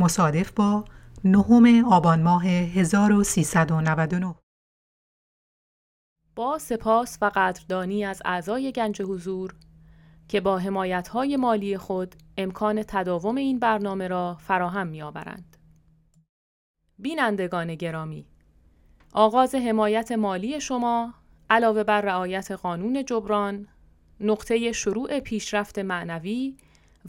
[0.00, 0.84] مصادف با
[1.24, 4.34] نهم آبان ماه 1399
[6.36, 9.54] با سپاس و قدردانی از اعضای گنج حضور
[10.28, 15.56] که با حمایت‌های مالی خود امکان تداوم این برنامه را فراهم می‌آورند.
[16.98, 18.26] بینندگان گرامی،
[19.12, 21.14] آغاز حمایت مالی شما
[21.50, 23.68] علاوه بر رعایت قانون جبران،
[24.20, 26.56] نقطه شروع پیشرفت معنوی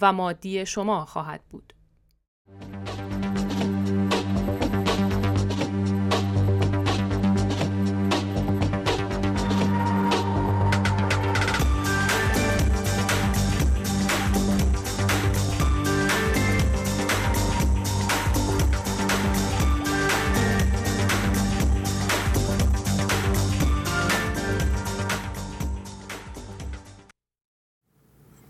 [0.01, 1.73] و مادی شما خواهد بود.
[2.61, 3.10] Thank you.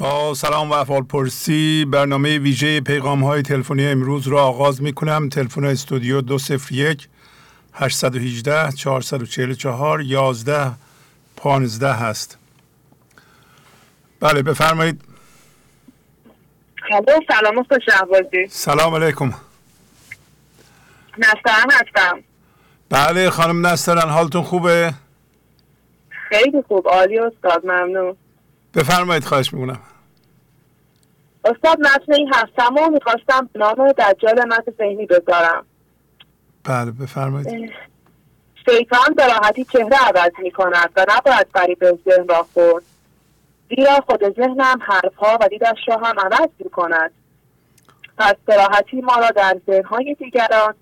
[0.01, 5.29] با سلام و افعال پرسی برنامه ویژه پیغام های تلفنی امروز را آغاز می کنم
[5.29, 7.07] تلفن استودیو 201
[7.73, 10.71] 818 444 11
[11.35, 12.37] 15 هست.
[14.19, 15.01] بله بفرمایید.
[16.89, 18.47] خب سلام شهبازی.
[18.49, 19.33] سلام علیکم.
[21.17, 22.19] نسترن هستم.
[22.89, 24.93] بله خانم نسترن حالتون خوبه؟
[26.09, 28.15] خیلی خوب عالی استاد ممنون.
[28.75, 29.79] بفرمایید خواهش می‌کنم.
[31.45, 35.65] استاد متن این هفتم رو می‌خواستم به نام دجال متن ذهنی بذارم.
[36.63, 37.71] بله بفرمایید.
[38.69, 42.83] شیطان به راحتی چهره عوض می کند و نباید فریب ذهن را خورد.
[43.75, 47.11] زیرا خود ذهنم حرفها و دیدش را هم عوض می کند
[48.17, 50.73] پس به راحتی ما را در ذهنهای دیگران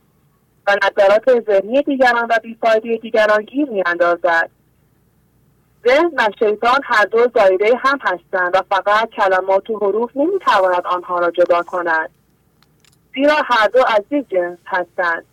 [0.68, 4.50] و نظرات ذهنی دیگران و بیفایده دیگران گیر می اندازد
[5.88, 11.20] ذهن و شیطان هر دو زایده هم هستند و فقط کلمات و حروف نمی‌تواند آنها
[11.20, 12.10] را جدا کند.
[13.14, 15.26] زیرا هر دو از یک جنس هستند.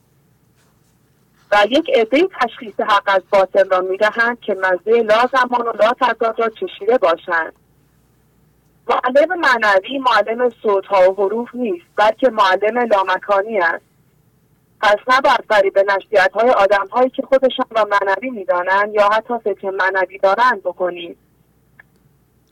[1.53, 5.93] و یک عده تشخیص حق از باطن را می‌دهند که مزه لا زمان و لا
[6.01, 7.53] تضاد را چشیده باشند.
[8.89, 13.85] معلم معنوی معلم صوتها و حروف نیست بلکه معلم لامکانی است.
[14.81, 19.71] پس نباید فریب نشریت های آدم هایی که خودشان را معنوی می‌دانند یا حتی فکر
[19.71, 21.19] معنوی دارند بکنید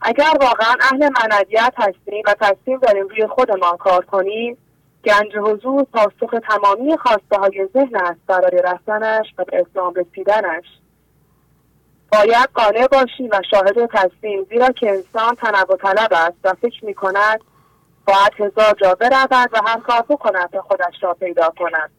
[0.01, 4.57] اگر واقعا اهل معنویت هستیم و تصمیم داریم روی خودمان کار کنیم
[5.05, 10.65] گنج حضور پاسخ تمامی خواسته های ذهن است برای رفتنش و به اسلام رسیدنش.
[12.11, 16.85] باید قانع باشیم و شاهد و تسلیم زیرا که انسان تنوع طلب است و فکر
[16.85, 17.41] می کند
[18.07, 21.91] باید هزار جا برود و هم کار کند تا خودش را پیدا کند.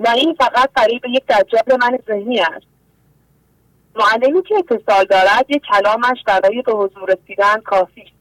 [0.00, 2.66] و این فقط فریب یک دجال من ذهنی است.
[3.94, 8.12] معلمی که اتصال دارد یک کلامش برای به حضور رسیدن کافی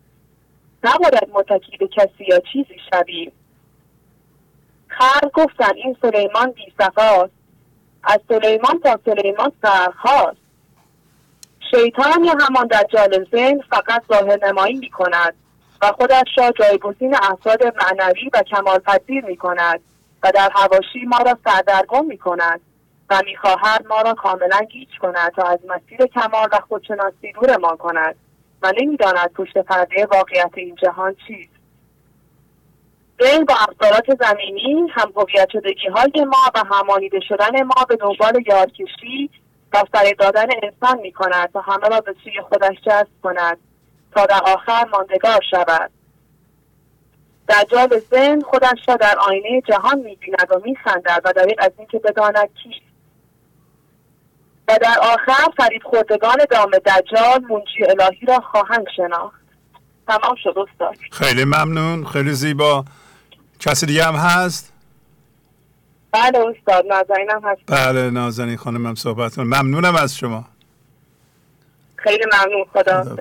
[0.83, 3.31] نباید متکی به کسی یا چیزی شویم.
[4.87, 7.31] خر گفتن این سلیمان بی است.
[8.03, 10.37] از سلیمان تا سلیمان سرخاست
[11.71, 15.33] شیطان یا همان دجال ذهن فقط ظاهر نمایی می کند
[15.81, 19.79] و خودش را جایگزین افراد معنوی و کمال پذیر می کند
[20.23, 22.61] و در هواشی ما را سردرگم می کند
[23.09, 28.15] و می‌خواهد ما را کاملا گیج کند تا از مسیر کمال و خودشناسی ما کند
[28.61, 31.59] و نمی‌داند پشت پرده واقعیت این جهان چیست.
[33.23, 38.43] ذهن با افکارات زمینی هم هویت شدگی های ما و همانیده شدن ما به دنبال
[38.47, 39.29] یارکشی
[39.73, 43.57] و سر دادن انسان می کند تا همه را به سوی خودش جذب کند
[44.15, 45.91] تا در آخر ماندگار شود.
[47.49, 52.49] دجال ذهن خودش را در آینه جهان می‌بیند و میخندد و دریق از اینکه بداند
[52.63, 52.89] کیست
[54.67, 59.39] و در آخر فرید خوردگان دام دجال منجی الهی را خواهند شناخت.
[60.07, 60.95] تمام شد استاد.
[61.11, 62.85] خیلی ممنون خیلی زیبا.
[63.59, 64.73] کسی دیگه هم هست؟
[66.11, 67.61] بله استاد نازنینم هست.
[67.67, 70.45] بله نازنین خانم صحبت کنم ممنونم از شما.
[71.95, 73.17] خیلی ممنون خدا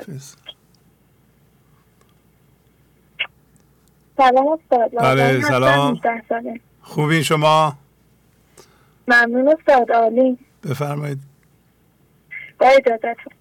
[4.19, 4.91] سلام استاد.
[4.95, 6.01] بله سلام.
[6.83, 7.73] خوبین شما؟
[9.09, 10.39] ممنون استاد عالی.
[10.71, 11.19] بفرمایید.
[12.61, 13.33] با اجازتون.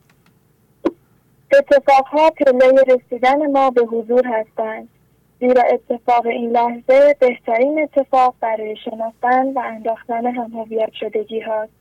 [1.54, 4.90] اتفاقها پله رسیدن ما به حضور هستند.
[5.40, 11.72] زیرا اتفاق این لحظه بهترین اتفاق برای شناختن و انداختن همهویت شدگی هاست.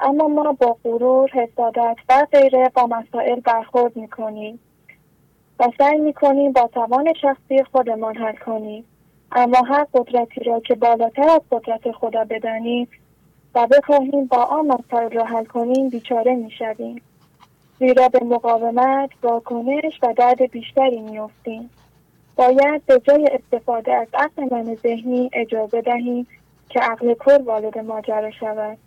[0.00, 4.58] اما ما با غرور حسادت و غیره با مسائل برخورد می‌کنیم.
[5.60, 8.84] و سعی می‌کنیم با توان شخصی خودمان حل کنیم.
[9.32, 12.88] اما هر قدرتی را که بالاتر از قدرت خدا بدانیم
[13.54, 17.02] و بخواهیم با آن مسائل را حل کنیم بیچاره می‌شویم.
[17.78, 21.70] زیرا به مقاومت واکنش و درد بیشتری میافتیم.
[22.36, 26.26] باید به جای استفاده از عقل من ذهنی اجازه دهیم
[26.68, 28.78] که عقل کل وارد ماجرا شود.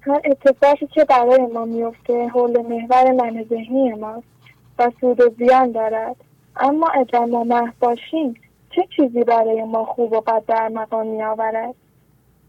[0.00, 4.35] هر اتفاقی که برای ما میفته حول محور من ذهنی ماست.
[4.78, 6.16] و سود و زیان دارد.
[6.56, 8.34] اما اگر ما محو باشیم
[8.70, 11.74] چه چیزی برای ما خوب و بد در مقام می آورد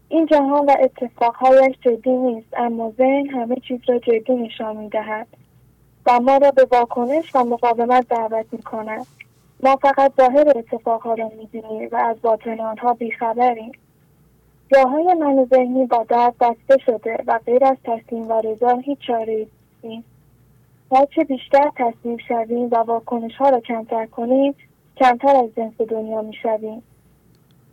[0.08, 5.26] این جهان و اتفاقهایش جدی نیست اما ذهن همه چیز را جدی نشان می دهد
[6.06, 9.06] و ما را به واکنش و مقاومت دعوت می کند
[9.62, 13.72] ما فقط ظاهر اتفاقها را می‌بینیم و از باطن آنها بیخبریم.
[14.74, 19.46] جاهای من ذهنی با درد بسته شده و غیر از تسلیم و رضا هیچ چاره
[19.84, 20.17] نیست.
[20.92, 24.54] هرچه بیشتر تسلیم شویم و واکنش ها را کمتر کنیم
[24.96, 26.82] کمتر از جنس دنیا می‌شویم.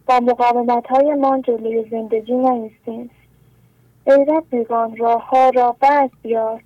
[0.07, 3.09] با مقاومت های من جلوی زندگی نیستیم.
[4.07, 6.63] ای رفیقان راه ها را بس بیار.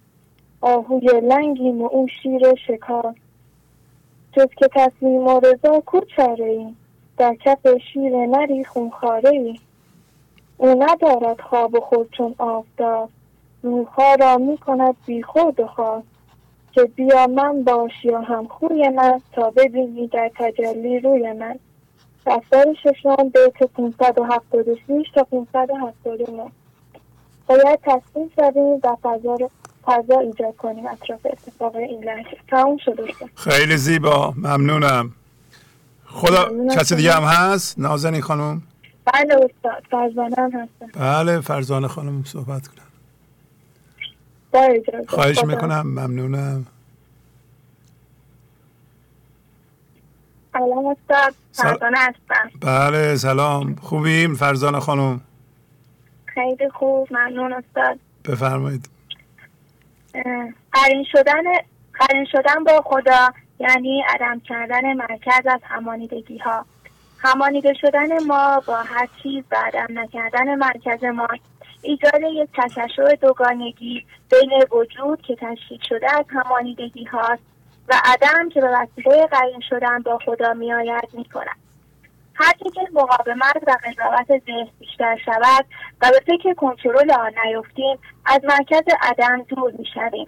[0.62, 3.16] آهوی لنگیم و اون شیر شکار.
[4.34, 6.76] جز که تصمیم و رضا کو ای
[7.18, 9.60] در کف شیر نری خونخاره ای
[10.58, 13.10] او ندارد خواب و خود چون آفتاب.
[13.64, 16.04] روحها را می کند بی خود و خواب
[16.72, 21.60] که بیا من باش یا هم خوی من تا ببینی در تجلی روی من.
[22.26, 26.52] دفتر ششم بیت 576 تا 579
[27.48, 29.38] باید تصمیم شویم و فضا
[29.86, 32.38] فضا ایجاد کنیم اطراف اتفاق این لحظه.
[32.48, 33.04] تموم شده
[33.36, 34.34] خیلی زیبا.
[34.38, 35.12] ممنونم.
[36.06, 38.62] خدا کسی دیگه هم هست؟ نازنین خانم؟
[39.06, 39.84] بله استاد.
[39.92, 41.00] فرزانه هم هستم.
[41.00, 42.89] بله فرزانه خانم صحبت کنم
[44.52, 45.82] با اجازه خواهش می‌کنم.
[45.82, 46.66] ممنونم.
[50.54, 51.34] سلام استاد.
[51.54, 52.50] فرزانه هستم.
[52.62, 53.76] بله سلام.
[53.76, 55.22] خوبیم فرزانه خانم؟
[56.26, 58.00] خیلی خوب ممنون استاد.
[58.26, 58.90] بفرمایید.
[60.72, 61.44] قرین شدن
[61.94, 66.66] قرین شدن با خدا یعنی عدم کردن مرکز از همانیدگی ها
[67.18, 71.28] همانیده شدن ما با هر چیز و عدم نکردن مرکز ما
[71.82, 77.42] ایجاد یک تشعشع دوگانگی بین وجود که تشکیل شده از همانیدگی هاست
[77.90, 81.58] و عدم که به وسیله قرین شدن با خدا میآید می‌کند.
[82.36, 85.66] هرچه که مقاومت و قضاوت ذهن بیشتر شود
[86.02, 90.28] و به فکر کنترل آن نیفتیم از مرکز عدم دور می‌شویم.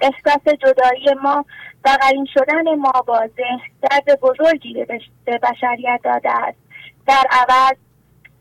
[0.00, 1.44] احساس جدایی ما
[1.84, 4.86] و قرین شدن ما با ذهن درد بزرگی
[5.24, 6.58] به بشریت داده است.
[7.06, 7.76] در عوض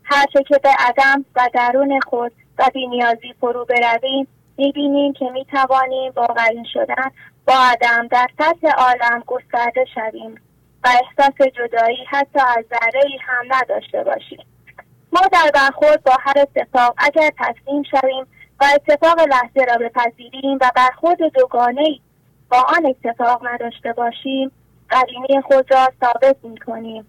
[0.04, 4.28] هرچه که به عدم و درون خود و بینیازی فرو برویم.
[4.58, 7.12] می‌بینیم که می‌توانیم با قرین شدن
[7.48, 10.36] با عدم در سطح عالم گسترده شویم
[10.84, 14.46] و احساس جدایی حتی از ذره هم نداشته باشیم.
[15.14, 18.28] ما در برخورد با هر اتفاق اگر تسلیم شویم
[18.60, 22.00] و اتفاق لحظه را بپذیریم و برخورد دوگانه
[22.52, 24.52] با آن اتفاق نداشته باشیم
[24.90, 27.06] قدیمی خود را ثابت می کنیم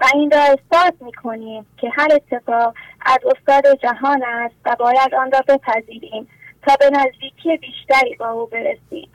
[0.00, 5.14] و این را اثبات می کنیم که هر اتفاق از استاد جهان است و باید
[5.14, 6.28] آن را بپذیریم
[6.66, 9.08] تا به نزدیکی بیشتری با او برسیم.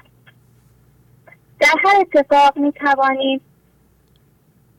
[1.60, 3.42] در هر اتفاق می توانیم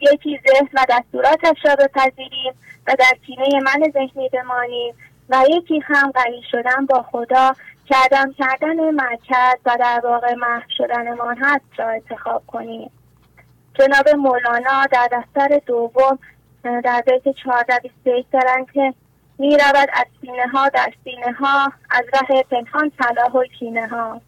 [0.00, 2.52] یکی ذهن و دستوراتش را بپذیریم
[2.86, 4.94] و در کینه من ذهنی بمانیم
[5.28, 7.54] و یکی هم قریب شدن با خدا
[7.86, 12.90] کردم کردن مرکز و در واقع محو شدنمان هست را انتخاب کنیم.
[13.74, 16.18] جناب مولانا در دفتر دوم
[16.62, 18.94] در بیت چهارده بیست دارند که
[19.38, 24.20] می رود از سینه ها در سینه ها از ره پنهان صلاح و کینه ها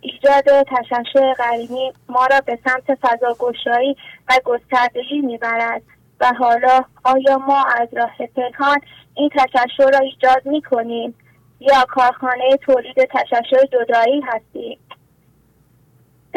[0.00, 3.96] ایجاد تشعشع قریمی ما را به سمت فضاگشایی
[4.28, 5.82] و گستردگی می‌برد
[6.20, 8.78] و حالا آیا ما از راه پنهان
[9.14, 11.14] این تشعشع را ایجاد می کنیم
[11.60, 14.78] یا کارخانه تولید تشعشع جدایی هستیم؟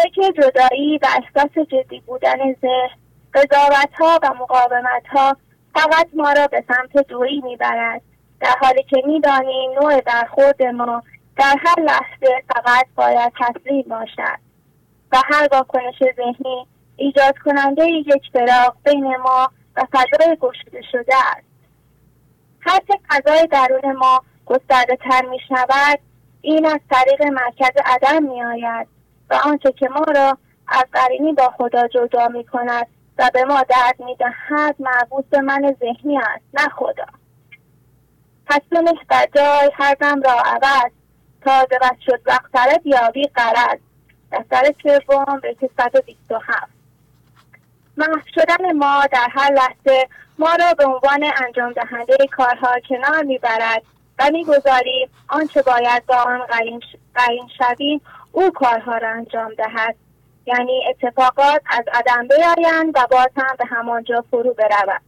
[0.04, 2.90] فکر جدایی و احساس جدی بودن ذهن
[3.34, 5.38] قضاوت ها و مقاومت ها
[5.74, 8.02] فقط ما را به سمت دوری می‌برد.
[8.42, 11.04] در حالی که می‌دانیم نوع برخورد ما
[11.38, 14.40] در هر لحظه فقط باید تسلیم باشد
[15.12, 21.48] و هر واکنش ذهنی ایجاد کننده یک فراق بین ما و فضای گشوده شده است.
[22.62, 26.00] هرچه فضای درون ما گسترده تر می شود
[26.42, 28.99] این از طریق مرکز عدم می آید
[29.30, 33.64] و آنچه که ما را از قرینی با خدا جدا می کند و به ما
[33.64, 37.06] درد می دهد مربوط به من ذهنی است نه خدا.
[38.46, 38.62] پس
[39.10, 40.92] در جای هر دم را عوض
[41.42, 43.80] تا وقت شد وقت بیابی قرد
[44.32, 46.80] دفتر سوم به 127
[47.98, 50.08] محو شدن ما در هر لحظه
[50.40, 53.84] ما را به عنوان انجام دهنده کارها کنار می‌برد
[54.20, 56.40] و می‌گذاریم آنچه باید با آن
[57.16, 59.96] قرین شویم او کارها را انجام دهد.
[60.46, 65.02] یعنی اتفاقات از عدم بیایند و باز هم به همانجا فرو برود.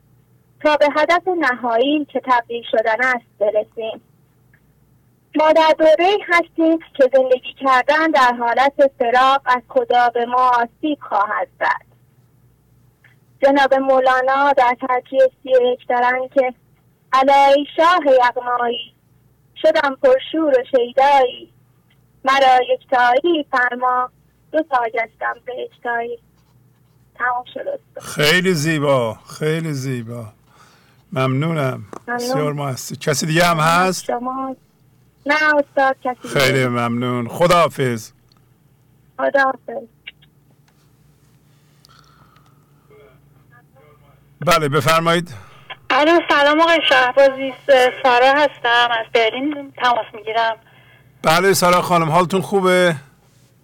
[0.63, 4.01] تا به هدف نهایی که تبدیل شدن است برسیم.
[5.35, 10.97] ما در دوره هستیم که زندگی کردن در حالت فراق از خدا به ما آسیب
[11.01, 11.91] خواهد زد.
[13.43, 16.53] جناب مولانا در ترجیح سی دارن که
[17.13, 18.93] علای شاه یغمایی
[19.61, 21.50] شدم پرشور و شیدایی
[22.25, 24.09] مرا یکتایی فرما.
[24.51, 26.19] دو تا گشتم به یکتایی
[27.15, 27.79] تمام شد.
[28.01, 30.25] خیلی زیبا خیلی زیبا.
[31.11, 31.85] ممنونم.
[32.07, 34.55] بسیار هستی کسی دیگه هم هست؟ شما.
[35.25, 37.27] نه استاد کسی خیلی ممنون.
[37.27, 38.11] خداحافظ.
[39.17, 39.87] خداحافظ.
[44.39, 45.33] بله بفرمایید.
[45.89, 47.53] الو سلام آقای شهبازی.
[48.03, 48.89] سارا هستم.
[48.99, 50.57] از برلین تماس می‌گیرم.
[51.23, 52.95] بله سارا خانم حالتون خوبه؟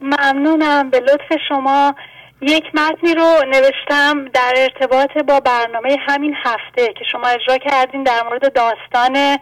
[0.02, 0.90] ممنونم.
[0.90, 1.96] به لطف شما
[2.42, 8.24] یک متنی رو نوشتم در ارتباط با برنامه همین هفته که شما اجرا کردین در
[8.24, 9.38] مورد داستان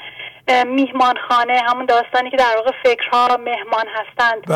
[0.66, 4.52] میهمانخانه همون داستانی که در واقع فکرها مهمان هستند.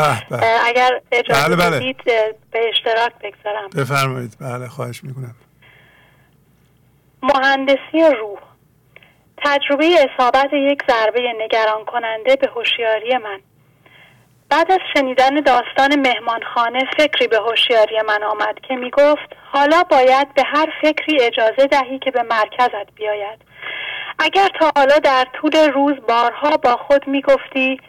[0.66, 1.80] اگر اجازه بله بله.
[1.80, 2.04] بدید
[2.52, 3.70] به اشتراک بگذارم.
[3.76, 4.38] بفرمایید.
[4.42, 5.36] بله خواهش می‌کنم.
[7.24, 8.40] مهندسی روح.
[9.46, 13.40] تجربه اصابت یک ضربه نگران کننده به هوشیاری من.
[14.50, 20.34] بعد از شنیدن داستان مهمانخانه فکری به هوشیاری من آمد که می گفت حالا باید
[20.34, 23.40] به هر فکری اجازه دهی که به مرکزت بیاید.
[24.20, 27.82] اگر تا حالا در طول روز بارها با خود می گفتی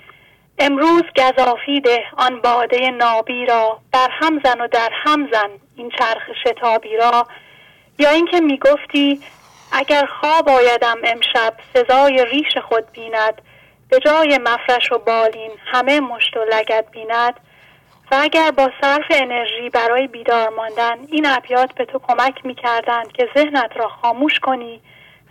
[0.58, 5.90] امروز گذافی ده آن باده نابی را بر هم زن و در هم زن این
[5.98, 7.26] چرخ شتابی را.
[7.98, 9.20] یا اینکه می گفتی
[9.72, 13.42] اگر خواب آیدم امشب سزای ریش خود بیند.
[13.90, 17.40] به جای مفرش و بالین همه مشت و لگت بیند.
[18.12, 23.12] و اگر با صرف انرژی برای بیدار ماندن این ابیات به تو کمک می کردند
[23.12, 24.80] که ذهنت را خاموش کنی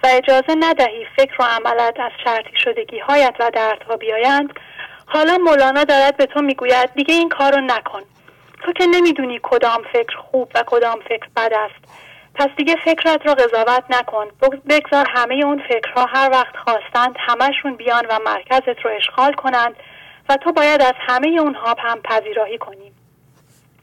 [0.04, 4.54] و اجازه ندهی فکر و عملت از شرطی شدگی هایت و دردها بیایند
[5.06, 8.02] حالا مولانا دارد به تو می‌گوید دیگه این کار رو نکن.
[8.64, 12.09] تو که نمی‌دونی کدام فکر خوب و کدام فکر بد است.
[12.40, 14.28] پس دیگه فکرت رو قضاوت نکن.
[14.70, 19.76] بگذار همه اون فکرها هر وقت خواستند همشون بیان و مرکزت رو اشغال کنند
[20.30, 22.92] و تو باید از همه اونها هم پذیرایی کنی.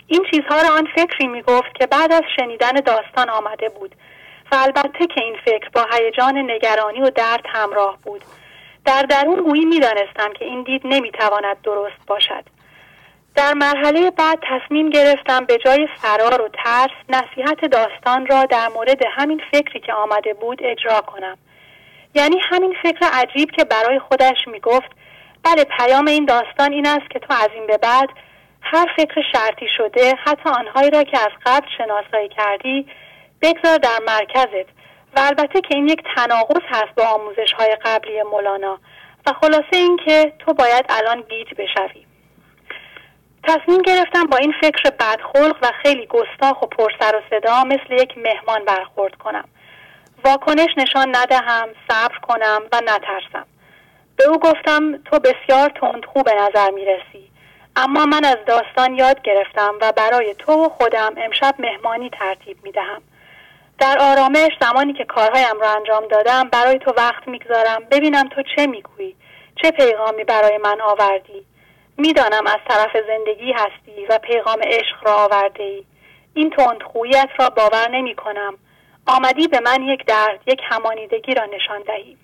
[0.07, 3.95] این چیزها را آن فکری می گفت که بعد از شنیدن داستان آمده بود
[4.53, 8.25] و البته که این فکر با هیجان نگرانی و درد همراه بود.
[8.85, 12.56] در درون گویی می‌دانستم که این دید نمی‌تواند درست باشد.
[13.37, 19.03] در مرحله بعد تصمیم گرفتم به جای فرار و ترس نصیحت داستان را در مورد
[19.17, 21.39] همین فکری که آمده بود اجرا کنم.
[22.15, 24.91] یعنی همین فکر عجیب که برای خودش می گفت
[25.43, 28.09] بله پیام این داستان این است که تو از این به بعد
[28.63, 32.87] هر فکر شرطی شده حتی آنهایی را که از قبل شناسایی کردی
[33.43, 34.69] بگذار در مرکزت.
[35.17, 38.79] و البته که این یک تناقض هست با آموزش های قبلی مولانا.
[39.27, 42.06] و خلاصه اینکه تو باید الان گیج بشوی.
[43.47, 48.19] تصمیم گرفتم با این فکر بدخلق و خیلی گستاخ و پرسر و صدا مثل یک
[48.19, 49.45] مهمان برخورد کنم.
[50.25, 53.47] واکنش نشان ندهم صبر کنم و نترسم.
[54.17, 57.31] به او گفتم تو بسیار تندخو به نظر می رسی
[57.77, 62.73] اما من از داستان یاد گرفتم و برای تو و خودم امشب مهمانی ترتیب می
[62.73, 63.03] دهم
[63.79, 67.85] در آرامش زمانی که کارهایم را انجام دادم برای تو وقت می‌گذارم.
[67.91, 69.17] ببینم تو چه می‌گویی؟
[69.63, 71.47] چه پیغامی برای من آوردی؟
[71.99, 75.85] می‌دانم از طرف زندگی هستی و پیغام عشق را آورده ای
[76.35, 78.59] این تندخوییت را باور نمی کنم
[79.07, 82.17] آمدی به من یک درد یک همانیدگی را نشان دهی.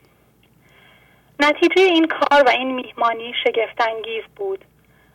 [1.41, 4.65] نتیجه این کار و این میهمانی شگفتانگیز بود.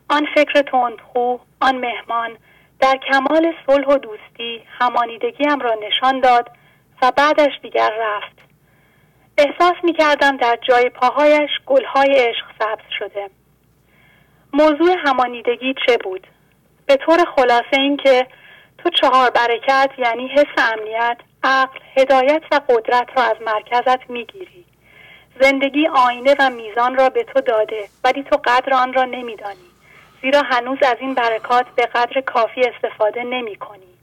[0.10, 2.38] آن فکر تندخو آن مهمان
[2.80, 6.52] در کمال صلح و دوستی همانیدگیم را نشان داد
[7.02, 8.38] و بعدش دیگر رفت.
[9.38, 13.30] احساس می کردم در جای پاهایش گلهای عشق سبز شده.
[14.54, 16.28] موضوع همانیدگی چه بود؟
[16.86, 18.28] به طور خلاصه این که
[18.78, 24.66] تو چهار برکت یعنی حس امنیت، عقل، هدایت و قدرت را از مرکزت می‌گیری.
[25.42, 29.68] زندگی آینه و میزان را به تو داده ولی تو قدر آن را نمیدانی.
[30.22, 33.94] زیرا هنوز از این برکات به قدر کافی استفاده نمی کنی.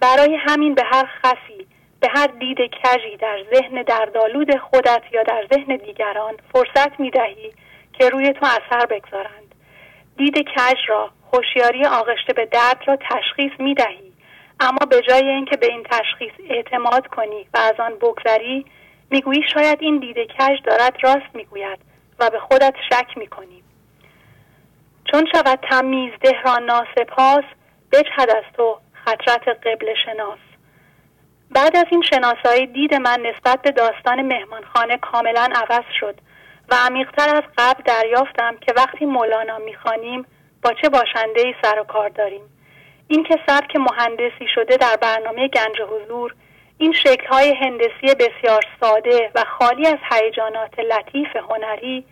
[0.00, 1.66] برای همین به هر خفی
[2.00, 7.52] به هر دید کجی در ذهن دردالود خودت یا در ذهن دیگران فرصت می دهی
[7.92, 9.49] که روی تو اثر بگذارند
[10.20, 14.12] دید کج را هوشیاری آغشته به درد را تشخیص می دهی.
[14.60, 18.66] اما به جای اینکه به این تشخیص اعتماد کنی و از آن بگذری
[19.10, 21.78] می‌گویی شاید این دید کج دارد راست می‌گوید
[22.18, 23.62] و به خودت شک می‌کنی.
[25.12, 26.12] چون شود تمیز
[26.44, 27.44] را ناسپاس
[27.92, 30.38] بجهد از تو خطرت قبل شناس.
[31.50, 36.14] بعد از این شناسایی دید من نسبت به داستان مهمانخانه کاملا عوض شد.
[36.70, 40.26] و عمیقتر از قبل دریافتم که وقتی مولانا می‌خوانیم
[40.62, 42.42] با چه باشنده ای سر و کار داریم
[43.08, 46.34] این که سبک مهندسی شده در برنامه گنج حضور
[46.78, 52.04] این شکلهای هندسی بسیار ساده و خالی از هیجانات لطیف هنری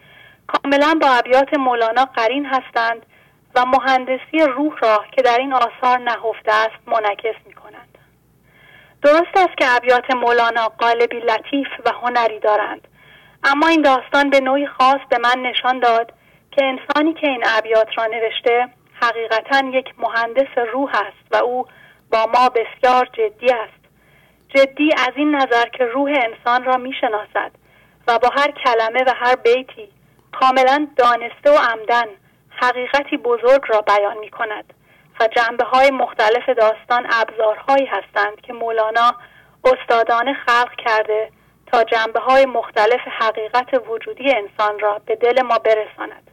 [0.46, 3.06] کاملا با ابیات مولانا قرین هستند
[3.54, 7.98] و مهندسی روح را که در این آثار نهفته است منعکس می کنند.
[9.02, 12.88] درست است که ابیات مولانا قالبی لطیف و هنری دارند
[13.44, 16.12] اما این داستان به نوعی خاص به من نشان داد
[16.50, 18.68] که انسانی که این ابیات را نوشته
[19.02, 21.66] حقیقتا یک مهندس روح است و او
[22.12, 23.78] با ما بسیار جدی است.
[24.48, 27.50] جدی از این نظر که روح انسان را می‌شناسد
[28.08, 29.88] و با هر کلمه و هر بیتی
[30.40, 32.06] کاملا دانسته و عمدن
[32.50, 34.74] حقیقتی بزرگ را بیان می کند
[35.20, 39.14] و جنبه های مختلف داستان ابزارهایی هستند که مولانا
[39.64, 41.30] استادانه خلق کرده
[41.72, 46.30] تا جنبه های مختلف حقیقت وجودی انسان را به دل ما برساند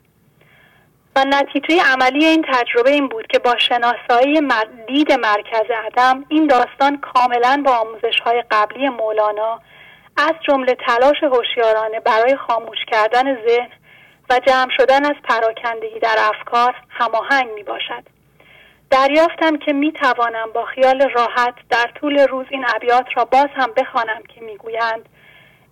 [1.15, 4.41] و نتیجه عملی این تجربه این بود که با شناسایی
[4.87, 9.61] دید مرکز عدم این داستان کاملا با آموزش های قبلی مولانا
[10.17, 13.69] از جمله تلاش هوشیارانه برای خاموش کردن ذهن
[14.29, 18.03] و جمع شدن از پراکندگی در افکار هماهنگ می باشد.
[18.89, 23.71] دریافتم که می توانم با خیال راحت در طول روز این ابیات را باز هم
[23.77, 25.09] بخوانم که می‌گویند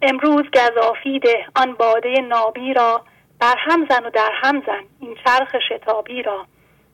[0.03, 3.01] امروز گذافیده آن باده نابی را
[3.39, 6.45] بر هم زن و در هم زن این چرخ شتابی را.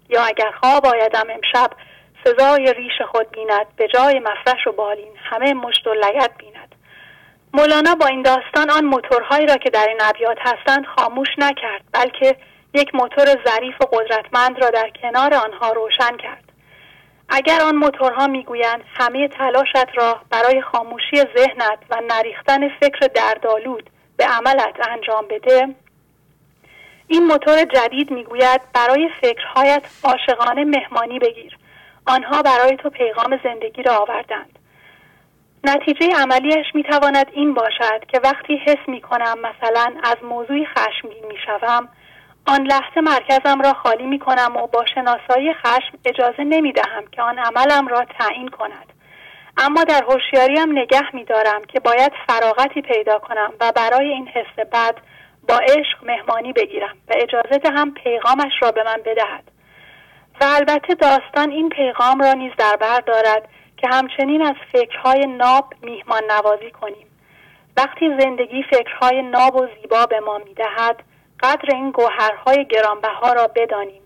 [0.10, 1.69] یا اگر خواب آیدم امشب
[2.24, 6.76] سزای ریش خود بیند به جای مفرش و بالین همه مشت و لگت بیند.
[7.54, 12.36] مولانا با این داستان آن موتورهایی را که در این ابیات هستند خاموش نکرد بلکه
[12.74, 16.49] یک موتور ظریف و قدرتمند را در کنار آنها روشن کرد.
[17.30, 24.26] اگر آن موتورها می‌گویند همه تلاشت را برای خاموشی ذهنت و نریختن فکر دردآلود به
[24.26, 25.76] عملت انجام بده
[27.08, 31.58] این موتور جدید می‌گوید برای فکرهایت عاشقانه مهمانی بگیر.
[32.08, 34.60] آنها برای تو پیغام زندگی را آوردند.
[35.63, 41.38] نتیجه عملیش می‌تواند این باشد که وقتی حس می کنم مثلا از موضوعی خشمگین می
[41.46, 41.89] شوم
[42.50, 47.22] آن لحظه مرکزم را خالی می کنم و با شناسایی خشم اجازه نمی دهم که
[47.22, 48.94] آن عملم را تعیین کند.
[49.58, 54.66] اما در هوشیاریم نگه می دارم که باید فراغتی پیدا کنم و برای این حس
[54.72, 54.96] بد
[55.48, 59.44] با عشق مهمانی بگیرم و اجازه دهم پیغامش را به من بدهد.
[60.42, 65.74] و البته داستان این پیغام را نیز در بر دارد که همچنین از فکرهای ناب
[65.82, 67.08] میهمان نوازی کنیم.
[67.78, 71.04] وقتی زندگی فکرهای ناب و زیبا به ما می‌دهد
[71.43, 74.02] قدر این گوهرهای گرانبها را بدانیم.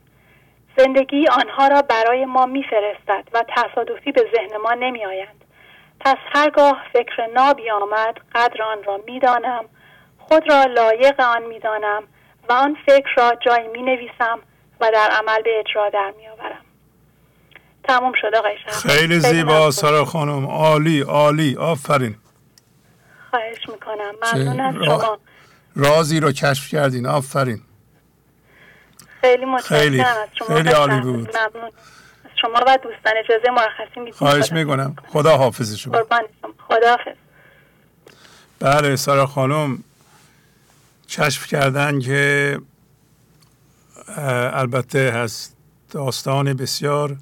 [0.78, 5.46] زندگی آنها را برای ما میفرستد و تصادفی به ذهن ما نمیآیند.
[6.00, 9.66] پس هرگاه فکر نابی آمد قدر آن را می‌دانم.
[10.20, 12.04] خود را لایق آن می‌دانم
[12.50, 14.40] و آن فکر را جایی می نویسم
[14.80, 16.66] و در عمل به اجرا در می آورم
[17.84, 20.46] تموم شد آقای خیلی زیبا سارا خانم.
[20.46, 21.58] عالی عالی.
[21.60, 22.16] آفرین.
[23.30, 24.16] خواهش می‌کنم.
[24.24, 25.18] ممنون از شما.
[25.76, 27.06] رازی رو کشف کردین.
[27.06, 27.62] آفرین.
[29.22, 29.80] خیلی متشکرم.
[29.80, 31.38] خیلی از شما خیلی عالی بود.
[31.38, 31.72] ممنون.
[32.42, 34.96] شما و دوستان اجازه مرخصی می‌دید خواهش می‌کنم.
[35.08, 35.98] خدا حافظ شما.
[36.68, 37.18] خدا حافظ
[38.60, 39.84] بله سارا خانم
[41.10, 42.60] کشف کردن که
[44.54, 45.56] البته هست
[45.92, 47.18] داستان بسیار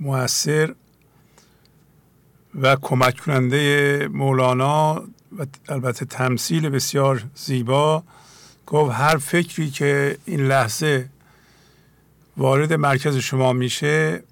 [0.00, 0.74] موثر
[2.54, 5.04] و کمک کننده مولانا
[5.38, 8.02] و البته تمثیل بسیار زیبا.
[8.66, 11.08] گفت هر فکری که این لحظه
[12.36, 14.22] وارد مرکز شما میشه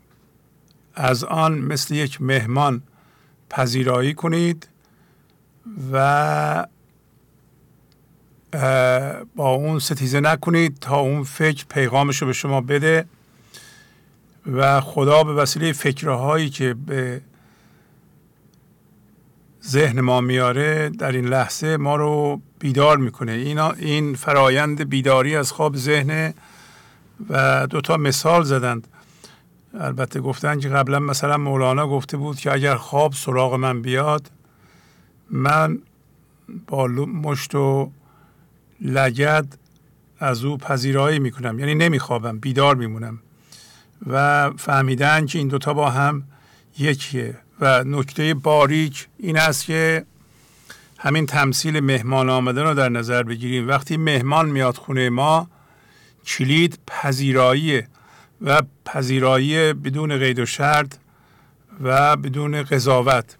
[0.94, 2.82] از آن مثل یک مهمان
[3.50, 4.68] پذیرایی کنید
[5.92, 6.66] و
[9.36, 13.06] با اون ستیزه نکنید تا اون فکر پیغامش رو به شما بده
[14.52, 17.20] و خدا به وسیله فکرهایی که به
[19.68, 23.32] ذهن ما میاره در این لحظه ما رو بیدار می‌کنه.
[23.32, 26.34] اینا این فرایند بیداری از خواب ذهن
[27.30, 28.88] و دوتا مثال زدند.
[29.80, 34.30] البته گفتن که قبلا مثلا مولانا گفته بود که اگر خواب سراغ من بیاد
[35.30, 35.78] من
[36.66, 37.90] با مشت و
[38.80, 39.46] لگد
[40.20, 41.58] از او پذیرایی می‌کنم.
[41.58, 43.18] یعنی نمیخوابم بیدار میمونم.
[44.06, 46.22] و فهمیدن که این دوتا با هم
[46.78, 47.36] یکیه.
[47.60, 50.04] و نکته باریک این است که
[50.98, 53.68] همین تمثیل مهمان آمدن رو در نظر بگیریم.
[53.68, 55.48] وقتی مهمان میاد خونه ما
[56.26, 57.82] کلید پذیرایی
[58.40, 60.94] و پذیرایی بدون قید و شرط
[61.82, 63.36] و بدون قضاوت.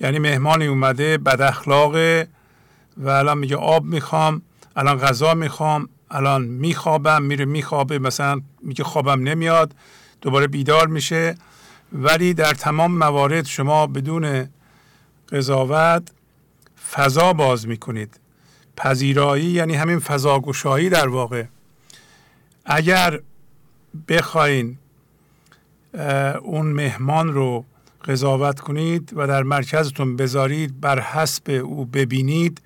[0.00, 2.28] یعنی مهمانی اومده بد اخلاقه
[2.96, 4.42] و الان میگه آب می‌خوام
[4.76, 9.74] الان غذا می‌خوام الان میخوابم میره میخوابه مثلا میگه خوابم نمیاد
[10.20, 11.34] دوباره بیدار میشه.
[11.92, 14.48] ولی در تمام موارد شما بدون
[15.32, 16.10] قضاوت
[16.90, 18.20] فضا باز می‌کنید.
[18.76, 21.44] پذیرایی یعنی همین فضاگشایی در واقع.
[22.64, 23.20] اگر
[24.08, 24.78] بخواین
[26.42, 27.64] اون مهمان رو
[28.04, 32.60] قضاوت کنید و در مرکزتون بذارید بر حسب او ببینید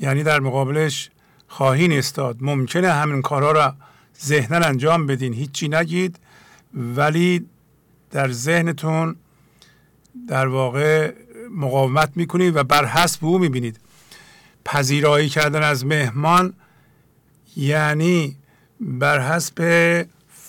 [0.00, 1.10] یعنی در مقابلش
[1.48, 3.74] خواهین استاد ممکنه همین کارها را
[4.24, 5.34] ذهنا انجام بدین.
[5.34, 6.18] هیچی نگید.
[6.74, 7.46] ولی
[8.10, 9.16] در ذهنتون
[10.28, 11.12] در واقع
[11.50, 13.80] مقاومت می‌کنید و بر حسب او می‌بینید.
[14.64, 16.52] پذیرایی کردن از مهمان
[17.56, 18.36] یعنی
[18.80, 20.06] بر حسب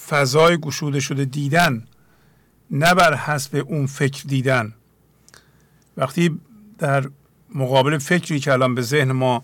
[0.08, 1.88] فضای گشوده شده دیدن
[2.72, 4.74] نه بر حسب اون فکر دیدن.
[5.98, 6.40] وقتی
[6.80, 7.10] در
[7.56, 9.44] مقابل فکری که الان به ذهن ما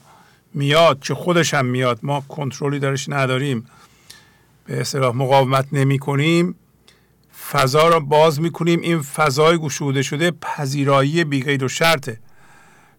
[0.54, 3.66] میاد که خودش هم میاد ما کنترلی درش نداریم
[4.66, 6.56] به اصطلاح مقاومت نمی کنیم
[7.52, 12.20] فضا را باز می کنیم این فضای گشوده شده پذیرایی بیقید و شرطه.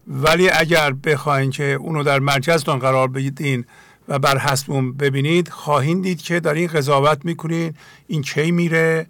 [0.06, 3.64] ولی اگر بخواین که اونو در مرکزتون قرار بدین
[4.08, 9.06] و بر حسب اون ببینید خواهید دید که در این قضاوت می‌کنید این کی میره؟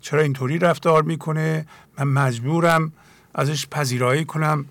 [0.00, 1.66] چرا اینطوری رفتار می‌کنه؟
[1.98, 2.92] من مجبورم
[3.34, 4.66] ازش پذیرایی کنم.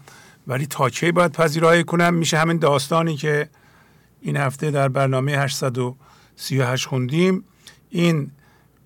[0.47, 3.49] ولی تا کی باید پذیرایی کنم؟ میشه همین داستانی که
[4.21, 7.43] این هفته در برنامه 838 خوندیم.
[7.89, 8.31] این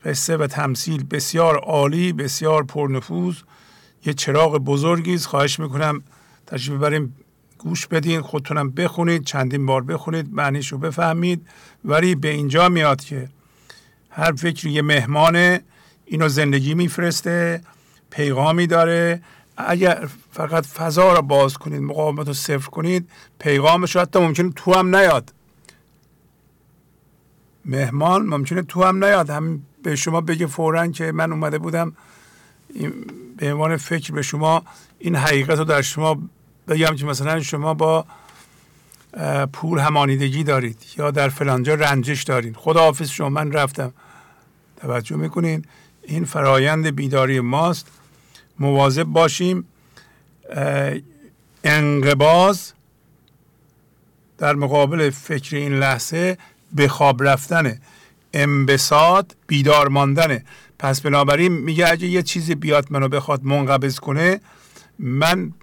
[0.08, 3.36] قصه و تمثیل بسیار عالی بسیار پرنفوذ.
[4.06, 5.26] یه چراغ بزرگی است.
[5.26, 6.04] خواهش می‌کنم
[6.48, 7.16] تشریف ببریم
[7.58, 11.48] گوش بدین خودتونم بخونید چندین بار بخونید معنیش رو بفهمید.
[11.86, 13.30] ولی به اینجا میاد که
[14.10, 15.62] هر فکری یه مهمانه
[16.06, 17.62] اینو زندگی میفرسته
[18.10, 19.22] پیغامی داره.
[19.58, 24.74] اگر فقط فضا رو باز کنید مقاومت رو صفر کنید پیغامش رو حتی ممکنه تو
[24.74, 25.34] هم نیاد.
[27.66, 29.30] مهمان ممکنه تو هم نیاد.
[29.30, 31.94] هم به شما بگه فورا که من اومده بودم.
[33.38, 34.64] به عنوان فکر به شما
[35.00, 36.22] این حقیقت رو در شما
[36.68, 38.06] بگم که مثلا شما با
[39.54, 42.56] پول همانیدگی دارید یا در فلانجا رنجش دارید.
[42.56, 43.94] خداحافظ شما من رفتم.
[44.82, 45.66] توجه می‌کنین؟
[46.04, 47.88] این فرایند بیداری ماست.
[48.60, 49.68] مواظب باشیم
[51.64, 52.74] انقباز
[54.38, 56.38] در مقابل فکر این لحظه
[56.74, 57.82] به خواب رفتنه.
[58.42, 60.46] انبساط بیدار ماندنه.
[60.80, 64.40] پس بنابراین میگه اگه یه چیزی بیاد منو بخواد منقبض کنه
[65.00, 65.54] من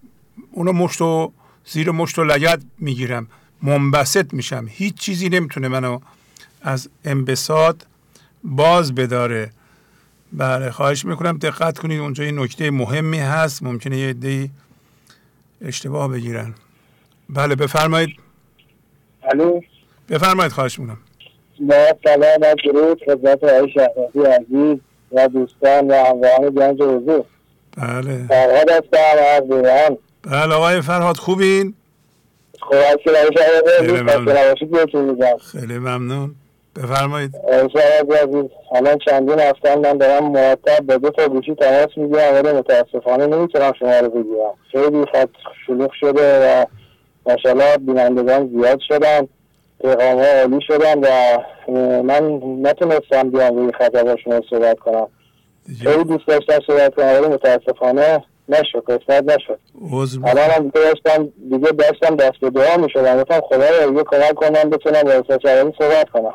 [0.53, 1.33] اونو مشت و
[1.67, 3.27] زیر مشت و لگد می‌گیرم.
[3.63, 4.67] منبسط میشم.
[4.69, 6.01] هیچ چیزی نمی‌تونه منو
[6.63, 7.83] از انبساط
[8.45, 9.51] باز بداره.
[10.33, 12.01] بله خواهش می‌کنم دقت کنید.
[12.01, 13.63] اونجا یه نکته مهمی هست.
[13.63, 14.51] ممکنه یه عده
[15.61, 16.55] اشتباه بگیرن.
[17.31, 18.11] بله بفرمایید.
[19.33, 19.61] الو؟
[20.09, 20.99] بفرمایید خواهش می‌کنم.
[21.61, 24.79] با سلام و درود خدمت آقای شهرازی عزیز
[25.13, 27.25] و دوستان و همراهان گنج حضور.
[27.77, 28.27] بله.
[28.29, 31.75] فرهاد هستم از ایران بله آقای فرهاد خوبین؟
[32.61, 32.97] خب
[35.53, 36.35] خیلی ممنون.
[36.77, 37.35] بفرمایید.
[38.75, 43.73] الان چندین هفته من دارم مرتب به دو تا گوشی تماس می‌گیرم ولی متاسفانه نمی‌تونم
[43.79, 44.55] شما رو بگیرم.
[44.73, 45.29] خیلی خط
[45.67, 46.65] شلوغ شده و
[47.27, 49.29] ماشاءالله بینندگان زیاد شدن.
[49.85, 51.39] ها عالی شدن و
[52.03, 55.07] من نتونستم بیام روی خطا با شما صحبت کنم.
[55.83, 59.59] خیلی دوست داشتم صحبت کنم ولی متاسفانه نشد قسمت نشد.
[60.25, 63.23] الان هم داشتم دیگه داشتم دست به دعا می‌شدم.
[63.23, 65.41] گفتم خدا رو یه کمک کنم بتونم با احساس
[65.79, 66.35] صحبت کنم.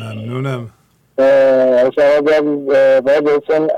[0.00, 0.70] ممنونم.
[1.96, 2.20] شما
[3.00, 3.70] باید ایسان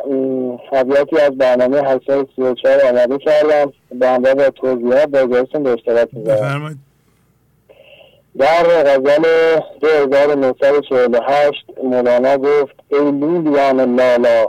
[0.73, 3.73] حبیاتی از برنامه 834 آماده کردم.
[3.91, 6.79] به همراه با توضیحات با ایسان به اشتراک می‌ذارم.
[8.38, 9.24] در غزل
[9.81, 14.46] 2948 مولانا گفت ای لولیان لالا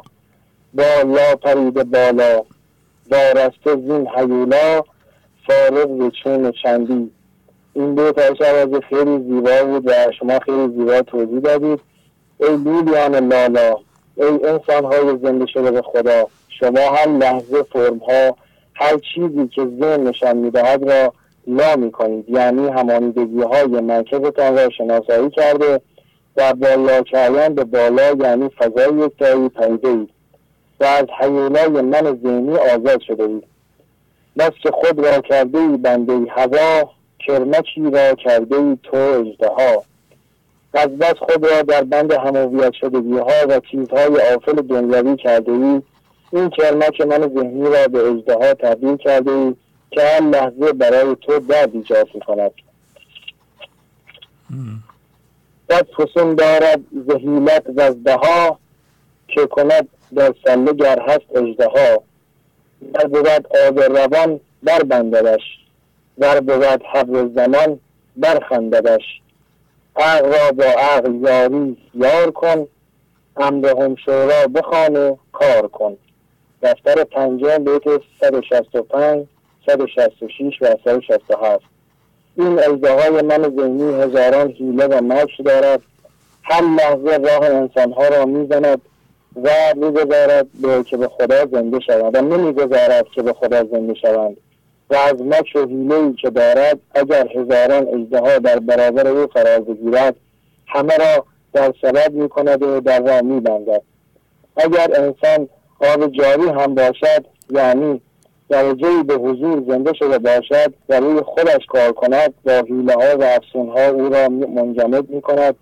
[0.74, 2.42] بالا پرید بالا
[3.12, 4.84] وارسته زین حیولا
[5.48, 7.12] فارغ چون چندی.
[7.74, 11.80] این دو از خیلی زیبا بود و شما خیلی زیبا توضیح دادید.
[12.40, 13.78] ای لولیان لالا
[14.16, 16.28] ای انسان های زنده شده به خدا
[16.60, 18.36] شما هم لحظه فرم ها
[18.74, 21.14] هر چیزی که ذهن نشان می‌دهد را
[21.50, 25.82] لا می کنید یعنی همانیدگی های مرکزتان را شناسایی کرده
[26.38, 30.10] و بالا کردن به بالا یعنی فضای یکتایی پیده اید
[30.80, 33.44] و از حیولای من ذهنی آزاد شده اید.
[34.38, 39.50] بس که خود را کرده ای بنده هوا کرمچی را کرده ای تو اجده
[40.74, 45.82] از بس خود را در بند همویت شدگی ها و چیزهای آفل دنیوی کرده ای
[46.34, 49.56] این کرمک من ذهنی را به اجده تبدیل کرده ای
[49.92, 52.52] که هر لحظه برای تو درد ایجاد می کند
[55.70, 58.60] بد فسون دارد زهیلت وزده ها
[59.28, 62.04] که کند در سله گر هست اجده ها
[62.94, 65.42] در بود آب روان بنددش.
[66.20, 67.80] در بود حبر زمان
[68.18, 69.22] برخنددش
[69.96, 72.68] عقل را با عقل یاری یار کن.
[73.38, 75.98] امر هم شورا بخوان کار کن.
[76.62, 79.28] دفتر پنجم بیت 165
[79.78, 81.64] 166 و 167
[82.36, 85.82] این های من ذهنی هزاران حیله و مکش دارد.
[86.44, 88.82] هر لحظه راه انسانها را می‌زند
[89.44, 94.38] و می‌گذارد به که به خدا زنده شوند و نمی‌گذارد که به خدا زنده شوند.
[94.90, 100.16] و از مکش و حیله که دارد اگر هزاران اجده در برابر او قرار بگیرد
[100.68, 103.82] همه را در سبب می کند و در راه می بندد.
[104.58, 108.02] اگر انسان آب جاری هم باشد یعنی
[108.50, 113.24] درجه به حضور زنده شده باشد و روی خودش کار کند با حیله ها و
[113.24, 115.56] افسون ها او را منجمد می کند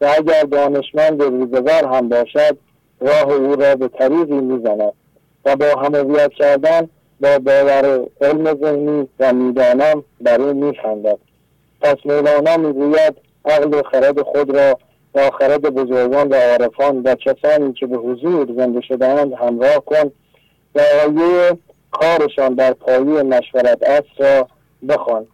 [0.00, 2.56] و اگر دانشمند روزگار هم باشد
[3.00, 4.92] راه او را به طریقی می‌زند
[5.44, 6.88] و با همویت کردن
[7.20, 11.18] با باور علم ذهنی و می‌دانم بر او میخندد.
[11.80, 14.78] پس مولانا می‌گوید عقل و خرد خود را
[15.14, 20.12] با خرد بزرگان و عارفان و کسانی که به حضور زنده شدهاند همراه کن
[20.74, 21.58] و آیه
[21.92, 24.48] کارشان در پایه مشورت است را
[24.88, 25.26] بخوان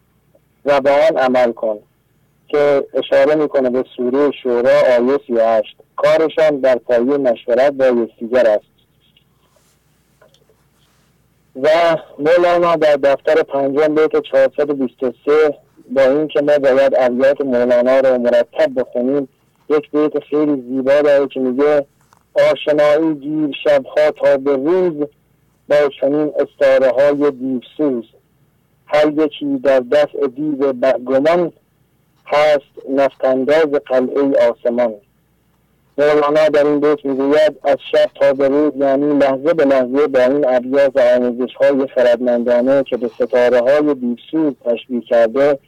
[0.64, 1.78] و به آن عمل کن
[2.48, 8.78] که اشاره می‌کنه به سوره شورا آیه 38 کارشان در پایه مشورت با یکدیگر است.
[11.62, 15.58] و مولانا در دفتر پنجم بیت 423
[15.90, 19.28] با اینکه ما باید ابیات مولانا رو مرتب بخونیم
[19.70, 21.86] یک بیت خیلی زیبا داره که میگه
[22.52, 25.08] آشنایی گیر شبها تا به روز
[25.68, 28.04] با چنین استاره های دیوسوز
[28.86, 31.52] هر یکی در دفع دیو برگمان
[32.26, 34.94] هست نفتانداز قلعه آسمان.
[35.98, 40.20] مولانا در این بیت می‌گوید از شب تا به روز یعنی لحظه به لحظه با
[40.20, 45.58] این ابیات آموزش های خردمندانه که به ستاره های دیوسوز تشبیه کرده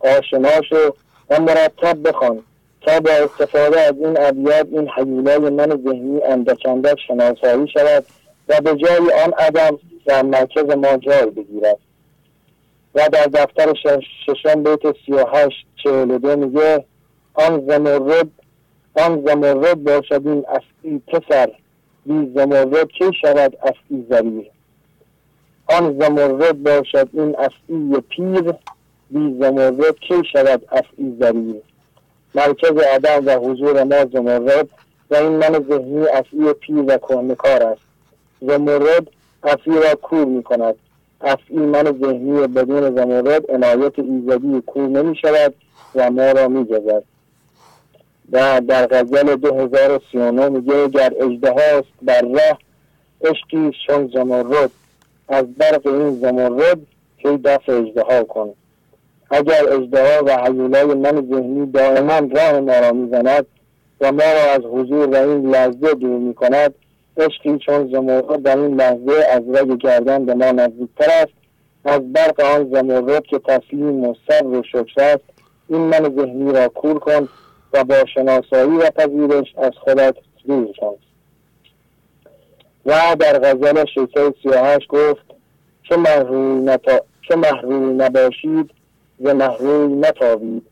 [0.00, 0.94] آشنا شو
[1.30, 2.42] و مرتب بخوان
[2.80, 8.04] تا با استفاده از این ابیات این حیولای من ذهنی اندکندک شناسایی شود
[8.48, 11.78] و به جای آن عدم در مرکز ما جای بگیرد.
[12.96, 13.74] و در دفتر
[14.26, 16.84] ششم بیت سی و هشت چهل دو میگه
[17.34, 18.28] آن زمرد
[18.94, 21.50] آن زمرد باشد این افعی پسر
[22.06, 24.50] بی زمرد کی شود افعی زریر
[25.66, 28.54] آن زمرد باشد این افعی پیر
[29.10, 31.62] بی زمرد کی شود افعی زریر
[32.34, 34.68] مرکز عدم و حضور ما زمرد
[35.10, 37.85] و این من ذهنی افعی پیر و کار است.
[38.40, 39.08] زمرد
[39.42, 40.74] افعی را کور می کند
[41.50, 45.54] من ذهنی بدون زمرد عنایت ایزدی کور نمی شود
[45.94, 47.02] و ما را می جزد.
[48.32, 52.58] و در غزل 2039 میگه گر اجده بر راه
[53.24, 54.70] اشکی شون زمرد.
[55.28, 56.78] از برق این زمرد
[57.18, 58.52] که دفع اجده کن.
[59.30, 63.46] اگر اجده و حیولای من ذهنی دائما راه ما را می‌زند
[64.00, 66.74] و ما را از حضور و این لحظه دور می کند
[67.18, 71.32] عشقی چون زمرد در این لحظه از رگ گردن به ما نزدیکتر است.
[71.84, 75.24] از برق آن زمرد که تسلیم و صبر و شکر است
[75.68, 77.28] این من ذهنی را کور کن
[77.72, 80.14] و با شناسایی و پذیرش از خودت
[80.46, 80.94] دور کن
[82.86, 85.26] و در غزل 638 گفت
[85.88, 87.00] چه محروی, نتا...
[87.96, 88.70] نباشید
[89.20, 90.62] ز محروی نتابید.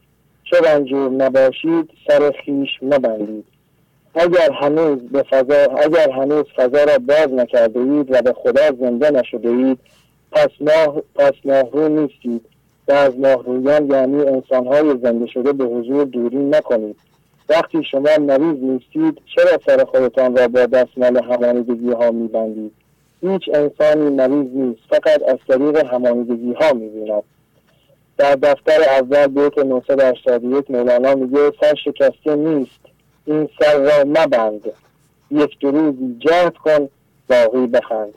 [0.45, 3.45] چه رنجور نباشید سر خیش مبندید.
[4.15, 9.11] اگر هنوز به فضا اگر هنوز فضا را باز نکرده اید و به خدا زنده
[9.11, 9.79] نشده اید
[10.33, 12.47] پس ماه پس ماهرو نیستید.
[12.89, 16.97] و از ماهرویان یعنی انسانهای زنده شده به حضور دوری نکنید.
[17.49, 22.73] وقتی شما مریض نیستید چرا سر خودتان را با دستمال همانیدگی ها میبندید؟
[23.23, 27.23] هیچ انسانی مریض نیست فقط از طریق همانیدگی ها می‌بیند.
[28.19, 32.84] در دفتر اول بیت 981 مولانا میگه سر شکسته نیست.
[33.25, 34.73] این سر را مبند.
[35.31, 36.89] یک دو جهد کن
[37.29, 38.15] باقی بخند.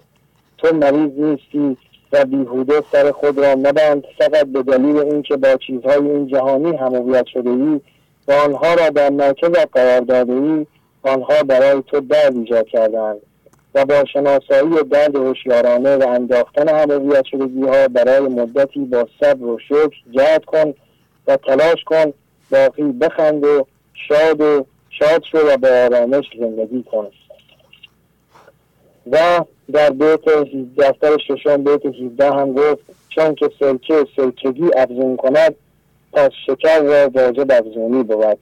[0.57, 1.77] تو مریض نیستی
[2.11, 4.03] و بیهوده سر خود را مبند.
[4.17, 7.81] فقط به دلیل اینکه با چیزهای این جهانی همویت شده ای
[8.27, 10.65] و آنها را در مرکز قرار داده ای
[11.03, 13.17] آنها برای تو درد ایجاد کردند
[13.75, 19.59] و با شناسایی درد هوشیارانه و انداختن همویت شدگی ها برای مدتی با صبر و
[19.59, 20.73] شکر جهد کن
[21.27, 22.13] و تلاش کن
[22.51, 24.65] باقی بخند و شاد و
[24.99, 27.07] شاد شو و به آرامش زندگی کن.
[29.11, 30.25] و در بیت
[30.77, 35.55] دفتر ششم بیت 17 هم گفت چون که سرکه سرکگی افزون کند
[36.13, 38.37] پس شکر را واجب افزونی بود.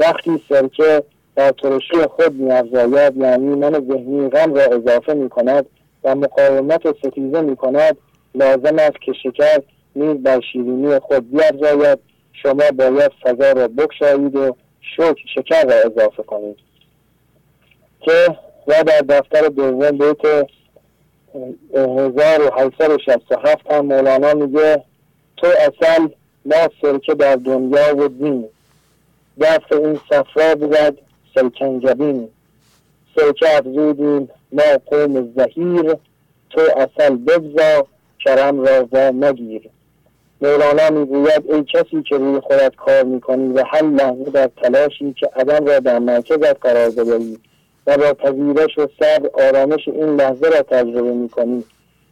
[0.00, 1.02] وقتی سرکه
[1.36, 5.66] در ترشی خود میافزاید یعنی من ذهنی غم را اضافه می کند
[6.04, 7.96] و مقاومت ستیزه می کند
[8.34, 9.62] لازم است که شکر
[9.96, 11.98] نیز بر شیرینی خود بیافزاید.
[12.32, 14.56] شما باید فضا را بکشایید و
[14.96, 16.56] شکر را اضافه کنید
[18.00, 20.48] که و در دفتر دوم بیت
[21.74, 24.84] 1867 هم مولانا میگه
[25.36, 26.08] تو اصل
[26.44, 28.48] ما سرکه در دنیا و دین.
[29.40, 30.98] دست این صفرا بود
[31.34, 32.28] سرکنجبین
[33.16, 35.96] سرکه افزودیم ما قوم زهیر.
[36.50, 37.86] تو اصل ببزا
[38.24, 39.70] کرم را مگیر
[40.40, 45.30] مولانا می‌گوید ای کسی که روی خودت کار می‌کنی و هر لحظه در تلاشی که
[45.36, 47.38] عدم را در مرکزت قرار بدهی
[47.86, 51.64] و با پذیرش و صبر آرامش این لحظه را تجربه می‌کنی.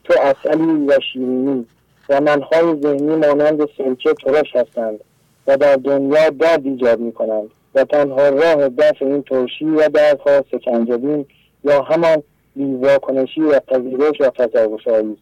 [0.04, 1.66] تو اصلی و شیرینی
[2.08, 5.00] و منهای ذهنی مانند سرکه ترش هستند
[5.46, 11.26] و در دنیا درد ایجاد می‌کنند و تنها راه دفع این ترشی و دردها سکنجبین
[11.64, 12.22] یا همان
[12.56, 15.16] بیواکنشی و پذیرش و فضاگشایی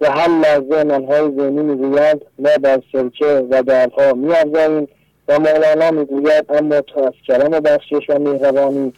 [0.00, 4.88] و هر لحظه منهای ذهنی می‌گویند ما در سرکه و دردها میافزاییم
[5.28, 8.92] و مولانا می‌گوید اما تو از کرم بخشش و مهربانی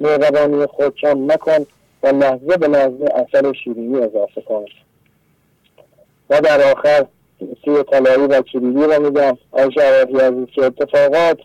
[0.00, 1.66] مهربانی خود کم نکن
[2.02, 4.64] و لحظه به لحظه اثر شیرینی اضافه کن.
[6.30, 7.06] و در آخر
[7.38, 11.38] سی طلایی و کلیدی رو میگم آیشه عوضی عزیز که اتفاقات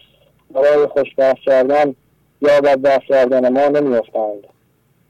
[0.52, 1.96] برای خوشبخت کردن
[2.42, 4.48] یا بدبخت کردن ما نمیافتند.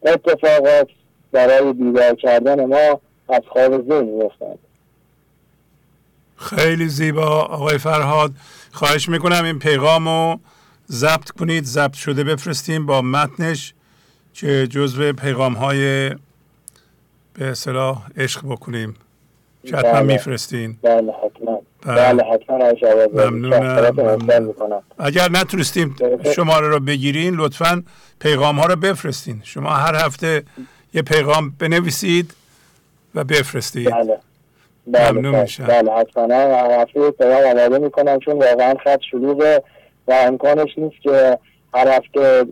[0.06, 0.88] اتفاقات
[1.32, 4.60] برای بیدار کردن ما از خواب ذهن میافتند
[6.38, 7.42] خیلی زیبا.
[7.42, 8.34] آقای فرهاد
[8.72, 10.40] خواهش می‌کنم این پیغام رو
[10.92, 13.74] ضبط کنید ضبط شده بفرستیم با متنش
[14.34, 16.10] که جزو پیغام های
[17.34, 18.96] به اصطلاح عشق بکنیم.
[19.66, 20.02] که حتما بله.
[20.04, 20.78] میفرستین.
[20.82, 21.62] بله حتما.
[21.82, 21.96] بله.
[21.96, 23.20] بله حتما عزیز.
[23.20, 25.96] ممنونم، اگر نتونستیم
[26.36, 27.84] شماره رو بگیرین لطفا
[28.20, 29.42] پیغام ها رو بفرستین.
[29.44, 30.44] شما هر هفته
[30.94, 32.34] یه پیغام بنویسید.
[33.16, 33.90] و بفرستید.
[33.90, 34.18] بله.
[34.88, 35.66] بله ممنون بله, میشم.
[35.66, 36.34] بله حتما.
[36.82, 39.64] هفته یک پیغام آماده می‌کنم چون واقعا خط شلوغه
[40.08, 41.40] و امکانش نیست که
[41.74, 42.46] هر هفته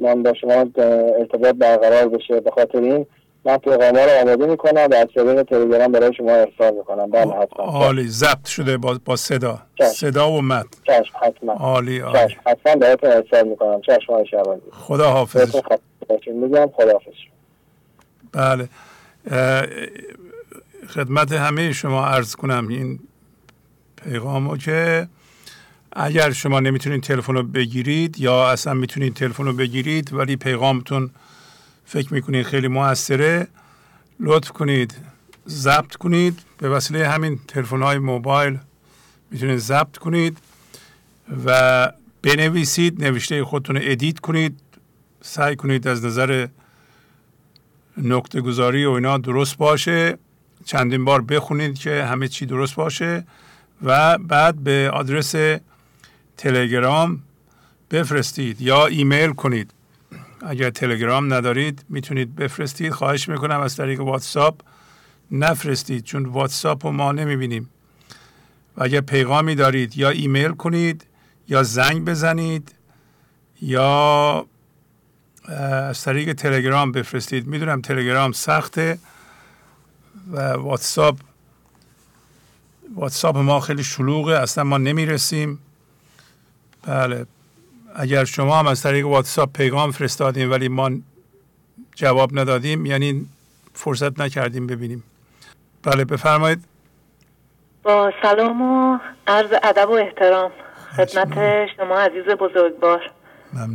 [0.00, 0.52] من با شما
[1.18, 2.40] ارتباط برقرار بشه.
[2.40, 3.06] به خاطر این
[3.44, 7.10] من پیغام رو آماده می‌کنم و از طریق تلگرام برای شما ارسال می‌کنم.
[7.10, 7.64] بله حتما.
[7.64, 8.08] عالی.
[8.08, 9.58] ضبط شده با, با صدا.
[9.78, 9.88] چشم.
[9.88, 10.68] صدا و متن.
[10.86, 11.52] چشم حتما.
[11.52, 12.18] عالی عالی.
[12.28, 12.40] چشم.
[12.46, 13.80] حتما ارسال می‌کنم.
[13.80, 15.56] چشم های شبانی خدا حافظ.
[16.26, 17.12] میگم خداحافظ.
[18.32, 18.68] بله.
[20.88, 22.68] خدمت همه شما عرض کنم.
[22.68, 23.00] این
[24.04, 25.08] پیغامو که
[25.92, 31.10] اگر شما نمی‌تونید تلفن رو بگیرید یا اصلا می‌تونید تلفن رو بگیرید ولی پیغامتون
[31.86, 33.48] فکر می‌کنید خیلی موثره
[34.20, 34.94] لطف کنید
[35.48, 36.38] ضبط کنید.
[36.58, 38.58] به وسیله همین تلفن های موبایل
[39.30, 40.38] می‌تونید ضبط کنید
[41.46, 44.60] و بنویسید نوشته خودتون رو edit کنید.
[45.22, 46.46] سعی کنید از نظر
[48.02, 50.18] نقطه گذاری و اینا درست باشه.
[50.64, 53.24] چندین بار بخونید که همه چی درست باشه.
[53.82, 55.60] و بعد به آدرس
[56.36, 57.22] تلگرام
[57.90, 59.70] بفرستید یا ایمیل کنید.
[60.46, 62.92] اگر تلگرام ندارید می‌تونید بفرستید.
[62.92, 64.60] خواهش می‌کنم از طریق واتساپ
[65.30, 67.70] نفرستید چون واتساپ رو ما نمی‌بینیم.
[68.76, 71.06] و اگر پیغامی دارید یا ایمیل کنید
[71.48, 72.74] یا زنگ بزنید
[73.62, 74.46] یا
[75.48, 77.46] از طریق تلگرام بفرستید.
[77.46, 78.98] می‌دونم تلگرام سخته
[80.32, 81.16] و واتساپ
[82.96, 85.58] واتساپ ما خیلی شلوغه اصلا ما نمی‌رسیم.
[86.86, 87.26] بله.
[87.96, 90.90] اگر شما هم از طریق واتساپ پیغام فرستادیم ولی ما
[91.94, 93.26] جواب ندادیم یعنی
[93.74, 95.04] فرصت نکردیم ببینیم.
[95.82, 96.64] بله بفرمایید.
[97.82, 100.50] با سلام و عرض ادب و احترام.
[100.96, 101.34] خدمت
[101.76, 103.10] شما عزیز بزرگوار.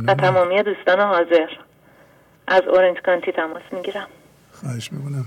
[0.06, 1.63] و تمامی دوستان حاضر.
[2.46, 4.06] از اورنج کانتی تماس می‌گیرم.
[4.52, 5.26] خواهش می‌کنم.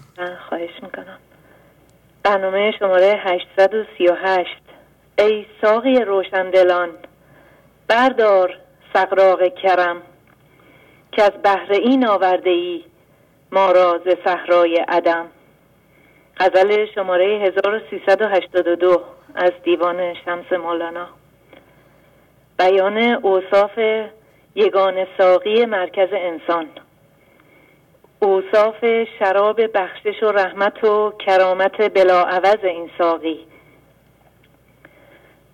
[0.49, 1.18] خواهش می‌کنم.
[2.24, 4.51] برنامه شماره 838
[5.20, 6.89] ای ساقی روشندلان
[7.88, 8.57] بردار
[8.93, 10.01] سقراغ کرم
[11.11, 12.84] که از بهر این آورده ای
[13.51, 15.26] ما را ز صحرای عدم.
[16.38, 19.03] غزل شماره 1382
[19.36, 21.07] از دیوان شمس مولانا.
[22.59, 23.80] بیان اوصاف
[24.55, 26.68] یگان ساقی مرکز انسان.
[28.20, 28.86] اوصاف
[29.20, 33.39] شراب بخشش و رحمت و کرامت بلاعوض این ساقی.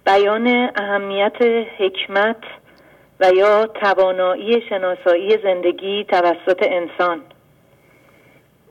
[0.06, 1.42] بیان اهمیت
[1.78, 2.44] حکمت
[3.20, 7.22] و یا توانایی شناسایی زندگی توسط انسان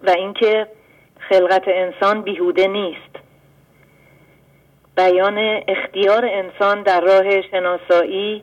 [0.03, 0.67] و اینکه
[1.19, 3.17] خلقت انسان بیهوده نیست.
[4.97, 8.43] بیان اختیار انسان در راه شناسایی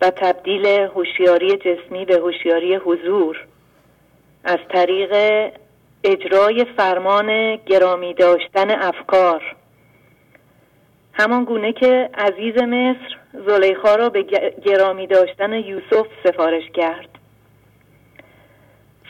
[0.00, 3.46] و تبدیل هوشیاری جسمی به هوشیاری حضور.
[4.44, 5.12] از طریق
[6.04, 9.56] اجرای فرمان گرامی داشتن افکار.
[11.12, 14.22] همان گونه که عزیز مصر زلیخا را به
[14.64, 17.08] گرامی داشتن یوسف سفارش کرد.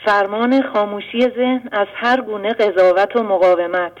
[0.05, 3.97] فرمان خاموشی ذهن از هر گونه قضاوت و مقاومت.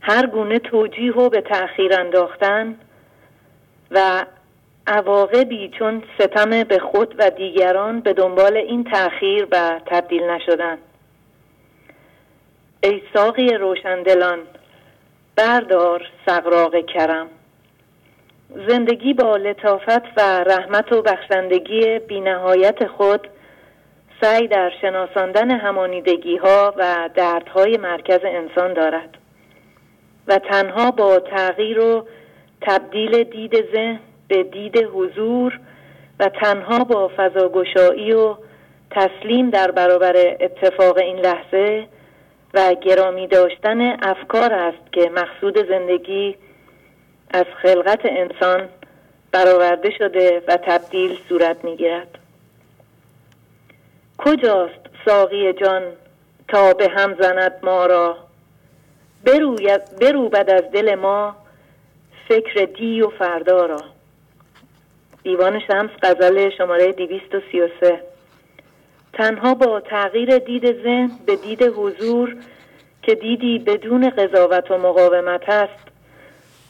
[0.00, 2.76] هر گونه توجیه و به تأخیر انداختن
[3.90, 4.24] و
[4.88, 10.78] عواقبی چون ستم به خود و دیگران به دنبال این تأخیر و تبدیل نشدن
[12.82, 14.38] ای ساقی روشندلان
[15.36, 17.26] بردار سقراق کرم.
[18.68, 23.28] زندگی با لطافت و رحمت و بخشندگی بینهایت خود
[24.20, 29.18] سعی در شناساندن همانیدگی ها و دردهای مرکز انسان دارد
[30.28, 32.06] و تنها با تغییر و
[32.60, 35.60] تبدیل دید ذهن به دید حضور
[36.20, 38.36] و تنها با فضاگشایی و
[38.90, 41.86] تسلیم در برابر اتفاق این لحظه
[42.54, 46.36] و گرامی داشتن افکار است که مقصود زندگی
[47.30, 48.68] از خلقت انسان
[49.32, 52.18] برآورده شده و تبدیل صورت می‌گیرد.
[54.18, 55.82] کجاست ساقی جان
[56.48, 58.16] تا به هم زند ما را؟
[60.00, 61.36] بروبد از دل ما
[62.28, 63.80] فکر دی و فردا را.
[65.22, 68.00] دیوان شمس غزل شماره 233
[69.12, 72.36] تنها با تغییر دید ذهن به دید حضور
[73.02, 75.88] که دیدی بدون قضاوت و مقاومت است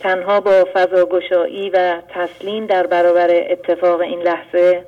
[0.00, 4.84] تنها با فضاگشایی و تسلیم در برابر اتفاق این لحظه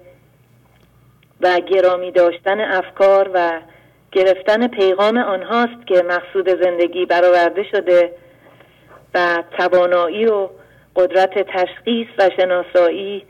[1.41, 3.61] و گرامی داشتن افکار و
[4.13, 8.13] گرفتن پیغام آنهاست که مقصود زندگی برآورده شده
[9.15, 10.49] و توانایی و
[10.97, 13.25] قدرت تشخیص و شناسایی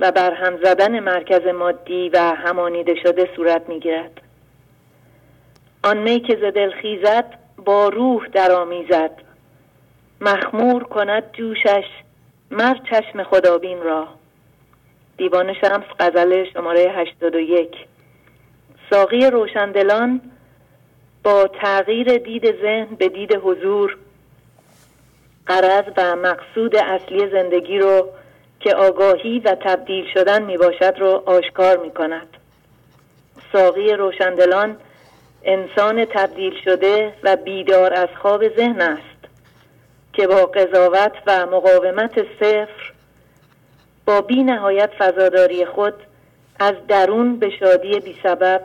[0.00, 4.20] و برهم زدن مرکز مادی و همانیده شده صورت می‌گیرد.
[5.84, 9.10] آن می که ز دل خیزد با روح درآمیزد.
[10.20, 11.84] مخمور کند جوشش
[12.50, 14.08] مر چشم خدابین را.
[15.16, 17.76] دیوان شمس غزل شماره 81
[18.90, 20.20] ساقی روشندلان
[21.24, 23.96] با تغییر دید ذهن به دید حضور
[25.46, 28.08] قرض و مقصود اصلی زندگی رو
[28.60, 32.36] که آگاهی و تبدیل شدن می باشد رو آشکار می کند
[33.52, 34.76] ساقی روشندلان
[35.44, 39.20] انسان تبدیل شده و بیدار از خواب ذهن است
[40.12, 42.92] که با قضاوت و مقاومت صفر
[44.06, 45.94] با بی نهایت فضاداری خود
[46.60, 48.62] از درون به شادی بی سبب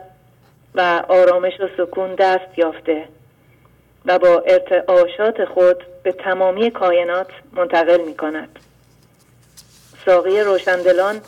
[0.74, 3.08] و آرامش و سکون دست یافته
[4.06, 8.58] و با ارتعاشات خود به تمامی کائنات منتقل می کند
[10.06, 11.20] ساقی روشندلان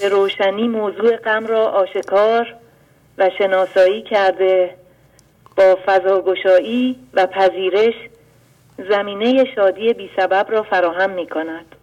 [0.00, 2.54] به روشنی موضوع غم را آشکار
[3.18, 4.76] و شناسایی کرده
[5.56, 7.94] با فضاگشایی و پذیرش
[8.90, 11.76] زمینه شادی بی سبب را فراهم می کند.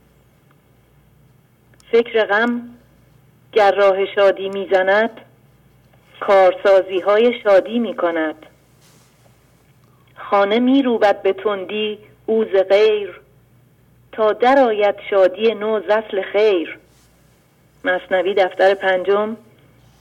[1.91, 2.61] فکر غم
[3.51, 5.22] گر راه شادی می‌زند
[6.20, 8.45] کارسازی های شادی می کند.
[10.15, 13.22] خانه می روبد به تندی اوز غیر
[14.20, 16.78] تا درآید شادی نو زفل خیر.
[17.84, 19.38] مصنوی دفتر پنجم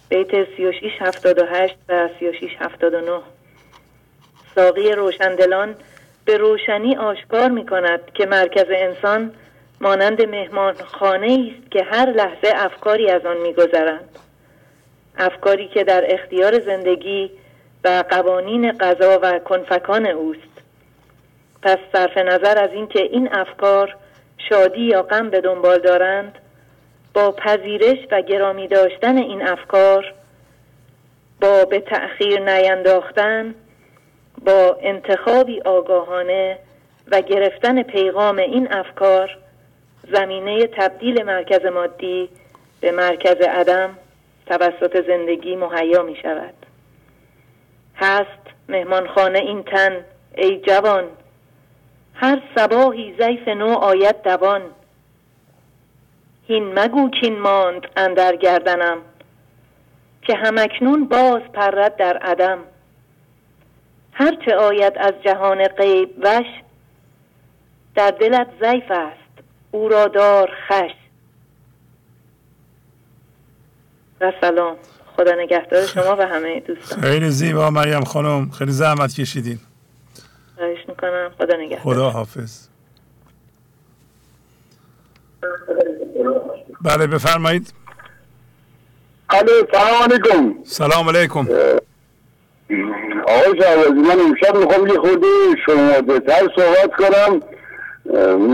[0.08, 3.20] بیت 36 78 و 36 79
[4.54, 5.74] ساقی روشندلان
[6.24, 9.32] به روشنی آشکار می کند که مرکز انسان
[9.80, 14.18] مانند مهمان خانه است که هر لحظه افکاری از آن میگذرند.
[15.18, 17.30] افکاری که در اختیار زندگی
[17.84, 20.62] و قوانین قضا و کنفکان اوست.
[21.62, 23.96] پس صرف نظر از اینکه این افکار
[24.48, 26.38] شادی یا غم به دنبال دارند
[27.14, 30.14] با پذیرش و گرامی داشتن این افکار
[31.40, 33.54] با به تأخیر نینداختن
[34.44, 36.58] با انتخابی آگاهانه
[37.10, 39.38] و گرفتن پیغام این افکار
[40.12, 42.28] زمینه تبدیل مرکز مادی
[42.80, 43.98] به مرکز عدم
[44.46, 46.54] توسط زندگی مهیا می شود
[47.96, 51.04] هست مهمانخانه این تن ای جوان.
[52.20, 54.62] هر سباهی زیف نو آید دوان.
[56.48, 58.98] هین مگو کین ماند اندر گردنم
[60.22, 62.58] که همکنون باز پرد در عدم.
[64.12, 66.46] هرچه آید از جهان غیب وش
[67.94, 70.94] در دلت ضعیف است او را دار خش
[74.20, 74.76] و سلام.
[75.16, 77.00] خدا نگهدار شما و همه دوستان.
[77.00, 78.50] خیلی زیبا مریم خانم.
[78.50, 79.58] خیلی زحمت کشیدین.
[80.58, 81.30] خواهش می‌کنم.
[81.38, 81.94] خدا نگهدار.
[81.94, 82.68] خدا حافظ
[86.82, 87.72] بله بفرمایید.
[89.30, 90.54] الو سلام علیکم.
[90.64, 91.48] سلام علیکم.
[93.28, 95.24] آقای شهبازی من امشب می‌خوام یه خود
[95.66, 97.40] شما بهتر صحبت کنم.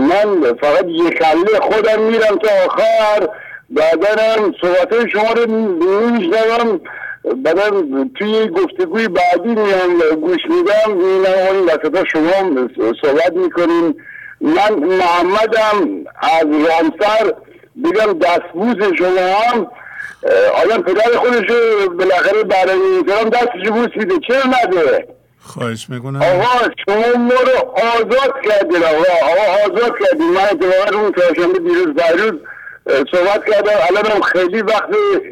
[0.07, 3.27] من فقط یک کله خودم میرم تا آخر.
[3.69, 5.51] بعدا هم صحبت شما رو
[6.11, 6.81] میشنوم
[7.43, 7.83] بعدا
[8.15, 12.67] توی گفتگوی بعدی میام گوش میدم می‌بینم این وسط شما
[13.01, 13.95] صحبت می‌کنیم
[14.41, 17.33] من محمدم از رامسر
[17.83, 19.67] بگم دستبوز شما هم
[20.63, 21.51] آدم پدر خودش
[21.97, 24.15] بالاخره برای احترام دستش بوس میده.
[24.27, 25.07] چرا نده؟
[25.39, 26.21] خواهش می‌کنم.
[26.21, 29.03] آقا شما ما رو آزاد کردین آقا.
[29.21, 30.29] آقا آزاد کردین.
[30.31, 32.39] من اتفاقا اون چهارشنبه دیروز دیروز
[32.87, 33.71] صحبت کردم.
[33.89, 34.89] الان خیلی وقت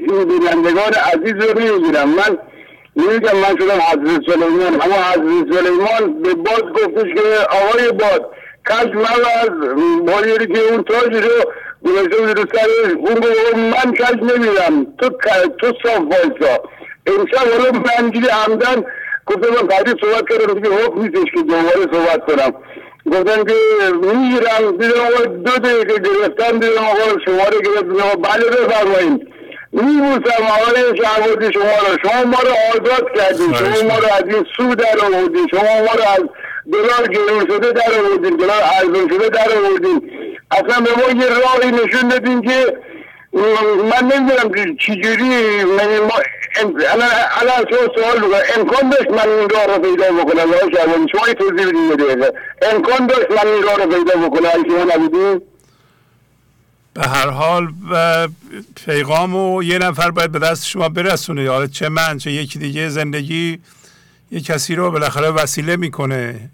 [0.07, 2.37] این بینندگان عزیز رو نمی‌گیرم من
[2.95, 4.81] نمیگم من شدم حضرت سلیمان.
[4.81, 8.31] اما حضرت سلیمان به باز گفتش که آقای باد
[8.69, 11.51] کج موز بایری که اون تاج رو
[11.85, 14.85] گذاشته بود رو سرش اون گفت من کج نمیرم.
[14.97, 15.09] تو
[15.61, 16.63] تو صاف وایسا.
[17.07, 18.83] امشب حالا من اینجوری عمدن
[19.25, 20.53] گفتم من صحبت کردم.
[20.53, 22.53] دیگه حکم نیستش که دوباره صحبت کنم.
[23.11, 23.53] گفتن که
[23.91, 29.27] می‌گیرم دیدم آقا دو دقیقه گرفتم دیدم آقا شما رو گرفتم بله بفرمایید.
[29.73, 34.45] میبوسم آقای شهبازی شما رو شما ما رو آزاد کردیم شما ما رو از این
[34.57, 36.23] سو در آوردیم شما ما رو از
[36.73, 40.01] دلار گرون شده در آوردیم دلار ارزون شده در آوردیم
[40.51, 42.77] اصلا به ما یه راهی نشون دادیم که
[43.33, 46.19] من نمی‌دونم چجوری من ما
[47.41, 47.65] الان
[47.95, 51.67] سوال بکنم امکان داشت من این راه رو پیدا بکنم آقای شهبازی شما یه توضیح
[51.67, 55.41] بدین دقیقه امکان داشت من این راه رو پیدا بکنم اگه شما نبودین
[56.93, 57.67] به هر حال
[58.85, 61.43] پیغام و یه نفر باید به دست شما برسونه.
[61.43, 63.59] یا چه من چه یکی دیگه زندگی
[64.31, 66.49] یه کسی رو بالاخره وسیله می‌کنه.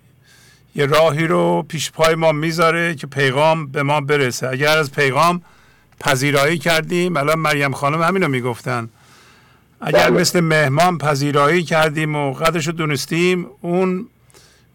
[0.76, 4.48] یه راهی رو پیش پای ما می‌ذاره که پیغام به ما برسه.
[4.48, 5.42] اگر از پیغام
[6.00, 7.18] پذیرایی کردیم.
[7.18, 8.90] الان مریم خانم همینو می‌گفتن.
[9.82, 14.08] اگر مثل مهمان پذیرایی کردیم و قدرش رو دونستیم اون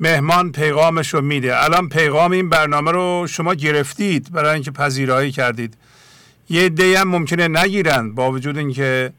[0.01, 1.65] مهمان پیغامش رو میده.
[1.65, 5.75] الان پیغام این برنامه رو شما گرفتید برای اینکه پذیرایی کردید.
[6.51, 9.13] یه دی هم ممکنه نگیرن با وجود اینکه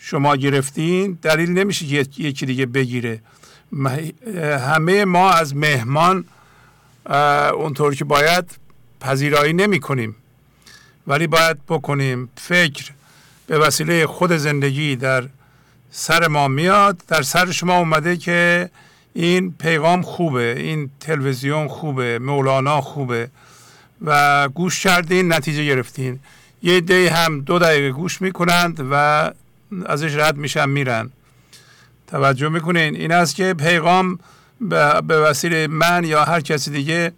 [0.00, 1.18] شما گرفتین.
[1.22, 3.20] دلیل نمیشه که یکی دیگه بگیره.
[4.58, 6.24] همه ما از مهمان
[7.54, 8.44] اونطور که باید
[9.00, 10.16] پذیرایی نمی کنیم.
[11.06, 12.90] ولی باید بکنیم فکر
[13.46, 15.24] به وسیله خود زندگی در
[15.90, 17.02] سر ما میاد.
[17.08, 18.70] در سر شما اومده که
[19.14, 23.28] این پیغام خوبه این تلویزیون خوبه مولانا خوبه
[24.04, 26.18] و گوش کردین نتیجه گرفتین.
[26.62, 29.30] یه دی هم دو دقیقه گوش می‌کنند و
[29.86, 31.10] ازش رد میشن میرن.
[32.06, 34.18] توجه می‌کنین؟ این است که پیغام
[34.60, 37.12] به وسیله من یا هر کسی دیگه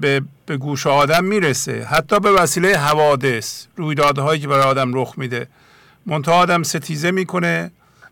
[0.00, 1.84] به, به گوش آدم می‌رسه.
[1.84, 5.48] حتی به وسیله حوادث رویدادهایی که برای آدم رخ میده.
[6.06, 7.70] منتها آدم ستیزه می‌کنه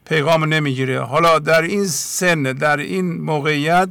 [0.09, 1.01] پیغام نمی‌گیره.
[1.01, 3.89] حالا در این سن در این موقعیت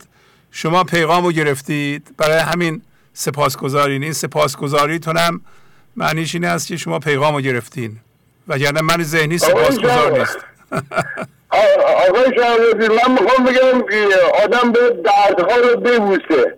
[0.52, 2.16] شما پیغام رو گرفتید.
[2.18, 2.82] برای همین
[3.14, 4.04] سپاسگزارین.
[4.04, 5.42] این سپاسگزاریتون هم
[5.96, 7.98] معنیش این است که شما پیغام رو گرفتین.
[8.48, 10.38] وگرنه من ذهنی سپاسگزار نیست.
[12.10, 13.84] آقای شهرازی من می‌خوام بگم
[14.44, 16.58] آدم به دردها رو ببوسه.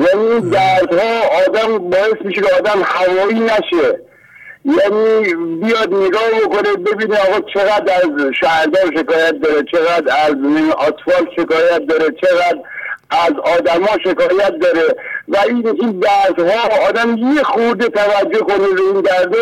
[0.00, 4.00] یعنی دردها آدم باعث میشه که آدم هوایی نشه.
[4.64, 10.34] یعنی بیاد نگاه بکنه ببینه آقا چقدر از شهردار شکایت داره چقدر از
[10.88, 12.58] اطفال شکایت داره چقدر
[13.10, 14.94] از آدما شکایت داره.
[15.28, 19.34] و این این دردها آدم یه خورده توجه کنه به این درد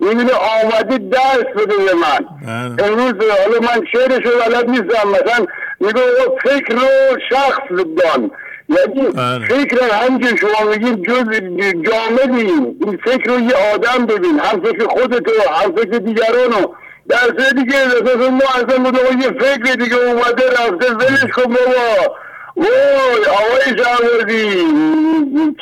[0.00, 2.26] می‌بینه آمده درس بده به من.
[2.46, 2.88] بله.
[2.88, 5.08] امروز حالا من شعرش رو بلد نیستم.
[5.08, 5.46] مثلا
[5.80, 6.02] میگه
[6.42, 8.30] فکر رو شخص دان.
[8.78, 9.46] یعنی بله.
[9.46, 11.24] فکر هم که شما میگین جز
[11.90, 14.38] جامدین این فکر رو یه آدم ببین.
[14.38, 16.66] هم فکر خودتو هم فکر دیگرانو.
[17.08, 22.16] در دیگه مثلا ما اصلا بودم یه فکر دیگه اومده رفته ولش کن بابا.
[22.56, 24.66] وای آقای جوادی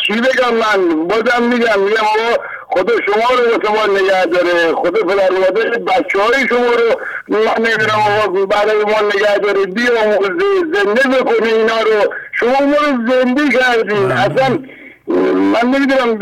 [0.06, 5.30] چی بگم من بازم میگم میگم آقا خدا شما رو ما نگه داره خدا پدر
[5.30, 11.48] مادر بچه های شما رو من نمی‌دونم آقا برای ما نگه داره بیاموزه زنده بکنه
[11.48, 14.58] اینا رو شما ما رو زنده کردین اصلا
[15.34, 16.18] من نمی‌دونم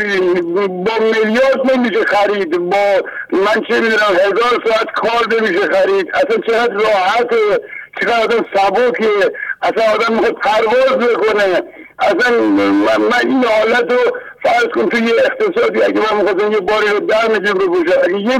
[0.83, 3.01] با میلیارد نمیشه خرید با
[3.31, 7.29] من چه می‌دونم هزار ساعت کار نمیشه خرید اصلا چقدر راحت
[8.01, 9.31] چقدر آدم سبکه.
[9.61, 11.63] اصلا آدم می‌خواد پرواز بکنه
[11.99, 16.99] اصلا من, این حالت رو فرض کن توی اقتصادی اگه من می‌خواستم یه باری رو
[16.99, 18.31] در میلیون بپوشم اگه یه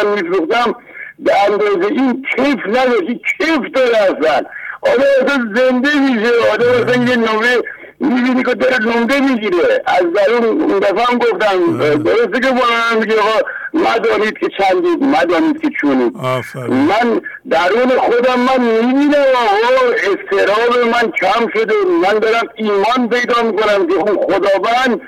[0.00, 0.74] هم میفروختم
[1.18, 3.06] به اندازه این کیف نداشت
[3.38, 4.42] کیف داره اصلا.
[4.82, 6.32] آدم اصلا زنده میشه.
[6.52, 7.56] آدم اصلا یه نوه
[8.00, 9.82] می‌بینی که داره نمده می‌گیره.
[9.86, 12.64] از درون اون دفعه هم گفتم درسته که با
[13.00, 13.14] میگه
[13.74, 16.16] مدانید که چندید مدانید که چونید.
[16.70, 17.20] من
[17.50, 21.74] درون خودم من می‌بینم آقا استراب من کم شده.
[22.02, 25.00] من دارم ایمان پیدا می‌کنم که اون خداوند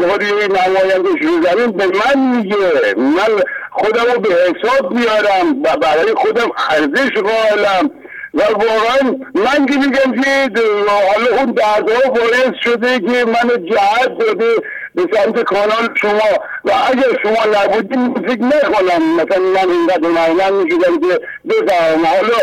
[0.00, 2.94] بخاطر نماینده رو زمین به من میگه.
[2.96, 7.90] من خودم رو به حساب میارم و برای خودم ارزش قائلم.
[8.36, 14.54] و واقعا من که میگم که حالا اون دردها باعث شده که من جهت داده
[14.94, 16.30] به سمت کانال شما.
[16.64, 22.38] و اگر شما نبودین فکر نکنم مثلا من اینقدر معلم می‌شدم که بفهم حالا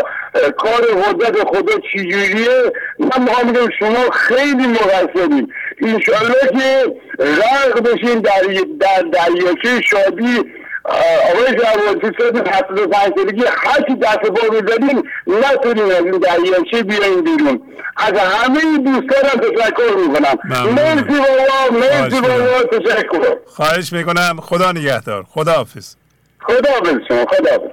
[0.56, 5.52] کار حدت خدا چجوریه؟ من می‌خوام بگم شما خیلی مقصرین.
[5.82, 8.42] انشالله که غرق بشین در,
[8.80, 10.44] در دریاچه شادی
[10.84, 16.18] آقای جوان تو سن هفتاد و پنج سالگی هرچی دست پا بزنیم نتونیم از این
[16.18, 17.62] دریاچه بیاییم بیرون.
[17.96, 20.38] از همه دوستانم تشکر می‌کنم.
[20.74, 23.36] مرسی بابا مرسی بابا تشکر.
[23.46, 24.40] خواهش می‌کنم.
[24.40, 25.26] خدا نگهدار.
[25.30, 25.94] خدا حافظ
[26.40, 27.70] خدا حافظ شما خدا حافظ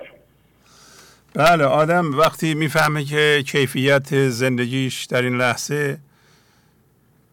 [1.34, 5.98] بله آدم وقتی می‌فهمه که کیفیت زندگیش در این لحظه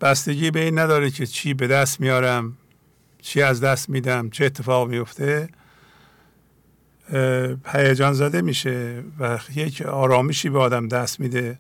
[0.01, 2.57] بستگی به این نداره که چی به دست میارم
[3.22, 5.49] چی از دست میدم چه اتفاق میفته
[7.67, 11.59] هیجان زده میشه و یک آرامشی به آدم دست میده.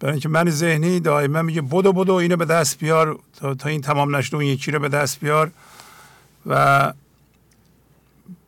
[0.00, 3.18] برای اینکه من ذهنی دائما میگه بدو بدو اینو به دست بیار.
[3.58, 5.50] تا, این تمام نشده اون یکی رو به دست بیار.
[6.46, 6.92] و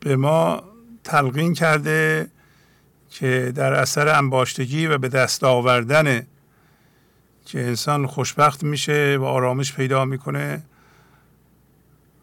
[0.00, 0.62] به ما
[1.04, 2.30] تلقین کرده
[3.10, 6.26] که در اثر انباشتگی و به دست آوردن
[7.46, 10.62] که انسان خوشبخت میشه و آرامش پیدا می‌کنه.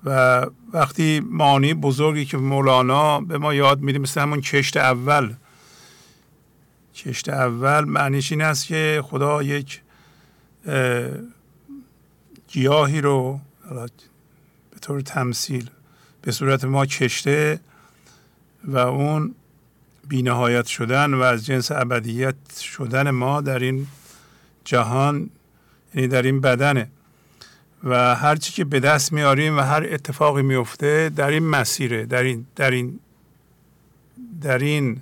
[0.03, 5.33] و وقتی معنی بزرگی که مولانا به ما یاد میده مثل همون کشت اول.
[6.95, 9.81] کشت اول معنیش این است که خدا یک
[12.47, 13.39] گیاهی رو
[14.71, 15.69] به طور تمثیل
[16.21, 17.59] به صورت ما کشته
[18.63, 19.35] و اون
[20.07, 23.87] بینهایت شدن و از جنس ابدیت شدن ما در این
[24.65, 25.29] جهان
[25.95, 26.89] یعنی در این بدنه.
[27.83, 32.23] و هر چی که به دست میاریم و هر اتفاقی میفته در این مسیره در
[32.23, 32.99] این در این
[34.41, 35.01] در این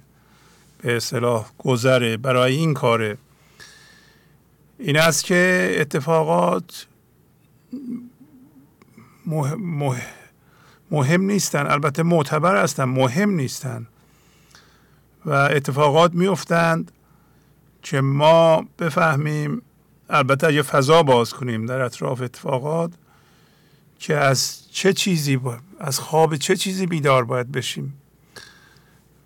[0.81, 3.17] به اصطلاح گذره برای این کاره.
[4.79, 6.87] این است که اتفاقات
[9.25, 9.95] مهم,
[10.91, 11.67] مهم نیستن.
[11.67, 13.87] البته معتبر هستن مهم نیستن.
[15.25, 16.91] و اتفاقات میفتند
[17.81, 19.61] که ما بفهمیم
[20.09, 22.91] البته اگه فضا باز کنیم در اطراف اتفاقات
[23.99, 25.39] که از چه چیزی
[25.79, 27.93] از خواب چه چیزی بیدار باید بشیم؟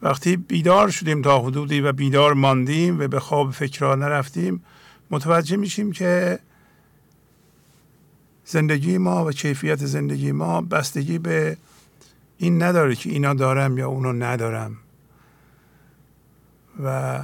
[0.02, 4.64] وقتی بیدار شدیم تا حدودی و بیدار ماندیم و به خواب فکرها نرفتیم
[5.12, 6.40] متوجه میشیم که
[8.46, 11.58] زندگی ما و کیفیت زندگی ما بستگی به
[12.38, 14.78] این نداره که اینا دارم یا اونو ندارم.
[16.84, 17.20] و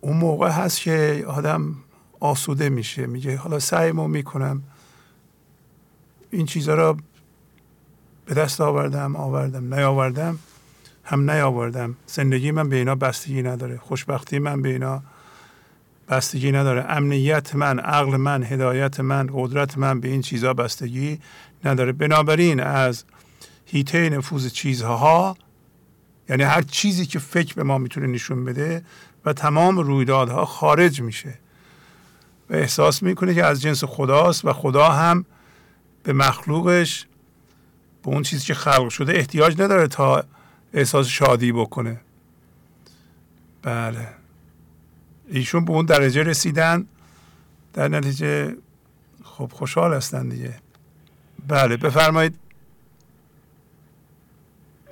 [0.00, 1.74] اون موقع هست که آدم
[2.22, 3.06] آسوده میشه.
[3.06, 4.62] میگه حالا سعیمو می‌کنم
[6.30, 6.96] این چیزها را
[8.26, 10.38] به دست آوردم آوردم نیاوردم.
[11.04, 11.96] هم نیاوردم.
[12.06, 13.78] زندگی من به اینا بستگی نداره.
[13.78, 15.02] خوشبختی من به اینا
[16.08, 16.84] بستگی نداره.
[16.88, 21.20] امنیت من عقل من هدایت من قدرت من به این چیزها بستگی
[21.64, 21.92] نداره.
[21.92, 23.04] بنابراین از
[23.66, 25.36] هیته نفوذ چیزها
[26.28, 28.84] یعنی هر چیزی که فکر به ما می‌تونه نشون بده
[29.24, 31.38] و تمام رویدادها خارج میشه.
[32.52, 35.24] و احساس می‌کنه که از جنس خداست و خدا هم
[36.02, 37.06] به مخلوقش
[38.02, 40.24] به اون چیزی که خلق شده احتیاج نداره تا
[40.72, 42.00] احساس شادی بکنه.
[43.62, 44.08] بله.
[45.28, 46.86] ایشون به اون درجه رسیدن
[47.72, 48.56] در نتیجه
[49.24, 50.54] خب خوشحال هستن دیگه.
[51.48, 52.38] بله بفرمایید.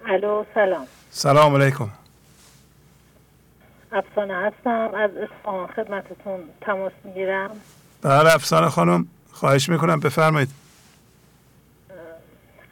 [0.07, 0.87] الو سلام.
[1.11, 1.91] سلام علیکم.
[3.93, 4.91] افسانه هستم.
[4.95, 7.51] از اصفهان خدمتتون تماس می‌گیرم.
[8.03, 10.49] بله افسانه خانم خواهش می‌کنم بفرمایید.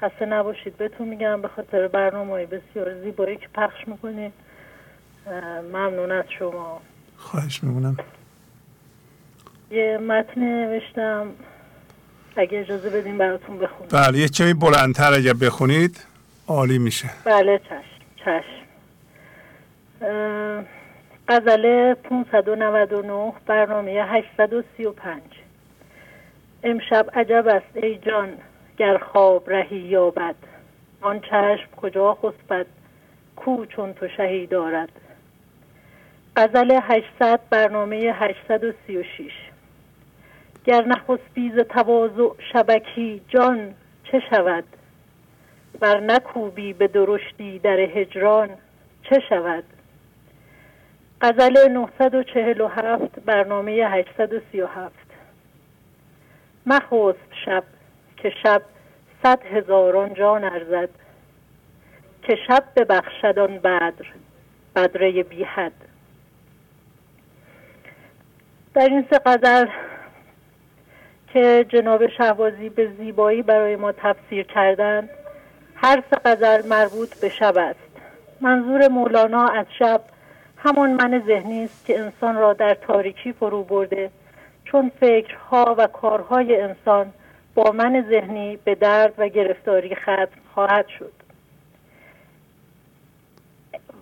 [0.01, 0.77] خسته نباشید.
[0.77, 4.33] بهتون میگم به خاطر برنامه بسیار زیبایی که پخش می‌کنید
[5.73, 6.81] ممنون از شما.
[7.17, 7.97] خواهش می‌کنم.
[9.71, 11.31] یه متن نوشتم.
[12.37, 16.05] اگه اجازه بدیم براتون بخونید بله یه کمی بلندتر اگر بخونید
[16.47, 17.11] عالی میشه.
[17.25, 18.65] بله چشم چشم.
[21.31, 25.23] غزله 599 برنامه 835
[26.63, 28.29] امشب عجب است ای جان
[28.77, 30.35] گر خواب رهی یابد.
[31.01, 32.67] آن چشم کجا خسبد؟
[33.37, 34.89] کو چون تو شهی دارد؟
[36.37, 39.33] غزل 800 برنامه 836
[40.65, 43.75] گر نخسبی ز تواضع شبکی جان
[44.05, 44.65] چه شود؟
[45.81, 48.49] بر نکوبی به درشتی در هجران
[49.03, 49.65] چه شود؟
[51.23, 54.93] غزل 947 برنامه 837
[56.67, 57.65] مخوست شب
[58.17, 58.63] که شب
[59.23, 60.89] صد هزاران جان ارزد
[62.23, 63.93] که شب ببخشد آن بدر
[64.77, 65.73] بدره بی حد.
[68.75, 69.69] در این سه
[71.33, 75.11] که جناب شهبازی به زیبایی برای ما تفسیر کردند
[75.77, 77.89] هر سه غزل مربوط به شب است.
[78.41, 80.01] منظور مولانا از شب
[80.59, 84.11] همان من ذهنی است که انسان را در تاریکی فرو برده.
[84.65, 87.13] چون فکرها و کارهای انسان
[87.55, 91.13] با من ذهنی به درد و گرفتاری ختم خواهد شد.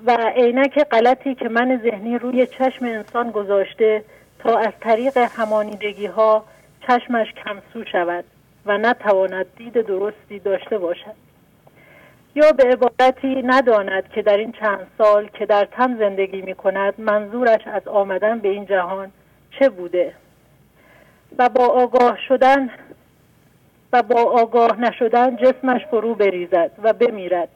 [0.07, 4.05] و عینک غلطی که من ذهنی روی چشم انسان گذاشته
[4.39, 6.45] تا از طریق همانیدگی ها
[6.87, 8.25] چشمش کمسو شود
[8.67, 11.26] و نتواند دید درستی داشته باشد.
[12.37, 16.95] یا به عبارتی نداند که در این چند سال که در تن زندگی می کند
[16.99, 19.12] منظورش از آمدن به این جهان
[19.59, 20.12] چه بوده؟
[21.39, 22.70] و با آگاه شدن
[23.93, 27.49] و با آگاه نشدن جسمش فرو بریزد و بمیرد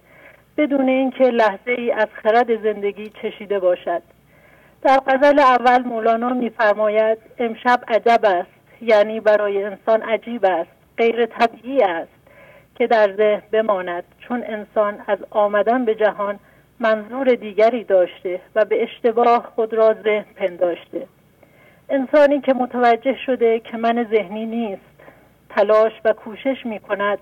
[0.57, 4.03] بدون اینکه لحظه ای از خرد زندگی چشیده باشد.
[4.83, 11.83] در غزل اول مولانا میفرماید امشب عجب است یعنی برای انسان عجیب است غیر طبیعی
[11.83, 12.20] است.
[12.81, 14.05] که در ذهن بماند.
[14.21, 16.39] چون انسان از آمدن به جهان
[16.79, 21.07] منظور دیگری داشته و به اشتباه خود را ذهن پنداشته.
[21.89, 24.83] انسانی که متوجه شده که من ذهنی نیست
[25.49, 27.19] تلاش و کوشش می کند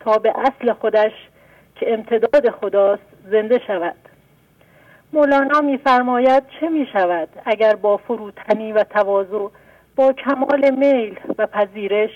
[0.00, 1.12] تا به اصل خودش
[1.74, 3.96] که امتداد خداست زنده شود.
[5.12, 9.48] مولانا میفرماید چه می شود اگر با فروتنی و تواضع
[9.96, 12.10] با کمال میل و پذیرش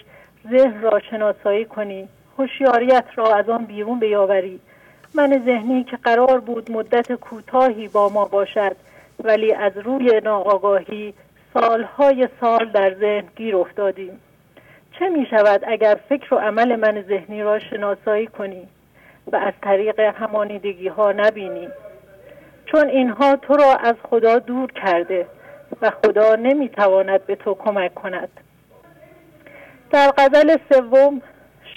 [0.51, 2.09] ذهن را شناسایی کنی؟
[2.41, 4.61] هوشیاریت را از آن بیرون بیاوری.
[5.15, 8.77] من ذهنی که قرار بود مدت کوتاهی با ما باشد
[9.25, 11.15] ولی از روی ناآگاهی
[11.55, 14.21] سالهای سال در ذهن گیر افتادیم.
[14.99, 18.69] چه می شود اگر فکر و عمل من ذهنی را شناسایی کنی
[19.33, 21.69] و از طریق همانیدگی ها نبینی؟
[22.67, 25.27] چون اینها تو را از خدا دور کرده
[25.83, 28.29] و خدا نمی‌تواند به تو کمک کند.
[29.91, 31.23] در غزل سوم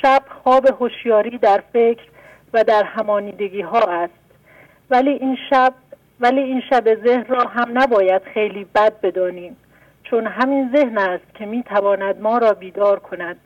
[0.04, 2.04] شب خواب هوشیاری در فکر
[2.54, 4.14] و در همانیدگی ها است.
[4.90, 5.74] ولی این شب
[6.20, 9.58] ولی این شب ذهن را هم نباید خیلی بد بدانیم
[10.04, 13.38] چون همین ذهن است که می تواند ما را بیدار کند.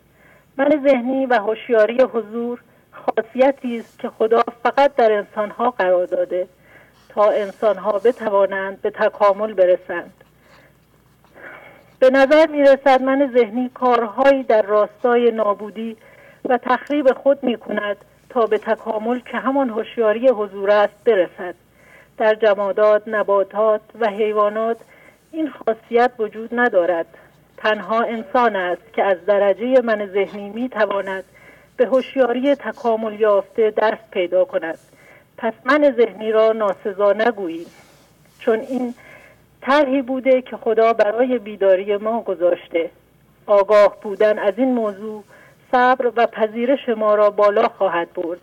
[0.57, 2.59] من ذهنی و هوشیاری حضور
[2.91, 6.47] خاصیتی است که خدا فقط در انسانها قرار داده
[7.09, 10.13] تا انسانها بتوانند به تکامل برسند.
[11.99, 15.97] به نظر می رسد من ذهنی کارهایی در راستای نابودی
[16.49, 17.97] و تخریب خود می کند
[18.29, 21.55] تا به تکامل که همان هوشیاری حضور است برسد.
[22.17, 24.77] در جمادات نباتات و حیوانات
[25.31, 27.05] این خاصیت وجود ندارد.
[27.57, 31.23] تنها انسان است که از درجه من ذهنی می تواند
[31.77, 34.77] به هوشیاری تکامل یافته دست پیدا کند.
[35.37, 37.67] پس من ذهنی را ناسزا نگوییم
[38.39, 38.93] چون این
[39.61, 42.89] طرحی بوده که خدا برای بیداری ما گذاشته.
[43.45, 45.23] آگاه بودن از این موضوع
[45.71, 48.41] صبر و پذیرش ما را بالا خواهد برد.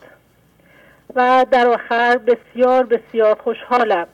[1.14, 4.06] و در آخر بسیار بسیار خوشحالم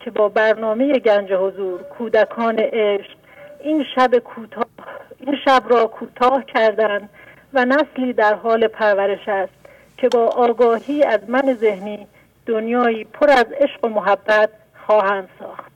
[0.00, 3.16] که با برنامه گنج حضور کودکان عشق
[3.60, 4.66] این شب کوتاه
[5.20, 7.08] این شب را کوتاه کردند
[7.54, 9.52] و نسلی در حال پرورش است
[9.96, 12.06] که با آگاهی از من ذهنی
[12.46, 14.50] دنیایی پر از عشق و محبت
[14.86, 15.72] خواهند ساخت.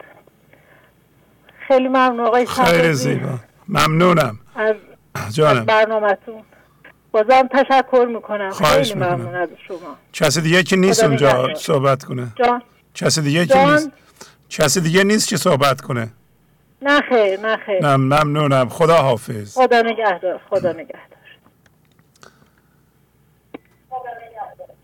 [1.69, 3.29] خیلی ممنون آقای خیلی زیبا.
[3.69, 4.39] ممنونم.
[4.57, 4.75] از,
[5.35, 5.65] جانم.
[5.65, 6.43] برنامهتون.
[7.13, 8.51] بازم تشکر می‌کنم.
[8.51, 9.97] خیلی ممنون از شما.
[10.13, 12.29] کسی دیگه که نیست اونجا صحبت کنه.
[12.37, 12.63] جان.
[12.95, 13.91] کسی دیگه که نیست.
[14.51, 16.11] کسی دیگه نیست که صحبت کنه.
[16.83, 17.87] نه خیر نه خیر.
[17.87, 18.69] نه ممنونم.
[18.69, 19.55] خدا حافظ.
[19.55, 21.01] خدا نگهدار خدا نگهدار.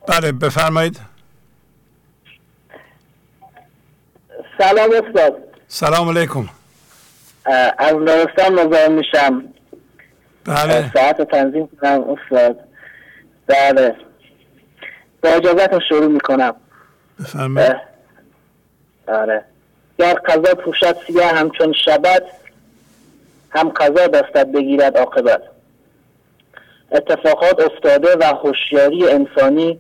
[0.09, 1.01] بله بفرمایید.
[4.59, 5.33] سلام استاد.
[5.69, 6.49] سلام علیکم.
[7.79, 9.45] از نورستان مزاحم میشم.
[10.47, 10.93] بله.
[10.95, 12.59] ساعت تنظیم کنم استاد
[13.47, 13.97] بله.
[15.23, 16.55] با اجازت شروع می‌کنم.
[17.21, 17.77] بفرمایید.
[19.09, 19.45] آره.
[19.99, 22.23] گر قضا پوشد سیاه همچون شبت
[23.51, 25.43] هم قضا دستت بگیرد عاقبت.
[26.93, 29.79] اتفاقات افتاده و هوشیاری انسانی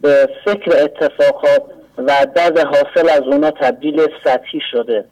[0.00, 1.62] به فکر اتفاقات
[1.98, 5.04] و درد حاصل از اونا تبدیل سطحی شده.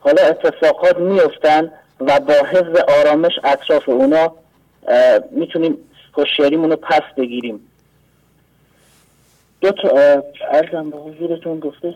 [0.00, 4.32] حالا اتفاقات میفتن و با حفظ آرامش اطراف اونا
[5.30, 5.78] می‌تونیم
[6.16, 7.66] هوشیاریمون رو پس بگیریم.
[9.60, 9.88] دو تا
[10.50, 11.94] ارزم به حضورتون گفته.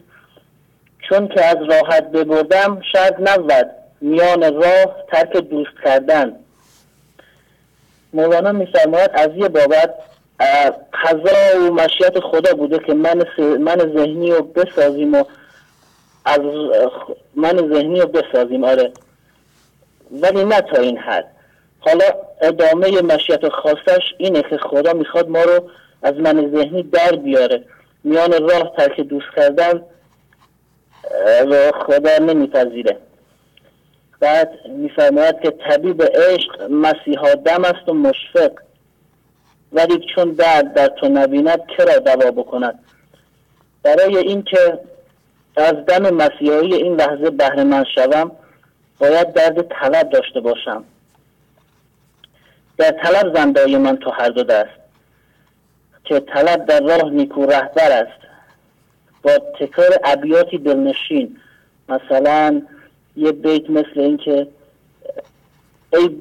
[1.09, 3.67] چون که از راحت ببردم شاید نبود.
[4.01, 6.37] میان راه ترک دوست کردن.
[8.13, 9.95] مولانا میفرماید از یه بابت
[11.05, 13.25] قضا و مشیت خدا بوده که من,
[13.59, 15.25] من ذهنی رو بسازیم و
[16.25, 16.41] از
[17.35, 18.65] من ذهنی رو بسازیم.
[18.65, 18.93] آره.
[20.11, 21.27] ولی نه تا این حد.
[21.81, 22.05] حالا
[22.41, 25.71] ادامه مشیت خاصش اینه که خدا می‌خواد ما رو
[26.03, 27.65] از من ذهنی در بیاره.
[28.05, 29.83] میان راه ترک دوست کردن
[31.51, 32.97] و خدا نمیپذیره.
[34.21, 38.53] بعد میفرماید که طبیب عشق مسیحا دم است و مشفق.
[39.73, 42.79] ولی چون درد در تو نبیند کرا دوا بکند؟
[43.83, 44.79] برای اینکه
[45.57, 48.31] از دم مسیحایی این لحظه بهره من شوم
[48.99, 50.85] باید درد طلب داشته باشم.
[52.77, 54.81] در طلب زندای من تو هر دو دست.
[56.05, 58.21] که طلب در راه نیکو رهبر است.
[59.23, 59.31] با
[59.61, 61.37] تکرار ابیاتی دلنشین.
[61.89, 62.63] مثلا
[63.17, 64.47] یه بیت مثل اینکه
[65.93, 66.17] ای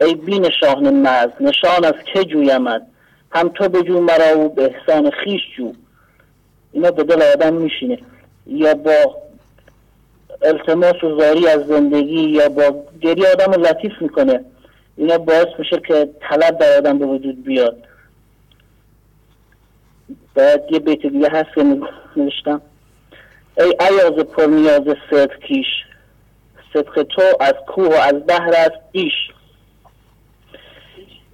[0.00, 2.86] ای بین شاهن مرز نشان از که جویمد
[3.32, 5.72] هم تو بجو مرا و به احسان خیش جو.
[6.72, 7.98] اینا به دل آدم میشینه.
[8.46, 9.21] یا با
[10.44, 14.44] التماس و زاری از زندگی یا با گری آدم رو لطیف می‌کنه.
[14.96, 17.76] اینا باعث میشه که طلب در آدم به وجود بیاد.
[20.34, 21.64] باید یه بیت دیگه هست که
[22.16, 22.62] نوشتم.
[23.58, 25.66] ای عیاز پر نیاز صدق کیش.
[26.72, 29.12] صدق تو از کوه و از بحر است بیش.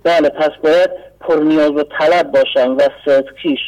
[0.03, 0.91] بله پس باید
[1.21, 3.61] پر نیاز و طلب باشم و صدق کیش.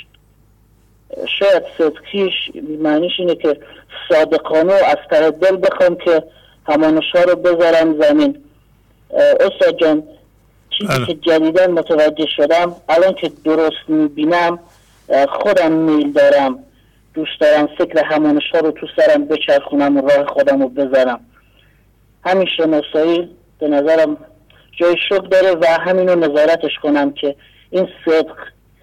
[1.39, 2.33] شاید صدقیش
[2.79, 3.61] معنیش اینه که
[4.09, 6.23] صادقانه و از ته دل بخوام که
[6.67, 8.43] همانشا رو بذارم زمین.
[9.41, 10.03] استاد جان
[10.71, 11.07] چیزی بله.
[11.07, 14.59] که جدیدن متوجه شدم الان که درست می‌بینم
[15.29, 16.59] خودم میل دارم.
[17.15, 21.21] دوست دارم فکر همانشا رو تو سرم بچرخونم و راه خودم رو بذارم.
[22.25, 24.17] همین شناسایی به نظرم
[24.77, 27.37] جای شک داره و همین رو نظارتش کنم که
[27.71, 28.37] این صدق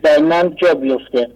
[0.04, 1.30] در من جا بیفته.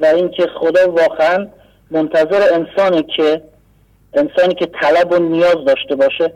[0.00, 1.46] و اینکه خدا واقعا
[1.90, 3.42] منتظر انسانه که
[4.14, 6.32] انسانی که طلب و نیاز داشته باشه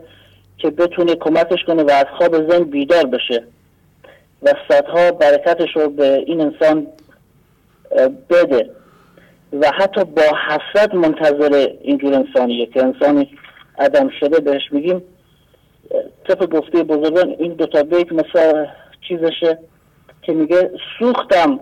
[0.57, 3.43] که بتونه کمکش کنه و از خواب زن بیدار بشه.
[4.43, 6.87] و صدها برکتش رو به این انسان
[8.29, 8.69] بده.
[9.61, 13.37] و حتی با حسرت منتظر اینجور انسانیه که انسانی
[13.79, 15.03] عدم شده بهش میگیم.
[16.27, 18.65] طبق گفته بزرگان این دوتا بیت مثل
[19.07, 19.57] چیزشه
[20.21, 21.59] که میگه سوختم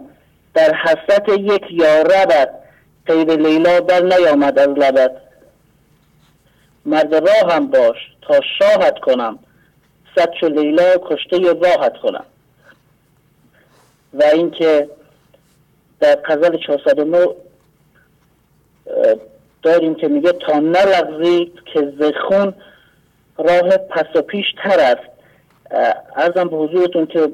[0.54, 2.61] در حسرت یک یاربت.
[3.08, 5.12] غیر لیلا در نیامد از لبت.
[6.86, 9.40] مرد راه هم باش تا شاهت کنم.
[10.16, 12.26] صد چو لیلا کشته راحت کنم.
[14.14, 14.90] و اینکه
[16.00, 17.28] در قزل 409
[19.64, 22.54] داریم که میگه تا نلغزی که زخون
[23.38, 25.12] راه پس و پیش تر است.
[26.16, 27.34] ارزم به حضورتون که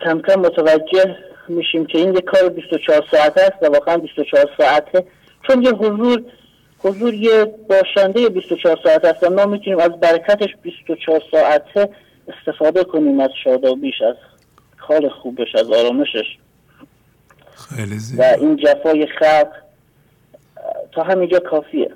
[0.00, 1.16] کم کم متوجه
[1.50, 5.06] میشیم که این یک کار 24 ساعت است و واقعا 24 ساعته.
[5.46, 6.22] چون یه حضور
[6.78, 11.88] حضور یه باشنده 24 ساعت است و ما می‌تونیم از برکتش 24 ساعته
[12.28, 14.16] استفاده کنیم از شادابیش از
[14.78, 16.38] حال خوبش از آرامشش.
[17.56, 19.48] خیلی و این جفای خلق
[20.92, 21.90] تا همینجا کافیه.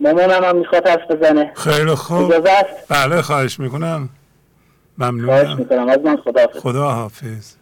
[0.00, 1.52] مامانم هم می‌خواد حرف بزنه.
[1.54, 2.34] خیلی خوب.
[2.88, 4.08] بله خواهش می‌کنم.
[4.98, 5.88] خواهش ممنونم می‌کنم.
[5.88, 7.54] از من خدا خدا حافظ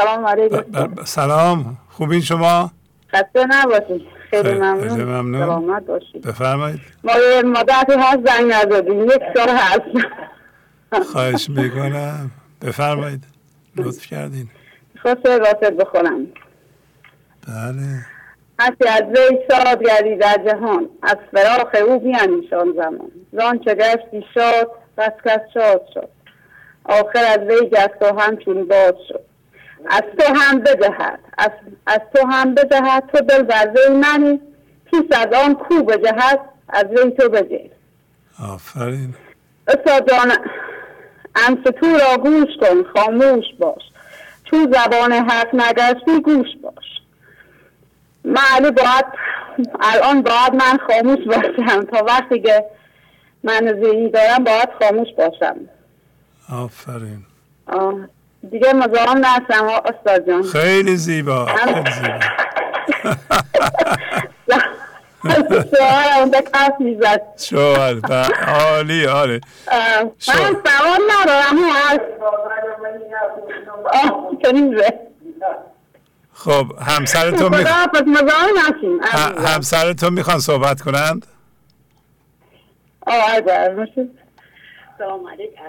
[0.00, 1.04] سلام علیکم.
[1.04, 1.78] سلام.
[1.90, 2.70] خوبین شما؟
[3.12, 4.02] خسته نباشید.
[4.30, 4.88] خیلی ممنون.
[4.88, 5.40] خیلی ممنون.
[5.40, 6.26] سلامت باشید.
[6.26, 6.80] بفرمایید.
[7.04, 9.04] ما یه مدتی هست زنگ نزدیم.
[9.04, 9.82] یک سال هست
[11.12, 12.30] خواهش می‌کنم.
[12.62, 13.24] بفرمایید.
[13.76, 14.48] لطف کردین.
[15.02, 16.26] خواست راسل بخونم.
[17.48, 18.06] بله.
[18.60, 20.88] هستی از وی شاد گردی در جهان.
[21.02, 23.10] از فراخ او بیانیشان زمان.
[23.32, 26.08] زان چه گشتی شاد بس کس شاد شد.
[26.84, 29.29] آخر از وی گشت و همچون باد شد.
[29.86, 31.50] از تو هم بدهد از,
[31.86, 34.40] از تو هم بدهد تو دل وی منی.
[34.84, 37.70] پیش از آن کو بجهد از وی تو بجه
[38.52, 39.14] آفرین.
[41.36, 43.82] انستو را گوش کن خاموش باش.
[44.44, 46.84] چون زبان حق نگشتی گوش باش.
[48.24, 49.04] معلوم باید
[49.80, 51.84] الان باید من خاموش باشم.
[51.84, 52.64] تا وقتی که
[53.44, 55.56] من ذهنی دارم باید خاموش باشم.
[56.52, 57.22] آفرین.
[57.66, 58.08] آه.
[58.50, 60.42] دیگه مزاحم آه، استاد جان.
[60.42, 62.18] خیلی زیبا خیلی زیبا.
[65.76, 67.22] شوهرم به کف می‌زد.
[67.38, 68.00] شوهر
[68.48, 69.40] عالی عالی.
[69.72, 70.10] آه، من.
[70.66, 72.00] سوال ندارم اون هست
[76.32, 77.64] خب همسرتون می...
[79.46, 81.26] همسرتون می‌خوان صحبت کنند؟
[83.06, 83.88] آه اگر.
[84.98, 85.62] سلام علیکم.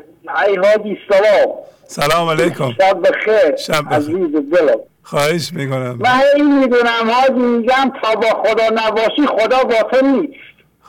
[0.47, 1.55] ای حاجی سلام.
[1.91, 2.71] سلام علیکم.
[2.71, 3.97] شب بخیر شب بخیر.
[3.97, 4.79] عزیز دلم.
[5.03, 5.97] خواهش می‌کنم.
[5.99, 10.33] من این می‌دونم حاجی میگم تا با خدا نباشی خدا با تو نیست.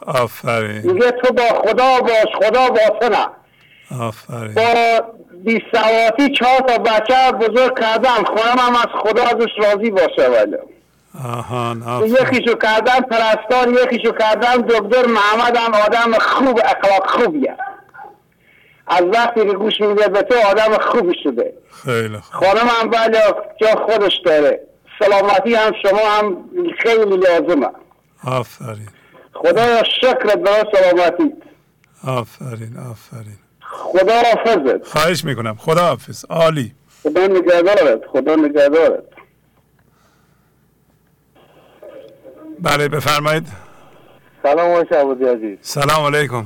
[0.07, 0.93] آفرین.
[0.93, 3.27] میگه تو با خدا باش خدا با تو نه.
[4.03, 4.55] آفرین.
[4.55, 5.01] با
[5.45, 10.57] بیسواتی چهار تا بچه بزرگ کردم خودم هم از خدا ازش راضی باشه ولی.
[11.25, 12.13] آهان آفرین.
[12.13, 17.57] یکیشو کردم پرستار یکیشو کردم دکتر محمد هم آدم خوب اخلاق خوبیه.
[18.87, 21.55] از وقتی که گوش میده به تو آدم خوبی شده.
[21.85, 22.45] خیلی خوب.
[22.45, 23.19] خانم هم ولی
[23.61, 24.61] جا خودش داره.
[24.99, 26.45] سلامتی هم شما هم
[26.79, 27.69] خیلی لازمه.
[28.25, 28.89] آفرین.
[29.35, 31.33] خدا شکرت برای سلامتی
[32.07, 33.39] آفرین آفرین.
[33.61, 34.87] خدا حافظت.
[34.87, 35.57] خواهش می‌کنم.
[35.59, 36.25] خدا حافظ.
[36.31, 36.75] عالی.
[37.03, 38.01] خدا نگهدارت.
[38.13, 39.05] خدا نگهدارت.
[42.61, 43.47] بله بفرمایید.
[44.43, 45.59] سلام آقای عزیز.
[45.61, 46.45] سلام علیکم.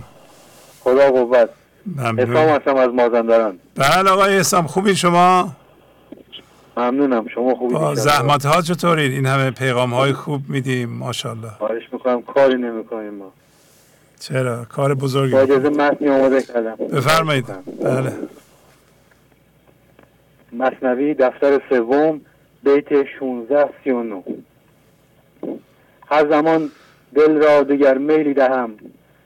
[0.80, 1.48] خدا قوت.
[1.86, 2.36] ممنون.
[2.36, 3.58] هستم از مازندران.
[3.74, 5.56] بله آقای اسلام خوبی شما؟
[6.76, 11.50] ممنونم شما خوبی زحمت ها چطورین؟ این همه پیغام های خوب میدیم ماشاءالله.
[11.58, 13.32] خواهش می‌کنم کاری نمی‌کنیم ما.
[14.20, 15.32] چرا؟ کار بزرگی.
[15.32, 16.76] با اجازه متنی آماده کردم.
[16.76, 17.46] بفرمایید.
[17.82, 18.12] بله.
[20.52, 22.20] مصنوی دفتر سوم
[22.62, 24.22] بیت 16 39
[26.10, 26.70] هر زمان
[27.14, 28.70] دل را دگر میلی دهم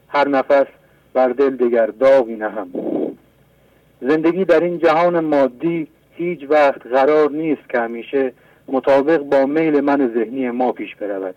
[0.08, 0.66] هر نفس
[1.14, 2.70] بر دل دگر داغی نهم.
[4.00, 8.32] زندگی در این جهان مادی هیچ وقت قرار نیست که همیشه
[8.68, 11.34] مطابق با میل من ذهنی ما پیش برود.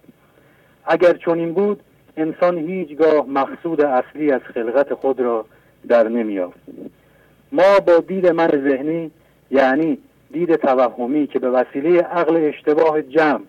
[0.86, 1.80] اگر چنین بود
[2.18, 5.46] انسان هیچگاه مقصود اصلی از خلقت خود را
[5.88, 6.60] در نمیافت
[7.52, 9.12] ما با دید من ذهنی
[9.52, 9.98] یعنی
[10.32, 13.44] دید توهمی که به وسیله عقل اشتباه جمع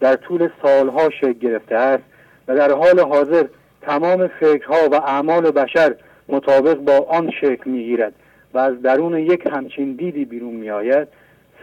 [0.00, 2.04] در طول سالها شکل گرفته است
[2.48, 3.44] و در حال حاضر
[3.82, 5.94] تمام فکرها و اعمال بشر
[6.28, 8.12] مطابق با آن شکل می‌گیرد
[8.54, 11.08] و از درون یک همچین دیدی بیرون میآید.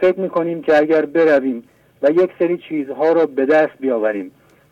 [0.00, 1.64] فکر می‌کنیم که اگر برویم
[2.02, 4.30] و یک سری چیزها را به دست بیاوریم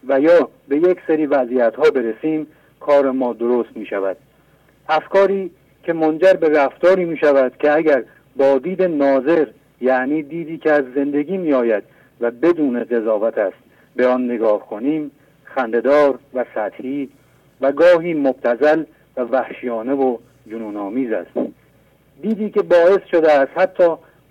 [0.08, 2.46] و یا به یک سری وضعیتها برسیم
[2.80, 4.16] کار ما درست می شود
[4.88, 5.50] افکاری
[5.82, 8.04] که منجر به رفتاری می شود که اگر
[8.36, 9.46] با دید ناظر
[9.80, 11.82] یعنی دیدی که از زندگی می آید
[12.20, 13.56] و بدون قضاوت است
[13.96, 15.10] به آن نگاه کنیم
[15.44, 17.08] خندهدار و سطحی
[17.60, 18.84] و گاهی مبتزل
[19.16, 20.16] و وحشیانه و
[20.50, 21.30] جنونآمیز است.
[22.22, 23.88] دیدی که باعث شده است حتی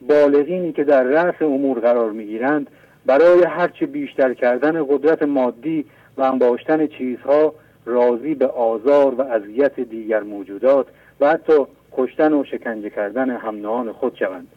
[0.08, 2.68] بالغینی که در رأس امور قرار می‌گیرند
[3.06, 5.86] برای هرچه بیشتر کردن قدرت مادی
[6.18, 7.54] و انباشتن چیزها
[7.86, 10.86] راضی به آزار و اذیت دیگر موجودات
[11.20, 11.66] و حتی
[11.98, 14.48] کشتن و شکنجه کردن همنهان خود شوند.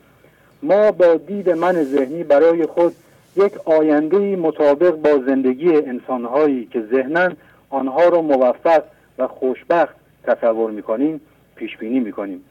[0.62, 2.92] ما با دید من ذهنی برای خود
[3.36, 7.28] یک آینده مطابق با زندگی انسانهایی که ذهنا
[7.70, 8.82] آنها را موفق
[9.18, 9.94] و خوشبخت
[10.24, 11.20] تصور می‌کنیم
[11.56, 12.44] پیش بینی می‌کنیم.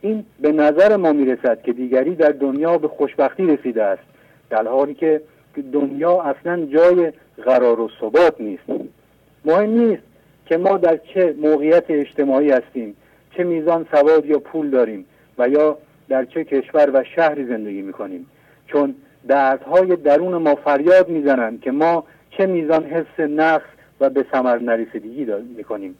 [0.00, 4.02] این به نظر ما می‌رسد که دیگری در دنیا به خوشبختی رسیده است
[4.50, 5.20] در حالی که
[5.72, 7.12] دنیا اصلا جای
[7.44, 8.62] قرار و ثبات نیست.
[9.44, 10.02] مهم نیست
[10.46, 12.96] که ما در چه موقعیت اجتماعی هستیم
[13.36, 15.04] چه میزان سواد یا پول داریم
[15.38, 15.78] و یا
[16.08, 18.26] در چه کشور و شهری زندگی می‌کنیم.
[18.66, 18.94] چون
[19.28, 23.68] دردهای درون ما فریاد می‌زنند که ما چه میزان حس نقص
[24.00, 25.26] و به ثمر نرسیدگی
[25.56, 25.94] می‌کنیم.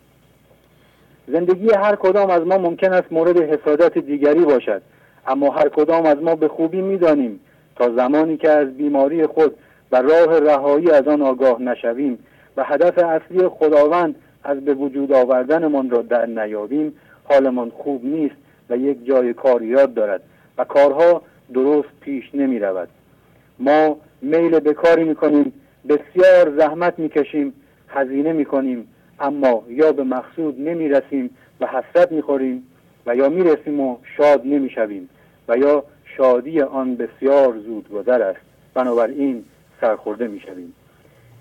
[1.29, 4.83] زندگی هر کدام از ما ممکن است مورد حسادت دیگری باشد
[5.27, 7.41] اما هر کدام از ما به خوبی می‌دانیم
[7.77, 9.55] تا زمانی که از بیماری خود
[9.93, 12.19] و راه رهایی از آن آگاه نشویم
[12.57, 16.93] و هدف اصلی خداوند از به وجود آوردنمان را در نیابیم
[17.25, 18.35] حالمان خوب نیست
[18.71, 20.23] و یک جای کاریات دارد
[20.59, 21.23] و کارها
[21.55, 22.89] درست پیش نمی رود
[23.59, 25.53] ما میل به کاری می کنیم
[25.89, 27.53] بسیار زحمت می کشیم
[27.89, 28.89] هزینه می کنیم
[29.20, 31.30] اما یا به مقصود نمی رسیم
[31.61, 32.66] و حسرت می خوریم
[33.07, 35.09] و یا می رسیم و شاد نمی شویم
[35.49, 35.84] و یا
[36.16, 38.41] شادی آن بسیار زود گذر است.
[38.74, 39.45] بنابراین
[39.80, 40.74] سرخورده می شویم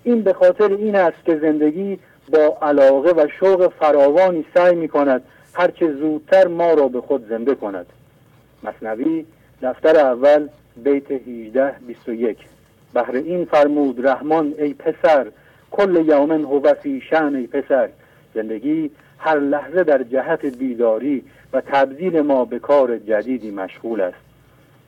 [0.04, 5.22] این به خاطر این است که زندگی با علاقه و شوق فراوانی سعی می کند
[5.54, 7.86] هرچه زودتر ما را به خود زنده کند.
[8.64, 9.26] مصنوی
[9.62, 10.48] دفتر اول
[10.84, 12.38] بیت 18 21
[12.94, 15.28] بهر این فرمود رحمان ای پسر
[15.72, 17.90] کل یومن هو فی ای پسر.
[18.36, 24.18] زندگی هر لحظه در جهت بیداری و تبدیل ما به کار جدیدی مشغول است.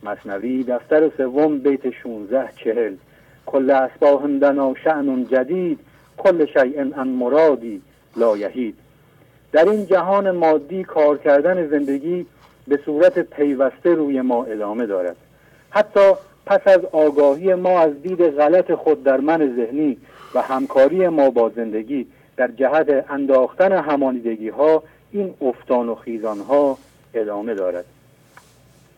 [0.04, 2.96] مصنوی دفتر سوم بیت 16 چهل.
[3.46, 5.80] کل اسباهم دنا شعن جدید
[6.18, 7.82] کل شیء ان مرادی
[8.18, 8.76] لا یهید.
[9.52, 12.26] در این جهان مادی کار کردن زندگی
[12.68, 15.16] به صورت پیوسته روی ما ادامه دارد.
[15.70, 16.14] حتی
[16.46, 19.98] پس از آگاهی ما از دید غلط خود در من ذهنی
[20.34, 22.08] و همکاری ما با زندگی
[22.38, 26.78] در جهت انداختن همانیدگی ها این افتان و خیزان ها
[27.14, 27.86] ادامه دارد.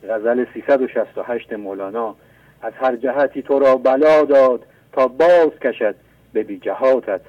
[0.10, 2.16] غزل 368 مولانا
[2.62, 4.64] از هر جهتی تو را بلا داد
[4.94, 5.96] تا باز کشد
[6.34, 7.22] به بی جهاتت.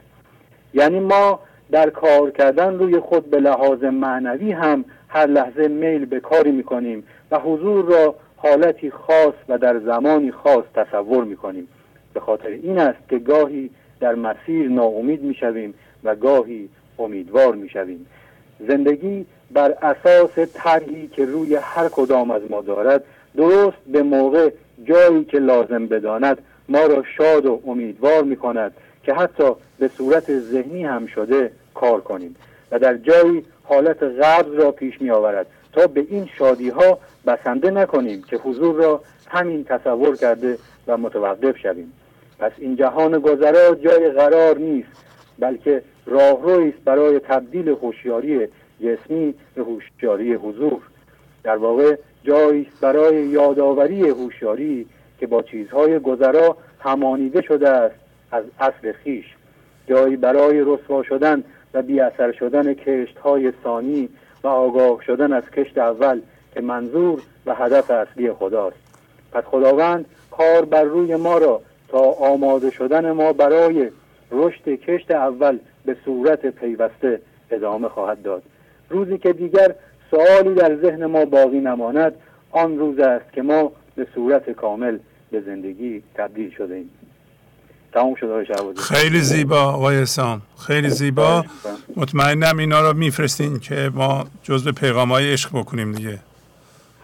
[0.74, 1.40] یعنی ما
[1.70, 7.04] در کار کردن روی خود به لحاظ معنوی هم هر لحظه میل به کاری می‌کنیم
[7.30, 11.68] و حضور را حالتی خاص و در زمانی خاص تصور می‌کنیم.
[12.14, 13.70] به خاطر این است که گاهی
[14.02, 15.74] در مسیر ناامید می‌شویم
[16.04, 18.06] و گاهی امیدوار می‌شویم.
[18.68, 23.04] زندگی بر اساس طرحی که روی هر کدام از ما دارد
[23.36, 24.50] درست به موقع
[24.84, 26.38] جایی که لازم بداند
[26.68, 28.72] ما را شاد و امیدوار می کند
[29.02, 32.36] که حتی به صورت ذهنی هم شده کار کنیم
[32.70, 37.70] و در جایی حالت قبض را پیش می آورد تا به این شادی ها بسنده
[37.70, 41.92] نکنیم که حضور را همین تصور کرده و متوقف شویم.
[42.42, 44.88] پس این جهان گذرا جای قرار نیست
[45.38, 48.48] بلکه راهروی است برای تبدیل هوشیاری
[48.80, 50.82] جسمی به هوشیاری حضور.
[51.44, 54.86] در واقع جایی برای یادآوری هوشیاری
[55.20, 57.94] که با چیزهای گذرا همانیده شده است
[58.32, 59.24] از اصل خیش.
[59.86, 64.08] جایی برای رسوا شدن و بی اثر شدن کشت های ثانی
[64.42, 66.20] و آگاه شدن از کشت اول
[66.54, 68.76] که منظور و هدف اصلی خداست.
[69.32, 71.60] پس خداوند کار بر روی ما را
[71.92, 73.90] تا آماده شدن ما برای
[74.30, 77.20] رشد کشت اول به صورت پیوسته
[77.50, 78.42] ادامه خواهد داد.
[78.90, 79.74] روزی که دیگر
[80.10, 82.12] سوالی در ذهن ما باقی نماند
[82.50, 84.98] آن روز است که ما به صورت کامل
[85.30, 86.90] به زندگی تبدیل شده ایم
[87.92, 91.44] تمام شده خیلی زیبا آقای اسام خیلی زیبا.
[91.96, 96.18] مطمئنم اینا رو میفرستین که ما جزء پیغام های عشق بکنیم دیگه.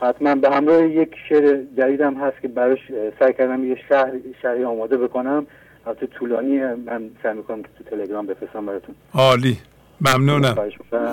[0.01, 2.79] حتما به همراه یک شعر جدیدم هست که براش
[3.19, 5.47] سعی کردم یه شهر شهری آماده بکنم.
[5.87, 8.95] البته طولانی من سعی می‌کنم که تو تلگرام بفرستم براتون.
[9.15, 9.59] عالی.
[10.01, 10.57] ممنونم.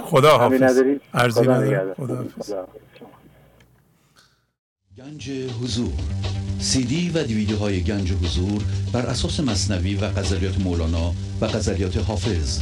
[0.03, 0.61] خدا حافظ.
[1.13, 1.43] ارزی
[1.97, 2.53] خدا حافظ.
[4.97, 5.29] گنج
[5.63, 5.93] حضور.
[6.59, 8.61] سی دی و دیویدیوهای گنج حضور
[8.93, 11.11] بر اساس مصنوی و غزلیات مولانا
[11.41, 12.61] و غزلیات حافظ.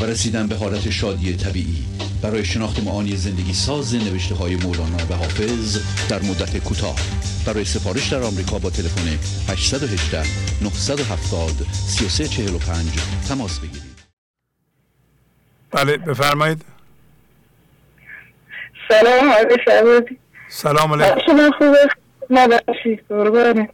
[0.00, 1.84] و رسیدن به حالت شادی طبیعی.
[2.22, 5.78] برای شناخت معانی زندگی ساز نوشته های مولانا و حافظ
[6.08, 6.96] در مدت کوتاه.
[7.46, 9.08] برای سفارش در آمریکا با تلفن
[9.52, 10.22] 818
[10.62, 12.86] 970 3345
[13.28, 13.82] تماس بگیرید.
[15.70, 16.64] بله بفرمایید.
[18.88, 20.16] سلام علیکم
[20.48, 21.20] سلام علیکم.
[21.26, 21.88] شما خوبه
[22.30, 23.68] نباشید قربانه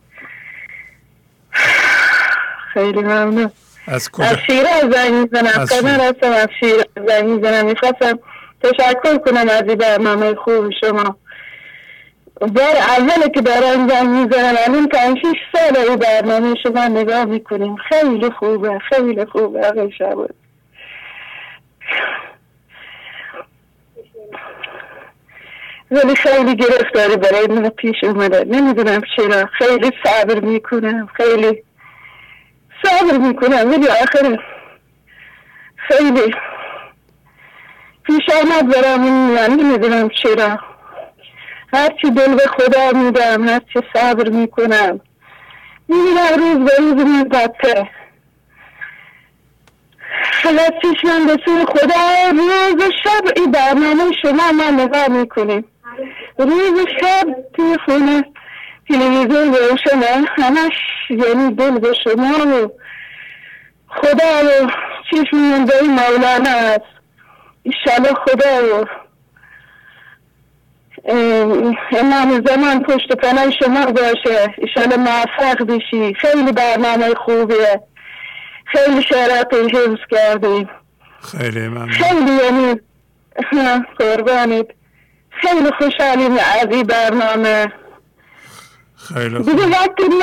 [2.75, 3.51] خیلی ممنون.
[3.89, 5.65] از کجا؟ از شیراز زنگ می‌زنم.
[5.65, 7.67] قدر هستم از شیراز زنگ می‌زنم.
[7.67, 8.19] می‌خواستم
[8.63, 11.17] تشکر کنم از این برنامه خوب شما.
[12.41, 17.77] بار اوله که دارم زنگ می‌زنم الان پنج شیش سال این برنامه شما نگاه می‌کنیم.
[17.77, 19.67] خیلی خوبه خیلی خوبه.
[19.67, 20.35] آقای شباد
[25.91, 28.45] ولی خیلی گرفتاری برای من پیش اومده.
[28.45, 29.47] نمی‌دونم چرا.
[29.59, 31.09] خیلی صبر می‌کنم.
[31.17, 31.63] خیلی
[32.83, 34.39] صبر می‌کنم ولی آخر
[35.77, 36.35] خیلی
[38.05, 39.05] پیش آمد برام
[39.61, 40.59] نمی‌دونم چرا.
[41.73, 45.01] هرچی دل به خدا میدم هرچی صبر می‌کنم.
[45.89, 47.91] می‌بینم روز به روز من بدتره
[50.45, 55.65] حالا چشمم به سوی خدا روز و شب این برنامه شما من نگاه می‌کنیم.
[56.39, 58.25] روز و شب توی خونه.
[58.89, 60.73] تلویزیون روشنه همش
[61.11, 62.73] یعنی دل به شما و
[63.89, 64.71] خدا و
[65.11, 66.81] چشم به مولانا هست
[67.63, 68.87] ایشالا خدا و
[71.93, 74.55] امام زمان پشت پناه شما باشه.
[74.59, 76.15] ایشالا موفق بشی.
[76.15, 77.81] خیلی برنامه خوبیه.
[78.65, 80.69] خیلی شعرات حفظ کردیم.
[81.31, 81.91] خیلی ممنون.
[81.91, 82.81] خیلی یعنی
[83.99, 84.75] قربانید
[85.31, 87.73] خیلی خوشحالیم از این برنامه.
[89.15, 89.51] خیلی خوب.
[89.51, 89.67] دیگه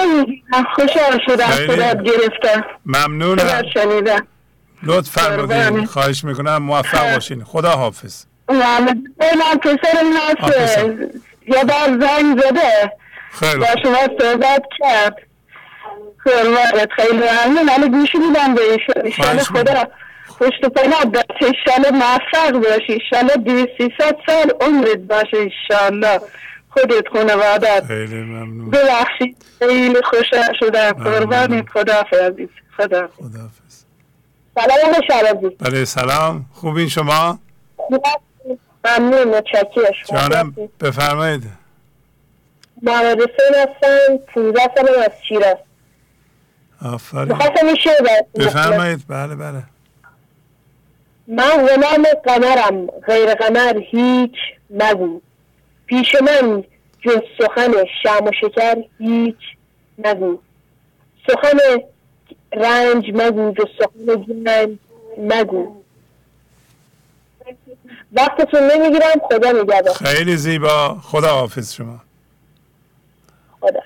[0.05, 1.73] نمی‌گیرم خوشحال شدم خیلی.
[1.73, 2.65] صدات گرفتم.
[2.85, 3.61] ممنونم.
[3.73, 4.27] شنیدم.
[4.84, 5.85] لطف فرمودین.
[5.85, 6.57] خواهش می‌کنم.
[6.57, 7.43] موفق باشین.
[7.43, 8.26] خدا حافظ.
[8.49, 9.03] من
[9.64, 10.77] پسرم هست.
[11.47, 12.91] یه بار زنگ زده.
[13.31, 13.65] خیلی با.
[13.84, 15.15] شما صحبت کرد.
[16.26, 17.69] قربانت خیلی ممنون.
[17.69, 18.61] ولی گوشی میدم به
[19.03, 19.38] می‌کنم.
[19.38, 19.84] خدا.
[20.39, 21.26] پشت پناه دست.
[21.41, 22.93] ایشالا موفق باشی.
[22.93, 25.38] ایشالا دوی سیصد سال عمرت باشه.
[25.38, 26.19] ایشالا.
[26.73, 28.69] خودت خانوادت خیلی ممنون.
[28.69, 29.45] ببخشید.
[29.59, 30.91] خیلی خوشحال شدم.
[30.91, 31.69] قربانت.
[31.69, 33.83] خدا عزیز خدا خداحافظ.
[34.55, 36.45] سلام شرازی بله سلام.
[36.53, 37.39] خوبین شما؟
[38.85, 39.37] ممنون.
[39.37, 39.93] متشکرم.
[40.11, 41.43] جانم بفرمایید.
[42.81, 44.17] محمد حسین هستم.
[44.33, 45.57] 15 سالم از شیراز
[46.81, 47.27] آفرین.
[47.27, 48.21] می‌خواستم این شعر.
[48.35, 49.03] بفرمایید.
[49.07, 49.63] بله بله.
[51.27, 52.87] من غلام قمرم.
[52.87, 54.35] غیر قمر هیچ
[54.69, 55.21] نگو.
[55.93, 56.63] پیش من
[57.01, 57.71] جز سخن
[58.03, 59.35] شم و شکر هیچ
[59.97, 60.39] نگو
[61.27, 61.57] سخن
[62.53, 64.77] رنج مگو جز سخن گنج
[65.17, 65.83] مگو.
[68.13, 69.93] وقتتون نمی‌گیرم خدا نگهدار.
[69.93, 70.97] خیلی زیبا.
[71.03, 72.01] خدا حافظ شما.
[73.61, 73.79] خدا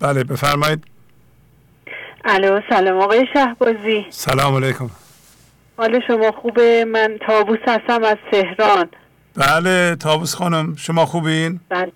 [0.00, 0.84] بله بفرمایید.
[2.24, 4.06] الو سلام آقای شهبازی.
[4.10, 4.90] سلام علیکم.
[5.80, 8.88] حال شما خوبه من تابوس هستم از تهران.
[9.36, 11.92] بله تابوس خانم شما خوبین؟ بله.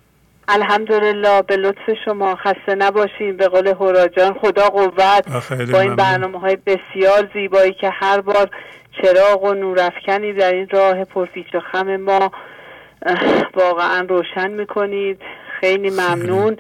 [0.49, 2.37] الحمدلله به لطف شما.
[2.37, 3.37] خسته نباشین.
[3.37, 5.39] به قول هوراجان خدا قوت.
[5.39, 5.97] خیلی با این.
[5.97, 8.51] برنامه های بسیار زیبایی که هر بار
[9.03, 12.33] چراغ و نورافکنی در این راه پرفیچ و خم ما
[13.55, 15.21] واقعا روشن می‌کنید.
[15.61, 15.91] خیلی.
[15.91, 16.57] ممنون.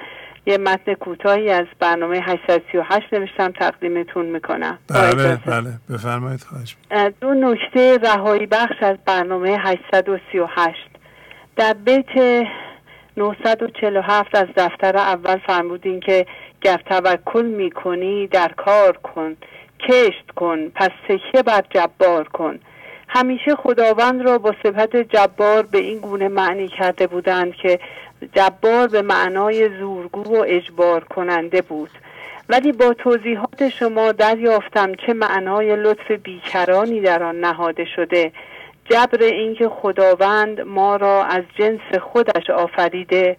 [0.46, 4.78] یه متن کوتاهی از برنامه 838 نوشتم تقدیمتون می‌کنم.
[4.88, 6.40] بله بله بفرمایید.
[6.40, 7.14] خواهش می‌کنم.
[7.20, 10.78] دو نکته رهایی بخش از برنامه 838
[11.56, 12.46] در بیت
[13.16, 16.26] 947 از دفتر اول فرمودین که
[16.60, 19.36] گر توکل می‌کنی در کار کن
[19.80, 22.58] کشت کن پس تکیه بر جبار کن.
[23.08, 27.78] همیشه خداوند را با صفت جبار به این گونه معنی کرده بودند که
[28.32, 31.90] جبار به معنای زورگو و اجبار کننده بود.
[32.48, 38.32] ولی با توضیحات شما دریافتم چه معنای لطف بیکرانی در آن نهاده شده.
[38.90, 43.36] جبر اینکه خداوند ما را از جنس خودش آفریده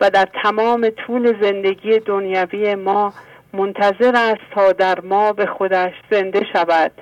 [0.00, 3.12] و در تمام طول زندگی دنیوی ما
[3.52, 6.92] منتظر است تا در ما به خودش زنده شود.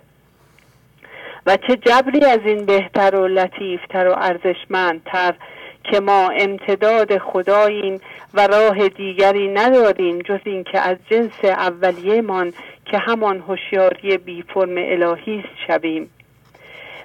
[1.46, 5.34] و چه جبری از این بهتر و لطیفتر و ارزشمندتر
[5.90, 8.00] که ما امتداد خداییم
[8.34, 12.52] و راه دیگری نداریم جز اینکه از جنس اولیهمان
[12.84, 16.10] که همان هوشیاری بی فرم الهی است شویم.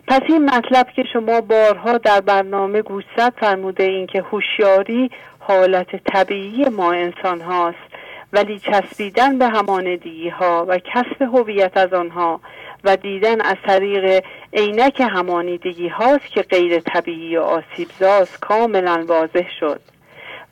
[0.07, 6.65] پس این مطلب که شما بارها در برنامه گوشزد فرموده این که هوشیاری حالت طبیعی
[6.65, 7.95] ما انسان هاست
[8.33, 12.39] ولی چسبیدن به همانندگی ها و کسب هویت از آنها
[12.85, 19.81] و دیدن از طریق عینک همانیدگی هاست که غیر طبیعی و آسیبزاست کاملا واضح شد.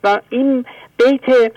[0.04, 0.64] و این
[0.98, 1.52] بیت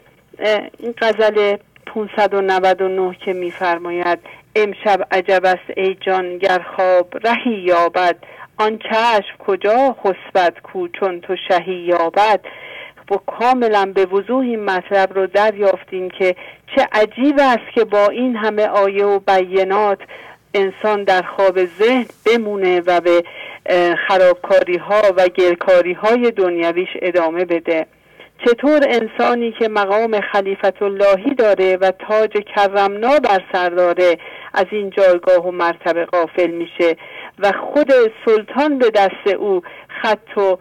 [0.79, 4.19] این غزل 599 که میفرماید
[4.55, 8.15] امشب عجب است ای جان گر خواب رهی یابد.
[8.57, 12.39] آن چشم کجا خسبد کو چون تو شهی یابد؟
[13.11, 16.35] و کاملا به وضوح این مطلب رو دریافتیم که
[16.75, 19.99] چه عجیب است که با این همه آیه و بینات
[20.53, 23.23] انسان در خواب ذهن بمونه و به
[24.07, 27.85] خرابکاری ها و گرکاری های دنیویش ادامه بده.
[28.45, 34.17] چطور انسانی که مقام خلیفت اللهی داره و تاج کرمنا بر سر داره
[34.53, 36.97] از این جایگاه و مرتبه غافل میشه
[37.39, 37.91] و خود
[38.25, 39.61] سلطان به دست او
[40.01, 40.57] خط و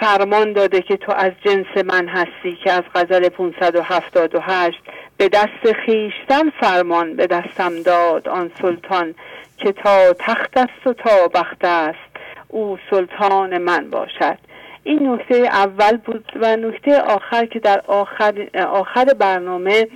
[0.00, 4.82] فرمان داده که تو از جنس من هستی که از غزل 578
[5.18, 9.14] به دست خیشتن فرمان به دستم داد آن سلطان
[9.56, 11.98] که تا تخت است و تا بخت است
[12.48, 14.38] او سلطان من باشد.
[14.84, 19.88] این نکته اول بود و نکته آخر که در آخر, آخر برنامه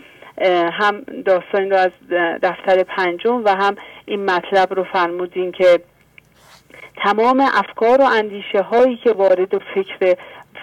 [0.73, 1.91] هم داستان رو از
[2.43, 3.77] دفتر پنجم و هم
[4.07, 5.81] این مطلب رو فرمودین که
[7.05, 10.17] تمام افکار و اندیشه هایی که وارد فکر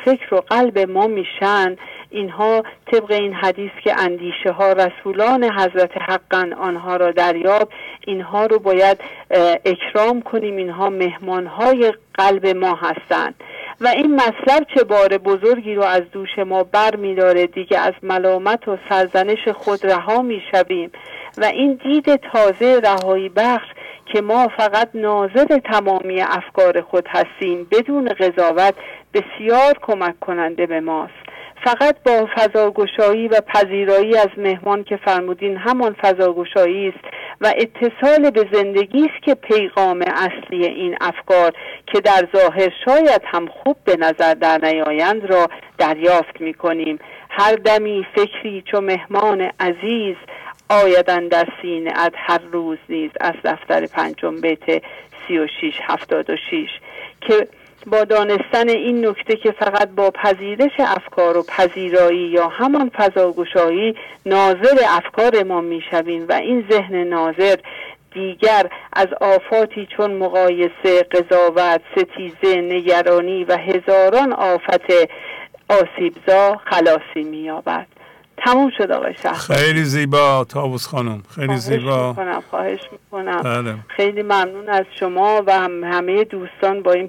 [0.06, 1.76] فکر و قلب ما میشن
[2.10, 7.70] اینها طبق این حدیث که اندیشه ها رسولان حضرت حقا آنها را دریاب
[8.08, 8.98] اینها رو باید
[9.66, 13.36] اکرام کنیم اینها مهمان های قلب ما هستند.
[13.82, 18.68] و این مطلب چه بار بزرگی رو از دوش ما بر میداره دیگه از ملامت
[18.68, 20.92] و سرزنش خود رها می‌شویم.
[21.38, 23.68] و این دید تازه رهایی بخش
[24.06, 28.74] که ما فقط ناظر تمامی افکار خود هستیم بدون قضاوت
[29.14, 31.14] بسیار کمک کننده به ماست.
[31.64, 38.48] فقط با فضاگشایی و پذیرایی از مهمان که فرمودین همان فضاگشایی است و اتصال به
[38.54, 41.52] زندگی است که پیغام اصلی این افکار
[41.86, 47.00] که در ظاهر شاید هم خوب به نظر در نیایند را دریافت می کنیم
[47.30, 50.16] هر دمی فکری چو مهمان عزیز
[50.70, 54.84] آیدن در سینه اد هر روز نیز از دفتر پنجم بیت
[55.28, 56.70] سی و شیش هفتاد و شیش
[57.22, 57.48] که
[57.90, 63.96] با دانستن این نکته که فقط با پذیرش افکار و پذیرایی یا همان فضاگشایی
[64.26, 67.56] ناظر افکار ما می‌شویم و این ذهن ناظر
[68.14, 74.92] دیگر از آفاتی چون مقایسه قضاوت ستیزه نگرانی و هزاران آفت
[75.70, 77.99] آسیبزا خلاصی مییابد.
[78.46, 79.14] تموم شد آقای
[79.48, 81.24] خیلی زیبا تابوس خانم.
[81.36, 82.10] خیلی خواهش زیبا.
[82.10, 83.42] می‌کنم خواهش می‌کنم.
[83.42, 83.76] بله.
[83.88, 87.08] خیلی ممنون از شما و هم همه دوستان با این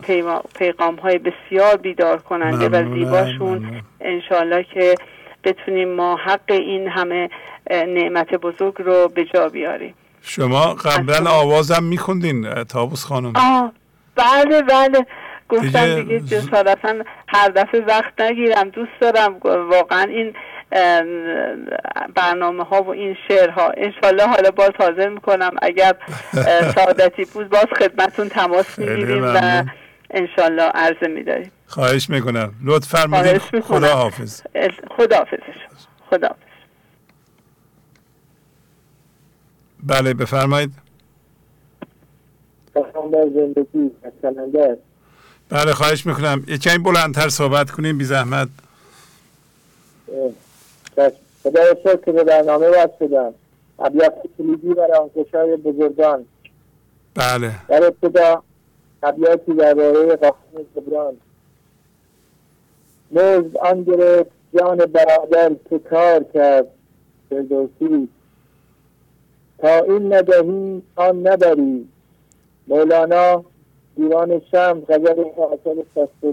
[0.59, 3.83] پیغام های بسیار بیدار کننده و زیباشون.
[4.01, 4.95] انشالله که
[5.45, 7.31] بتونیم ما حق این همه
[7.71, 9.95] نعمت بزرگ رو به جا بیاریم.
[10.23, 13.33] شما قبلا آوازم میخوندین تابوس خانم.
[13.37, 13.73] آه
[14.17, 15.07] بله بله.
[15.49, 16.95] گفتم دیگه جسارتا
[17.29, 19.37] هر دفعه وقت نگیرم دوست دارم.
[19.71, 20.33] واقعا این
[22.15, 23.73] برنامه ها و این شعرها.
[23.77, 25.51] انشالله حالا باز حاضر می‌کنم.
[25.63, 25.97] اگر
[26.75, 29.65] سعادتی بود باز خدمتون تماس می‌گیریم و
[30.11, 31.53] انشالله عرضه میداریم.
[31.67, 32.55] خواهش می‌کنم.
[32.65, 34.43] لطف فرمودید خدا حافظ.
[34.97, 35.39] خدا حافظ
[36.11, 36.41] خدا حافظ
[39.83, 40.73] بله بفرمایید.
[45.51, 46.45] بله خواهش می‌کنم.
[46.49, 48.49] یه کمی بلندتر صحبت کنیم بی زحمت.
[51.43, 53.35] خدا شکر که به برنامه وقت شدم.
[53.79, 56.25] ابیات کلیدی و راهگشای بزرگان.
[57.15, 57.53] بله.
[57.69, 58.43] در ابتدا
[59.03, 61.17] ابیاتی درباره قاسم جبران
[63.11, 66.67] مزد آن گرفت جان برادر که کار کرد
[67.31, 68.09] فردوسی.
[69.59, 71.89] تا این ندهی آن نبری
[72.69, 73.45] مولانا
[73.97, 76.25] دیوان شم غزل حاصل شست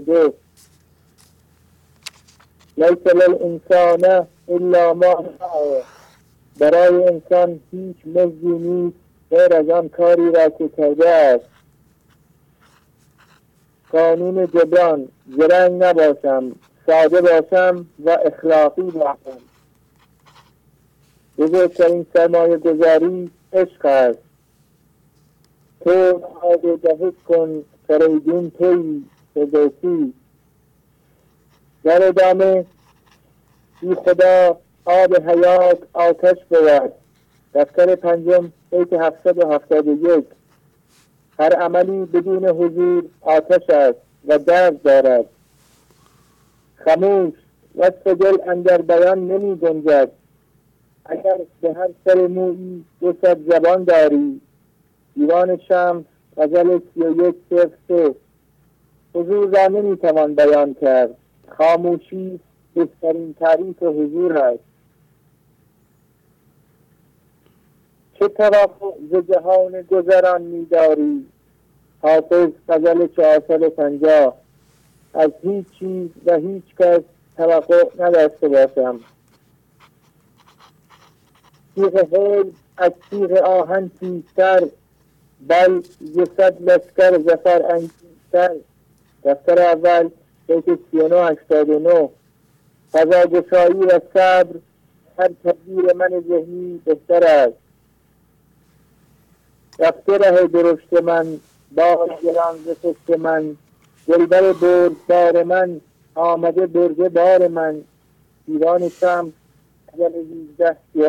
[2.78, 5.24] لیس للانسان الا ما
[6.58, 8.96] برای انسان هیچ مزدی نیست
[9.30, 11.44] غیر از آن کاری را که کرده است.
[13.92, 16.52] قانون جبران زرنگ نباشم
[16.86, 19.40] ساده باشم و اخلاقی باشم.
[21.38, 24.18] بزرگترین سرمایه گذاری عشق است.
[25.84, 29.02] تو آب دهک کن فریدون توی
[29.34, 30.12] فردوسی.
[31.88, 32.64] در ادامه
[33.80, 36.92] بی خدا آب حیات آتش بود.
[37.54, 40.24] دفتر پنجم بیت هفتصد و هفتاد و یک.
[41.38, 43.98] هر عملی بدون حضور آتش است
[44.28, 45.24] و درد دارد.
[46.76, 47.32] خموش
[47.76, 50.10] وصف دل اندر بیان نمی گنجد.
[51.04, 54.40] اگر به هر سر مویی دو زبان داری.
[55.14, 56.04] دیوان شمس
[56.36, 58.14] غزل سی و یک صفر
[59.14, 61.14] حضور را نمی‌توان بیان کرد.
[61.56, 62.40] خاموشی
[62.74, 64.60] بهترین تعریف حضور است.
[68.18, 71.26] چه توقع ز جهان گذران میداری؟
[72.02, 74.34] حافظ غزل چهارصد پنجاه.
[75.14, 77.00] از هیچ چیز و هیچ کس
[77.36, 79.00] توقع نداشته باشم.
[81.74, 84.68] تیغ حیل از تیغ آهن تیزتر
[85.48, 88.56] بل ز صد لشکر زفر انگیزتر.
[89.24, 90.10] دفتر اول
[90.48, 92.08] بیت سی و نو هشتاد و نو
[92.92, 94.54] فضاگشایی و صبر
[95.18, 97.58] هر تدبیر من ذهنی بهتر است.
[99.78, 101.40] رفته ره درشت من
[101.74, 102.56] بار گران
[103.08, 103.56] ز من
[104.06, 104.52] دلبر
[105.08, 105.80] بار من
[106.14, 107.84] آمده برده بار من.
[108.46, 109.32] دیوان شم
[109.92, 111.02] اگر ویزده سی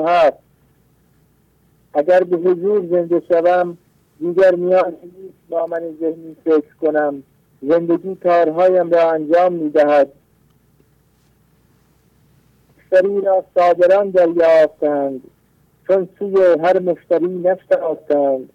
[1.93, 3.77] اگر به حضور زنده شوم
[4.19, 7.23] دیگر نیازی نیست با من ذهنی فکر کنم.
[7.61, 10.11] زندگی کارهایم را انجام می‌دهد.
[12.77, 15.21] مشتری را صادران دریافتند
[15.87, 18.49] چون سوی هر مشتری نفتافتند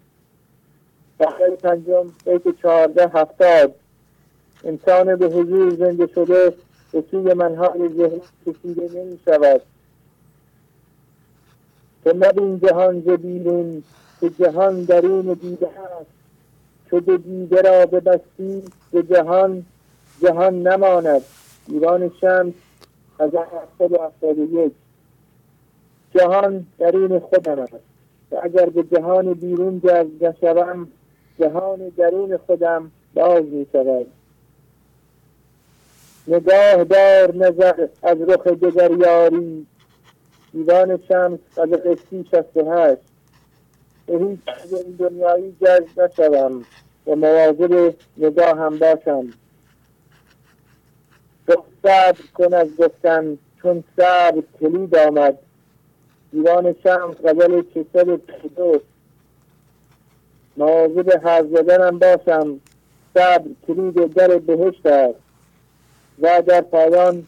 [1.19, 3.75] بخیر پنجم بیت چهارده هفتاد.
[4.63, 6.53] انسان به حضور زنده شده
[6.91, 9.61] به سوی منهای ذهنی کشیده نمی شود
[12.03, 13.09] که نبین جهان ز
[14.21, 16.09] که جهان درون دیده است.
[16.89, 18.63] چو دیده را ببستی
[18.95, 19.65] به جهان
[20.21, 21.21] جهان نماند.
[21.67, 22.53] ایران شمس
[23.19, 24.71] از هفتاد یک.
[26.15, 27.73] جهان درون خودم است.
[28.31, 30.87] و اگر به جهان بیرون جذب نشوم
[31.39, 34.07] جهان درون خودم باز می شود
[36.27, 39.67] نگاه دار نظر از رخ دگر یاری.
[40.53, 43.01] دیوان شمس از قصی شست و هشت.
[44.05, 44.39] به هیچ
[44.71, 46.65] این دنیایی جذب نشوم.
[47.07, 49.27] و مواظب نگاه هم باشم.
[51.83, 55.37] صبر کن از گفتن چون صبر کلید آمد.
[56.31, 58.19] دیوان شمس غزل چسد
[58.55, 58.81] دو
[60.57, 62.59] مواظب حرف زدنم باشم
[63.13, 65.19] صبر کلید در بهشت است.
[66.21, 67.27] و در پایان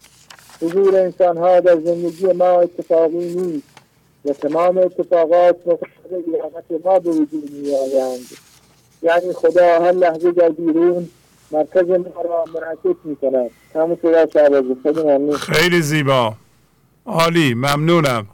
[0.61, 3.67] حضور انسان ها در زندگی ما اتفاقی نیست.
[4.25, 8.46] و تمام اتفاقات مقصد قیامت ما به وجود می آیند
[9.01, 11.09] یعنی خدا هر لحظه در بیرون
[11.51, 13.51] مرکز ما را منعکس می کند
[14.01, 16.33] خیلی خیلی زیبا.
[17.05, 18.27] عالی ممنونم.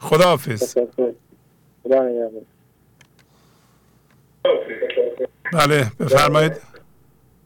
[0.00, 0.74] خداحافظ.
[1.84, 2.02] خدا
[5.52, 6.52] بله بفرمایید.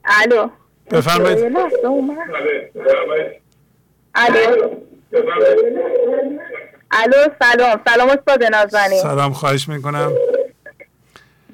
[0.04, 0.48] الو.
[0.90, 1.56] بفرمایید.
[4.14, 4.70] الو.
[6.90, 7.80] الو سلام.
[7.88, 9.00] سلام استاد نازنین.
[9.00, 10.12] سلام خواهش می‌کنم.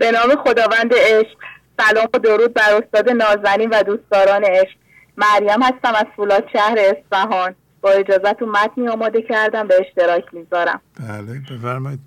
[0.02, 1.36] به نام خداوند عشق.
[1.80, 4.76] سلام و درود بر استاد نازنین و دوستداران عشق.
[5.16, 7.54] مریم هستم از فولاد شهر اصفهان.
[7.80, 10.80] با اجازتون متنی آماده کردم به اشتراک می‌ذارم.
[11.00, 12.00] بله بفرمایید.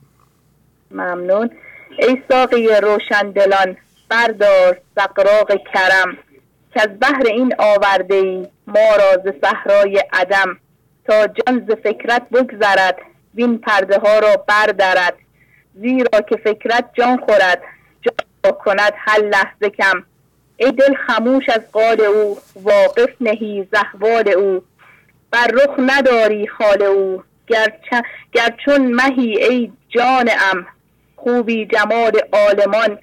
[0.92, 1.50] ممنون.
[2.00, 3.78] ای ساقی روشن دلان
[4.10, 6.18] بردار سقراق کرم.
[6.74, 10.58] که از بحر این آورده ای ما را ز صحرای عدم.
[11.08, 12.98] تا جان ز فکرت بگذرد
[13.36, 15.14] وین پرده ها را بردرد.
[15.82, 17.62] زیرا که فکرت جان خورد
[18.52, 20.04] کند هر لحظه کم.
[20.58, 24.64] ای دل خموش از قال او واقف نهی زهوال او.
[25.32, 27.24] بر رخ نداری خال او
[28.34, 30.68] گر چون مهی ای جان ام.
[31.16, 32.98] خوبی جمال عالمان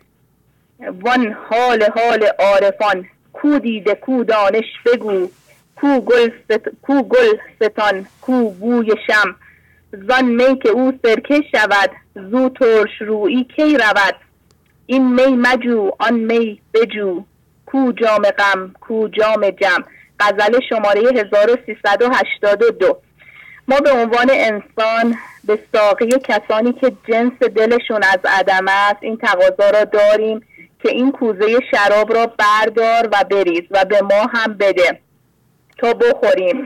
[0.81, 3.09] وان حال حال عارفان.
[3.33, 5.29] کو دیده کو دانش بگو
[5.77, 6.69] کو گل, ست...
[6.83, 9.37] کو گل ستان کو بوی شم.
[9.93, 14.15] زان می که او سرکه شود زو ترش روی کی رود.
[14.93, 17.25] این می مجو آن می بجو.
[17.67, 19.85] کو جام غم کو جام جم.
[20.21, 22.99] غزل شماره 1382
[23.69, 29.71] ما به عنوان انسان به ساقی کسانی که جنس دلشون از عدم است این تقاضا
[29.71, 30.41] را داریم
[30.83, 35.01] که این کوزه شراب را بردار و بریز و به ما هم بده
[35.79, 36.57] تا بخوریم.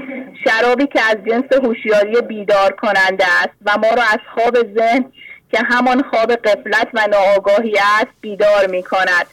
[0.45, 5.13] شرابی که از جنس هوشیاری بیدار کننده است و ما را از خواب ذهن
[5.57, 9.27] که همان خواب قفلت و ناآگاهی است بیدار می کند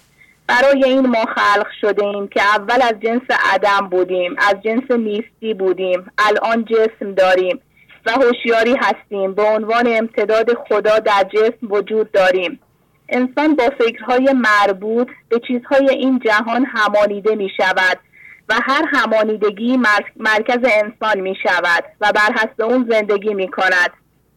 [0.47, 3.21] برای این ما خلق شده ایم که اول از جنس
[3.53, 7.59] عدم بودیم از جنس نیستی بودیم الان جسم داریم
[8.05, 9.33] و هوشیاری هستیم.
[9.33, 12.59] به عنوان امتداد خدا در جسم وجود داریم.
[13.09, 17.99] انسان با فکرهای مربوط به چیزهای این جهان همانیده می شود
[18.49, 19.77] و هر همانیدگی
[20.17, 23.91] مرکز انسان می شود و بر حسب اون زندگی می کند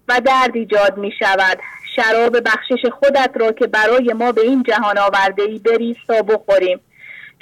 [0.08, 1.58] و درد ایجاد می شود
[1.96, 6.80] شراب بخشش خودت را که برای ما به این جهان آورده ای بریز تا بخوریم.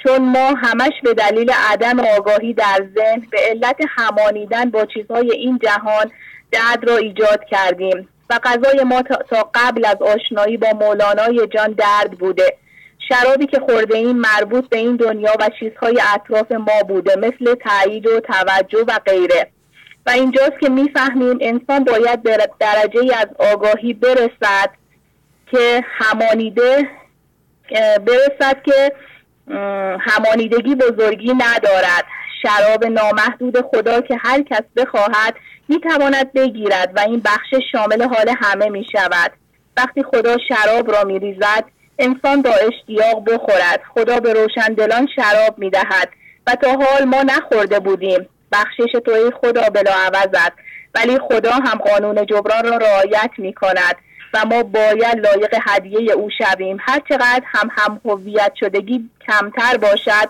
[0.03, 5.59] چون ما همش به دلیل عدم آگاهی در ذهن به علت همانیدن با چیزهای این
[5.63, 6.11] جهان
[6.51, 12.11] درد را ایجاد کردیم و غذای ما تا قبل از آشنایی با مولانای جان درد
[12.11, 12.57] بوده.
[13.09, 18.07] شرابی که خورده این مربوط به این دنیا و چیزهای اطراف ما بوده مثل تایید
[18.07, 19.51] و توجه و غیره.
[20.05, 24.69] و اینجاست که می‌فهمیم انسان باید به درجه از آگاهی برسد
[25.51, 26.89] که همانیده
[27.99, 28.91] برسد که
[29.99, 32.05] همانیدگی بزرگی ندارد.
[32.41, 35.35] شراب نامحدود خدا که هر کس بخواهد
[35.69, 39.31] می‌تواند بگیرد و این بخش شامل حال همه می شود
[39.77, 41.63] وقتی خدا شراب را می ریزد
[41.99, 43.81] انسان با اشتیاق بخورد.
[43.93, 46.09] خدا به روشندلان شراب می‌دهد
[46.47, 48.27] و تا حال ما نخورده بودیم.
[48.51, 50.51] بخشش توی خدا بلا عوضت
[50.95, 53.95] ولی خدا هم قانون جبران را رعایت می کند
[54.33, 56.77] و ما باید لایق هدیه او شویم.
[56.79, 60.29] هر چقدر هم هم هویت شدگی کمتر باشد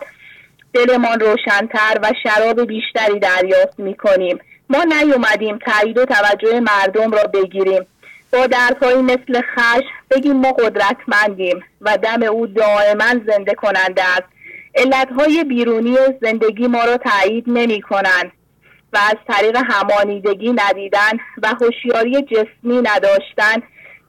[0.73, 4.39] دلمان روشنتر و شراب بیشتری دریافت می کنیم
[4.69, 7.85] ما نیومدیم تایید و توجه مردم را بگیریم.
[8.33, 14.34] با دردهایی مثل خش بگیم ما قدرتمندیم و دم او دائما زنده کننده است.
[14.75, 18.31] علتهای بیرونی زندگی ما را تایید نمی کنند
[18.93, 21.11] و از طریق همانیدگی ندیدن
[21.43, 23.55] و هوشیاری جسمی نداشتن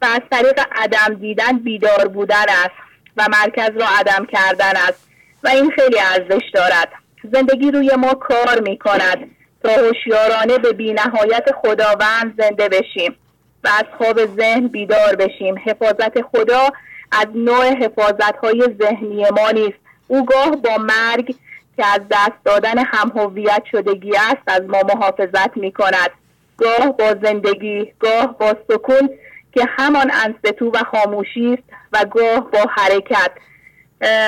[0.02, 2.86] و از طریق عدم دیدن بیدار بودن است
[3.16, 5.08] و مرکز را عدم کردن است
[5.44, 6.88] و این خیلی ارزش دارد.
[7.32, 9.30] زندگی روی ما کار می کند
[9.64, 13.16] تا هوشیارانه به بینهایت خداوند زنده بشیم
[13.64, 15.54] و از خواب ذهن بیدار بشیم.
[15.66, 16.68] حفاظت خدا
[17.12, 19.85] از نوع حفاظت های ذهنی ما نیست.
[20.08, 21.34] او گاه با مرگ
[21.76, 26.10] که از دست دادن هم هویت شدگی است از ما محافظت می کند
[26.56, 29.10] گاه با زندگی گاه با سکون
[29.54, 31.62] که همان انستو و خاموشی است
[31.92, 33.30] و گاه با حرکت.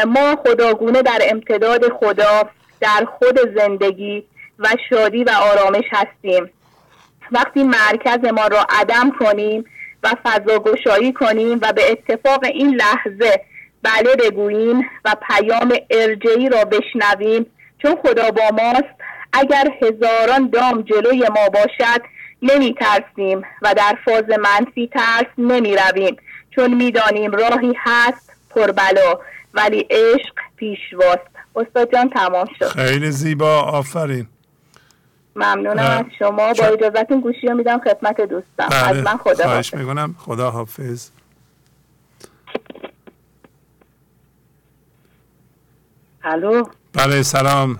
[0.06, 2.50] ما خداگونه در امتداد خدا
[2.80, 4.24] در خود زندگی
[4.58, 6.50] و شادی و آرامش هستیم.
[7.32, 9.64] وقتی مرکز ما را عدم کنیم
[10.02, 13.40] و فضا گشایی کنیم و به اتفاق این لحظه
[13.82, 17.46] بله بگوییم و پیام ارجعی را بشنویم.
[17.82, 18.94] چون خدا با ماست
[19.32, 22.02] اگر هزاران دام جلوی ما باشد
[22.42, 26.16] نمی ترسیم و در فاز منفی ترس نمی رویم
[26.50, 29.18] چون می‌دانیم راهی هست پربلا
[29.54, 31.28] ولی عشق پیشواست.
[31.56, 32.66] استاد جان تمام شد.
[32.66, 34.26] خیلی زیبا آفرین.
[35.36, 36.52] ممنونم از شما.
[36.52, 38.88] با اجازتون گوشی رو میدم خدمت دوستم بله.
[38.88, 40.14] از من خدا خواهش می‌کنم.
[40.18, 41.10] خدا حافظ
[46.28, 47.78] الو؟ بله سلام.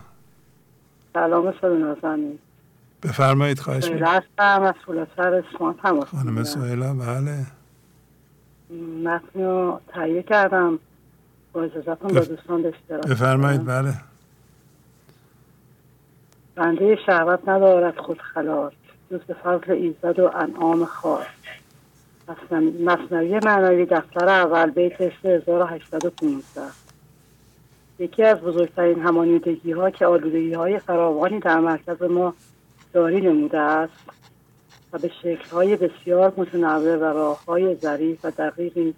[1.15, 2.39] سلام استاد نازنین.
[3.03, 4.09] بفرمایید خواهش می‌کنم.
[4.09, 7.47] رستم از فولادسر اصفهان تماس خانم سهیلا بله.
[9.05, 10.79] متن رو تهیه کردم.
[11.53, 13.95] با اجازتون با دوستان اشتراک بفرمایید بله.
[16.55, 18.73] بنده شهوت ندارد خود خلاص
[19.11, 21.27] جز به فضل ایزد و انعام خاص
[22.85, 26.63] مصنوی معنوی دفتر اول بیت 3815
[27.99, 32.35] یکی از بزرگترین همانیدگی ها که آلودگی های فراوانی در مرکز ما
[32.95, 34.11] جاری نموده است
[34.93, 38.95] و به شکل های بسیار متنوع و راه های ظریف و دقیقی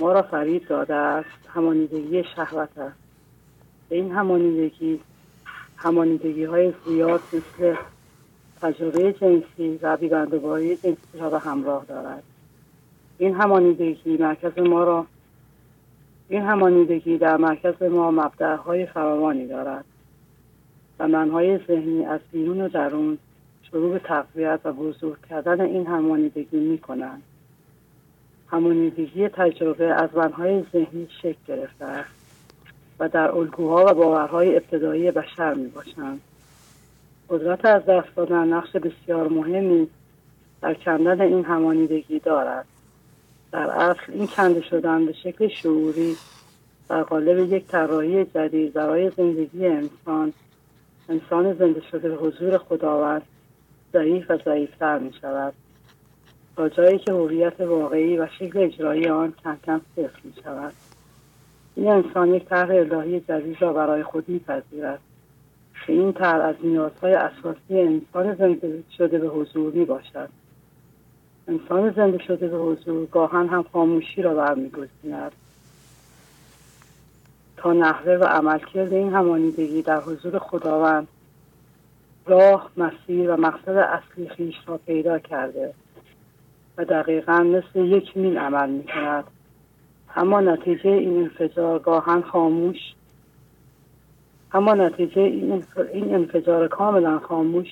[0.00, 1.28] ما را فرید داده است.
[1.48, 2.96] همانیدگی شهوت است.
[3.88, 5.00] به این همانیدگی
[5.76, 7.74] همانیدگی های زیاد مثل
[8.60, 12.22] تجربه جنسی و بیبندوباری جنسی را به همراه دارد.
[13.18, 15.06] این همانیدگی مرکز ما را
[16.28, 19.84] این همانیدگی در مرکز ما مبدعهای فراوانی دارد
[20.98, 23.18] و منهای ذهنی از بیرون و درون
[23.70, 27.22] شروع به تقویت و بزرگ کردن این همانیدگی می کنند.
[28.50, 32.10] همانیدگی تجربه از منهای ذهنی شکل گرفته است
[32.98, 36.20] و در الگوها و باورهای ابتدایی بشر می باشند.
[37.28, 39.88] قدرت از دست دادن نقش بسیار مهمی
[40.60, 42.66] در کندن این همانیدگی دارد.
[43.52, 46.16] در اصل این کنده شدن به شکل شعوری
[46.88, 50.32] در قالب یک طراحی جدید برای زندگی انسان
[51.08, 53.22] انسان زنده شده به حضور خداوند
[53.92, 55.52] ضعیف و ضعیفتر می شود
[56.56, 60.72] تا جایی که هویت واقعی و شکل اجرایی آن کم کم صفر می شود
[61.76, 65.00] این انسان یک طرح الهی جدید را برای خود میپذیرد.
[65.86, 70.28] که این طرح از نیازهای اساسی انسان زنده شده به حضور می باشد
[71.48, 73.06] انسان زنده شده به حضور.
[73.06, 75.32] گاهن هم خاموشی را برمیگزیند.
[77.56, 81.08] تا نحوه و عملکرد این همانیدگی در حضور خداوند
[82.26, 85.74] راه مسیر و مقصد اصلی خیش را پیدا کرده
[86.78, 89.24] و دقیقا مثل یک میل عمل می کند
[90.16, 92.78] اما نتیجه این انفجار گاهن خاموش
[94.52, 95.22] اما نتیجه
[95.92, 97.66] این انفجار کاملا خاموش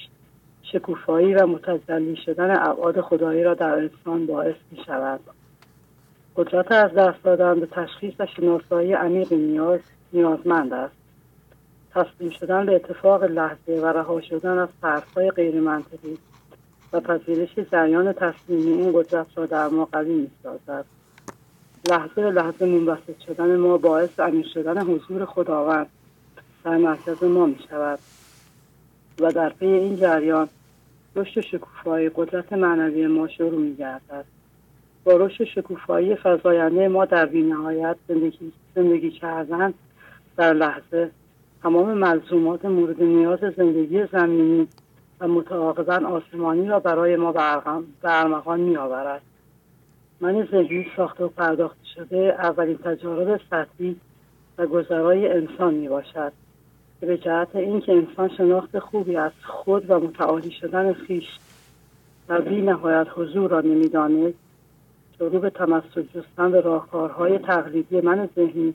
[0.73, 5.21] شکوفایی و متجلی شدن ابعاد خدایی را در انسان باعث می شود
[6.37, 9.81] قدرت از دست دادن به تشخیص و شناسایی عمیق نیاز
[10.13, 10.95] نیازمند است.
[11.95, 16.19] تسلیم شدن به اتفاق لحظه و رها شدن از ترسهای غیر منطقی
[16.93, 20.85] و پذیرش جریان تسلیمی این قدرت را در ما قوی می‌سازد.
[21.91, 25.87] لحظه به لحظه منبسط شدن ما باعث عمیق شدن حضور خداوند
[26.65, 27.99] در مرکز ما می شود
[29.21, 30.49] و در پی این جریان
[31.17, 34.25] رشد شکوفایی قدرت معنوی ما شروع می گردد
[35.05, 39.75] با رشد شکوفایی فضاینده ما در بینهایت زندگی, زندگی کردن
[40.37, 41.11] در لحظه
[41.63, 44.69] تمام ملزومات مورد نیاز زندگی زمینی
[45.21, 47.57] و متعاقبا آسمانی را برای ما به
[48.05, 49.23] ارمغان می آورد
[50.21, 53.97] من زندگی ساخته و پرداخت شده اولین تجارب سطحی
[54.59, 56.33] و گذرای انسان می باشد
[57.01, 61.25] به جهت اینکه انسان شناخت خوبی از خود و متعالی شدن خیش
[62.29, 64.39] و بی نهایت حضور را نمی‌دانست
[65.19, 68.75] شروع به تمسک جستن به راهکارهای تقلیدی من ذهنی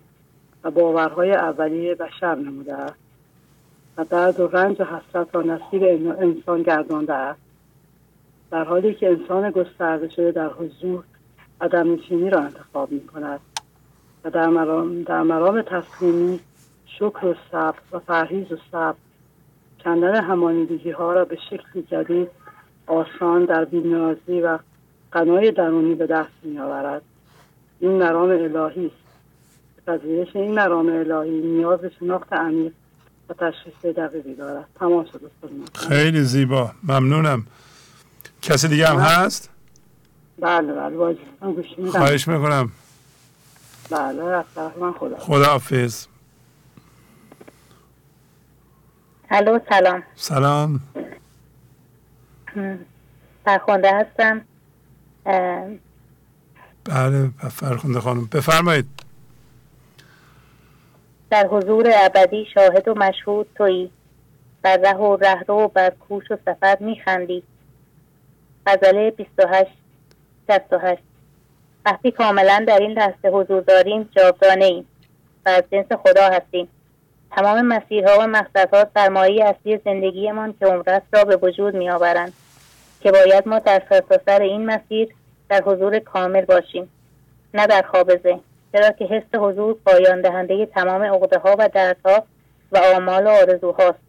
[0.63, 2.95] و باورهای اولیه بشر نموده است.
[3.97, 5.83] و درد و رنج و حسرت را نصیب
[6.19, 7.39] انسان گردانده است.
[8.51, 11.03] در حالی که انسان گسترده شده در حضور
[11.61, 13.39] عدم نشینی را انتخاب می کند
[14.23, 16.39] و در مرام, در مرام تسلیمی
[17.01, 18.95] شکر و صبر و پرهیز و صبر.
[19.83, 22.27] کندن همانیدگی ها را به شکل جدید
[22.87, 24.59] آسان در بینیازی و
[25.11, 27.01] قنای درونی به دست می آورد
[27.79, 28.95] این مرام الهی است.
[29.87, 32.73] پذیرش این مرام الهی نیاز به شناخت عمیق
[33.29, 34.65] و تشخیص دقیقی دارد.
[34.79, 35.31] تمام شد
[35.75, 36.71] خیلی زیبا.
[36.83, 37.45] ممنونم.
[38.41, 39.49] کسی دیگه هم هست؟
[40.39, 40.97] بله بله.
[40.97, 41.17] باید
[41.91, 42.71] خواهش می‌کنم.
[43.89, 45.45] بله خدا خدا.
[45.45, 46.07] حافظ
[49.33, 50.03] الو سلام.
[50.15, 50.79] سلام.
[53.45, 54.41] فرخونده هستم.
[56.85, 58.25] بله فرخونده خانم.
[58.25, 58.85] بفرمایید.
[61.29, 63.91] در حضور ابدی شاهد و مشهود تویی.
[64.61, 67.43] بر ره و رهرو بر کوش و سفر میخندی.
[68.65, 69.71] غزله 28
[70.47, 71.03] 68
[71.85, 74.85] وقتی کاملا در این لحظه حضور داریم جاودانه ایم
[75.45, 76.67] و از جنس خدا هستیم.
[77.31, 82.33] تمام مسیرها و مقصدها سرمایه اصلی زندگیمان که عمرت را به وجود می آورند
[83.01, 85.09] که باید ما در سرتاسر این مسیر
[85.49, 86.89] در حضور کامل باشیم
[87.53, 88.39] نه در خواب ذهن
[88.71, 92.23] چرا که حس حضور پایان دهنده تمام عقده ها و دردها
[92.71, 93.99] و آمال و آرزوهاست.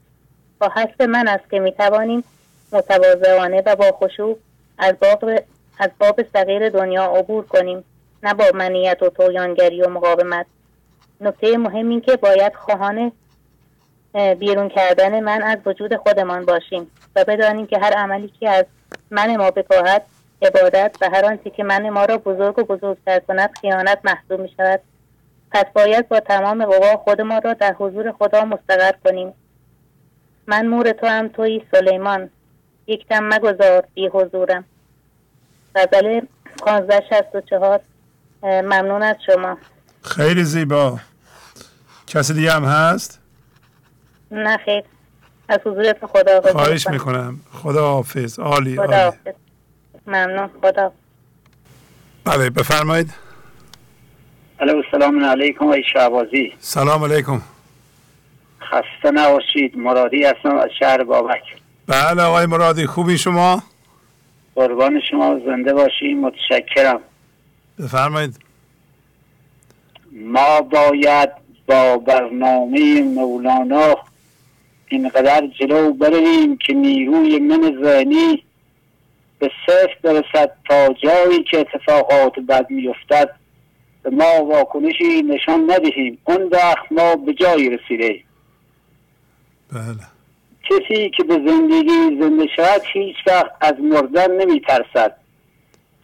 [0.59, 2.24] با حسب من است که می توانیم
[2.73, 4.39] متواضعانه و با خشوع
[4.78, 5.31] از باب
[5.78, 7.85] از باب صغیر دنیا عبور کنیم
[8.23, 10.47] نه با منیت و تویانگری و مقاومت.
[11.23, 13.12] نکته مهم این که باید خواهان
[14.39, 18.65] بیرون کردن من از وجود خودمان باشیم و بدانیم که هر عملی که از
[19.11, 20.03] من ما بکاهد
[20.43, 24.53] عبادت و هر آنچه که من ما را بزرگ و بزرگتر کند خیانت محسوب می
[24.57, 24.81] شود
[25.53, 29.32] پس باید با تمام قوا خود ما را در حضور خدا مستقر کنیم.
[30.47, 32.31] من مور تو هم توی سلیمان.
[32.86, 34.65] یک دم مگذار بی حضورم.
[35.74, 36.20] غزل
[36.66, 37.81] 1564
[38.43, 39.59] ممنون از شما.
[40.03, 40.99] خیلی زیبا.
[42.12, 43.20] کسی دیگه هم هست؟
[44.30, 44.82] نه خیر.
[45.48, 47.40] از حضورت خدا خواهش می‌کنم.
[47.52, 48.39] خدا حافظ.
[48.39, 49.34] عالی خدا حافظ.
[50.06, 50.51] ممنون.
[50.62, 50.93] خدا
[52.24, 53.14] بله بفرمایید.
[54.60, 57.43] الو سلام علیکم و شعبازی سلام علیکم.
[58.60, 59.78] خسته نباشید.
[59.78, 61.43] مرادی هستم از شهر بابک.
[61.86, 62.86] بله آقای مرادی.
[62.86, 63.62] خوبی شما؟
[64.55, 65.40] قربان شما.
[65.47, 67.01] زنده باشید متشکرم.
[67.78, 68.39] بفرمایید.
[70.12, 73.94] ما باید با برنامه مولانا
[74.89, 78.44] اینقدر جلو برویم که نیروی من ذهنی
[79.39, 83.30] به صفر برسد تا جایی که اتفاقات بد میافتد.
[84.02, 86.18] به ما واکنشی نشان ندهیم.
[86.24, 88.20] اون وقت ما به جایی رسیده
[89.72, 90.06] بله.
[90.70, 95.16] کسی که به زندگی زنده شود هیچ وقت از مردن نمی ترسد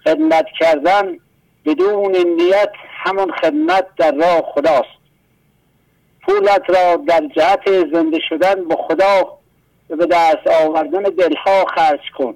[0.05, 1.19] خدمت کردن
[1.65, 4.98] بدون نیت همون خدمت در راه خداست.
[6.29, 9.39] پولت را در جهت زنده شدن به خدا
[9.89, 12.35] به دست آوردن دلها خرج کن.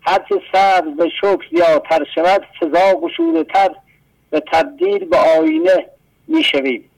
[0.00, 3.70] هرچه صبر به شکر زیادتر شود فضا گشوده تر
[4.32, 5.86] و تبدیل به آینه
[6.28, 6.90] می شویم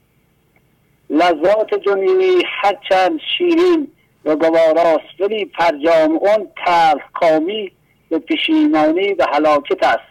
[1.10, 3.88] لذات جنیوی هرچند شیرین
[4.24, 7.72] و گواراست ولی پرجام اون تلخ کامی
[8.08, 10.10] به پشیمانی و هلاکت است.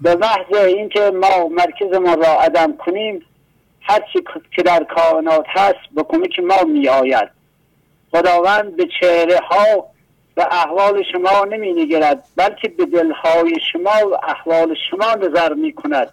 [0.00, 3.26] به محض اینکه ما مرکز ما را عدم کنیم
[3.84, 4.24] هرچی
[4.56, 7.28] که در کائنات هست به کمک ما می آید
[8.12, 9.86] خداوند به چهره ها
[10.36, 16.12] و احوال شما نمی نگرد بلکه به دلهای شما و احوال شما نظر می کند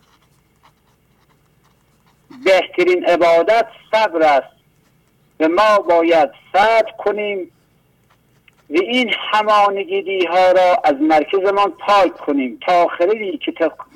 [2.45, 4.61] بهترین عبادت صبر است.
[5.39, 7.51] و ما باید صبر کنیم
[8.69, 13.53] و این همانگیدی ها را از مرکزمان پاک کنیم تا خردی که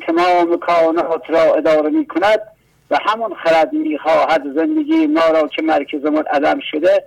[0.08, 2.40] تمام کائنات را اداره می کند
[2.92, 7.04] و همون خرد می‌خواهد زندگی ما را که مرکزمان عدم شده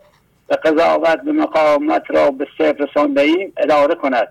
[0.49, 4.29] و قضاوت به مقامت را به صفر رسانده ایم اداره کند.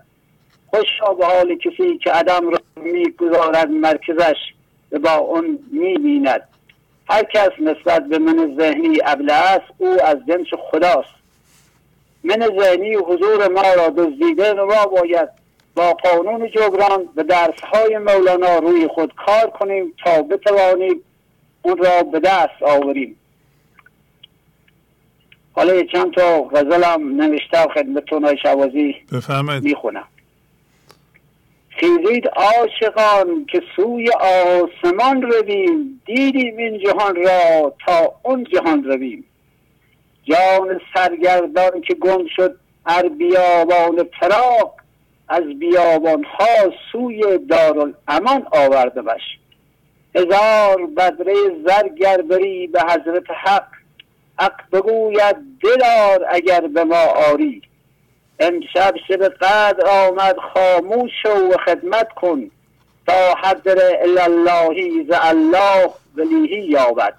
[0.66, 0.86] خوش
[1.18, 4.36] به حال کسی که عدم را می‌گذارد مرکزش
[4.92, 6.48] و با اون می‌بیند.
[7.10, 11.18] هر کس نسبت به من ذهنی ابله است او از جنس خداست.
[12.24, 15.28] من ذهنی حضور ما را دزدیده ما باید
[15.74, 21.02] با قانون جبران و درسهای مولانا روی خود کار کنیم تا بتوانیم
[21.62, 23.16] اون را به دست آوریم.
[25.52, 28.96] حالا چند تا غزلم نوشته و خدمتتون های شوازی
[29.62, 30.04] می‌خونم.
[31.68, 39.24] خیزید عاشقان که سوی آسمان رویم دیدیم این جهان را تا اون جهان رویم.
[40.24, 42.56] جان سرگردان که گم شد
[42.86, 44.74] ار بیابان فراق
[45.28, 49.37] از بیابان ها سوی دارالامان آورده بش.
[50.14, 51.34] هزار بدره
[51.66, 53.66] زر بری به حضرت حق.
[54.40, 57.62] حق بگوید دلار اگر به ما آری.
[58.40, 62.50] امشب شب قدر آمد خاموش و خدمت کن
[63.06, 67.14] تا حضر اللهی ز الله ولیهی یابد.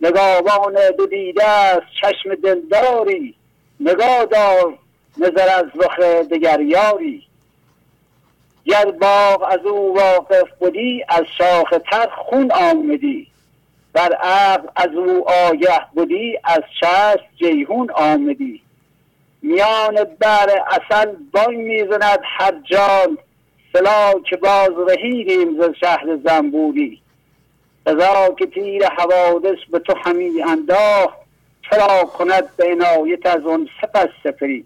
[0.00, 3.34] نگاوان دو دیده است چشم دلداری
[3.80, 4.78] نگاه دار
[5.18, 5.98] نظر از رخ
[6.30, 7.29] دگر یاری
[8.64, 13.26] گر باغ از او واقف بودی از شاخ تر خون آمدی
[13.92, 18.62] بر عقل از او آگه بودی از چشم جیهون آمدی
[19.42, 23.18] میان بر اصل بانگ می‌زند هر جان
[23.72, 27.00] سلا که باز رهیدیم ز شهر زنبوری.
[27.86, 31.18] قضا که تیر حوادث به تو همی انداخت
[31.70, 32.76] چرا کند به
[33.24, 34.64] از اون سپس سفری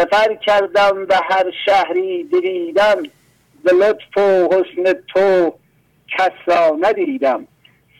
[0.00, 3.02] سفر کردم به هر شهری دریدم
[3.64, 5.52] به لطف و حسن تو
[6.18, 7.46] کس را ندیدم.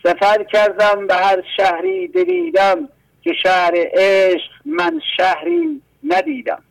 [0.02, 2.88] سفر کردم به هر شهری دریدم
[3.22, 6.62] که شهر عشق من شهری ندیدم.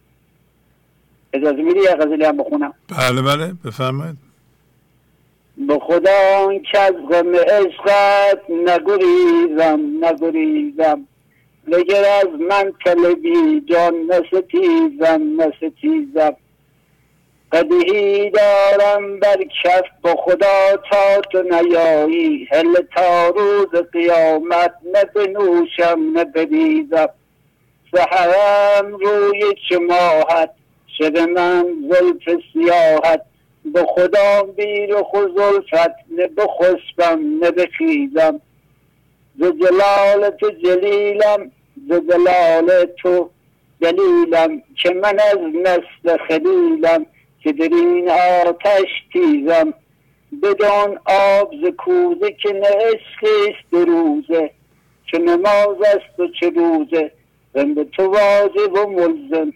[1.33, 4.17] اجازه میدی یه غزلی هم بخونم؟ بله بله بفرمایید.
[5.67, 11.05] به خدا که از غم عشقت نگریزم نگریزم.
[11.69, 16.35] لگر از من طلبی جان نستیزم نستیزم
[17.51, 22.47] قدهی دارم بر کف به خدا تا تو نیایی.
[22.51, 27.09] هل تا روز قیامت نه بنوشم نه بریزم.
[27.95, 30.49] سهرم روی چماحت
[30.97, 33.21] شب من زلف سیاحت
[33.65, 35.03] به خدا بیر و
[35.37, 37.51] زلفت نه بخسبم نه
[39.39, 41.51] ز جلال تو جلیلم
[41.87, 43.29] ز جلال تو
[43.81, 47.05] دلیلم که من از نسل خلیلم
[47.43, 49.73] که در این آتش تیزم.
[50.43, 54.51] بدان آب ز کوزه که نه عشقیست روزه
[55.11, 57.11] چه نماز است و چه روزه.
[57.53, 59.53] به تو واجب و ملزم.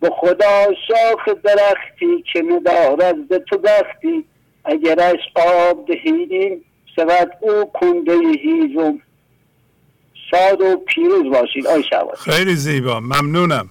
[0.00, 4.24] به خدا شاخ درختی که ندارد ز تو بختی.
[4.64, 6.64] اگرش آب دهیدیم
[6.96, 9.00] شود او کنده هیزم.
[10.30, 13.00] شاد و پیروز باشید آی شواز خیلی زیبا.
[13.00, 13.70] ممنونم.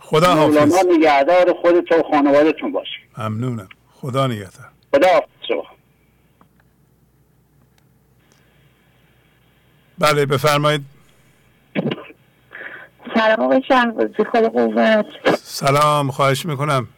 [0.00, 0.74] خدا حافظ.
[0.98, 3.68] نگهدار خودت و خانوادتون باشید ممنونم.
[3.92, 4.68] خدا نگهدار.
[4.94, 5.26] خدا حافظ
[9.98, 10.84] بله بفرمایید.
[13.14, 15.06] سلام آقای شهبازی خدا قوت.
[15.42, 16.88] سلام خواهش می‌کنم.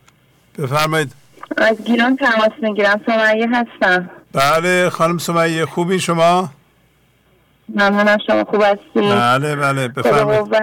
[0.58, 1.12] بفرمایید.
[1.56, 3.00] از گیلان تماس می‌گیرم.
[3.06, 4.10] سمیه هستم.
[4.32, 6.50] بله خانم سمیه خوبی شما؟
[7.74, 10.54] ممنونم شما خوب هستی بله بله بفرمایید.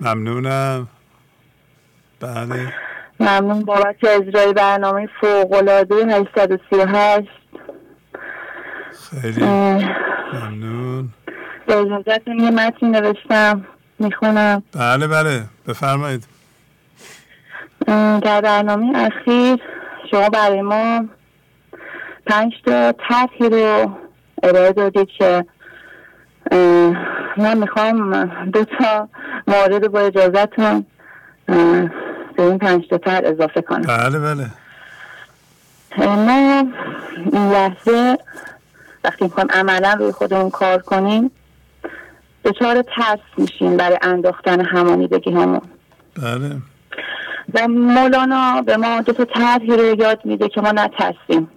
[0.00, 0.88] ممنونم.
[2.20, 2.72] بله.
[3.20, 7.28] ممنون بابت اجرای برنامه فوق العاده 838
[9.10, 9.44] خیلی
[10.32, 11.08] ممنون.
[11.66, 13.66] به اجازت یه متن نوشتم.
[13.98, 14.62] می‌خونم.
[14.72, 15.42] بله بله.
[15.68, 16.24] بفرمایید.
[18.22, 19.58] در برنامه اخیر
[20.10, 21.04] شما برای ما
[22.26, 23.90] پنج تا طرحی رو
[24.42, 25.46] ارائه دادید که
[27.36, 29.08] من می‌خوام دو تا
[29.46, 30.86] مورد با اجازتون
[32.36, 33.82] به این پنج تا تر اضافه کنم.
[33.82, 34.46] بله بله.
[35.98, 36.64] ما
[37.32, 38.18] این لحظه
[39.04, 41.30] وقتی می‌خوایم عملا روی خودمون کار کنیم
[42.44, 45.60] دچار ترس میشیم برای انداختن همانیدگی همون
[46.22, 46.56] بله.
[47.54, 51.50] و مولانا به ما دو تا طرحی رو یاد میده که ما نترسیم.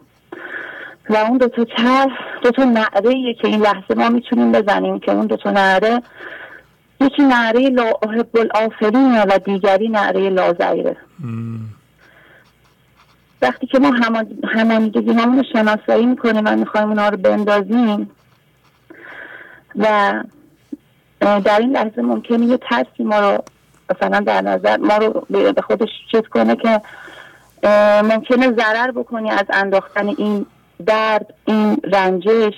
[1.09, 5.11] و اون دو تا طرح دو تا نعره که این لحظه ما می‌تونیم بزنیم که
[5.11, 6.01] اون دو تا نعره
[7.01, 10.97] یکی نعره لا احب الافرین و دیگری نعره لا زیره
[13.41, 13.91] وقتی که ما
[14.53, 18.11] همانیدگی همون رو شناسایی می‌کنیم و می‌خوایم اونها رو بندازیم
[19.75, 20.13] و
[21.19, 23.43] در این لحظه ممکنه یه ترسی ما رو
[23.89, 26.81] مثلا در نظر ما رو به خودش چیز کنه که
[28.03, 30.45] ممکنه ضرر بکنی از انداختن این
[30.85, 32.53] درد این رنجش.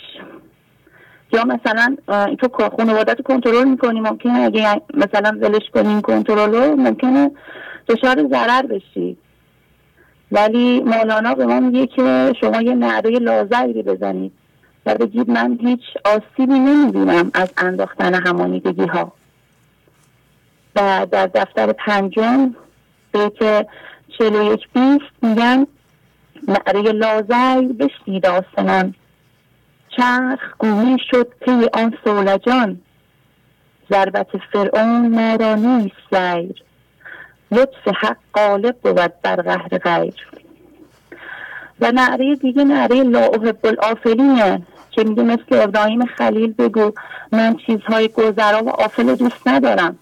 [1.34, 1.96] یا مثلا
[2.40, 7.32] تو خانوادت کنترل می‌کنی ممکنه اگه مثلا ولش کنی این کنترل رو ممکنه
[7.88, 9.18] دچار ضرر بشی.
[10.32, 14.32] ولی مولانا به ما میگه که شما یه نعره لازری بزنید
[14.86, 19.14] و بگید من هیچ آسیبی نمی‌بینم از انداختن همانیدگی ها
[20.76, 22.56] و در دفتر پنجم
[23.14, 23.68] بیت
[24.18, 25.68] چلو یک بیست میگن
[26.48, 28.96] نعره لازر بشنید آسمان.
[29.98, 32.82] چرخ گویی شد پی آن سولجان.
[33.90, 36.64] ضربت فرعون ما را نیست سیر.
[37.52, 40.28] لطف حق غالب بود بر قهر غیر.
[41.82, 44.62] و نعره دیگه نعره لا احب الافلینه
[44.92, 46.92] که میگه مثل ابراهیم خلیل بگو
[47.32, 49.98] من چیزهای گذرا و آفل دوست ندارم.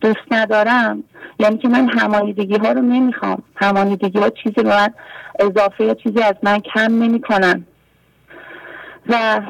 [0.00, 1.04] دوست ندارم.
[1.38, 3.42] یعنی که من همانیدگی ها رو نمی‌خوام.
[3.56, 4.88] همانیدگی ها چیزی رو من
[5.38, 7.64] اضافه یا چیزی از من کم نمی‌کنن.
[9.08, 9.40] و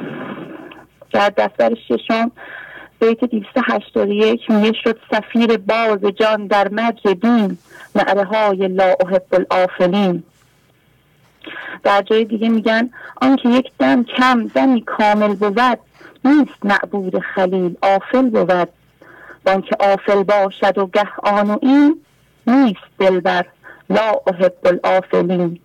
[1.11, 2.31] در دفتر ششم
[3.01, 7.57] بیت 281 میگه شد سفیر باز جان در مجر دین
[7.95, 10.23] نعره های لا احب الافلین
[11.83, 12.89] در جای دیگه میگن
[13.21, 15.79] آنکه یک دم کم دمی کامل بود
[16.25, 18.69] نیست معبود خلیل آفل بود.
[19.53, 22.01] آنکه آفل باشد و گه آن و این
[22.47, 23.45] نیست دلبر.
[23.89, 25.59] لا احب الافلین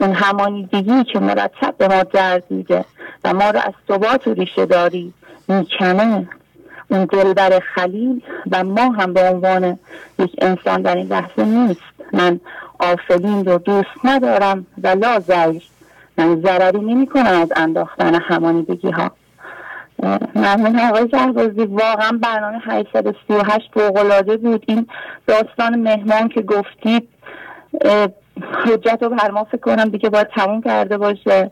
[0.00, 2.84] اون همانیدگی که مرتب به ما گردیده
[3.24, 5.12] و ما رو از ثبات و ریشه داری
[5.48, 6.28] می‌کنه.
[6.88, 9.78] اون دلبر خلیل و ما هم به عنوان
[10.18, 11.80] یک انسان در این لحظه نیست.
[12.12, 12.40] من
[12.78, 15.62] آفلین رو دوست ندارم و لا زیر
[16.18, 19.10] من ضرری نمی کنم از انداختن همانیدگی ها
[20.34, 24.64] ممنون آقای شهبازی واقعا برنامه 838 فوقلاده بود.
[24.68, 24.86] این
[25.26, 27.08] داستان مهمان که گفتید
[28.64, 31.50] حجت رو بر ما فکر کنم دیگه باید تموم کرده باشه.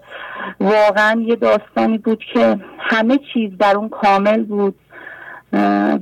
[0.60, 4.74] واقعا یه داستانی بود که همه چیز در اون کامل بود.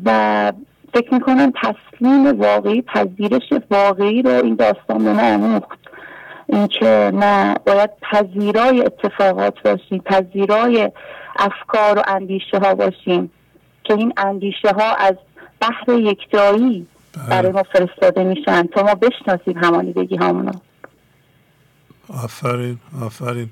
[0.04, 0.52] و
[0.94, 5.78] فکر می‌کنم تسلیم واقعی پذیرش واقعی رو این داستان به ما آموخت
[6.46, 10.90] اینکه ما باید پذیرای اتفاقات باشیم پذیرای
[11.39, 13.31] افکار و اندیشه ها باشیم
[13.85, 15.15] که این اندیشه ها از
[15.60, 16.86] بحر یکتایی
[17.28, 20.52] برای ما فرستاده میشن تا ما بشناسیم همانیدگی هامونو.
[22.09, 23.48] آفرین آفرین.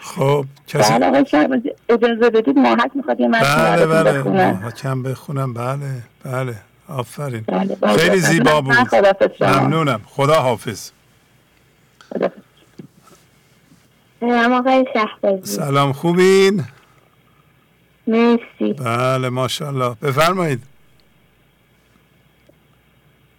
[0.00, 4.22] خب کسی بله آقای اجازه بدید ماهک می‌خواد یه بله بله.
[4.22, 5.54] ماهکم بخونم.
[5.54, 6.56] بله بله.
[6.88, 7.44] آفرین.
[7.46, 8.74] بله خیلی زیبا بود.
[9.40, 10.00] ممنونم.
[10.06, 10.90] خدا حافظ
[14.20, 14.84] سلام آقای
[15.42, 16.64] سلام خوبین؟
[18.06, 18.72] مرسی.
[18.72, 19.94] بله ماشاءالله.
[20.02, 20.62] بفرمایید.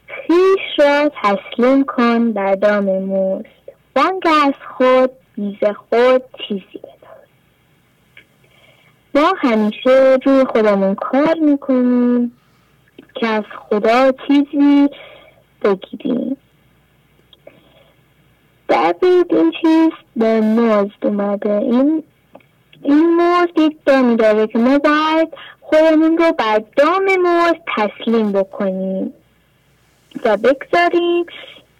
[0.07, 3.45] خیش را تسلیم کن بر دام موست
[3.95, 7.27] بانگ از خود بیز خود چیزی بدار.
[9.15, 12.31] ما همیشه روی خودمون کار می‌کنیم
[13.15, 14.89] که از خدا چیزی
[15.61, 16.37] بگیریم.
[18.67, 22.03] در این چیز به مزد اومده این
[22.83, 29.13] این مزد یک دامی داره که ما باید خودمون رو بر دام مزد تسلیم بکنیم.
[30.25, 31.25] و بگذاریم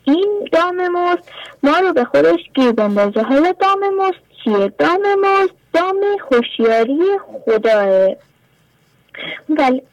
[0.03, 1.31] این دام مست
[1.63, 3.21] ما رو به خودش گیر بندازه.
[3.21, 5.95] حالا دام مست چیه؟ دام مست دام
[6.27, 7.01] خوشیاری
[7.45, 8.09] خداه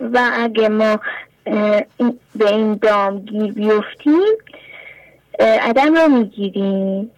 [0.01, 1.01] و اگه ما
[2.35, 4.37] به این دام گیر بیفتیم
[5.39, 7.11] عدم رو می‌گیریم.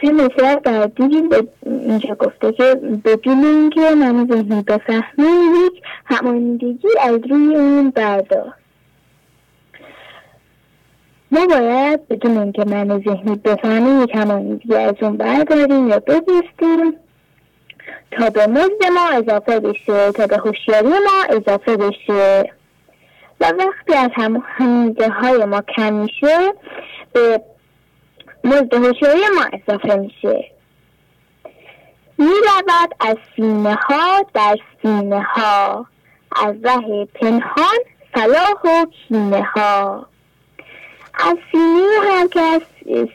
[0.00, 1.22] چه مثلا بعدی
[1.62, 2.74] اینجا گفته که
[3.04, 5.28] بدون اینکه من ذهنی بفهمه
[5.66, 8.54] یک همانیدگی از روی اون بردار.
[11.30, 16.94] ما باید بدون اینکه من ذهنی بفهمه یک همانیدگی از اون برداریم یا ببستیم
[18.10, 22.52] تا به مزد ما اضافه بشه تا به هوشیاری ما اضافه بشه.
[23.40, 26.52] و وقتی از همانیده های ما کم میشه
[27.12, 27.40] به
[28.44, 30.50] مزد هوشیاری ما اضافه میشه.
[32.18, 35.86] می رود از سینه ها در سینه ها
[36.44, 37.78] از ره پنهان
[38.14, 40.06] صلاح و کینه ها
[41.14, 42.60] از سینه هر کس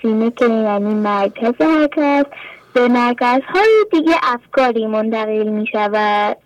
[0.02, 2.26] سینه که یعنی مرکز هر کس
[2.74, 6.38] به مرکز های دیگه افکاری منتقل می شود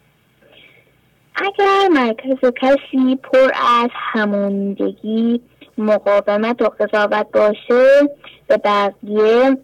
[1.35, 3.51] اگر مرکز کسی پر
[3.81, 5.41] از هموندگی
[5.77, 8.09] مقاومت و قضاوت باشه
[8.47, 9.57] به بقیه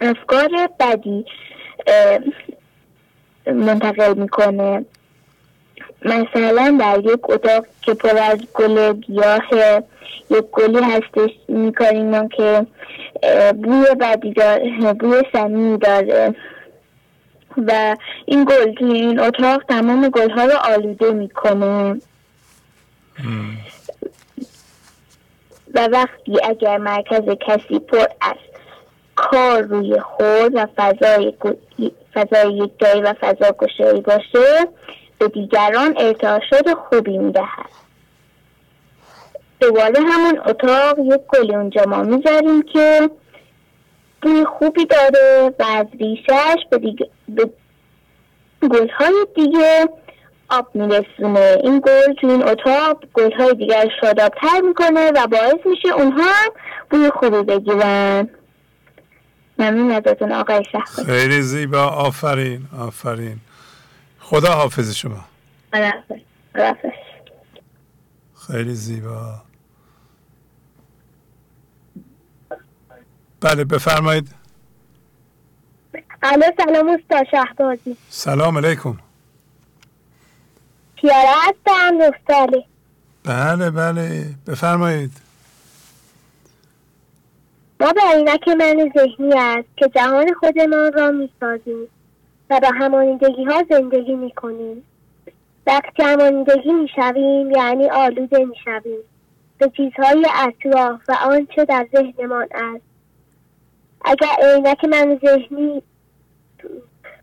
[0.00, 0.48] افکار
[0.80, 1.24] بدی
[3.46, 4.84] منتقل می‌کنه.
[6.04, 9.42] مثلا در یک اتاق که پر از گل گیاه
[10.30, 12.66] یک گلی هستش می‌کنیم که
[13.54, 16.34] بوی بدی داره بوی سمی داره.
[17.56, 17.96] و
[18.26, 22.00] این گل این اتاق تمام گلها رو آلوده می‌کنه.
[25.74, 28.36] و وقتی اگر مرکز کسی پر از
[29.16, 31.34] کار روی خود و فضای,
[32.14, 32.70] فضای یک
[33.04, 34.68] و فضا گشایی باشه
[35.18, 37.70] به دیگران ارتعاشات خوبی می‌دهد.
[39.60, 43.10] دوباره همون اتاق یک گل اونجا ما می‌ذاریم که
[44.22, 47.50] بوی خوبی داره و از ریشش به, دیگه به
[48.68, 49.88] گلهای دیگه
[50.50, 51.56] آب میرسونه.
[51.64, 56.32] این گل تو این اتاق گلهای دیگر شادابتر می‌کنه و باعث میشه اونها
[56.90, 58.28] بوی خوبی بگیرن.
[59.58, 61.82] ممنون ازتون آقای شهر خیلی زیبا.
[61.82, 63.40] آفرین آفرین.
[64.18, 65.24] خدا حافظ شما.
[68.46, 69.34] خیلی زیبا.
[73.40, 74.34] بله بفرمایید.
[76.22, 77.96] الو سلام استا شهبازی.
[78.08, 78.98] سلام علیکم.
[81.00, 82.64] پیاره هستم دختری
[83.24, 84.24] بله بله.
[84.46, 85.10] بفرمایید.
[87.80, 91.88] ما به عینک من ذهنی است که جهان خودمان را می‌سازیم
[92.50, 94.84] و با همانیدگی ها زندگی می‌کنیم.
[95.66, 98.98] وقتی همانیدگی می‌شویم یعنی آلوده می‌شویم.
[99.58, 102.84] به چیزهای اطراف و آنچه در ذهنمان است.
[104.04, 105.82] اگر عینک من ذهنی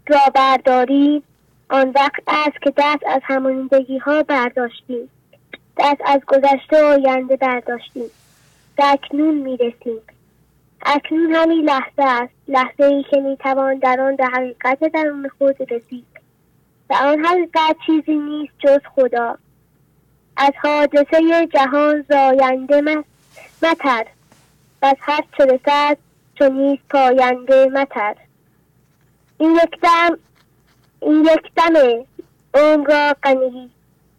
[0.08, 1.24] را برداریم
[1.69, 5.10] آن وقت است که دست از همانیدگی ها برداشتیم.
[5.77, 8.10] دست از گذشته آینده برداشتیم.
[8.77, 10.02] در اکنون می‌رسیم.
[10.85, 16.06] اکنون همین لحظه است لحظه ای که می‌توان در آن به حقیقت درون خود رسید.
[16.89, 19.38] و آن حقیقت چیزی نیست جز خدا.
[20.38, 22.81] از حادثه جهان زاینده
[23.61, 24.06] متر
[24.81, 25.98] و از هر چه رسد
[26.35, 28.15] چو پاینده متر
[29.38, 30.18] این یک دم
[31.02, 31.74] این یک دم
[32.53, 33.15] عمر را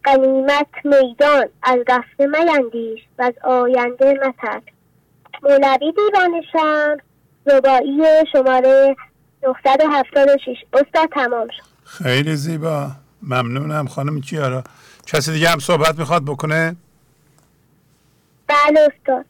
[0.05, 1.49] قنیمت میدان.
[1.63, 4.63] از رفته میندیش و از آینده متر.
[5.43, 6.99] مولوی دیوان شمس
[7.47, 8.03] ربایی
[8.33, 8.97] شماره
[9.43, 11.63] 976 استاد تمام شد.
[11.85, 12.91] خیلی زیبا.
[13.23, 14.65] ممنونم خانم کیارا.
[15.07, 16.77] کسی دیگه هم صحبت می‌خواد بکنه؟
[18.47, 19.25] بله استاد.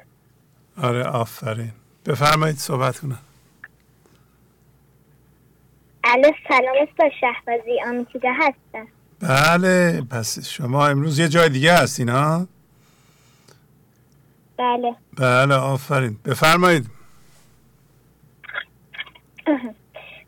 [0.82, 1.72] آره آفرین.
[2.06, 3.18] بفرمایید صحبت کنم.
[6.04, 8.88] الو سلام استاد شهبازی آمیتیده هستم.
[9.20, 12.46] بله پس شما امروز یه جای دیگه هستین ها
[14.56, 14.94] بله.
[15.18, 16.18] بله آفرین.
[16.24, 16.86] بفرمایید.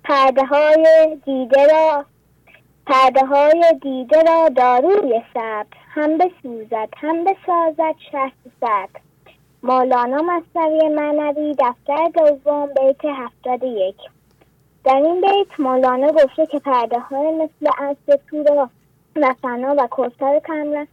[0.04, 2.04] پرده های دیده را
[2.86, 9.00] پرده های دیده را داروی صبر هم بسوزد هم بسازد شهر صبر
[9.62, 13.96] مولانا مصنوی معنوی دفتر دوم بیت هفتاد یک.
[14.84, 18.70] در این بیت مولانا گفته که پرده های مثل انستو را
[19.16, 20.86] و فنا و کوستر کمرن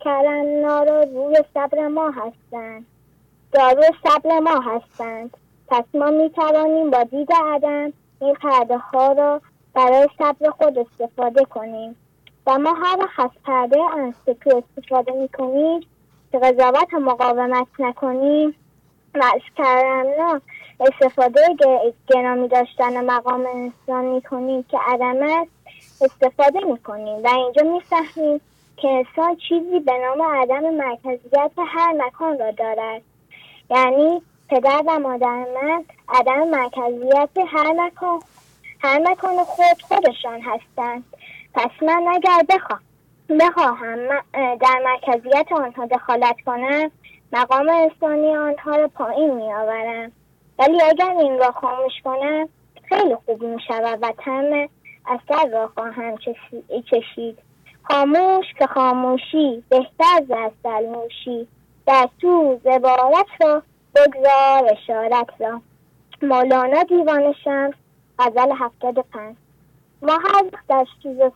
[0.00, 2.86] کرنا را روی صبر ما هستند.
[3.52, 5.36] دارو صبر ما هستند.
[5.68, 9.40] پس ما می توانیم با دید عدم این پرده ها را
[9.74, 11.96] برای صبر خود استفاده کنیم.
[12.46, 15.80] و ما هر وقت پرده انستکو استفاده می کنیم
[16.32, 18.54] که قضاوت و مقاومت نکنیم
[19.14, 20.40] و از کرمنا
[20.82, 21.40] استفاده
[22.06, 25.50] گرامی داشتن مقام انسان می کنیم که عدم است
[26.00, 28.40] استفاده می کنیم و اینجا می فهمیم
[28.76, 33.02] که انسان چیزی به نام عدم مرکزیت هر مکان را دارد.
[33.70, 38.20] یعنی پدر و مادر من عدم مرکزیت هر مکان
[38.80, 41.04] هر مکان خود خودشان هستند.
[41.54, 42.80] پس من اگر بخوام
[43.40, 46.90] بخواهم در مرکزیت آنها دخالت کنم
[47.32, 50.12] مقام انسانی آنها را پایین می آورم
[50.62, 52.48] ولی اگر این را خاموش کنم
[52.88, 54.68] خیلی خوب می شود و تم
[55.06, 56.16] اثر را خواهم
[56.90, 57.38] چشید.
[57.82, 61.48] خاموش که خاموشی بهتر ز نوشی
[61.86, 63.62] در تو عبارت را
[63.94, 65.60] بگذار اشارت را.
[66.22, 67.74] مولانا دیوان شمس
[68.18, 69.36] غزل هفتاد پنج.
[70.02, 70.86] ما هر وقت در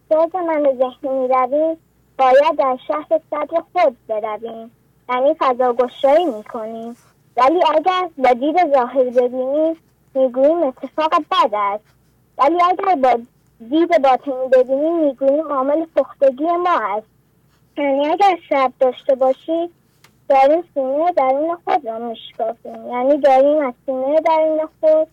[0.08, 1.76] ساز من ذهنی می رویم
[2.18, 4.70] باید در شهر صدر خود برویم.
[5.08, 6.96] یعنی فضا گشایی می کنیم
[7.36, 9.76] ولی اگر با دید ظاهر ببینیم
[10.14, 11.84] می‌گوییم اتفاق بد است.
[12.38, 13.18] ولی اگر با
[13.70, 17.06] دید باطنی ببینیم می‌گوییم عامل پختگی ما است.
[17.76, 19.70] یعنی اگر شب داشته باشی
[20.28, 22.90] داریم سینه درون خود را میشکافیم.
[22.90, 25.08] یعنی داریم از سینه درون خود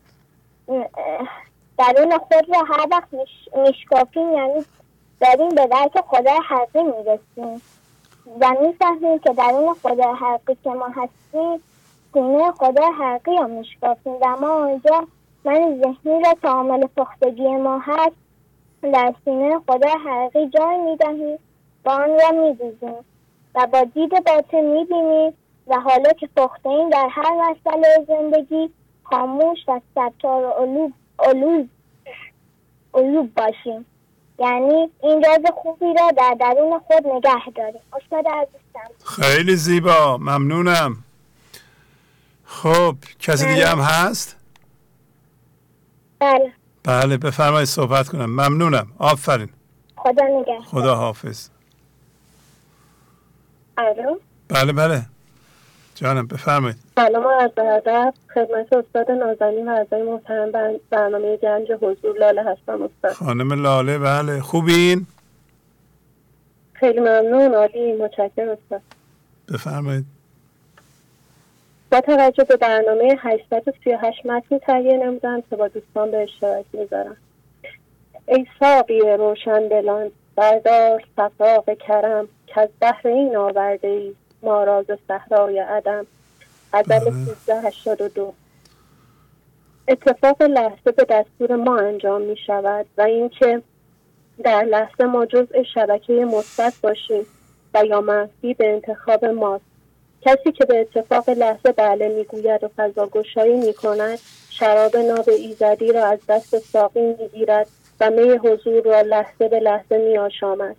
[1.77, 3.07] درون خود را هر وقت
[3.55, 4.33] میشکافیم.
[4.33, 4.65] یعنی
[5.21, 7.61] داریم به درک خدا حقی می‌رسیم.
[8.41, 11.63] و می‌فهمیم که درون خدا حقی که ما هستیم
[12.13, 15.07] سینه خدا حقی رو میشکافیم و ما آنجا
[15.45, 18.15] من ذهنی را که عامل پختگی ما هست.
[18.81, 21.39] در سینه خدا حقیقی جای می‌دهیم
[21.85, 23.05] و آن را میدوزیم
[23.55, 25.33] و با دید باطن می‌بینیم
[25.67, 28.69] و حالا که پخته این در هر مسئله زندگی
[29.03, 30.91] خاموش و ستار و
[32.93, 33.85] علوب باشیم.
[34.39, 37.81] یعنی این راز خوبی را در درون خود نگه داریم.
[37.93, 38.93] استاد عزیزم.
[39.05, 40.17] خیلی زیبا.
[40.17, 40.97] ممنونم.
[42.53, 44.35] خب کسی دیگه هم هست؟
[46.19, 46.51] بله.
[46.83, 48.25] بله بفرمایید صحبت کنم.
[48.25, 48.91] ممنونم.
[48.99, 49.49] آفرین.
[49.95, 51.49] خدا نگه خدا حافظ.
[53.77, 55.05] الو؟ بله بله.
[55.95, 56.77] جانم بفرمایید.
[56.95, 58.13] سلام از ادب.
[58.33, 60.51] خدمت استاد نازنین و اعضای محترم
[60.89, 63.13] برنامه گنج حضور لاله هستم استاد.
[63.13, 64.41] خانم لاله بله.
[64.41, 65.07] خوبین؟
[66.73, 68.81] خیلی ممنون عالی متشکرم استاد.
[69.53, 70.12] بفرمایید.
[71.93, 77.17] با توجه به برنامه 838 متنی تهیه نمودم که با دوستان به اشتراک می‌ذارم.
[78.27, 84.85] ای ساقی روشن دلان بردار صفاق کرم که از بحر این آورده ای ما راز
[85.07, 86.05] صحرای عدم.
[86.73, 88.33] غزل 1382
[89.87, 93.61] اتفاق لحظه به دستور ما انجام می شود و اینکه
[94.43, 97.25] در لحظه ما جزء شبکه مثبت باشیم
[97.73, 99.72] و یا منفی به انتخاب ماست.
[100.25, 104.19] کسی که به اتفاق لحظه بله می‌گوید و فضاگشایی می‌کند
[104.49, 107.67] شراب ناب ایزدی را از دست ساقی می‌گیرد
[107.99, 110.75] و می حضور را لحظه به لحظه میآشامد.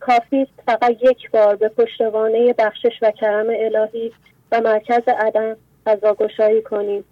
[0.00, 4.12] کافی است فقط یک بار به پشتوانه بخشش و کرم الهی
[4.52, 7.04] و مرکز عدم فضاگشایی کنیم.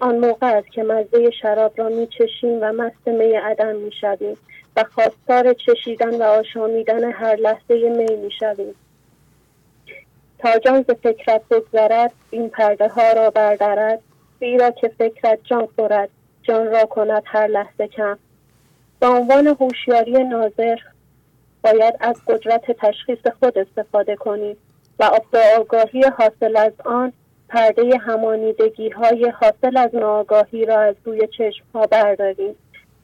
[0.00, 4.36] آن موقع است که مزه شراب را میچشیم و مست می عدم می‌شویم
[4.76, 8.74] و خواستار چشیدن و آشامیدن هر لحظه می می‌شویم.
[10.42, 14.00] تا جان ز فکرت بگذرد این پرده ها را بردارد
[14.40, 16.08] زیرا که فکرت جان خورد
[16.42, 18.18] جان را کند هر لحظه کم.
[19.00, 20.76] به عنوان هوشیاری ناظر
[21.64, 24.56] باید از قدرت تشخیص خود استفاده کنیم
[24.98, 27.12] و به آگاهی حاصل از آن
[27.48, 32.54] پرده همانیدگی های حاصل از ناآگاهی را از روی چشم ها برداریم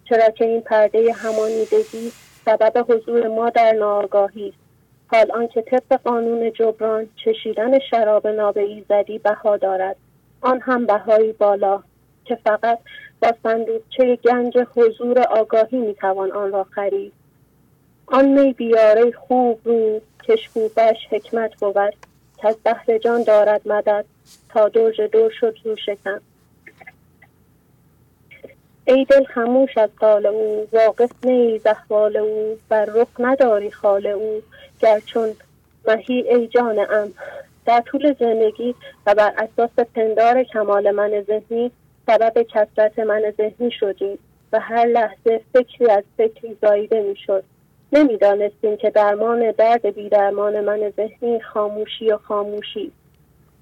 [0.08, 2.12] چرا که این پرده همانیدگی
[2.44, 4.67] سبب حضور ما در ناآگاهی است.
[5.12, 9.96] حال آنکه طبق قانون جبران چشیدن شراب ناب ایزدی بها دارد.
[10.40, 11.82] آن هم بهایی بالا
[12.24, 12.78] که فقط
[13.22, 17.12] با صندوقچه گنج حضور آگاهی می‌توان آن را خرید.
[18.06, 21.94] آن می بیاره خوب رو کشکوبش حکمت بود
[22.36, 24.04] که از بحر جان دارد مدد
[24.48, 26.20] تا درج دور شد رو شکم.
[28.88, 34.42] ای دل خموش از قال او واقف نیز احوال او بر رخ نداری خال او.
[34.80, 35.28] گر چون
[35.88, 36.76] مهی ای جان
[37.66, 38.74] در طول زندگی
[39.06, 41.70] و بر اساس پندار کمال من ذهنی
[42.06, 44.18] سبب کسرت من ذهنی شدیم
[44.52, 47.44] و هر لحظه فکری از فکری زاییده می‌شد.
[47.92, 52.92] نمی‌دانستیم که درمان درد بیدرمان من ذهنی خاموشی و خاموشی.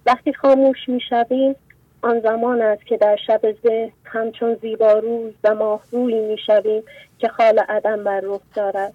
[0.06, 1.56] وقتی خاموش می‌شویم
[2.02, 6.82] آن زمان است که در شب ذهن همچون زیباروی و ماهرویی می‌شویم
[7.18, 8.92] که خال عدم بر رخ دارد.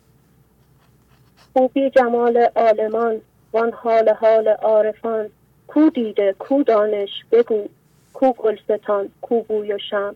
[1.53, 3.21] خوبی جمال عالمان
[3.53, 5.29] وان حال حال عارفان
[5.67, 7.67] کو دیده کو دانش بگو
[8.13, 10.15] کو گلستان کو بوی و شم.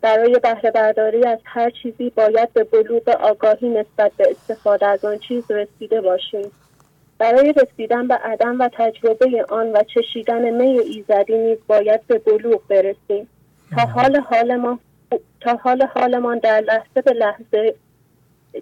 [0.00, 5.18] برای بهره برداری از هر چیزی باید به بلوغ آگاهی نسبت به استفاده از آن
[5.18, 6.50] چیز رسیده باشیم.
[7.18, 12.60] برای رسیدن به عدم و تجربه آن و چشیدن می ایزدی نیز باید به بلوغ
[12.68, 13.28] برسیم.
[13.70, 14.78] تا حال حالمان
[15.40, 17.74] تا حال حالمان در لحظه به لحظه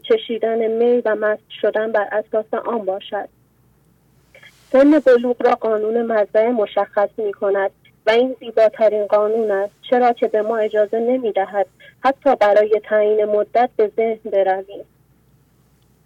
[0.02, 3.28] چشیدن می و مست شدن بر اساس آن باشد.
[4.72, 7.70] سن بلوغ را قانون مزرعه مشخص می کند
[8.06, 9.72] و این زیباترین قانون است.
[9.90, 11.66] چرا که به ما اجازه نمی دهد
[12.04, 14.84] حتی برای تعیین مدت به ذهن برویم.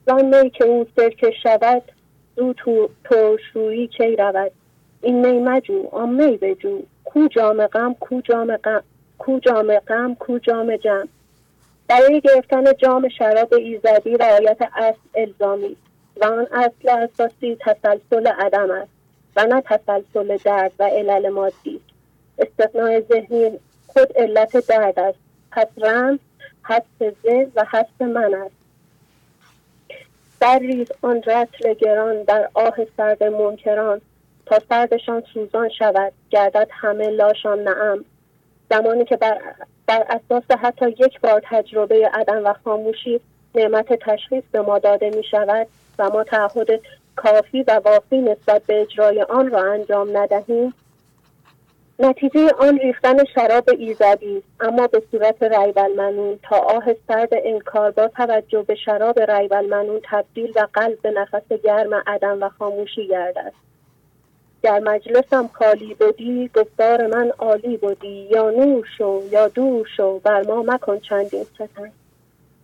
[0.07, 1.83] زان می که او سرکه شود
[2.37, 2.55] زو
[3.05, 4.53] ترشرویی کی رود؟
[5.03, 6.83] این می مجو آن می بجو.
[7.11, 8.81] کو جام غم کو جام غم
[9.19, 11.09] کو جام غم کو جام جم.
[11.89, 15.77] برای گرفتن جام شراب ایزدی رعایت اصل الزامی.
[16.21, 18.91] و آن اصل اساسی تسلسل عدم است
[19.37, 21.81] و نه تسلسل درد و علل مادی.
[22.39, 25.19] استثناء ذهنی خود علت درد است.
[25.51, 26.19] پس رمز
[26.65, 28.59] حس ذهن و حس من است.
[30.61, 34.01] ریز آن رتل گران در آه سرد منکران
[34.51, 38.05] تا سردشان سوزان شود گردد همه لاشان نعم.
[38.71, 39.41] زمانی که بر,
[39.87, 43.21] بر اساس حتی یک بار تجربه عدم و خاموشی
[43.55, 45.67] نعمت تشخیص به ما داده می شود
[45.99, 46.69] و ما تعهد
[47.17, 50.75] کافی و وافی نسبت به اجرای آن را انجام ندهیم
[51.99, 58.63] نتیجه آن ریختن شراب ایزدی اما به صورت ریبل تا آه سرد انکار با توجه
[58.63, 63.53] به شراب ریبل تبدیل و قلب به نفس گرم عدم و خاموشی گردد.
[64.63, 70.43] در مجلسم خالی بودی گفتار من عالی بودی یا نور شو یا دور شو بر
[70.43, 71.93] ما مکن چندین ستن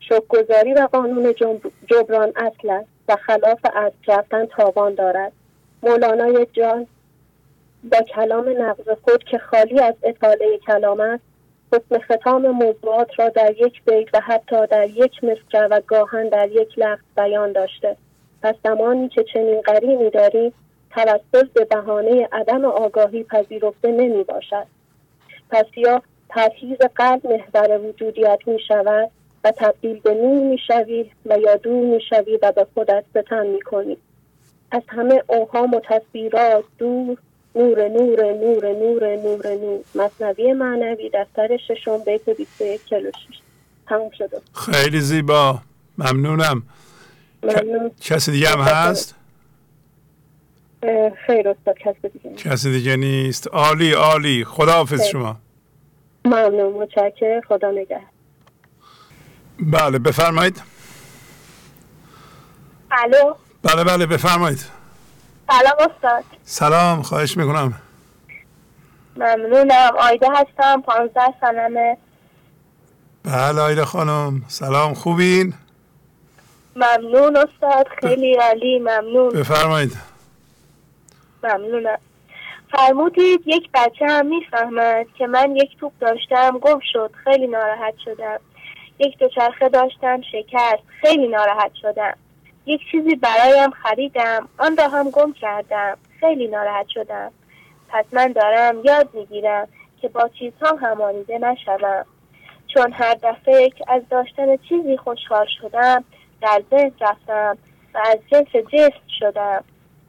[0.01, 1.35] شکگذاری و قانون
[1.87, 5.33] جبران اصل است و خلاف از رفتن تاوان دارد.
[5.83, 6.87] مولانای جان
[7.93, 11.23] با کلام نقض خود که خالی از اطاله کلام است
[11.73, 16.49] حسن ختام موضوعات را در یک بیت و حتی در یک مصرع و گاهن در
[16.51, 17.97] یک لفظ بیان داشته.
[18.43, 20.53] پس زمانی که چنین قرینی داریم
[20.95, 24.67] توسط به بهانه عدم آگاهی پذیرفته نمی باشد.
[25.51, 29.11] پس یا پرهیز قلب محور وجودیت می شود
[29.45, 33.47] و تبدیل به نور می شوی و یا دور می شوی و به خودت ستم
[33.47, 33.97] می کنی.
[34.71, 37.19] از همه اوهام و تصویرات دور
[37.55, 39.81] نور نور نور نور نور نور.
[39.95, 43.15] مصنوی معنوی دفتر ششم بیت 21 46
[43.89, 45.59] تموم شده خیلی زیبا.
[45.99, 46.63] ممنونم.
[47.43, 47.91] ممنون.
[48.01, 49.15] کسی دیگه هم هست؟
[51.27, 52.43] خیر استاد کسی دیگه نیست.
[52.47, 53.49] کسی دیگه نیست.
[53.49, 54.45] عالی عالی.
[54.45, 55.37] خداحافظ شما.
[56.25, 58.01] ممنون متشکر خدا نگه
[59.61, 60.63] بله بفرمایید.
[62.91, 64.67] الو؟ بله بله بفرمایید.
[65.51, 66.25] سلام استاد.
[66.45, 67.75] سلام خواهش می‌کنم.
[69.17, 69.91] ممنونم.
[69.99, 71.97] آیده هستم پانزده سالمه.
[73.25, 74.43] بله آیده خانم.
[74.49, 75.55] سلام خوبین؟
[76.77, 77.87] ممنون استاد.
[78.01, 79.29] خیلی عالی ممنون.
[79.29, 79.97] بفرمایید.
[81.45, 81.99] ممنونم.
[82.71, 88.41] فرمودید یک بچه هم می‌فهمد که من یک توپ داشتم گم شد خیلی ناراحت شدم.
[88.99, 92.15] یک دوچرخه داشتم شکست خیلی ناراحت شدم.
[92.67, 97.33] یک چیزی برایم خریدم آن را هم گم کردم خیلی ناراحت شدم.
[97.89, 99.69] پس من دارم یاد می‌گیرم
[100.03, 102.05] که با چیزها همانیده نشوم.
[102.69, 106.05] چون هر دفعه که از داشتن چیزی خوشحال شدم
[106.43, 107.59] در ذهن رفتم
[107.95, 109.65] و از جنس جسم شدم.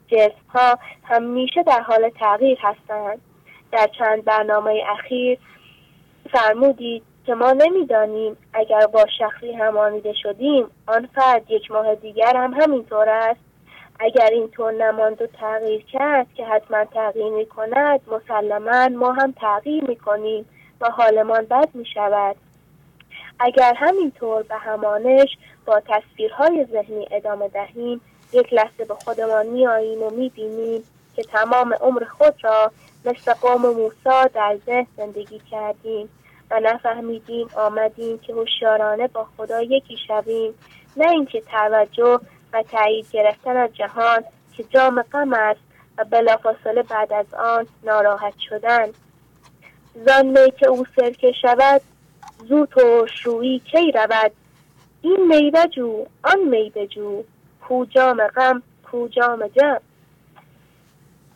[0.07, 3.21] جسم ها همیشه در حال تغییر هستند.
[3.71, 5.39] در چند برنامه اخیر
[6.31, 12.53] فرمودید که ما نمی‌دانیم اگر با شخصی همانیده شدیم آن فرد یک ماه دیگر هم
[12.53, 13.39] همینطور است.
[13.99, 19.83] اگر اینطور نماند و تغییر کرد که حتما تغییر می کند مسلما ما هم تغییر
[19.83, 20.45] می کنیم
[20.81, 22.35] و حالمان بد می شود
[23.39, 28.01] اگر همینطور به همانش با تصویرهای ذهنی ادامه دهیم
[28.35, 30.83] یک لحظه به خودمان می آییم و می بینیم
[31.15, 32.71] که تمام عمر خود را
[33.05, 36.09] مثل قوم موسا در ذهن زندگی کردیم
[36.51, 40.53] و نفهمیدیم آمدیم که هوشیارانه با خدا یکی شویم.
[40.97, 42.19] نه اینکه توجه
[42.53, 44.23] و تایید گرفتن از جهان
[44.57, 45.59] که جام غم است
[45.97, 48.87] و بلافاصله بعد از آن ناراحت شدن.
[50.05, 51.81] زان می که او سرکه شود
[52.47, 54.31] زود و شروعی کی رود؟
[55.01, 57.23] این میوه جو آن میوه جو
[57.67, 59.79] کو جام غم کو جام جم.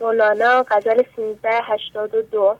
[0.00, 2.56] مولانا غزل 1382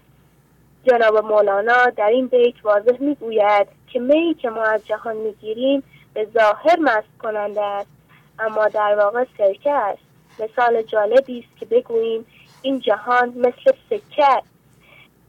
[0.85, 5.83] جناب مولانا در این بیت واضح می‌گوید که می که ما از جهان می‌گیریم
[6.15, 7.91] به ظاهر مست کننده است
[8.39, 10.03] اما در واقع سرکه است.
[10.39, 12.27] مثال جالبی است که بگوییم
[12.63, 14.43] این جهان مثل سکه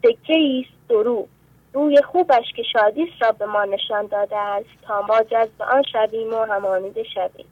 [0.02, 1.26] سکه است درو
[1.72, 4.68] روی خوبش که شادیست را به ما نشان داده است.
[4.82, 7.51] تا ما جذب آن شویم و همانیده شویم.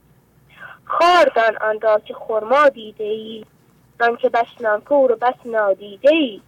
[0.90, 3.44] خاردان آن را که خرما دیده ای
[4.00, 6.40] آن که بس نانکور و بس نادیده ای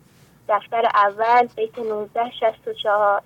[0.49, 3.23] دفتر اول بیت 1964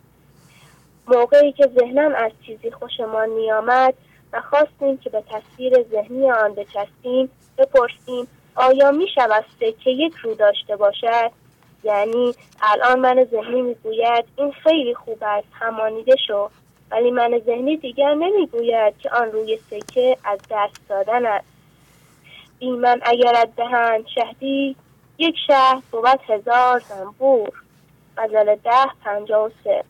[1.07, 3.95] موقعی که ذهنم از چیزی خوشمان میآمد
[4.33, 10.35] و خواستیم که به تصویر ذهنی آن بچستیم بپرسیم آیا می شود که یک رو
[10.35, 11.31] داشته باشد؟
[11.85, 16.51] یعنی الان من ذهنی می‌گوید این خیلی خوب است همانیده شو.
[16.91, 21.47] ولی من ذهنی دیگر نمی‌گوید که آن روی سکه از دست دادن است.
[22.59, 24.77] این من اگر از دهند شهدی
[25.19, 27.53] یک شهر بود هزار زنبور.
[28.19, 29.85] غزل ده پنجاه و سه.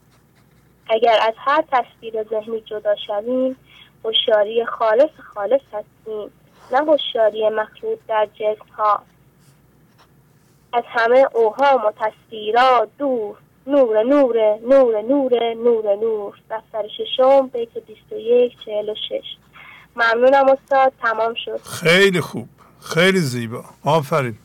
[0.88, 3.56] اگر از هر تصویر ذهنی جدا شویم
[4.04, 6.30] هوشیاری خالص خالص هستیم
[6.72, 9.02] نه هوشیاری مخلوط در جسم ها
[10.72, 13.36] از همه اوهام و تصویرات دور.
[13.66, 14.36] نور نور
[14.68, 16.34] نور نور نور نور.
[16.50, 19.22] دفتر ششم بیت 21 46
[19.96, 21.60] ممنونم استاد تمام شد.
[21.62, 22.48] خیلی خوب.
[22.80, 23.64] خیلی زیبا.
[23.84, 24.38] آفرین.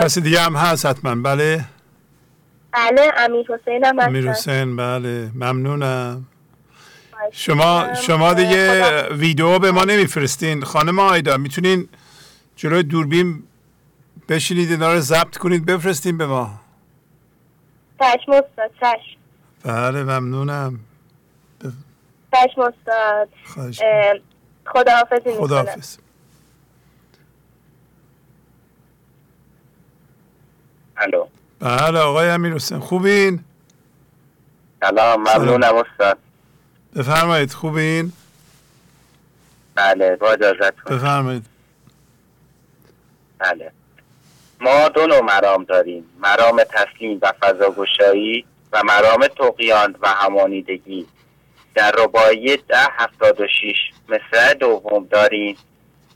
[0.00, 1.14] کسی دیگه هم هست؟ حتما.
[1.14, 1.64] بله.
[2.72, 5.30] بله امیر حسین هم امیر حسین بله.
[5.34, 6.26] ممنونم.
[7.32, 10.62] شما شما دیگه ویدیو به ما نمیفرستین.
[10.62, 11.88] خانم آیدا می‌تونین
[12.56, 13.42] جلوی دوربین
[14.28, 16.61] بشینید اینا رو ضبط کنید بفرستین به ما.
[18.02, 19.18] چشم استاد چشم.
[19.64, 20.80] بله ممنونم.
[22.32, 23.28] چشم استاد.
[24.66, 25.46] خداحافظی می‌کنم.
[25.46, 25.96] خداحافظ.
[30.96, 31.26] الو.
[31.60, 33.44] بله آقای امیر حسین خوبین؟
[34.80, 36.18] سلام ممنونم استاد.
[36.96, 38.12] بفرمایید خوبین؟
[39.74, 41.46] بله با اجازتون بفرمایید.
[43.38, 43.72] بله.
[44.62, 46.04] ما دو نوع مرام داریم.
[46.18, 51.06] مرام تسلیم و فضاگشایی و مرام توقیان و همانیدگی.
[51.74, 53.76] در رباعی ده هفتاد و شیش
[54.08, 55.56] مصرع دوم داریم.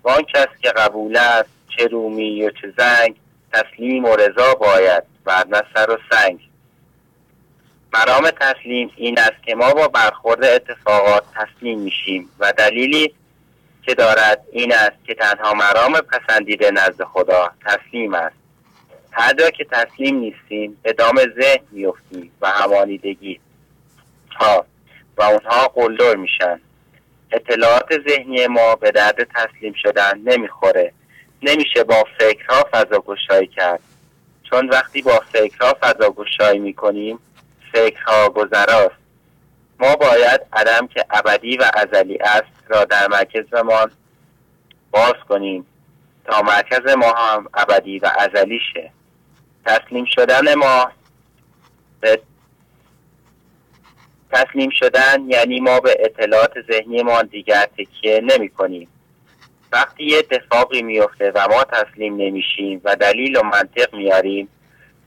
[0.02, 3.16] وان کس که قبول است چه رومی و چه زنگ
[3.52, 6.40] تسلیم و رضا باید ورنه سر و سنگ.
[7.93, 13.14] مرام تسلیم این است که ما با برخورد اتفاقات تسلیم میشیم و دلیلی
[13.87, 18.37] که دارد این است که تنها مرام پسندیده نزد خدا تسلیم است.
[19.13, 23.41] هر جا که تسلیم نیستیم به دام ذهن میفتیم و همانیدگی.
[24.37, 24.67] ها
[25.17, 26.61] و اونها قلدر میشن.
[27.33, 30.93] اطلاعات ذهنی ما به درد تسلیم شدن نمی‌خوره.
[31.43, 33.81] نمیشه با فکرها فضا گشایی کرد.
[34.51, 37.19] چون وقتی با فکرها فضا گشایی می‌کنیم
[37.73, 38.97] فکرها گذراست.
[39.79, 43.91] ما باید عدم که ابدی و ازلی است را در مرکزمان
[44.91, 45.67] باز کنیم
[46.25, 48.91] تا مرکز ما هم ابدی و ازلی شه.
[49.67, 50.91] تسلیم شدن ما
[52.01, 52.21] به
[54.33, 58.89] تسلیم شدن یعنی ما به اطلاعات ذهنی ما دیگر تکیه نمی کنیم.
[59.73, 64.49] وقتی یه اتفاقی میفته و ما تسلیم نمیشیم و دلیل و منطق میاریم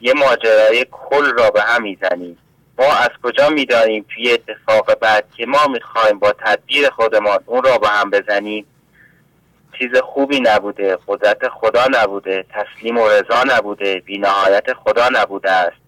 [0.02, 2.38] یه ماجرای کل را به هم می‌زنیم.
[2.80, 7.78] ما از کجا می‌دانیم توی اتفاق بعد که ما می‌خوایم با تدبیر خودمان اون را
[7.78, 8.66] به هم بزنیم؟
[9.80, 15.82] چیز خوبی نبوده قدرت خدا نبوده تسلیم و رضا نبوده بینهایت خدا نبوده است.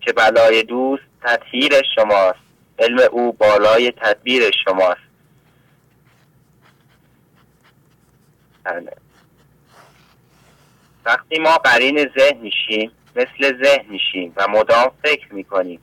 [0.00, 2.38] که بلای دوست تطهیر شماست
[2.78, 5.00] علم او بالای تدبیر شماست.
[8.64, 8.92] بله.
[11.04, 15.80] وقتی ما قرین ذهن میشیم مثل ذهن میشیم و مدام فکر می‌کنیم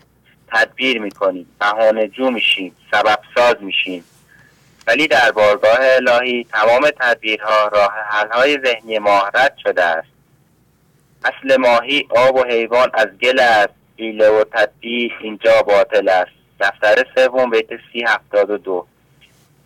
[0.48, 4.04] تدبیر می‌کنیم بهانه جو میشیم سبب ساز میشیم.
[4.88, 10.08] ولی در بارگاه الهی تمام تدبیرها راه حلهای ذهنی ما رد شده است.
[11.24, 16.32] اصل ماهی آب و حیوان از گل است حیله و تدبیر اینجا باطل است.
[16.60, 18.86] دفتر سوم بیت سی هفتاد و دو.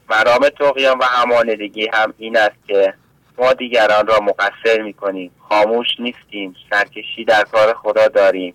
[0.10, 2.94] مرام توقیان و همانندگی هم این است که
[3.40, 5.32] ما دیگران را مقصر می‌کنیم.
[5.50, 6.56] خاموش نیستیم.
[6.70, 8.54] سرکشی در کار خدا داریم.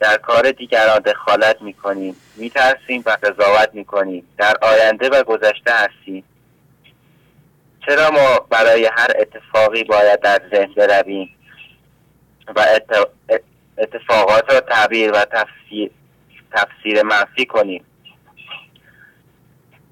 [0.00, 2.16] در کار دیگران دخالت می‌کنیم.
[2.36, 4.28] میترسیم و قضاوت می‌کنیم.
[4.38, 6.24] در آینده و گذشته هستیم.
[7.86, 11.30] چرا ما برای هر اتفاقی باید در ذهن برویم
[12.56, 13.08] و ات-
[13.78, 15.90] اتفاقات را تعبیر و تفسیر,
[16.52, 17.84] تفسیر منفی کنیم؟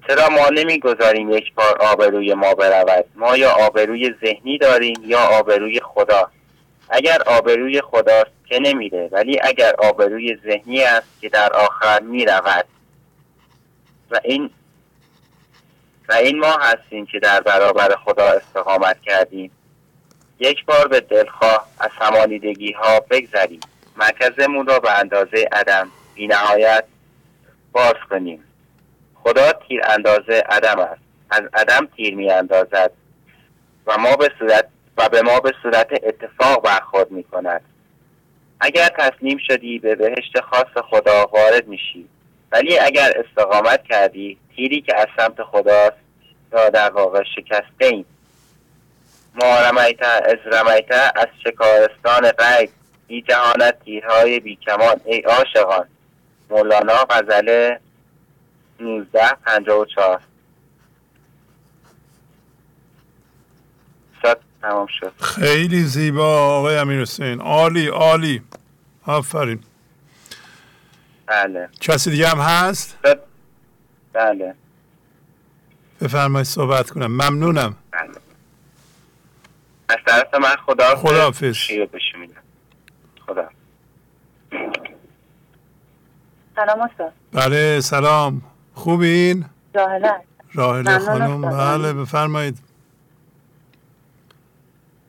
[0.07, 5.79] چرا ما نمی‌گذاریم یک بار آبروی ما برود؟ ما یا آبروی ذهنی داریم یا آبروی
[5.79, 6.31] خدا؟
[6.89, 12.65] اگر آبروی خداست که نمیره ولی اگر آبروی ذهنی است که در آخر می‌رود.
[14.11, 14.49] و این
[16.09, 19.51] و این ما هستیم که در برابر خدا استقامت کردیم.
[20.39, 23.59] یک بار به دلخواه از همانیدگی ها بگذریم.
[23.97, 26.83] مرکزمون را به اندازه عدم بی نهایت
[27.71, 28.46] باز کنیم.
[29.27, 31.01] خدا تیر اندازه عدم است.
[31.29, 32.91] از عدم تیر می اندازد
[33.87, 34.67] و ما به صورت
[34.97, 37.61] و به ما به صورت اتفاق برخورد می کند.
[38.59, 42.09] اگر تسلیم شدی به بهشت خاص خدا وارد میشی.
[42.51, 45.97] ولی اگر استقامت کردی تیری که از سمت خداست
[46.51, 48.05] را در واقع شکسته ایم
[49.33, 52.69] ما رمیت از رمیت از شکارستان غیب
[53.07, 55.87] بی جهانت تیرهای بی کمان ای عاشقان
[56.49, 57.75] مولانا غزل
[58.79, 60.21] 1954
[64.21, 65.13] ساعت تمام شد.
[65.21, 67.41] خیلی زیبا آقای امیر حسین.
[67.41, 68.41] عالی عالی.
[69.05, 69.63] آفرین.
[71.25, 71.69] بله.
[71.81, 72.97] کسی دیگه هم هست؟
[74.13, 74.55] بله.
[76.01, 77.07] بفرمایید صحبت کنم.
[77.11, 77.75] ممنونم.
[77.91, 78.09] بله.
[79.89, 81.53] از طرف من خدا خداحافظ.
[81.55, 82.41] شیر بشه میدم.
[83.27, 83.49] خدا
[86.55, 87.13] سلام استاد.
[87.33, 88.41] بله سلام.
[88.77, 89.45] خوبین؟
[90.53, 91.41] راهله ممنون خانم.
[91.41, 92.57] بله بفرمایید.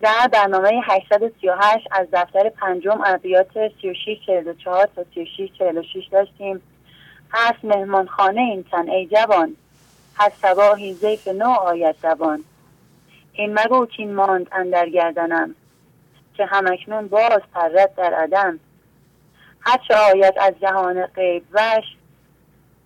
[0.00, 6.62] در برنامه 838 از دفتر پنجم ادبیات 3644 تا 3646 داشتیم.
[7.32, 9.56] هست مهمان خانه این تن ای جوان.
[10.16, 12.44] هست سباهی زیف نو آید دوان.
[13.32, 15.54] این مگو کین ماند اندر گردنم
[16.34, 18.58] که همکنون باز پرد در عدم.
[19.60, 21.97] هر چه آید از جهان غیب وش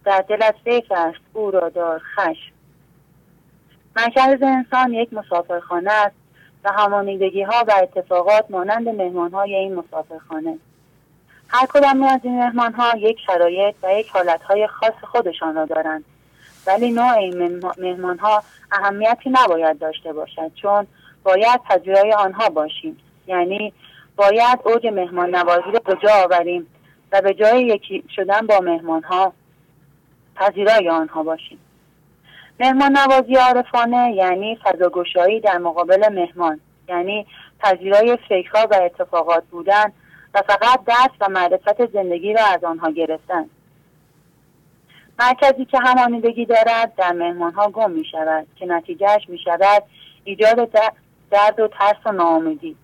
[0.04, 2.52] در دلت فکر است او را دار خش
[3.96, 6.14] مرکز انسان یک مسافرخانه است
[6.64, 10.58] و همانیدگی ها و اتفاقات مانند مهمان های این مسافرخانه.
[11.48, 15.64] هر کدام از این مهمان ها یک شرایط و یک حالت های خاص خودشان را
[15.64, 16.04] دارند.
[16.66, 18.42] ولی نوع این مهمان ها
[18.72, 20.86] اهمیتی نباید داشته باشد چون
[21.22, 22.96] باید پذیرای آنها باشیم.
[23.26, 23.72] یعنی
[24.16, 26.66] باید اوج مهمان نوازی را به جا آوریم
[27.12, 29.32] و به جای یکی شدن با مهمان ها
[30.36, 31.58] پذیرای آنها باشیم.
[32.60, 37.26] مهمان نوازی عارفانه یعنی فضاگشایی در مقابل مهمان یعنی
[37.60, 39.92] پذیرای فکرها و اتفاقات بودن
[40.34, 43.46] و فقط درس و معرفت زندگی را از آنها گرفتن.
[45.18, 49.82] مرکزی که همانیدگی دارد در مهمانها گم می شود که نتیجهش می شود
[50.24, 50.70] ایجاد
[51.30, 52.76] درد و ترس و ناامیدی.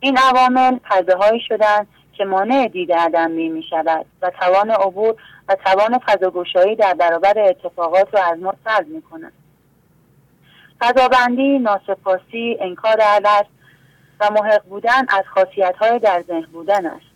[0.00, 1.86] این عوامل پرده هایی شدند
[2.22, 5.14] که مانع دید ادمی می شود و توان عبور
[5.48, 9.32] و توان فضاگوشایی در برابر اتفاقات را از ما سلب می کند.
[10.80, 13.42] فضابندی ناسپاسی انکار عدل
[14.20, 17.06] و محق بودن از خاصیت های در ذهن بودن است.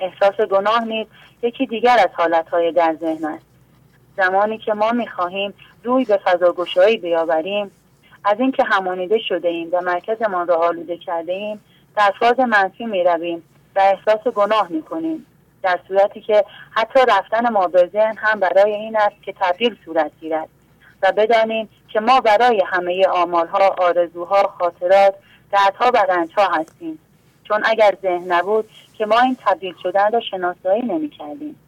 [0.00, 1.06] احساس گناه نیز
[1.42, 3.46] یکی دیگر از حالت های در ذهن است.
[4.16, 5.54] زمانی که ما می‌خواهیم
[5.84, 7.70] روی به فضاگشایی بیاوریم
[8.24, 11.60] از اینکه همانیده شده ایم و مرکزمان را آلوده کرده ایم
[11.96, 13.42] در فاز منفی می رویم
[13.76, 15.26] و احساس گناه می کنیم
[15.62, 20.10] در صورتی که حتی رفتن ما به ذهن هم برای این است که تبدیل صورت
[20.20, 20.48] گیرد
[21.02, 25.14] و بدانیم که ما برای همه آمالها آرزوها خاطرات
[25.52, 26.98] دردها و رنجها هستیم.
[27.44, 31.60] چون اگر ذهن نبود که ما این تبدیل شدن را شناسایی نمی کردیم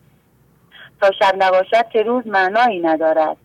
[1.00, 3.36] تا شب نباشد که روز معنایی ندارد.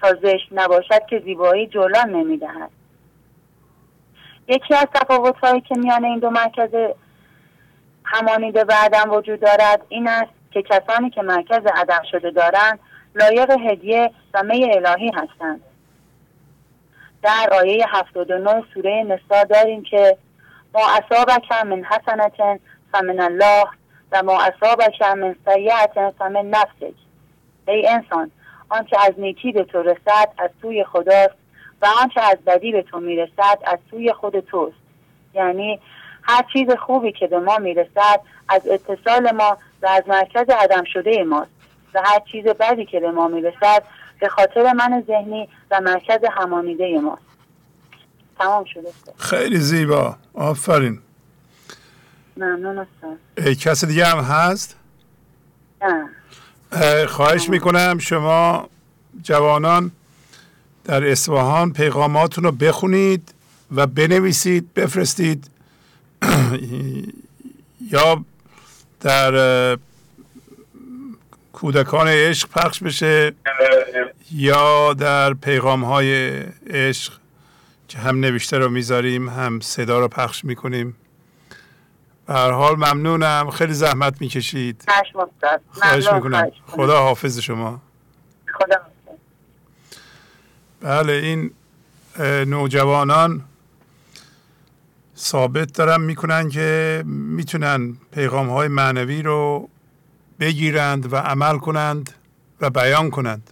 [0.00, 2.70] تا زشت نباشد که زیبایی جولان نمی دهد
[4.48, 6.70] یکی از تفاوت هایی که میان این دو مرکز
[8.10, 9.80] همانیده و عدم وجود دارد.
[9.88, 12.78] این است که کسانی که مرکز عدم شده دارند
[13.14, 15.60] لایق هدیه و می الهی هستند.
[17.22, 20.16] در آیه 79 سوره نسا داریم که
[20.74, 22.60] ما اصابک من حسنت
[22.92, 23.64] فمن الله
[24.12, 26.94] و ما اصابک من سیعت فمن نفسک.
[27.68, 28.30] ای انسان
[28.68, 31.34] آنچه از نیکی به تو رسد از سوی خداست
[31.82, 34.76] و آنچه از بدی به تو می‌رسد از سوی خود توست.
[35.34, 35.80] یعنی
[36.22, 41.24] هر چیز خوبی که به ما می‌رسد از اتصال ما و از مرکز عدم شده
[41.24, 41.50] ماست.
[41.94, 43.82] و هر چیز بدی که به ما می‌رسد
[44.20, 47.22] به خاطر من ذهنی و مرکز همانیده ماست.
[48.38, 48.88] تمام شده.
[49.16, 50.16] خیلی زیبا.
[50.34, 50.98] آفرین.
[52.36, 52.86] ممنون
[53.60, 54.76] کسی دیگه هم هست؟
[55.82, 57.06] نه.
[57.06, 58.68] خواهش می‌کنم شما
[59.22, 59.90] جوانان
[60.84, 63.34] در اصفهان پیغاماتون رو بخونید
[63.76, 65.50] و بنویسید بفرستید.
[67.92, 68.24] یا
[69.00, 69.78] در
[71.52, 73.32] کودکان عشق پخش بشه
[74.32, 77.12] یا در پیغام های عشق
[77.88, 80.96] که هم نوشته رو می‌ذاریم هم صدا رو پخش می‌کنیم.
[82.26, 83.50] به هر حال ممنونم.
[83.50, 84.84] خیلی زحمت می‌کشید.
[85.70, 86.50] خواهش می‌کنم.
[86.66, 87.82] خدا حافظ شما.
[88.54, 88.76] خدا
[90.80, 91.50] بله این
[92.46, 93.44] نوجوانان
[95.20, 99.68] ثابت دارن می‌کنن که می‌تونن پیغام های معنوی رو
[100.40, 102.10] بگیرند و عمل کنند
[102.60, 103.50] و بیان کنند.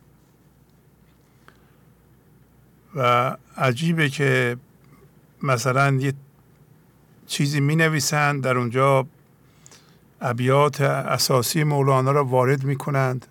[2.95, 4.57] و عجیبه که
[5.43, 6.12] مثلا یه
[7.27, 9.07] چیزی می نویسند در اونجا
[10.20, 13.27] ابیات اساسی مولانا را وارد می کنند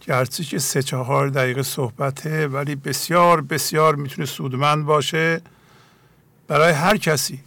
[0.00, 5.40] گرچه که سه چهار دقیقه صحبته ولی بسیار بسیار می‌تونه سودمند باشه.
[6.48, 7.40] برای هر کسی.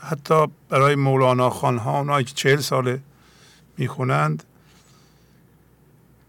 [0.00, 3.00] حتی برای مولانا خانها اونایی که چهل ساله
[3.78, 4.44] می‌خونند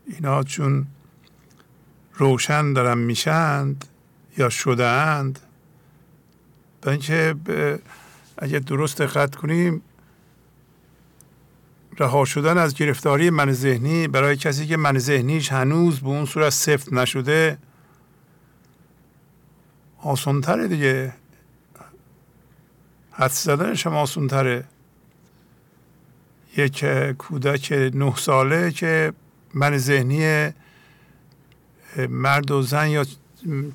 [0.08, 0.86] اینا چون
[2.14, 3.86] روشن دارن میشند
[4.38, 5.40] یا شده اند
[6.82, 7.36] به اینکه
[8.38, 9.82] اگه درست دقت کنیم
[12.00, 16.50] رها شدن از گرفتاری من ذهنی برای کسی که من ذهنیش هنوز به اون صورت
[16.50, 17.58] سفت نشده
[19.98, 21.14] آسانتره دیگه.
[23.14, 24.64] حد زدنش هم آسانتره
[26.58, 26.86] یک
[27.18, 29.14] کودک نه ساله که
[29.54, 30.50] من ذهنی
[32.10, 33.06] مرد و زن یا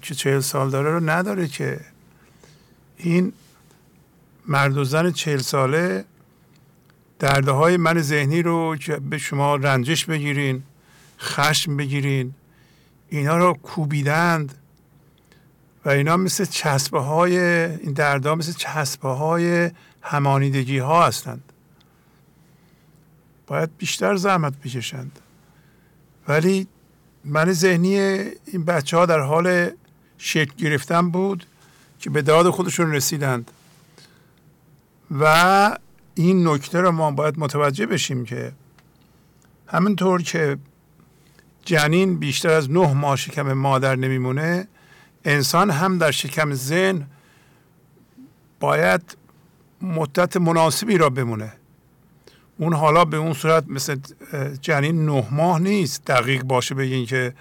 [0.02, 1.80] که چهل سال داره رو نداره که.
[2.96, 3.32] این
[4.46, 6.04] مرد و زن چهل ساله
[7.18, 10.62] درده های من ذهنی رو که به شما رنجش بگیرین
[11.20, 12.34] خشم بگیرین
[13.08, 14.54] اینا رو کوبیدند.
[15.88, 19.70] اینا مثل چسبه های این دردها مثل چسبه های
[20.02, 21.52] همانیدگی ها هستند.
[23.46, 25.18] باید بیشتر زحمت بکشند.
[26.28, 26.66] ولی
[27.24, 29.70] من ذهنی این بچه ها در حال
[30.18, 31.46] شکل گرفتن بود
[32.00, 33.50] که به داد خودشون رسیدند.
[35.20, 35.78] و
[36.14, 38.52] این نکته رو ما باید متوجه بشیم که
[39.66, 40.58] همینطور که
[41.64, 44.68] جنین بیشتر از نه ماه شکم مادر نمیمونه
[45.28, 47.06] انسان هم در شکم زن
[48.60, 49.16] باید
[49.82, 51.52] مدت مناسبی را بمونه.
[52.58, 53.96] اون حالا به اون صورت مثل
[54.60, 57.34] جنین نه ماه نیست دقیق باشه بگین که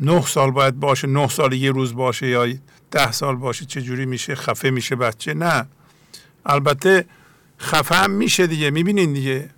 [0.00, 2.46] نه سال باید باشه نه سال یه روز باشه یا
[2.90, 5.66] ده سال باشه چه جوری میشه خفه میشه بچه؟ نه.
[6.46, 7.04] البته
[7.58, 9.50] خفه هم میشه دیگه می‌بینین دیگه.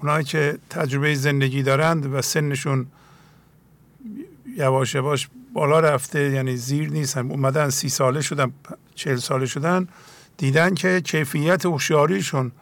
[0.00, 2.86] اونایی که تجربه زندگی دارند و سنشون
[4.56, 8.52] یواش یواش بالا رفته یعنی زیر نیستن اومدن سی ساله شدن
[8.94, 9.88] چهل ساله شدن.
[10.36, 12.52] دیدن که کیفیت هوشیاریشون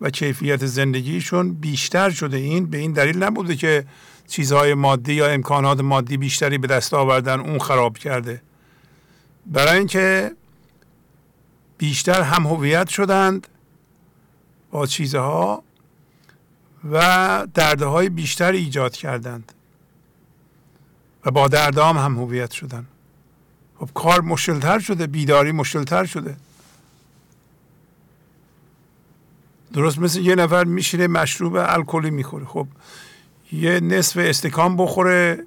[0.00, 2.36] و کیفیت زندگیشون بیشتر شده.
[2.36, 3.84] این به این دلیل نبوده که
[4.26, 8.42] چیزهای مادی یا امکانات مادی بیشتری به دست آوردن اون خراب کرده.
[9.46, 10.32] برای اینکه
[11.78, 13.46] بیشتر هم هویت شدند
[14.70, 15.62] با چیزها
[16.92, 19.52] و درده های بیشتر ایجاد کردند.
[21.24, 22.86] و با دردام هم هویت شدن.
[23.78, 26.36] خب کار مشکلتر شده بیداری مشکلتر شده.
[29.72, 32.44] درست مثل یه نفر میشینه مشروب الکلی می‌خوره.
[32.44, 32.66] خب
[33.52, 35.44] یه نصف استکان بخوره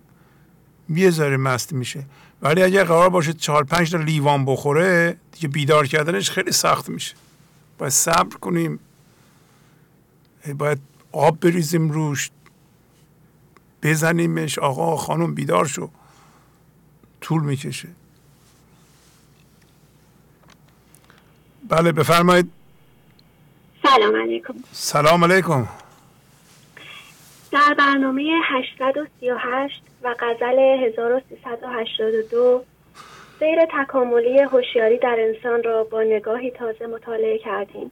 [0.89, 2.06] یه ذره مست میشه.
[2.41, 7.15] ولی اگر قرار باشه چهار پنج تا لیوان بخوره دیگه بیدار کردنش خیلی سخت میشه.
[7.77, 8.80] باید صبر کنیم.
[10.57, 10.80] باید
[11.11, 12.30] آب بریزیم روش.
[13.86, 14.60] بزنیمش.
[14.60, 15.90] آقا خانم بیدار شو.
[17.22, 17.88] طول می‌کشه.
[21.70, 22.52] بله بفرمایید.
[23.84, 24.53] سلام علیکم.
[24.72, 25.68] سلام علیکم.
[27.52, 32.64] در برنامه 838 و غزل 1382
[33.40, 37.91] سیر تکاملی هوشیاری در انسان را با نگاهی تازه مطالعه کردیم.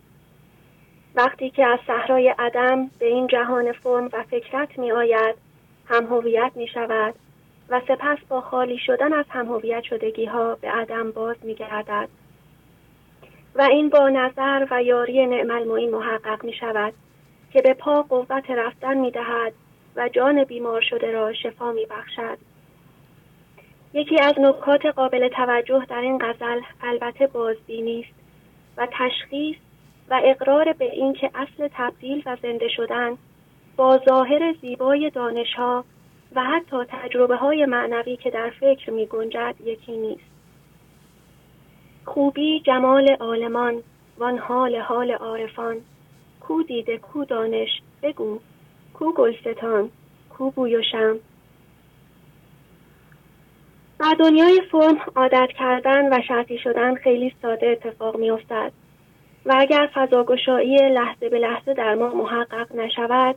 [1.16, 5.53] وقتی که از صحرای عدم به این جهان فرم و فکرت می آید
[5.86, 7.16] هم هویت می شود
[7.70, 12.10] و سپس با خالی شدن از هم هویت شدگی ها به عدم باز می گردد
[13.56, 16.94] و این با نظر و یاری نعم المعین محقق می شود
[17.54, 19.54] که به پا قوت رفتن می دهد
[19.96, 22.38] و جان بیمار شده را شفا می بخشد.
[23.94, 28.20] یکی از نکات قابل توجه در این غزل البته بازبینی است
[28.78, 29.58] و تشخیص
[30.10, 33.18] و اقرار به اینکه اصل تبدیل و زنده شدن
[33.78, 35.86] با ظاهر زیبای دانشها
[36.36, 40.34] و حتی تجربه های معنوی که در فکر می گنجد یکی نیست.
[42.06, 43.84] خوبی جمال عالمان
[44.18, 45.78] وان حال حال عارفان
[46.40, 47.70] کو دیده کو دانش
[48.04, 48.40] بگو
[48.94, 49.90] کو گلستان
[50.30, 51.20] کو بوی و شم
[54.00, 58.72] در دنیای فرم عادت کردن و شرطی شدن خیلی ساده اتفاق می افتد
[59.46, 63.36] و اگر فضاگشایی لحظه به لحظه در ما محقق نشود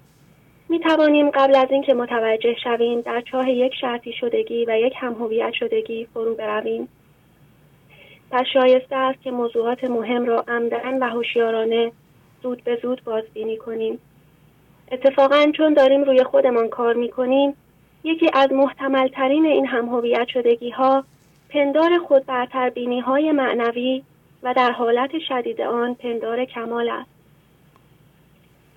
[0.68, 5.12] می توانیم قبل از اینکه متوجه شویم در چاه یک شرطی شدگی و یک هم
[5.12, 6.88] هویت شدگی فرو برویم.
[8.30, 11.92] پس شایسته است که موضوعات مهم را عمدن و هوشیارانه
[12.42, 13.98] زود به زود بازبینی کنیم.
[14.92, 17.56] اتفاقا چون داریم روی خودمان کار می کنیم
[18.04, 21.04] یکی از محتمل ترین این هم هویت شدگی ها
[21.50, 24.02] پندار خود برتر بینی های معنوی
[24.42, 27.15] و در حالت شدید آن پندار کمال است.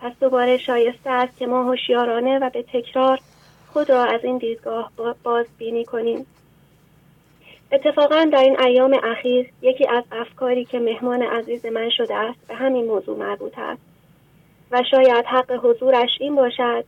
[0.02, 3.20] پس دوباره شایسته است که ما هوشیارانه و به تکرار
[3.74, 4.92] خود را از این دیدگاه
[5.24, 6.26] بازبینی کنیم.
[7.72, 12.56] اتفاقا در این ایام اخیر یکی از افکاری که مهمان عزیز من شده است به
[12.56, 13.82] همین موضوع مربوط است
[14.72, 16.86] و شاید حق حضورش این باشد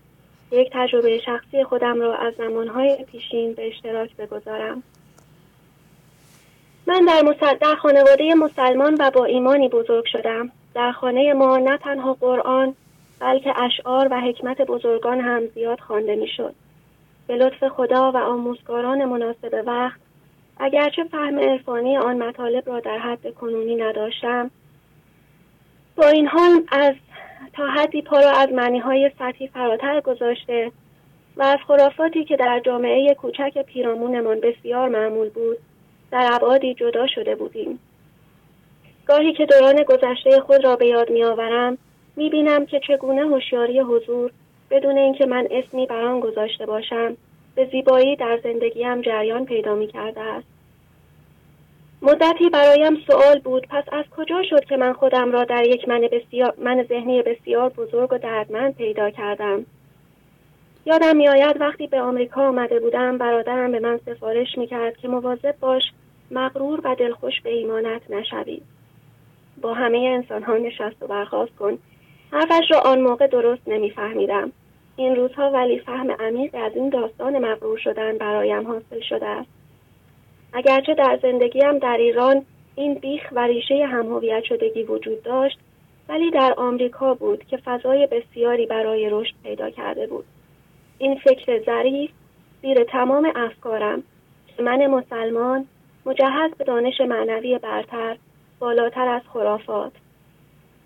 [0.51, 4.83] یک تجربه شخصی خودم را از زمانهای پیشین به اشتراک بگذارم.
[6.87, 10.51] من در, در خانواده مسلمان و با ایمانی بزرگ شدم.
[10.75, 12.75] در خانه ما نه تنها قرآن
[13.21, 16.55] بلکه اشعار و حکمت بزرگان هم زیاد خوانده می‌شد.
[17.27, 19.99] به لطف خدا و آموزگاران مناسب وقت
[20.57, 24.51] اگرچه فهم عرفانی آن مطالب را در حد کنونی نداشتم
[25.95, 26.93] با این حال از
[27.53, 30.71] تا حدی پا را از معنی های سطحی فراتر گذاشته
[31.37, 35.57] و از خرافاتی که در جامعه کوچک پیرامونمان بسیار معمول بود
[36.11, 37.79] در ابعادی جدا شده بودیم.
[39.05, 41.77] گاهی که دوران گذشته خود را به یاد میآورم
[42.21, 44.31] می‌بینم که چگونه هوشیاری حضور
[44.71, 47.17] بدون اینکه من اسمی بر آن گذاشته باشم
[47.55, 50.47] به زیبایی در زندگیم جریان پیدا می کرده است.
[52.01, 56.01] مدتی برایم سوال بود پس از کجا شد که من خودم را در یک من,
[56.11, 59.65] بسیار من ذهنی بسیار بزرگ و دردمند پیدا کردم؟
[60.85, 65.83] یادم میآید وقتی به آمریکا آمده بودم برادرم به من سفارش می‌کرد که مواظب باش
[66.31, 68.61] مغرور و دلخوش به ایمانت نشوی.
[69.61, 71.77] با همه انسان ها نشست و برخواست کن.
[72.31, 74.51] حرفش را آن موقع درست نمیفهمیدم.
[74.95, 79.49] این روزها ولی فهم عمیق از این داستان مغرور شدن برایم حاصل شده است.
[80.53, 82.45] اگرچه در زندگیم در ایران
[82.75, 85.59] این بیخ و ریشه همهویت شدگی وجود داشت
[86.09, 90.25] ولی در آمریکا بود که فضای بسیاری برای رشد پیدا کرده بود.
[90.97, 92.11] این فکر ظریف
[92.61, 94.03] زیر تمام افکارم
[94.57, 95.65] که من مسلمان
[96.05, 98.17] مجهز به دانش معنوی برتر
[98.59, 99.91] بالاتر از خرافات.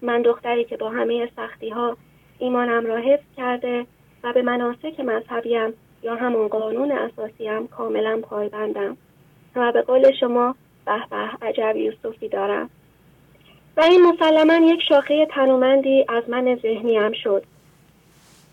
[0.02, 1.98] من دختری که با همه سختی ها
[2.40, 3.86] ایمانم را حفظ کرده
[4.24, 5.74] و به مناسک مذهبیم
[6.04, 8.98] یا همون قانون اساسیم کاملا پایبندم
[9.56, 10.56] و به قول شما
[10.86, 12.70] به به عجب یوسفی دارم.
[13.78, 17.44] و این مسلما یک شاخه تنومندی از من ذهنیم شد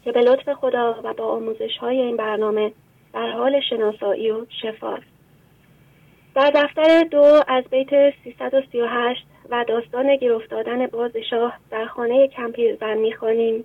[0.05, 2.73] که به لطف خدا و با آموزش های این برنامه
[3.13, 5.13] در حال شناسایی و شفاست
[6.35, 12.97] در دفتر دو از بیت 338 و داستان گیر افتادن باز شاه در خانه کمپیرزن
[12.97, 13.65] می‌خوانیم.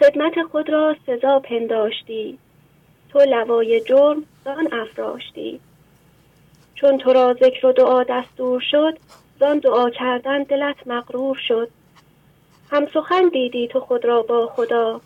[0.00, 2.38] خدمت خود را سزا پنداشتی.
[3.12, 5.60] تو لوای جرم زان افراشتی.
[6.74, 8.98] چون تو را ذکر و دعا دستور شد
[9.40, 11.68] زان دعا کردن دلت مغرور شد.
[12.70, 15.00] هم سخن دیدی تو خود را با خدا.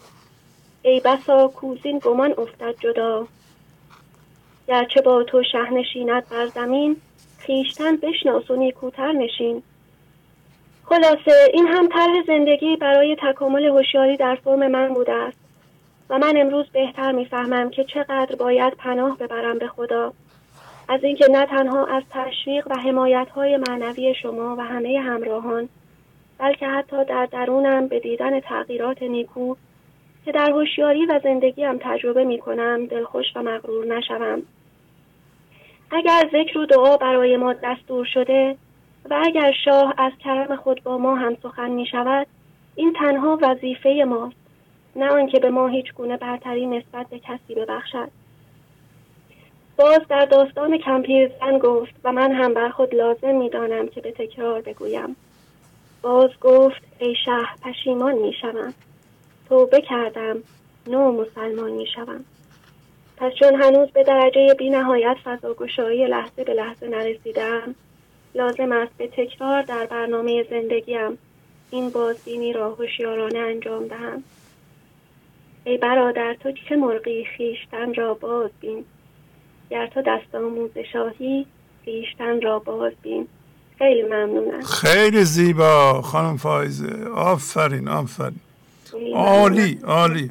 [0.83, 3.27] ای بسا کوزین گمان افتد جدا.
[4.69, 6.97] گرچه با تو شه نشیند بر زمین
[7.47, 9.63] خیشتن بشناس و نیکوتر نشین.
[10.85, 15.39] خلاصه این هم طرح زندگی برای تکامل هوشیاری در فرم من بوده است
[16.11, 20.13] و من امروز بهتر می‌فهمم که چقدر باید پناه ببرم به خدا.
[20.89, 25.69] از اینکه نه تنها از تشویق و حمایت های معنوی شما و همه همراهان
[26.39, 29.55] بلکه حتی در درونم به دیدن تغییرات نیکو
[30.25, 34.43] که در هوشیاری و زندگیم تجربه می کنم دلخوش و مغرور نشوم.
[35.93, 38.57] اگر ذکر و دعا برای ما دستور شده
[39.11, 42.27] و اگر شاه از کرم خود با ما هم سخن می شود
[42.75, 44.37] این تنها وظیفه ماست
[44.97, 48.09] نه آنکه به ما هیچ گونه برتری نسبت به کسی ببخشد.
[49.77, 54.01] باز در داستان کمپیر زن گفت و من هم بر خود لازم می دانم که
[54.01, 55.17] به تکرار بگویم.
[56.03, 58.75] باز گفت ای شه پشیمان می شوم.
[59.49, 60.37] توبه کردم
[60.87, 62.25] نو مسلمان می شوم.
[63.17, 67.75] پس چون هنوز به درجه بی نهایت فضاگشایی لحظه به لحظه نرسیدم
[68.35, 71.19] لازم است به تکرار در برنامه زندگیم
[71.71, 74.23] این بازبینی را هوشیارانه انجام دهم.
[75.65, 78.85] ای برادر تو چه مرغی خیشتن را باز بین
[79.71, 81.47] گر تو دست آموز شاهی
[81.85, 83.29] خیشتن را باز بین
[83.79, 88.41] خیلی ممنونم خیلی زیبا خانم فایزه آفرین آفرین.
[89.15, 90.31] عالی عالی.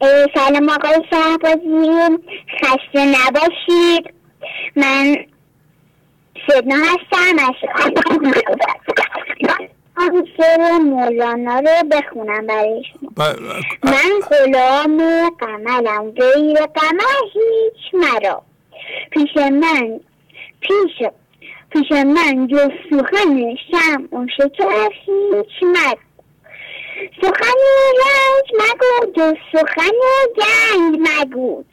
[0.00, 2.18] سلام آقای شهبازی
[2.60, 4.14] خسته نباشید.
[4.76, 5.16] من
[6.48, 7.36] سدنا هستم.
[9.96, 13.10] از شعر مولانا رو بخونم برای شما
[13.84, 15.02] من غلام
[15.40, 18.42] قمرم غیر قمر هیچ مرا.
[19.10, 20.00] پیش من
[20.60, 21.08] پیش
[21.70, 25.98] پیش من جز سخن شم و شکر هیچ مد
[27.22, 27.58] سخن
[27.98, 29.90] رنج مگو جز سخن
[30.36, 31.64] گنج مگو.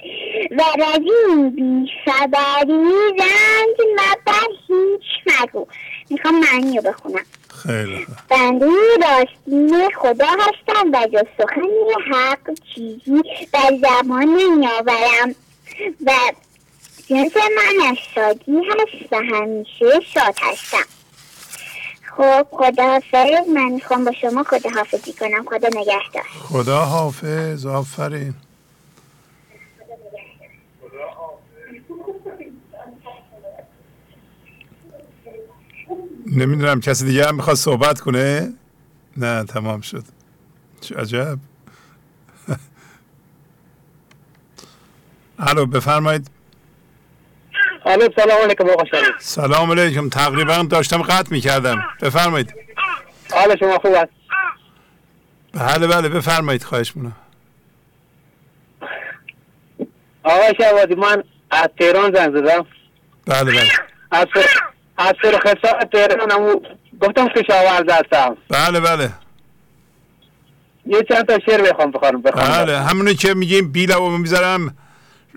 [0.52, 2.84] و از این بی خبری
[3.20, 5.68] رنج مبر هیچ مگو.
[6.10, 7.26] می‌خوام معنی رو بخونم.
[7.64, 8.66] خیلی بنده
[9.02, 13.22] راستین خدا هستم و جز سخنی حق چیزی
[13.54, 15.36] در زمان نمیآورم
[16.06, 16.12] و
[17.08, 20.93] جنس من از شادی هست و همیشه شاد هستم.
[22.18, 23.50] خب خدا حافظ.
[23.56, 25.46] من می‌خوام با شما خدا حافظی کنم.
[25.46, 26.24] خدا نگهدار.
[26.40, 27.66] خدا حافظ.
[27.66, 28.34] آفرین.
[36.28, 38.54] نمی‌دونم کسی دیگه هم می‌خواد صحبت کنه؟
[39.18, 40.04] نه تمام شد.
[40.82, 41.40] چه عجب.
[45.40, 46.30] الو بفرمایید.
[47.86, 49.16] الو سلام علیکم آقا شریف.
[49.20, 50.10] سلام علیکم.
[50.10, 51.84] تقریبا داشتم قطع می‌کردم.
[52.02, 52.54] بفرمایید.
[53.32, 54.12] حال شما خوب است؟
[55.54, 56.10] بله بله.
[56.10, 57.16] بفرمایید خواهش مونم
[60.24, 62.66] آقا شوادی من از تهران زنگ زدم.
[63.26, 63.72] بله بله.
[64.12, 64.28] از
[64.98, 66.62] از سرخصا تهران
[67.02, 68.38] گفتم کشاورز هستم.
[68.50, 69.10] بله بله.
[70.86, 72.22] یه چند تا شعر بخوام بخوام.
[72.22, 74.78] بخوام بله همونی که میگیم بیلو می‌ذارم.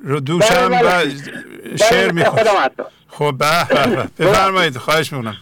[0.03, 1.77] رو دوشم بله، و بله.
[1.77, 4.09] شعر بله، هستم خب به.
[4.19, 5.37] بفرمایید خواهش می‌کنم.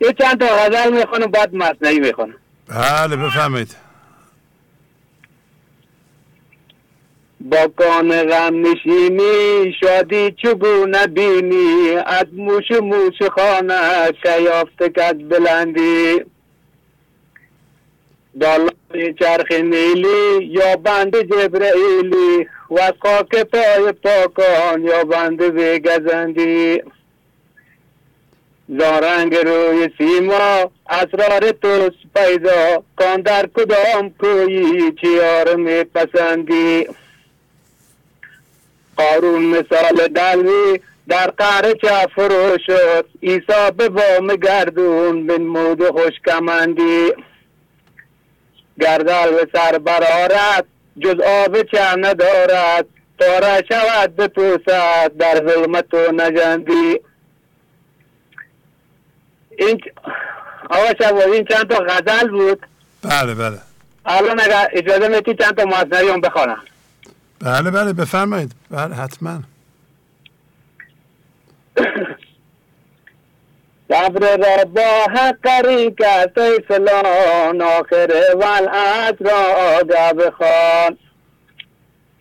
[0.00, 2.34] یه چند تا غزل می‌خونم بعد مصنعی می‌خونم.
[2.68, 3.76] بله بفرمایید.
[7.40, 16.24] با کان غم نشینی شادی چگونه بینی؟ از موش موش خانه که یافته کد بلندی.
[18.36, 25.42] بالای چرخ نیلی یا بند جبرئیلی و از خاک پای پاکان یا بند
[25.78, 26.82] گزندی
[28.68, 36.88] زارنگ روی سیما اسرار توست پیدا کان در کدام کویی چیار می پسندی
[38.96, 42.06] قارون مثال دلوی در قهر چه
[42.66, 47.12] شد ایسا به بام گردون بن مود خوش کمندی.
[48.80, 50.64] گردال به سر برارد
[50.98, 52.86] جز آب چه ندارد.
[53.18, 54.28] تارا شود به
[55.18, 57.00] در ظلمت و نجندی.
[59.58, 59.80] این
[60.70, 62.66] آقا شبا این چند تا غزل بود؟
[63.02, 63.58] بله بله.
[64.06, 66.62] الان اگر اجازه میتی چند تا مصنوی هم بخوانم
[67.40, 68.52] بله بله بفرمایید.
[68.70, 69.40] بله حتما.
[73.90, 79.38] صبر را با حقری کرده فلان آخر والعت را
[79.78, 80.98] آگه بخوان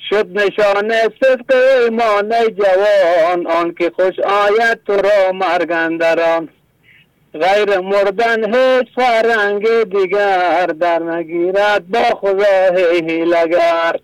[0.10, 6.50] شد نشان صدق ایمان جوان آن که خوش آید تو را مرگندران
[7.34, 14.00] غیر مردن هیچ فرنگ دیگر در نگیرد با خدا هیلگر.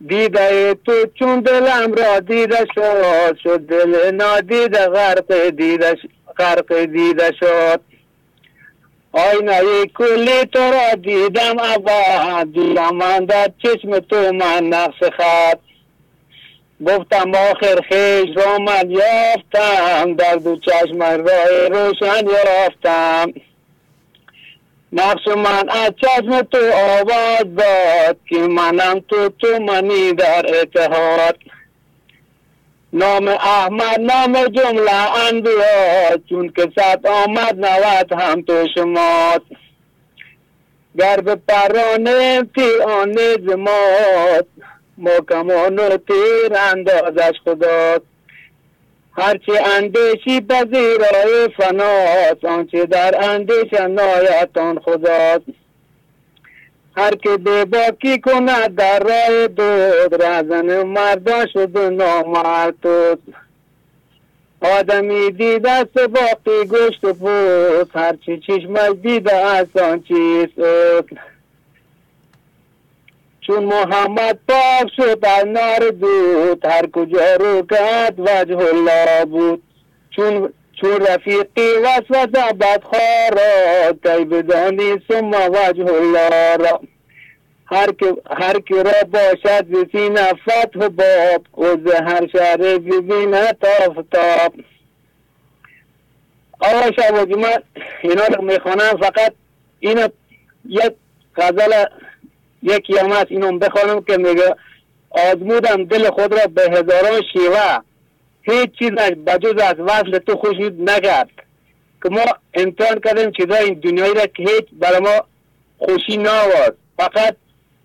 [0.00, 5.96] دیده تو چون دلم را دیده شد شد دل نادیده غرق دیده
[6.38, 7.80] غرق دیده شد.
[9.12, 15.58] آینه کلی تو را دیدم ابا دیدم من در چشم تو من نقش خط.
[16.86, 23.32] گفتم آخر خیش را من یافتم در دو چشم روشن یافتم.
[24.92, 31.36] نقش من از چشم تو آواز داد که منم تو تو منی در اتحاد.
[32.92, 39.66] نام احمد نام جمله انبیا چون که صد آمد نوت هم تو شماست
[40.98, 43.12] گر به پرانه تی آن
[43.48, 44.46] زماد
[44.98, 48.15] محکمان و تیر اندازش خداست
[49.18, 55.42] هرچه اندیشی پذیرای فناست آنچه در اندیش نایت آن خداست.
[56.96, 63.22] هر که به باکی کند در راه دود رزن مردا شد نامرد توست
[64.60, 70.60] آدمی دیده است باقی گشت و پوست هرچی چشمش دیده است آن چیست؟
[73.46, 79.62] چون محمد پاک شد از نار دود هر کجا رو کرد وجه الله بود.
[80.10, 86.80] چون چون رفیقی وسوسه بدخواه را کی بدانی ثم وجه الله را.
[87.66, 94.54] هر که هر که را باشد ز سینه فتح باب و هر شهر ببینه تافتاب
[96.60, 97.62] آقا شبازی من
[98.02, 99.32] اینا رو می‌خوانم فقط
[99.80, 100.08] این
[100.68, 100.92] یک
[101.36, 101.84] غزل
[102.62, 104.56] یکی هم هست اینو بخوانم که میگه
[105.10, 107.78] آزمودم دل خود را به هزاران شیوه.
[108.42, 111.30] هیچ چیزش بجز از وصل تو خوشید نکرد.
[112.02, 115.24] که ما امتحان کردیم چیزای این دنیایی را که هیچ برای ما
[115.78, 117.36] خوشی نآورد فقط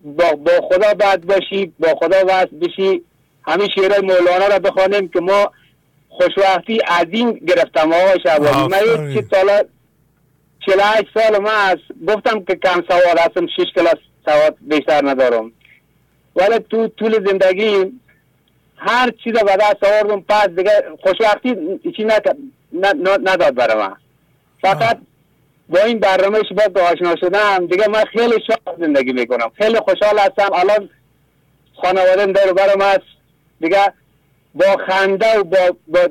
[0.03, 3.01] با, با خدا بعد باشی با خدا وصل بشی.
[3.47, 5.51] همین شعرهای مولانا را بخوانیم که ما
[6.09, 8.67] خوشوقتی از این گرفتم آقای شعبانی.
[8.67, 9.63] من یک سال
[10.65, 15.51] 48 سال من است گفتم که کم سواد هستم 6 کلاس سواد بیشتر ندارم.
[16.35, 17.99] ولی تو طول زندگی
[18.77, 21.55] هر چیز به دست آوردم پس دیگه خوشوقتی
[21.97, 23.95] چی نداد برای من.
[24.61, 24.97] فقط
[25.69, 29.51] با این برنامه شما آشنا شدم دیگه من خیلی شاد زندگی می‌کنم.
[29.57, 30.53] خیلی خوشحال هستم.
[30.53, 30.89] الان
[31.81, 33.01] خانواده در برام هست
[33.59, 33.93] دیگه
[34.53, 36.09] با خنده و با, با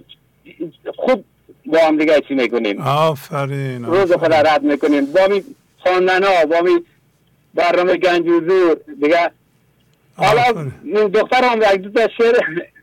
[0.97, 1.25] خود
[1.67, 5.07] با هم دیگه چی می‌کنیم؟ آفرین روز خود رد می‌کنیم.
[5.07, 5.45] با می
[5.79, 6.85] خواندن ها با می
[7.55, 9.31] برنامه گنج زور دیگه
[10.17, 10.70] حالا
[11.15, 12.35] دختر هم یک دو تا شعر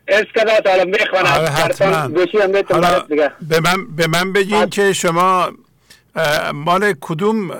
[0.08, 1.26] ارز کرده حالا می‌خوانم.
[1.26, 2.08] آره حتما.
[3.48, 5.48] به من, به من بگین که شما
[6.54, 7.50] مال کدوم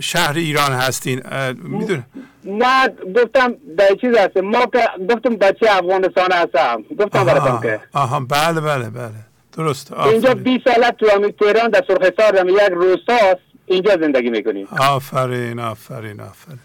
[0.00, 1.22] شهر ایران هستین؟
[1.62, 2.02] میدون
[2.44, 4.66] ما گفتم در چیز هست ما
[5.10, 6.84] گفتم بچه افغانستان هستم.
[7.00, 7.80] گفتم براتون که.
[7.92, 8.20] آها.
[8.20, 9.10] بله بله بله.
[9.56, 9.92] درست.
[9.92, 14.68] اینجا 20 سال تو همین تهران در سرخستار یک روستاست اینجا زندگی می‌کنیم.
[14.80, 16.58] آفرین آفرین آفرین.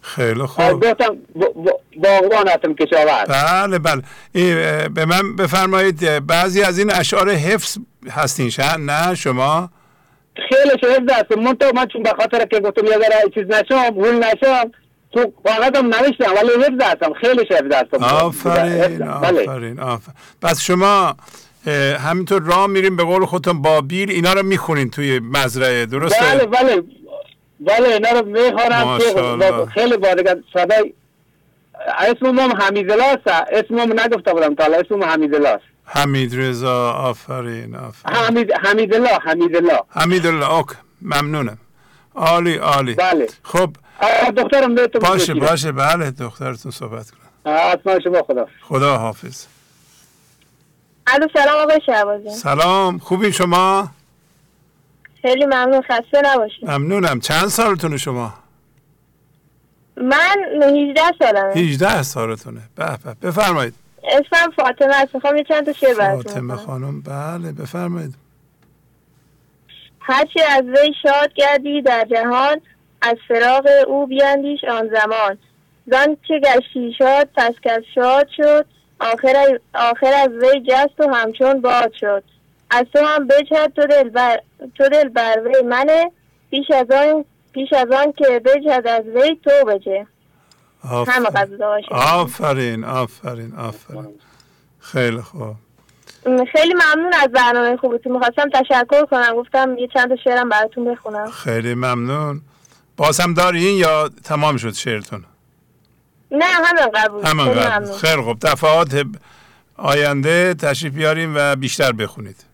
[0.00, 0.86] خیلی خوب.
[0.86, 1.16] گفتم
[2.02, 3.28] باغبان هستم کشاورز.
[3.28, 4.02] بله بله.
[4.88, 7.78] به من بفرمایید بعضی از این اشعار حفظ
[8.10, 9.70] هستین شهر نه شما؟
[10.48, 13.90] خیلی حفظ هستم من تو من چون به خاطر که گفتم یه ذره چیز نشم
[13.90, 14.70] گول نشم
[15.12, 17.12] تو واقعا نوشتم ولی حفظ هستم.
[17.12, 18.04] خیلی حفظ هستم.
[18.04, 20.14] آفرین آفرین آفرین.
[20.42, 21.16] پس شما
[22.00, 26.46] همینطور راه میریم به قول خودتون با بیل اینا رو می‌خونین توی مزرعه درسته؟ بله
[26.46, 26.82] بله.
[27.60, 28.98] بله اینا رو می‌خورم
[29.66, 30.92] خیلی بارگاه صدای
[31.98, 37.74] اسم هم حمید الله اسم هم نگفته بودم تا اسم حمید الله حمید رضا آفرین
[37.76, 38.16] آفرین.
[38.16, 40.68] حمید حمید الله حمید الله حمید الله اوک
[41.02, 41.58] ممنونم.
[42.14, 42.94] عالی عالی.
[42.94, 43.26] بله.
[43.42, 43.70] خب
[44.36, 45.72] دخترم بهتون باشه باشه.
[45.72, 47.54] بله دخترتون صحبت کنم.
[47.54, 49.46] حتما شما خدا خدا حافظ
[51.06, 53.88] الو سلام آقای شعبازی سلام خوبی شما؟
[55.22, 56.70] خیلی ممنون خسته نباشید.
[56.70, 57.20] ممنونم.
[57.20, 58.34] چند سالتونه شما؟
[59.96, 61.52] من 18 سالمه.
[61.54, 62.60] 18 سالتونه.
[62.76, 63.74] به به بفرمایید.
[64.04, 65.14] اسمم فاطمه است.
[65.14, 68.14] می‌خوام چند تا شعر براتون فاطمه خانم بله بفرمایید.
[70.00, 72.60] هرچی از وی شاد گردی در جهان
[73.02, 75.38] از فراغ او بیاندیش آن زمان.
[75.86, 78.66] زن که گشتی شاد پس کس شاد شد
[79.00, 82.24] آخر, آخر از وی جست و همچون باد شد.
[82.70, 84.40] از تو هم بجهد تو دل بر,
[84.74, 86.12] تو دل بر وی منه.
[86.50, 90.06] پیش از آن پیش از آن که بجهد از وی تو بجه.
[90.84, 91.28] همه
[91.90, 94.14] آفرین آفرین آفرین.
[94.80, 95.54] خیلی خوب.
[96.52, 98.12] خیلی ممنون از برنامه خوبتون.
[98.12, 99.36] می‌خواستم تشکر کنم.
[99.36, 101.30] گفتم یه چند شعرم براتون بخونم.
[101.30, 102.40] خیلی ممنون.
[102.96, 105.24] باز هم دارین یا تمام شد شعرتون؟
[106.38, 107.26] نه همه قبول.
[107.26, 107.92] همه قبول.
[107.92, 109.06] خیلی خوب دفعات
[109.76, 112.44] آینده تشریف بیاریم و بیشتر بخونید.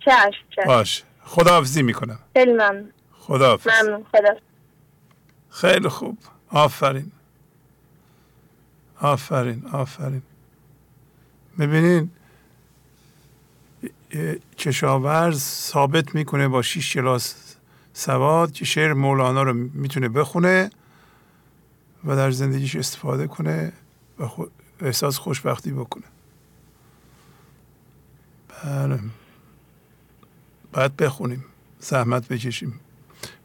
[0.00, 0.66] چشم چشم.
[0.66, 1.02] باش.
[1.24, 2.18] خداحافظی می‌کنم.
[2.34, 2.92] خیلی ممنون.
[3.18, 3.68] خداحافظ.
[3.82, 4.34] ممنون خدا
[5.50, 6.18] خیلی خوب.
[6.50, 7.12] آفرین.
[9.00, 10.22] آفرین آفرین.
[11.58, 12.10] ببینین
[14.58, 17.34] کشاورز ثابت می‌کنه با شیش کلاس
[17.92, 20.70] سواد که شعر مولانا رو می‌تونه بخونه.
[22.04, 23.72] و در زندگیش استفاده کنه
[24.18, 24.24] و
[24.80, 26.04] احساس خوشبختی بکنه.
[28.64, 28.98] بله.
[30.72, 31.44] باید بخونیم.
[31.78, 32.80] زحمت بکشیم.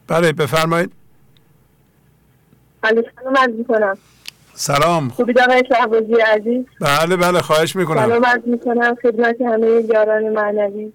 [0.08, 0.92] بله بفرمایید.
[2.84, 3.98] سلام می‌کنم.
[4.54, 5.10] سلام.
[5.10, 8.06] خوبی آقای شهبازی عزیز؟ بله بله خواهش می‌کنم.
[8.06, 10.94] سلام عرض می‌کنم خدمت همه یاران معنوی.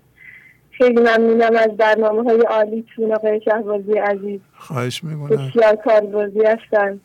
[0.70, 4.40] خیلی ممنونم از برنامه های عالی چون آقای شهبازی عزیز.
[4.56, 5.48] خواهش می‌کنم.
[5.48, 7.00] بسیار کاربردی هستن.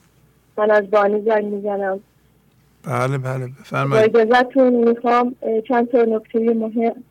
[0.57, 1.99] من از بانی زنگ می‌زنم.
[2.83, 4.11] بله بله بفرمایید.
[4.11, 5.35] با اجازتون می‌خوام
[5.67, 7.03] چند تا نکته مهم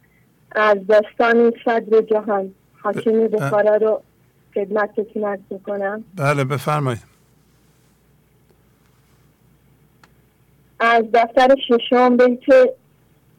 [0.53, 4.03] از داستان صدر جهان حاکم بخارا رو
[4.55, 6.05] خدمتتون عرض می‌کنم.
[6.17, 7.03] بله بفرمایید.
[10.81, 12.41] از دفتر ششم بیت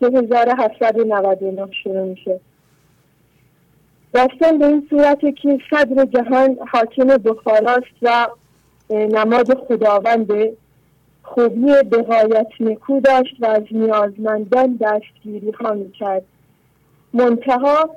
[0.02, 2.40] 2799 شروع میشه.
[4.14, 8.28] داستان به این صورته که صدر جهان حاکم بخاراست و
[8.90, 10.32] نماد خداوند
[11.24, 16.24] خوبی بهایت نکو داشت و از نیازمندان دستگیری ها می‌کرد.
[17.14, 17.90] منتها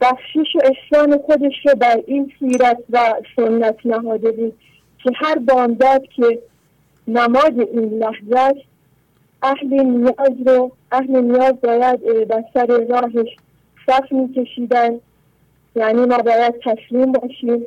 [0.00, 4.58] بخشش و اسلام خودش رو بر این سیرت و سنت نهاده بود
[5.02, 6.38] که هر بامداد که
[7.08, 8.68] نماد این لحظه است
[9.42, 13.36] اهل نیاز رو اهل نیاز باید بر سر راهش
[13.86, 15.00] صف میکشیدن.
[15.76, 17.62] یعنی ما باید تسلیم باشیم.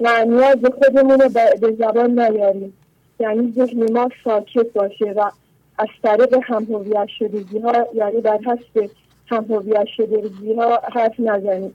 [0.00, 1.28] و نیاز خودمون رو
[1.60, 2.72] به زبان نیاریم.
[3.20, 5.30] یعنی ذهن ما ساکت باشه و
[5.78, 8.90] از طریق هم هویت شدگی ها یعنی بر حسب
[9.26, 11.74] هم هویت شده ها حرف نزنیم.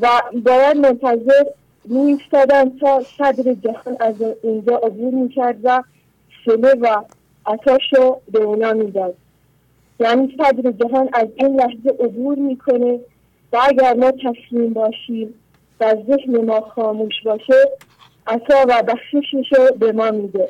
[0.00, 0.08] و
[0.44, 1.44] باید منتظر
[1.84, 2.18] می
[2.80, 5.82] تا صدر جهان از اینجا عبور می‌کرد و
[6.44, 7.02] سله و
[7.46, 9.14] عطاش رو به اونا می‌داد.
[10.00, 13.00] یعنی صدر جهان از این لحظه عبور می‌کنه
[13.52, 15.34] و اگر ما تسلیم باشیم
[15.80, 17.68] و ذهن ما خاموش باشه
[18.26, 20.48] عطا و بخششش رو به ما میده.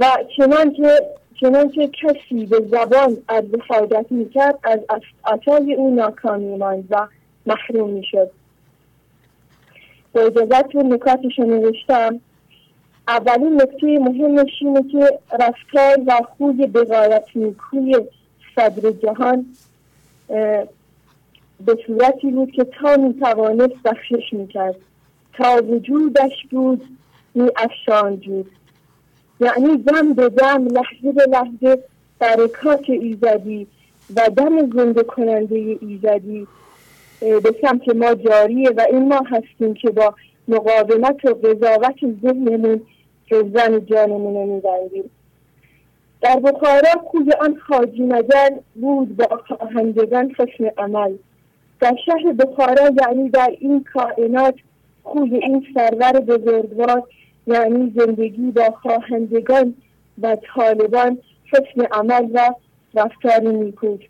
[0.00, 1.00] و چنان که
[1.40, 7.06] چنان که کسی به زبان از حاجت می‌کرد از عطای او ناکامی ماند و
[7.46, 8.30] محروم می‌شد.
[10.12, 12.20] با اجازتون نکاتش رو نوشتم.
[13.08, 17.96] اولین نکته مهمش اینه که رفتار و خوی بغایت نیکوی
[18.56, 19.46] صدر جهان
[21.66, 24.76] به صورتی بود که تا می‌توانست بخشش می‌کرد.
[25.32, 26.84] تا وجودش بود
[27.34, 28.50] می افشان بود.
[29.40, 31.82] یعنی دم به دم لحظه به لحظه
[32.18, 33.66] برکات ایزدی
[34.16, 36.46] و دم زنده کننده ایزدی
[37.20, 40.14] به سمت ما جاریه و این ما هستیم که با
[40.48, 42.80] مقاومت و قضاوت ذهنمون
[43.30, 45.10] زن جانمون رو میبندیم.
[46.20, 51.12] در بخارا کوی آن خاجی نگر بود با خواهندگان حسن عمل.
[51.80, 54.54] در شهر بخارا یعنی در این کائنات
[55.02, 57.02] خوی این سرور بزرگوار
[57.46, 59.74] یعنی زندگی با خواهندگان
[60.22, 61.18] و طالبان
[61.52, 62.54] حسن عمل و
[62.94, 64.04] رفتار نیکود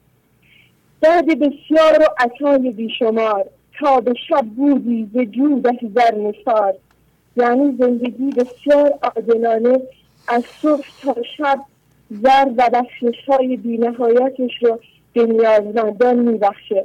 [1.01, 3.47] درد بسیار و عطای بیشمار
[3.79, 6.75] تا به شب بودی ز جودش زر نثار.
[7.37, 9.81] یعنی زندگی بسیار عادلانه
[10.29, 11.61] از صبح تا شب
[12.11, 14.81] زر و بخشش های بینهایتش رو
[15.13, 16.85] به نیازمندان میبخشه.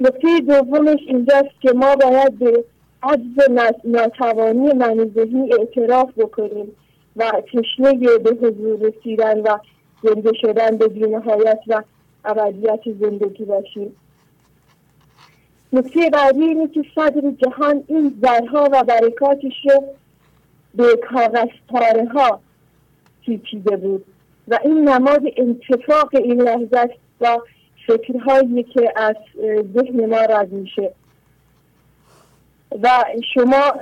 [0.00, 2.64] نکته دومش اینجاست که ما باید به
[3.02, 3.50] عجز
[3.84, 6.76] ناتوانی من ذهنی اعتراف بکنیم
[7.16, 9.58] و تشنه به حضور رسیدن و
[10.02, 11.82] زنده شدن به بینهایت و
[12.24, 13.96] ابدیت زندگی باشیم.
[15.72, 19.84] نکته بعدی اینه که صدر جهان این زرها و برکاتش رو
[20.74, 22.40] به کاغذ پاره ها
[23.22, 24.04] پیچیده بود
[24.48, 27.38] و این نماد انتفاق این لحظه و
[27.86, 29.16] فکرهایی که از
[29.74, 30.92] ذهن ما رد میشه.
[32.82, 33.72] و شما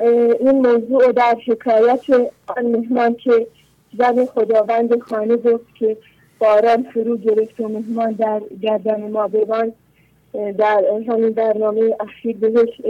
[0.40, 2.10] این موضوع در حکایت
[2.46, 3.46] آن مهمان که
[3.98, 5.96] زن خداوند خانه گفت که
[6.38, 9.72] باران فرو گرفت و مهمان در گردن ما ببان
[10.58, 12.80] در همین برنامه اخیر بهش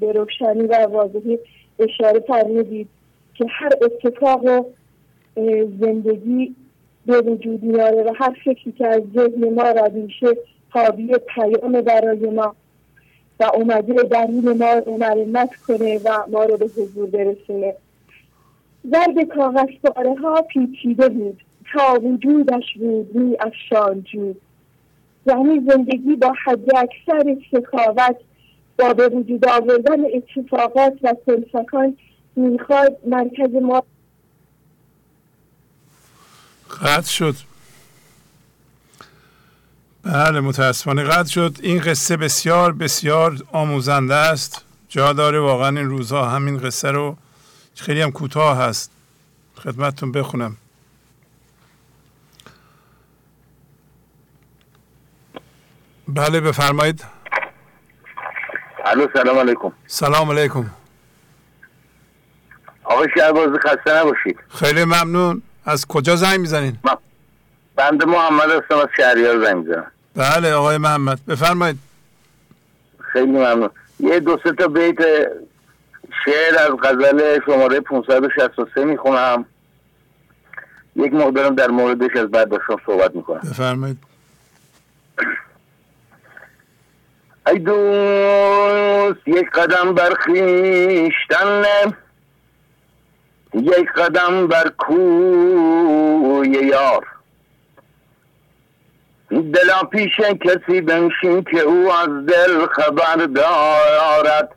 [0.00, 1.38] به روشنی و واضحی
[1.78, 2.88] اشاره فرمودید
[3.34, 4.66] که هر اتفاق
[5.80, 6.54] زندگی
[7.08, 10.26] به وجود میاره و هر فکری که از ذهن ما را میشه
[10.68, 12.54] حاوی پیام برای ما
[13.40, 17.74] و اومده درون ما رو مرمت کنه و ما رو به حضور برسونه.
[18.90, 19.68] ضرب کاغذ
[20.22, 21.40] ها پیچیده بود.
[21.72, 24.40] تا وجودش بود می افشان جود
[25.26, 28.16] یعنی زندگی با حد اکثر سخاوت
[28.78, 31.96] با به وجود آوردن اتفاقات و سلسکان
[32.36, 33.82] می‌خواد مرکز ما
[36.68, 37.36] قطع شد.
[40.02, 41.56] بله متاسفانه قطع شد.
[41.62, 44.64] این قصه بسیار بسیار آموزنده است.
[44.88, 47.16] جا داره واقعا این روزها همین قصه رو
[47.74, 48.90] خیلی هم کوتاه هست.
[49.64, 50.56] خدمتتون بخونم.
[56.08, 57.04] بله بفرمایید.
[58.84, 59.72] الو سلام علیکم.
[59.86, 60.70] سلام علیکم.
[62.84, 64.38] آقای شهباز خسته نباشید.
[64.48, 65.42] خیلی ممنون.
[65.68, 66.78] از کجا زنگ می‌زنین؟
[67.76, 69.92] بنده محمد هستم از شهریار زنگ می‌زنم.
[70.16, 71.18] بله آقای محمد.
[71.28, 71.78] بفرمایید.
[73.12, 73.70] خیلی ممنون.
[74.00, 74.98] یه دو سه تا بیت
[76.24, 79.44] شعر از غزل شماره 563 می‌خونم.
[80.96, 83.40] یک مقدارم در موردش از بعد با صحبت می‌کنم.
[83.40, 83.98] بفرمایید.
[87.46, 91.64] ای دوست یک قدم بر خیشتن.
[93.54, 97.06] یک قدم بر کوی یار.
[99.30, 104.54] دلا پیش کسی بنشین که او از دل خبر دارد.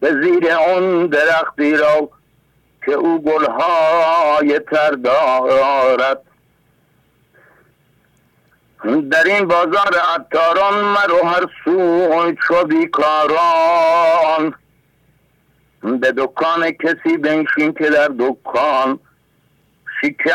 [0.00, 2.08] به زیر اون درختی را
[2.84, 6.20] که او گلهای تر دارد.
[9.10, 14.54] در این بازار عطاران مرو هر سو چو بیکاران.
[15.82, 18.98] به دکان کسی بنشین که در دکان
[20.00, 20.30] شکر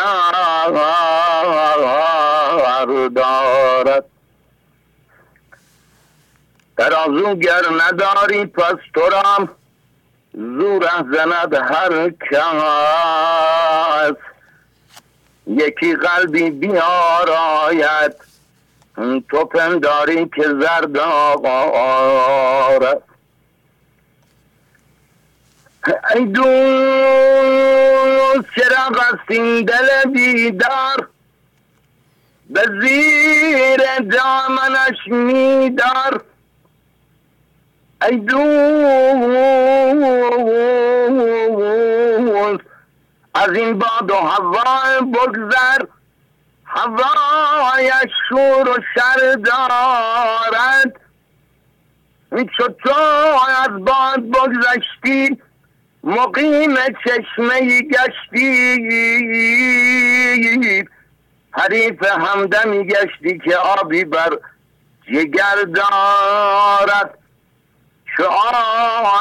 [3.15, 4.05] دارد.
[6.77, 6.93] در
[7.35, 9.49] گر نداری پس تو را
[10.33, 14.13] زور زند هر کس.
[15.47, 18.13] یکی قلبی بیاراید
[19.29, 21.63] تو پنداری که زرد آقا
[25.85, 26.47] ای دوست
[28.55, 31.07] چرا قصین دل بیدار؟
[32.49, 36.23] به زیر دامنش میدار.
[38.01, 38.43] ای دوست
[43.35, 45.85] از این باد و هوا بگذر.
[46.65, 50.99] هوایش شور و شر دارد.
[52.83, 52.93] تو
[53.63, 55.41] از باد بگذشتی.
[56.03, 56.75] مقیم
[57.05, 58.43] چشمه گشتی.
[61.51, 64.37] حریف همدمی گشتی که آبی بر
[65.13, 67.17] جگر دارد.
[68.17, 68.23] چو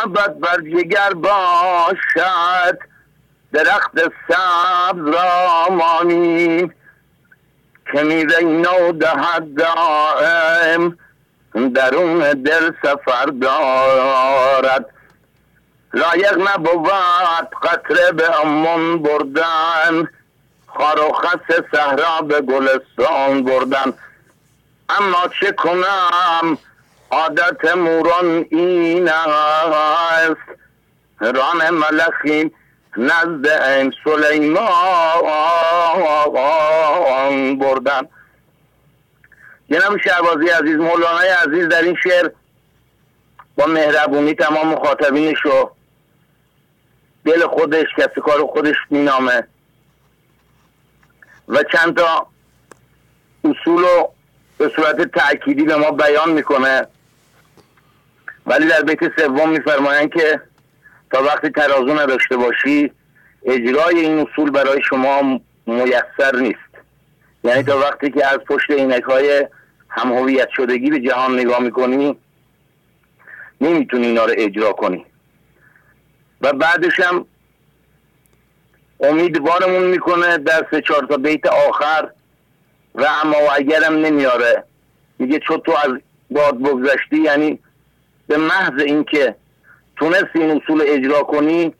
[0.04, 2.78] آبت بر جگر باشد
[3.52, 6.70] درخت سبز را مانی
[7.92, 10.98] که میوه نو دهد دائم
[11.74, 14.86] درون دل سفر دارد.
[15.94, 16.90] لایق نبود
[17.62, 20.08] قطره به امون بردن.
[20.66, 23.92] خار و خس صحرا به گلستان بردن.
[24.88, 26.58] اما چه کنم؟
[27.10, 30.36] عادت موران این است.
[31.20, 32.52] ران ملخی
[32.96, 34.62] نزد این سلیمان
[37.58, 38.08] بردن.
[39.70, 42.30] جناب شعبازی عزیز مولانای عزیز در این شعر
[43.56, 45.70] با مهربونی تمام مخاطبینش رو
[47.24, 49.46] دل خودش کسی کار خودش مینامه.
[51.48, 52.26] و چند تا
[53.44, 54.12] اصول رو
[54.58, 56.86] به صورت تأکیدی به ما بیان می‌کنه.
[58.46, 60.40] ولی در بیت سوم میفرمایند که
[61.12, 62.92] تا وقتی ترازو نداشته باشی
[63.44, 66.58] اجرای این اصول برای شما میسر نیست.
[67.44, 69.46] یعنی تا وقتی که از پشت اینک های
[69.88, 70.26] هم
[70.56, 72.16] شدگی به جهان نگاه می‌کنی
[73.60, 75.06] نمی‌تونی اینا رو اجرا کنی.
[76.42, 77.26] و بعدش هم
[79.00, 82.10] امیدوارمون می‌کنه در سه چهار تا بیت آخر
[82.94, 84.64] و اما و اگرم نمیاره.
[85.18, 87.58] میگه چون تو از باد بگذشتی یعنی
[88.26, 89.36] به محض اینکه
[89.96, 91.74] تونستی این اصول اجرا کنی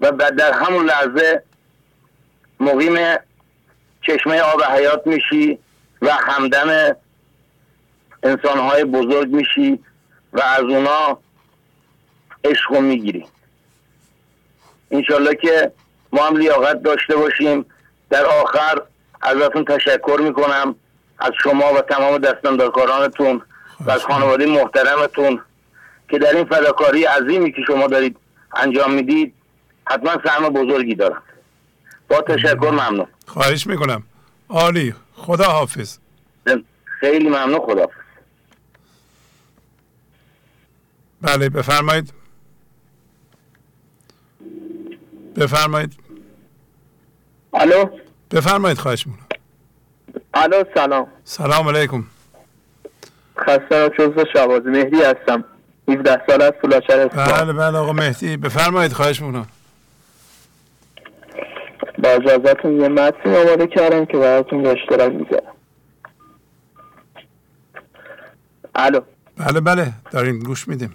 [0.00, 1.42] و در همون لحظه
[2.60, 3.16] مقیم
[4.02, 5.58] چشمه آب حیات میشی
[6.02, 6.96] و همدم
[8.22, 9.78] انسانهای بزرگ میشی
[10.32, 11.18] و از اونا
[12.46, 13.26] عشق می‌گیری
[14.90, 15.72] انشالله که
[16.12, 17.66] ما هم لیاقت داشته باشیم.
[18.10, 18.82] در آخر
[19.22, 20.74] ازتون تشکر می‌کنم
[21.18, 23.42] از شما و تمام دستاندارکارانتون
[23.80, 25.40] و از خانواده محترمتون
[26.08, 28.16] که در این فداکاری عظیمی که شما دارید
[28.56, 29.34] انجام می‌دید
[29.86, 31.22] حتما سهم بزرگی دارم
[32.08, 33.06] با تشکر ممنون.
[33.26, 34.02] خواهش می‌کنم.
[34.48, 34.94] عالی.
[35.14, 35.98] خدا حافظ
[37.00, 37.60] خیلی ممنون.
[37.60, 37.94] خدا حافظ
[41.22, 42.12] بله بفرمایید.
[45.36, 45.92] بفرمایید.
[47.54, 47.86] الو؟
[48.30, 49.26] بفرمایید خواهش می‌کنم.
[50.34, 51.06] الو سلام.
[51.24, 52.04] سلام علیکم.
[53.38, 55.44] خسته جزو شبازی مهدی هستم.
[55.88, 58.36] 17 سال از فولاشر بله بله آقا مهدی.
[58.36, 59.46] بفرمایید خواهش می‌کنم.
[61.98, 65.52] با اجازتون یه متنی آماده کردم که براتون به اشتراک می‌ذارم.
[68.74, 69.00] الو.
[69.36, 69.92] بله بله.
[70.10, 70.94] داریم گوش میدیم.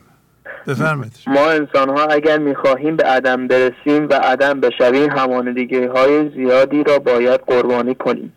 [1.28, 7.00] ما انسان ها اگر می‌خواهیم به عدم برسیم و عدم بشویم همانندگی های زیادی را
[7.00, 8.34] باید قربانی کنیم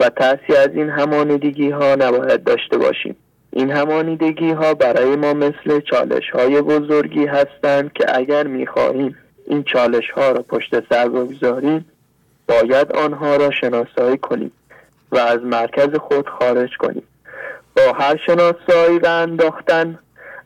[0.00, 3.16] و ترسی از این همانندگی ها نباید داشته باشیم.
[3.52, 9.16] این همانیدگی ها برای ما مثل چالش های بزرگی هستند که اگر می‌خواهیم
[9.46, 11.86] این چالش ها را پشت سر بگذاریم
[12.48, 14.52] باید آنها را شناسایی کنیم
[15.12, 17.02] و از مرکز خود خارج کنیم.
[17.76, 19.98] با هر شناسایی و انداختن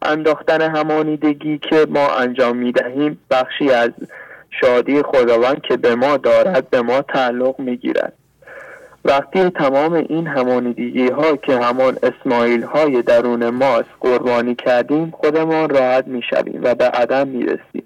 [0.05, 3.91] انداختن همانیدگی که ما انجام می دهیم بخشی از
[4.61, 8.13] شادی خداوند که به ما دارد به ما تعلق می گیرد
[9.05, 16.07] وقتی تمام این همانیدگی ها که همان اسماعیل های درون ماست قربانی کردیم خودمان راحت
[16.07, 17.83] می شویم و به عدم می رسیم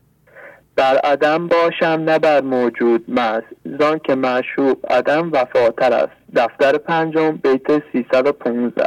[0.76, 3.46] در عدم باشم نه بر موجود مست.
[3.78, 6.12] زان که معشوق عدم وفاتر است.
[6.34, 8.86] دفتر پنجم بیت 315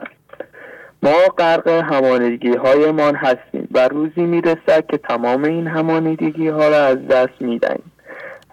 [1.03, 7.07] ما غرق همانیدگی هایمان هستیم و روزی می‌رسد که تمام این همانیدگی ها را از
[7.07, 7.91] دست می‌دهیم.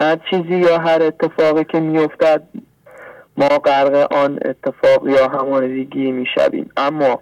[0.00, 2.42] هر چیزی یا هر اتفاقی که میافتد
[3.36, 6.70] ما غرق آن اتفاق یا همانیدگی می‌شویم.
[6.76, 7.20] اما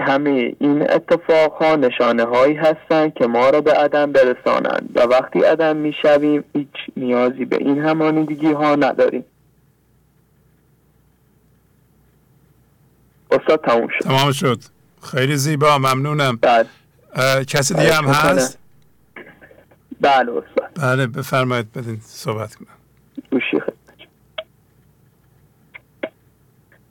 [0.00, 5.40] همه این اتفاق ها نشانه هایی هستند که ما را به عدم برسانند و وقتی
[5.40, 9.24] عدم می‌شویم هیچ نیازی به این همانیدگی ها نداریم.
[13.40, 14.04] استاد تموم شد.
[14.04, 14.60] تمام شد.
[15.02, 16.36] خیلی زیبا ممنونم.
[16.36, 16.66] بله.
[17.44, 18.04] کسی دیگه هم.
[18.04, 18.58] هست؟
[20.00, 20.70] بله استاد.
[20.74, 22.66] بله بفرمایید بدین صحبت کنم.
[23.32, 23.60] گوشی.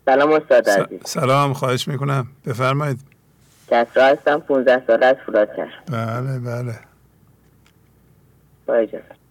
[0.06, 1.00] سلام استاد عزیز.
[1.06, 2.28] سلام خواهش می‌کنم.
[2.46, 3.00] بفرمایید.
[3.68, 6.80] کسرا هستم 15 ساله از فولادکر بله بله.
[8.66, 9.25] با اجازه.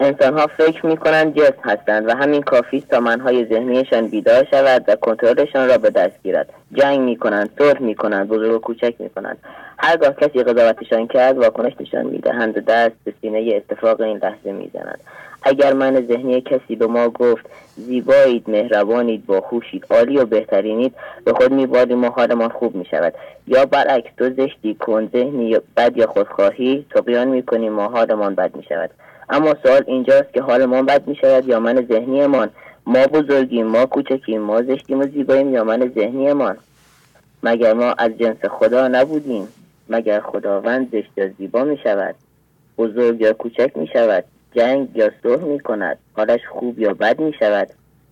[0.00, 4.84] انسان ها فکر می کنند جسم هستند و همین کافی تا منهای ذهنیشان بیدار شود
[4.88, 6.52] و کنترلشان را به دست گیرد.
[6.72, 9.38] جنگ می کنند صلح می کنند بزرگ و کوچک می کنند
[9.78, 14.52] هرگاه کسی قضاوتشان کرد واکنش نشان می دهند و دست به سینه اتفاق این لحظه
[14.52, 15.00] می زنند
[15.42, 20.94] اگر من ذهنی کسی به ما گفت زیبایید مهربانید باهوشید عالی و بهترینید
[21.24, 23.14] به خود میباریم و حالمان خوب می شود
[23.46, 28.56] یا برعکس تو زشتی کن ذهنی بد یا خودخواهی تقیان می کنیم و حالمان بد
[28.56, 28.90] می شود
[29.30, 32.50] اما سوال اینجاست که حالمان بد می شود یا من ذهنیمان؟
[32.86, 36.56] ما بزرگیم ما کوچکیم ما زشتیم و زیباییم یا من ذهنیمان؟
[37.42, 39.48] مگر ما از جنس خدا نبودیم؟
[39.88, 42.14] مگر خداوند زشت یا زیبا می شود
[42.78, 44.24] بزرگ یا کوچک می شود
[44.54, 47.68] جنگ یا صلح می کند حالش خوب یا بد می شود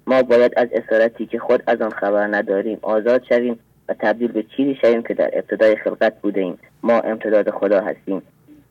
[0.07, 4.43] ما باید از اسارتی که خود از آن خبر نداریم آزاد شویم و تبدیل به
[4.57, 8.23] چیزی شویم که در ابتدای خلقت بوده ایم ما امتداد خدا هستیم.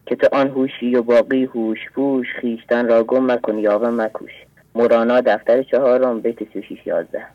[0.06, 4.32] که تو آن هوشی و باقی هوش پوش خیشتن را گم مکن یاوه مکوش.
[4.76, 7.26] مورانا دفتر چهارم بیت 36 11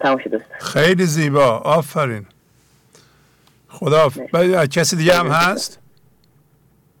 [0.00, 0.42] تمام شد.
[0.60, 1.46] خیلی زیبا.
[1.58, 2.26] آفرین.
[3.68, 5.78] خدا بله، کسی دیگه هم هست؟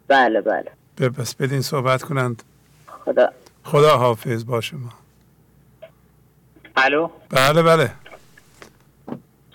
[0.08, 0.64] بله بله.
[1.00, 2.42] ب- پس بدین صحبت کنند.
[3.04, 3.28] خدا.
[3.64, 4.90] خدا حافظ با شما.
[6.76, 7.90] الو؟ بله بله.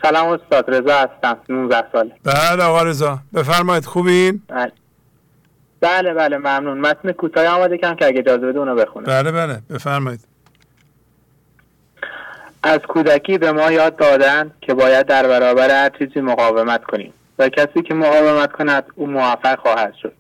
[0.02, 2.12] سلام استاد رضا هستم 19 ساله.
[2.24, 3.20] بله آقا رضا.
[3.34, 4.72] بفرمایید خوبین؟ بله.
[5.82, 6.82] بله بله ممنون.
[6.82, 9.06] متن کوتاهی آماده کردم که اگه اجازه بده اونو بخونم.
[9.06, 10.20] بله بله بفرمایید.
[12.64, 17.50] از کودکی به ما یاد دادن که باید در برابر هر چیزی مقاومت کنیم و
[17.50, 20.14] کسی که مقاومت کند او موفق خواهد شد.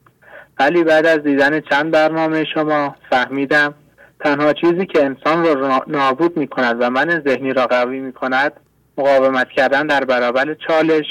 [0.59, 3.73] ولی بعد از دیدن چند برنامه شما فهمیدم
[4.19, 8.13] تنها چیزی که انسان را را نابود می کند و من ذهنی را قوی می
[8.13, 8.53] کند
[8.97, 11.05] مقاومت کردن در برابر چالش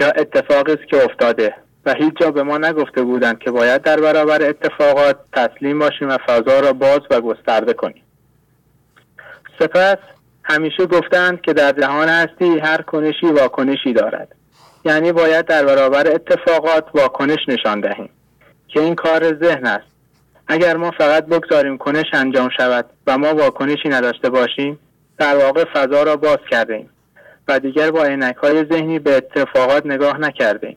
[0.00, 1.54] یا اتفاقی است که افتاده.
[1.86, 6.18] و هیچ جا به ما نگفته بودند که باید در برابر اتفاقات تسلیم باشیم و
[6.26, 8.02] فضا را باز و گسترده کنیم.
[9.58, 9.98] سپس
[10.42, 14.34] همیشه گفتند که در جهان هستی هر کنشی واکنشی دارد.
[14.84, 18.08] یعنی باید در برابر اتفاقات واکنش نشان دهیم
[18.68, 19.86] که این کار ذهن است.
[20.48, 24.78] اگر ما فقط بگذاریم کنش انجام شود و ما واکنشی نداشته باشیم
[25.18, 26.90] در واقع فضا را باز کرده ایم
[27.48, 30.76] و دیگر با عینک های ذهنی به اتفاقات نگاه نکرده ایم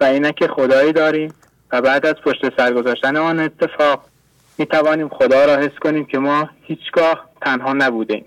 [0.00, 1.34] و عینک خدایی داریم
[1.72, 4.04] و بعد از پشت سر گذاشتن آن اتفاق
[4.58, 8.24] می توانیم خدا را حس کنیم که ما هیچگاه تنها نبودیم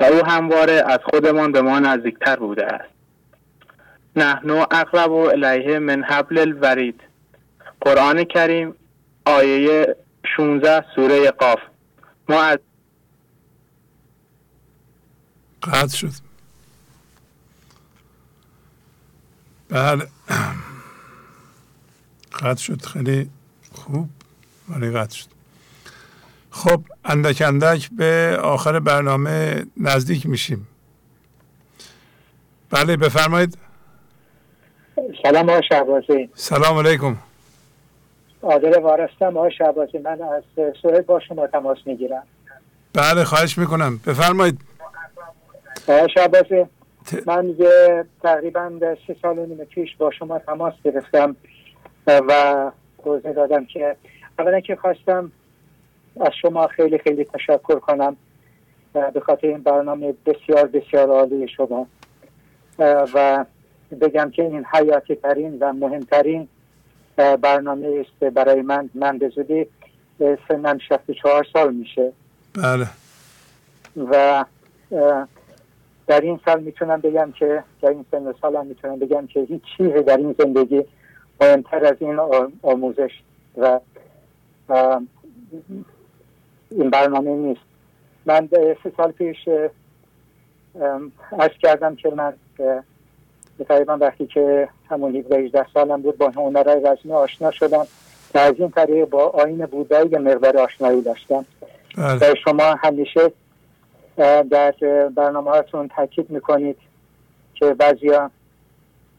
[0.00, 2.90] و او همواره از خودمان به ما نزدیکتر بوده است.
[4.16, 7.00] نحن اقرب الیه من حبل الورید.
[7.80, 8.74] قرآن کریم
[9.24, 9.96] آیه
[10.36, 11.58] 16 سوره قاف.
[12.28, 12.58] ما از
[15.62, 16.10] قطع شد.
[19.70, 20.06] بله.
[22.38, 22.82] قطع شد.
[22.82, 23.30] خیلی
[23.72, 24.08] خوب.
[24.68, 25.26] ولی قطع شد.
[26.50, 30.68] خب اندک اندک به آخر برنامه نزدیک میشیم.
[32.70, 33.58] بله بفرمایید.
[35.22, 36.30] سلام آقای شهبازی.
[36.34, 37.16] سلام علیکم.
[38.42, 39.98] عادل وارستم آقای شهبازی.
[39.98, 40.42] من از
[40.82, 42.22] سوئد با شما تماس می‌گیرم.
[42.92, 44.00] بله خواهش می‌کنم.
[44.06, 44.60] بفرمایید.
[45.86, 46.64] آقای شهبازی
[47.26, 51.36] من یه تقریبا سه سال و نیم پیش با شما تماس گرفتم.
[52.08, 52.70] و
[53.04, 53.96] توضیح دادم که
[54.38, 55.32] اولا که خواستم
[56.20, 58.16] از شما خیلی خیلی تشکر کنم
[58.92, 61.86] به خاطر این برنامه بسیار بسیار عالی شما.
[63.14, 63.44] و
[64.00, 66.48] بگم که این حیاتی ترین و مهمترین
[67.16, 68.90] برنامه است برای من.
[68.94, 69.66] من به زودی
[70.48, 72.12] سنم 64 سال میشه.
[72.54, 72.86] بله.
[73.96, 74.44] و
[76.06, 80.02] در این سال می‌تونم بگم که در این سن سالم می‌تونم بگم که هیچ چیزی
[80.02, 80.84] در این زندگی
[81.40, 82.18] مهمتر از این
[82.62, 83.10] آموزش
[83.56, 83.80] و
[86.70, 87.60] این برنامه نیست.
[88.26, 89.48] من سه سال پیش
[91.38, 92.32] عرض کردم که من
[93.68, 97.86] تقریبا وقتی که همون 18 سالم بود با هنرهای رزمی آشنا شدم
[98.34, 101.44] و از این طریق با آین بودایی یه مقدار آشنایی داشتم.
[101.96, 103.32] و شما همیشه
[104.16, 104.72] در
[105.16, 106.76] برنامه هاتون تاکید می‌کنید
[107.54, 108.30] که بعضیا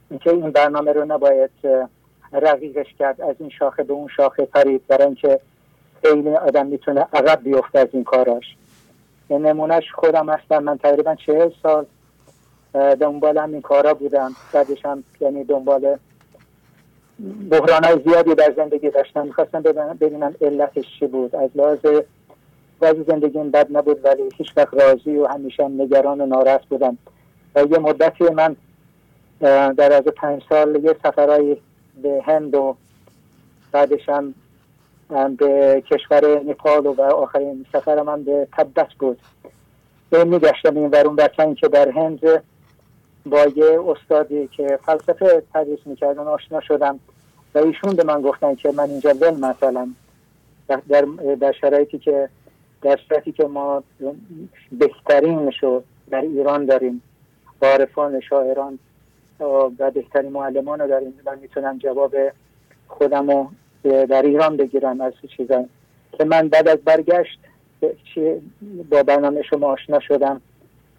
[0.09, 1.51] اینکه این برنامه رو نباید
[2.33, 5.40] رقیقش کرد از این شاخه به اون شاخه پرید برای اینکه
[6.03, 8.56] خیلی آدم می‌تونه عقب بیفته از این کاراش.
[9.30, 10.64] نمونهش خودم هستم.
[10.64, 11.85] من تقریبا چهل سال
[12.74, 14.32] دنبال همین کارا بودم.
[14.53, 15.98] بعدش هم یعنی دنبال
[17.51, 19.25] بحران های زیادی در زندگی داشتم.
[19.25, 19.61] می‌خواستم
[19.99, 21.35] ببینم علتش چی بود.
[21.35, 21.80] از لحاظ
[22.80, 26.98] بعضی زندگیم بد نبود ولی هیچ وقت راضی و همیشه نگران و ناراحت بودم.
[27.56, 28.56] و یه مدتی من
[29.74, 31.58] در از پنج سال یه سفرهای
[32.01, 32.75] به هند و
[33.71, 34.33] بعدش هم
[35.37, 39.19] به کشور نپال و آخرین سفر من به تبت بود.
[40.09, 42.19] به میگشتم این ورون برسن که در هند
[43.25, 46.99] با یه استادی که فلسفه تدریس می‌کردن آشنا شدم
[47.55, 49.87] و ایشون به من گفتن که من اینجا ول مثلا.
[50.67, 51.05] در,
[51.39, 52.29] در شرایطی که
[52.81, 53.83] در شرایطی که ما
[54.71, 57.01] بهترین شو در ایران داریم.
[57.61, 58.79] عارفان شاعران.
[59.39, 62.15] و بهترین معلمان رو داریم من می‌تونم جواب
[62.87, 63.47] خودم رو
[63.83, 65.65] در ایران بگیرم از چیزا.
[66.17, 67.39] که من بعد از برگشت
[68.89, 70.41] با برنامه شما آشنا شدم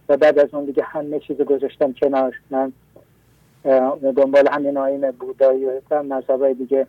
[0.08, 2.36] و بعد از اون دیگه همه چیز گذاشتم کنار.
[2.50, 2.72] من
[4.16, 6.86] دنبال همین آین بودایی و مذهبای دیگه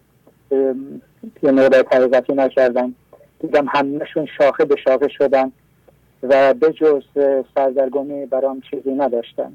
[1.44, 2.96] یه مقدار طریقتی نکردم.
[3.40, 5.52] دیدم همهشون شاخه به شاخه شدن
[6.24, 7.04] و به جز
[7.56, 9.54] سردرگمی برام چیزی نداشتن.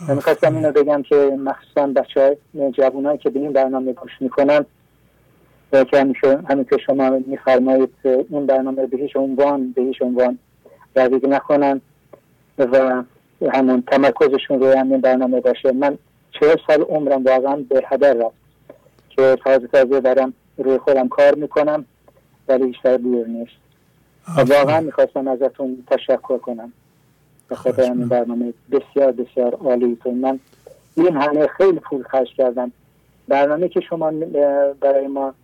[0.00, 4.66] می‌خواستم اینو بگم که مخصوصا بچه های جوان که به این برنامه گوش می‌کنن
[5.70, 10.38] که همیشه همین که شما میفرمایید این برنامه به هیچ عنوان به هیچ عنوان
[10.96, 11.80] رویگ نکنن
[12.58, 13.02] و
[13.52, 15.72] همون تمرکزشون روی همین برنامه باشه.
[15.72, 15.98] من
[16.40, 18.36] چه سال عمرم واقعا به هدر رفت
[19.10, 21.84] که تازه تازه دارم روی خودم کار می‌کنم
[22.48, 23.52] ولی بیشتر دور نیست.
[24.36, 26.72] واقعا می‌خواستم ازتون تشکر کنم.
[27.48, 30.40] به خاطر همین برنامه بسیار بسیار عالیتون من
[30.94, 32.72] این همه خیلی پول خرج کردم.
[33.28, 34.12] برنامه که شما
[34.80, 35.34] برای ما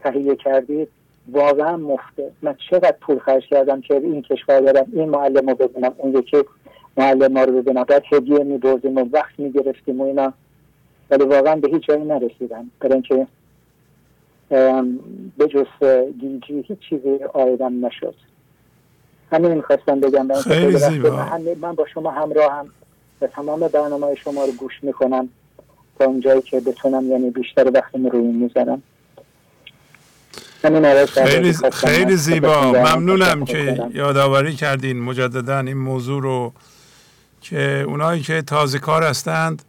[0.00, 0.88] تهیه کردید
[1.32, 2.30] واقعا مفته.
[2.42, 6.36] من چقدر پول خرج کردم که این کشور دارم این معلم رو ببینم اون یکی
[6.96, 7.84] معلم ما رو ببینم.
[7.84, 10.32] بعد هدیه می بردیم و وقت می گرفتیم و اینا.
[11.10, 12.70] ولی واقعا به هیچ جایی نرسیدم.
[12.80, 13.26] برای اینکه
[15.38, 15.86] به جز
[16.20, 18.14] گیجی هیچ چیزی آیدم نشد.
[19.32, 20.40] همین می‌خواستم بگم.
[20.42, 21.28] خیلی زیبا.
[21.60, 22.68] من با شما همراه هم
[23.20, 25.28] و تمام برنامه شما رو گوش می‌کنم
[25.98, 28.82] تا اونجایی که بتونم یعنی بیشتر وقتم روی می‌ذارم
[31.06, 32.72] خیلی, خیلی زیبا.
[32.72, 35.00] ممنونم که یادآوری کردین.
[35.00, 36.52] مجددا این موضوع رو
[37.40, 39.62] که اونایی که تازه کار هستند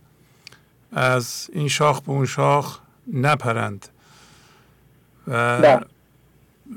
[0.92, 2.80] از این شاخ به اون شاخ
[3.14, 3.88] نپرند.
[5.28, 5.80] و بله.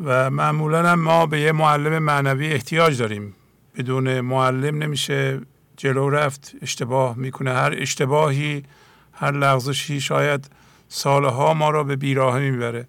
[0.04, 3.34] و معمولا ما به یه معلم معنوی احتیاج داریم.
[3.76, 5.40] بدون معلم نمیشه
[5.76, 7.52] جلو رفت اشتباه می‌کنه.
[7.52, 8.64] هر اشتباهی
[9.12, 10.50] هر لغزشی شاید
[10.88, 12.86] سالها ما را به بیراهه می‌بره.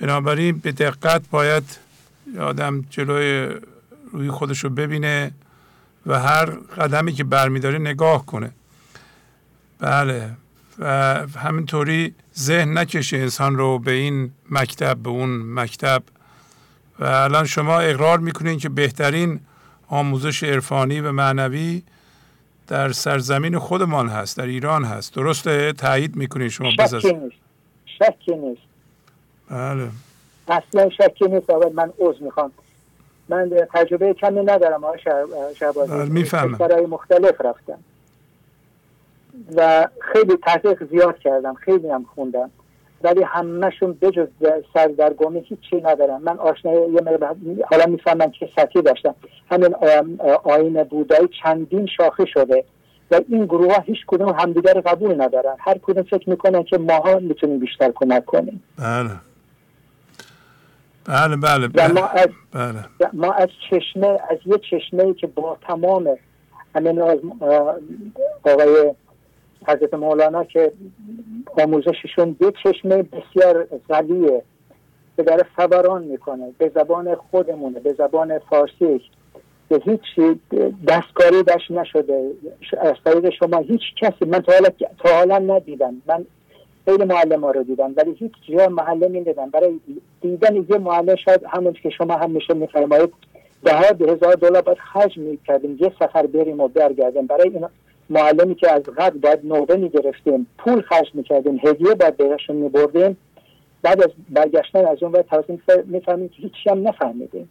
[0.00, 1.64] بنابراین به دقت باید
[2.40, 3.54] آدم جلوی
[4.12, 5.32] روی خودش رو ببینه
[6.06, 8.50] و هر قدمی که برمیداره نگاه کنه.
[9.78, 10.30] بله.
[10.78, 10.84] و
[11.36, 16.02] همینطوری ذهن نکشه انسان رو به این مکتب به اون مکتب.
[16.98, 19.40] و الان شما اقرار می‌کنین که بهترین
[19.88, 21.82] آموزش عرفانی و معنوی
[22.68, 25.14] در سرزمین خودمان هست در ایران هست.
[25.14, 28.62] درسته؟ تایید می‌کنین شما بس از شکی نیست.
[29.50, 29.88] بله.
[30.48, 31.50] اصلا شکی نیست.
[31.50, 32.50] اول من عوض می‌خوام.
[33.28, 34.98] من تجربه کمی ندارم آقای
[35.88, 36.58] بله می‌فهمم.
[36.58, 37.78] برای مختلف رفتم
[39.56, 42.50] و خیلی تحقیق زیاد کردم خیلی هم خوندم.
[43.02, 44.28] ولی همهشون بجز
[44.74, 47.00] سردرگمی هیچی ندارم من آشنا یه
[47.70, 49.14] حالا می‌فهمم که سطحی داشتم.
[49.50, 49.74] همین
[50.44, 52.64] آین بودایی چندین شاخه شده
[53.10, 55.56] و این گروه ها هیچ کدوم همدیگر قبول ندارن.
[55.58, 58.62] هر کدوم فکر می‌کنن که ماها می‌تونیم بیشتر کمک کنیم.
[58.78, 59.10] بله.
[61.04, 62.84] بله بله بله, ما, از بله.
[63.12, 66.16] ما از چشمه از یه چشمه ای که با تمام
[66.74, 67.18] همین از
[68.44, 68.94] آقای
[69.68, 70.72] حضرت مولانا که
[71.58, 74.42] آموزششون به چشمه بسیار غلیه
[75.16, 76.52] که داره فبران می‌کنه.
[76.58, 79.00] به زبان خودمونه به زبان فارسی.
[79.68, 80.36] که هیچ
[80.88, 82.30] دستکاری داشت نشده.
[82.80, 86.02] از طریق شما هیچ کسی من تا حالا, تا حالا ندیدم.
[86.06, 86.24] من
[86.84, 89.80] خیلی معلم ها رو دیدم ولی هیچ جا معلم ندیدم برای
[90.20, 93.12] دیدن یه معلم شاید همون که شما همیشه میفرمایید
[93.64, 97.26] ده به هزار دلار باید خرج می‌کردیم یه سفر بریم و برگردیم.
[97.26, 97.66] برای این
[98.10, 103.16] معلمی که از قبل باید نوبه می‌گرفتیم پول خرج می‌کردیم هدیه باید بهشون میبردیم.
[103.82, 105.26] بعد از برگشتن از اون باید
[105.86, 107.48] می‌فهمیم که هیچی هم نفهمیدیم.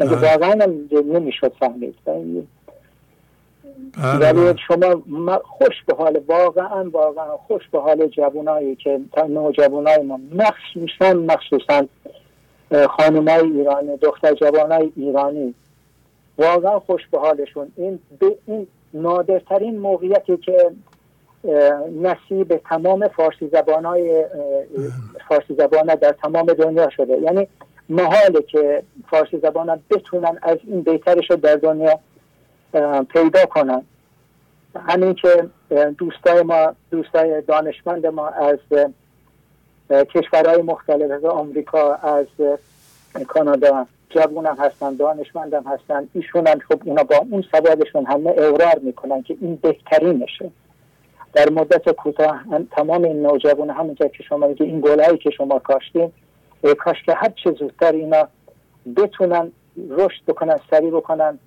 [0.00, 0.54] واقعا
[1.04, 1.94] نمی‌شد فهمید.
[4.20, 5.02] ولی شما
[5.44, 11.86] خوش به حال واقعا واقعا خوش به حال جوانایی که نوجوانای ما مخصوصا مخصوصا
[12.88, 15.54] خانمای ایرانی دختر جوانای ایرانی
[16.38, 17.72] واقعا خوش به حالشون.
[17.76, 17.98] این,
[18.46, 20.70] این نادرترین موقعیتی که
[22.02, 24.24] نصیب تمام فارسی زبان های
[25.28, 27.18] فارسی زبان در تمام دنیا شده.
[27.18, 27.48] یعنی
[27.88, 31.98] محاله که فارسی زبان بتونن از این بهترش رو در دنیا
[33.08, 33.82] پیدا کنن.
[34.76, 35.48] همین که
[35.98, 38.58] دوستای ما دوستای دانشمند ما از
[39.90, 42.26] کشورهای مختلف از آمریکا از
[43.28, 48.30] کانادا جوون هم هستن دانشمند هم هستن ایشون هم خب اینا با اون سوادشون همه
[48.30, 50.50] اقرار می‌کنن که این بهترینشه.
[51.32, 56.12] در مدت کوتاه تمام این نوجوان همونجا که شما میگه این گلهایی که شما کاشتین
[56.78, 58.28] کاش که هر چه زودتر اینا
[58.96, 59.52] بتونن
[59.90, 61.38] رشد بکنن سریع بکنن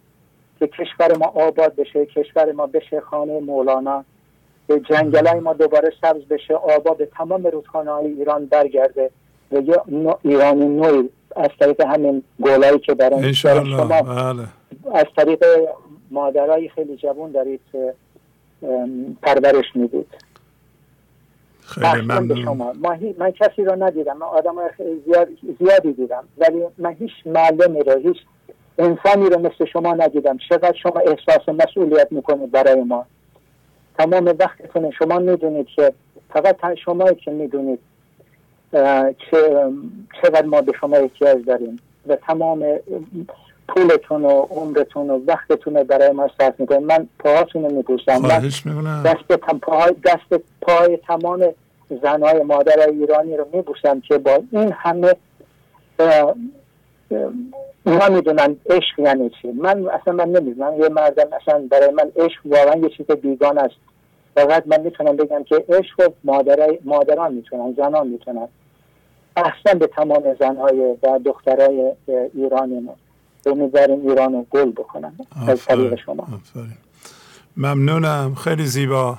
[0.60, 4.06] که کشور ما آباد بشه کشور ما بشه خانه مولانا
[4.68, 9.12] به جنگلای ما دوباره سبز بشه آباد به تمام رودخانه های ایران برگرده
[9.52, 9.82] و یه
[10.22, 14.48] ایرانی نوعی از طریق همین گلایی که برای شما بله.
[14.94, 15.46] از طریق
[16.12, 17.62] مادرای خیلی جوان دارید
[19.22, 20.08] پرورش می‌دید.
[21.62, 22.44] خیلی ممنون.
[22.44, 22.74] شما.
[23.18, 24.18] من کسی رو ندیدم.
[24.18, 24.56] من آدم
[25.06, 25.28] زیاد...
[25.60, 26.24] زیادی دیدم.
[26.38, 28.18] ولی من هیچ معلمی رو هیچ
[28.78, 30.38] انسانی رو مثل شما ندیدم.
[30.50, 33.06] چقدر شما احساس مسئولیت می‌کنید برای ما.
[33.98, 35.94] تمام وقتتون شما می‌دونید که
[36.34, 37.80] فقط شما که می‌دونید
[40.22, 42.66] چقدر ما به شما احتیاج داریم و تمام
[43.68, 46.84] پولتون و عمرتون و وقتتون رو برای ما صرف می‌کنید.
[46.84, 48.42] من پاهاتون رو میبوسم
[49.06, 51.46] دست پای, دست پای تمام
[52.02, 55.16] زنهای مادر ایرانی رو میبوسم که با این همه
[57.86, 59.52] اونا می‌دونن عشق یعنی چی.
[59.52, 60.82] من اصلا من نمی‌دونم.
[60.82, 63.76] یه مردم اصلا برای من عشق واقعا یه چیز بیگان است.
[64.36, 68.48] فقط من می‌تونم بگم که عشق مادرای مادران می‌تونن زنان می‌تونن.
[69.38, 71.92] احسن به تمام زنهای و دخترای
[72.34, 72.96] ایرانی ما.
[73.46, 75.14] امیدواریم ایران رو گل بکنن.
[75.48, 76.28] از طریق شما.
[77.58, 78.36] ممنونم.
[78.36, 79.18] خیلی زیبا.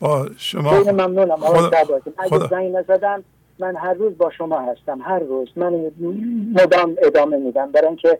[0.00, 1.36] با شما خیلی ممنونم.
[1.36, 2.00] خدا...
[2.18, 3.24] اگه زنگ نزدم
[3.58, 5.00] من هر روز با شما هستم.
[5.02, 5.48] هر روز.
[5.56, 5.90] من
[6.54, 7.72] مدام ادامه میدم.
[7.72, 8.18] برای اینکه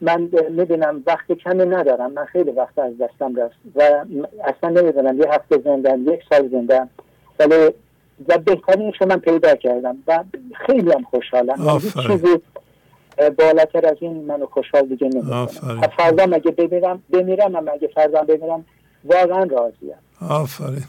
[0.00, 2.12] من می‌بینم وقت کمی ندارم.
[2.12, 4.04] من خیلی وقت از دستم رست و
[4.44, 5.18] اصلا نمی‌دونم.
[5.18, 6.88] یه هفته زندم یک سال زندم.
[7.38, 7.74] ولی
[8.28, 10.24] و بهترینش من پیدا کردم و
[10.66, 11.80] خیلی هم خوشحالم.
[11.80, 12.36] چیزی
[13.38, 15.46] بالاتر از این منو خوشحال دیگه نمی‌کنم
[15.96, 18.64] فردا مگه بمیرم بمیرم هم اگه فردا بمیرم
[19.04, 19.94] واقعا راضیم.
[20.20, 20.84] آفرین.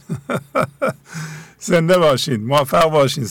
[1.60, 2.46] زنده باشین.
[2.46, 3.28] موفق باشین.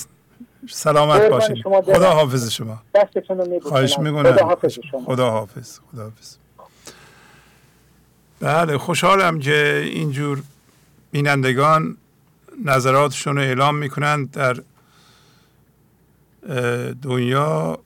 [0.69, 1.63] سلامت باشین.
[1.63, 2.79] خدا حافظ شما.
[2.95, 4.33] دستتون رو خواهش می‌کنم.
[4.33, 5.05] خدا حافظ شما.
[5.05, 5.79] خدا حافظ.
[5.93, 6.37] خدا حافظ.
[8.41, 10.43] بله خوشحالم که اینجور
[11.11, 11.97] بینندگان
[12.65, 14.63] نظراتشون رو اعلام می‌کنند در
[17.03, 17.79] دنیا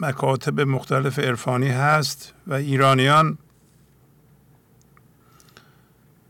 [0.00, 3.38] مکاتب مختلف عرفانی هست و ایرانیان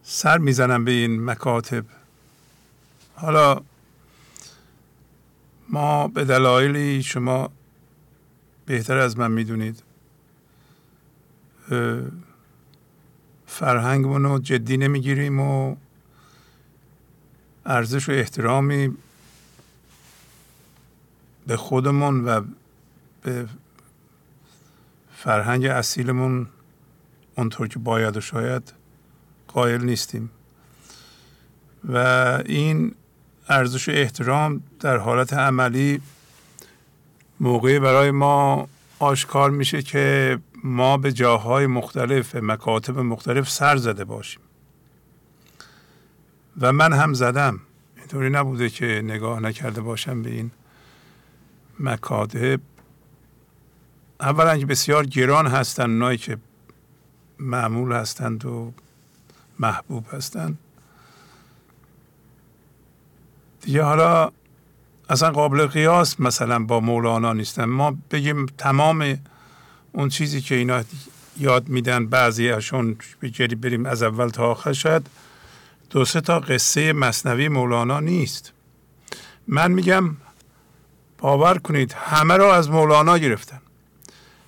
[0.02, 1.84] سر می‌زنن به این مکاتب.
[3.14, 3.60] حالا
[5.68, 7.50] ما به دلایلی شما
[8.66, 9.82] بهتر از من می‌دونید.
[13.46, 15.76] فرهنگمون رو جدی نمی‌گیریم و
[17.68, 18.96] ارزش و احترامی
[21.46, 22.40] به خودمون و
[23.22, 23.48] به
[25.16, 26.46] فرهنگ اصیلمون
[27.36, 28.72] اونطور که باید و شاید
[29.48, 30.30] قائل نیستیم.
[31.88, 31.96] و
[32.46, 32.94] این
[33.48, 36.00] ارزش و احترام در حالت عملی
[37.40, 44.40] موقعی برای ما آشکار میشه که ما به جاهای مختلف مکاتب مختلف سر زده باشیم.
[46.60, 47.60] و من هم زدم.
[47.96, 50.50] اینطوری نبوده که نگاه نکرده باشم به این
[51.80, 52.60] مکاتب.
[54.20, 56.38] اولا که بسیار گران هستند اونایی که
[57.38, 58.72] معمول هستند و
[59.58, 60.58] محبوب هستند
[63.60, 64.30] دیگه حالا
[65.08, 67.64] اصلا قابل قیاس مثلا با مولانا نیستن.
[67.64, 69.18] ما بگیم تمام
[69.92, 70.82] اون چیزی که اینا
[71.38, 72.96] یاد میدن بعضی اشون
[73.62, 75.06] بریم از اول تا آخر شاید
[75.90, 78.52] دو سه تا قصه مصنوی مولانا نیست.
[79.46, 80.16] من میگم
[81.18, 83.60] باور کنید همه را از مولانا گرفتن.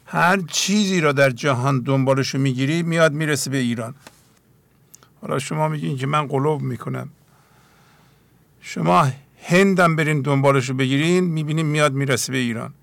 [0.07, 3.95] هر چیزی را در جهان دنبالشو می‌گیری میاد می‌رسه به ایران.
[5.23, 7.09] حالا شما میگین که من قلوب می‌کنم.
[8.61, 9.09] شما
[9.43, 12.75] هندم برین دنبالشو بگیرین می‌بینیم میاد می‌رسه به ایران.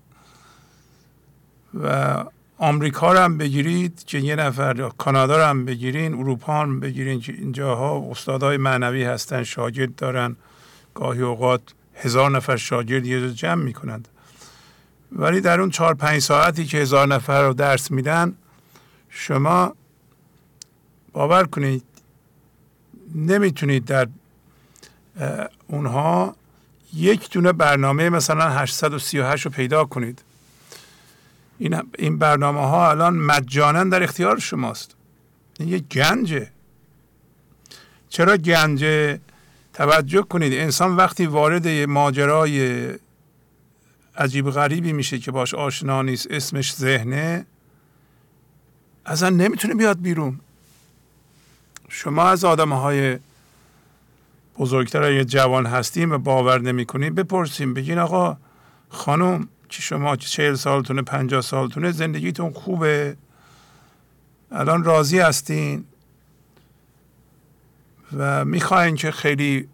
[1.74, 2.24] و
[2.60, 7.32] آمریکا رو هم بگیرید که یه نفر کانادا رو هم بگیرین اروپا هم بگیرین که
[7.32, 10.36] اینجاها استادای معنوی هستن شاگرد دارن.
[10.94, 11.62] گاهی اوقات
[11.94, 14.08] هزار نفر شاگرد یه جمع می‌کنند.
[15.12, 18.34] ولی در اون چهار پنج ساعتی که هزار نفر رو درس میدن
[19.08, 19.74] شما
[21.12, 21.84] باور کنید
[23.14, 24.08] نمی‌تونید در
[25.66, 26.36] اونها
[26.94, 30.22] یک دونه برنامه مثلا 838 رو پیدا کنید.
[31.58, 34.94] این این برنامه ها الان مجانا در اختیار شماست.
[35.60, 36.50] این یک گنجه.
[38.08, 39.20] چرا گنجه؟
[39.72, 42.88] توجه کنید انسان وقتی وارد ماجرای
[44.16, 47.46] عجیب غریبی میشه که باش آشنا نیست اسمش ذهنه
[49.06, 50.40] اصلا نمی‌تونه بیاد بیرون.
[51.88, 53.18] شما از آدم های
[54.58, 58.36] بزرگتر اگه جوان هستیم و باور نمی کنیم بپرسیم بگین آقا
[58.88, 63.16] خانم که شما چهل سالتونه پنجاه سالتونه زندگیتون خوبه.
[64.52, 65.84] الان راضی هستین
[68.16, 69.68] و می‌خواین که خیلی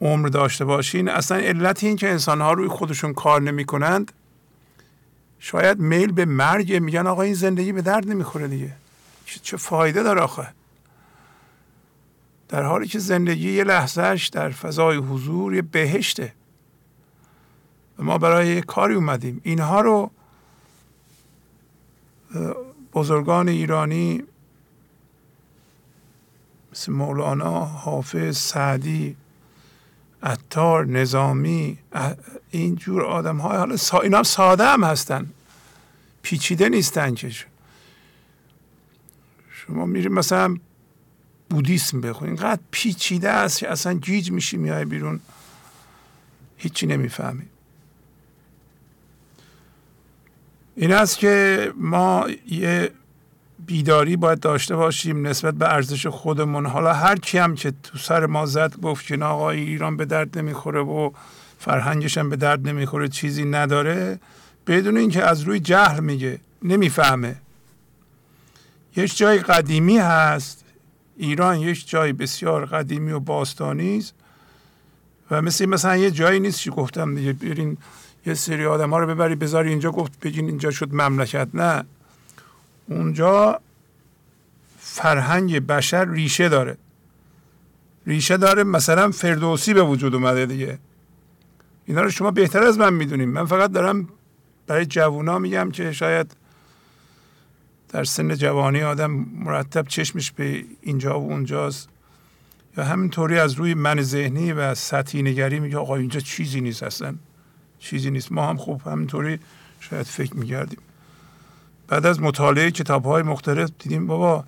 [0.00, 1.08] عمر داشته باشین.
[1.08, 4.12] اصلا علت این که انسان ها روی خودشون کار نمی کنند
[5.38, 8.72] شاید میل به مرگ میگن آقا این زندگی به درد نمی‌خوره دیگه.
[9.42, 10.48] چه فایده داره آخه؟
[12.48, 16.32] در حالی که زندگی یه لحظهش در فضای حضور یه بهشته.
[17.98, 19.40] ما برای کاری اومدیم.
[19.44, 20.10] اینها رو
[22.92, 24.22] بزرگان ایرانی
[26.72, 29.16] مثل مولانا حافظ سعدی
[30.22, 31.78] عطار نظامی
[32.50, 35.30] اینجور آدم های حالا سا اینا ساده هم هستن.
[36.22, 37.30] پیچیده نیستن که
[39.50, 40.56] شما میریم مثلا
[41.50, 42.40] بودیسم بخونید.
[42.40, 45.20] اینقدر پیچیده است که اصلا گیج میشی میای بیرون.
[46.56, 47.46] هیچی نمی‌فهمی.
[50.76, 52.90] این است که ما یه
[53.66, 56.66] بیداری باید داشته باشیم نسبت به ارزش خودمون.
[56.66, 60.38] حالا هر کی هم که تو سر ما زد گفت که آقا ایران به درد
[60.38, 61.10] نمی‌خوره و
[61.58, 64.20] فرهنگش هم به درد نمی‌خوره چیزی نداره.
[64.66, 67.36] بدون اینکه از روی جهل میگه نمی‌فهمه.
[68.96, 70.64] یه جای قدیمی هست.
[71.16, 74.14] ایران یک جای بسیار قدیمی و باستانی است.
[75.30, 77.76] و مثل مثلا یه جایی نیست که گفتم دیگه برین
[78.26, 81.84] یه سری آدم ها رو ببری بذاری اینجا گفت بگین اینجا شد مملکت نه.
[82.88, 83.60] اونجا
[84.78, 86.76] فرهنگ بشر ریشه داره.
[88.06, 90.78] ریشه داره مثلا فردوسی به وجود اومده دیگه.
[91.86, 94.08] اینا رو شما بهتر از من می‌دونیم من فقط دارم
[94.66, 96.36] برای جوونا میگم که شاید
[97.88, 101.88] در سن جوانی آدم مرتب چشمش به اینجا و اونجاست.
[102.78, 107.14] یا همینطوری از روی من ذهنی و سطحی نگری میگه آقا اینجا چیزی نیست اصلا.
[107.78, 108.32] چیزی نیست.
[108.32, 109.38] ما هم خوب همینطوری
[109.80, 110.78] شاید فکر میگردیم
[111.88, 114.44] بعد از مطالعه کتاب های مختلف دیدیم بابا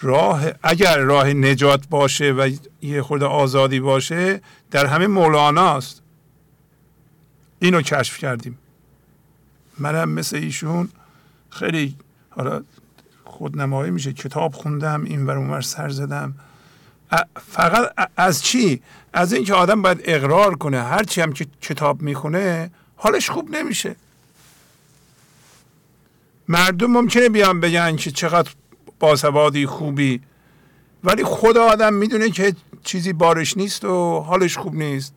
[0.00, 2.50] راه اگر راه نجات باشه و
[2.82, 4.40] یه خورده آزادی باشه
[4.70, 6.02] در همه مولاناست.
[7.58, 8.58] اینو کشف کردیم.
[9.78, 10.88] منم مثل ایشون
[11.50, 11.96] خیلی
[12.30, 12.62] حالا
[13.24, 16.34] خودنمایی میشه کتاب خوندم این ور اونور سر زدم.
[17.46, 18.82] فقط از چی؟
[19.12, 23.96] از اینکه آدم باید اقرار کنه هرچی هم که کتاب می‌خونه حالش خوب نمیشه.
[26.48, 28.50] مردم ممکنه بیان بگن که چقدر
[29.00, 30.20] باسوادی خوبی
[31.04, 32.54] ولی خود آدم می‌دونه که
[32.84, 35.14] چیزی بارش نیست و حالش خوب نیست.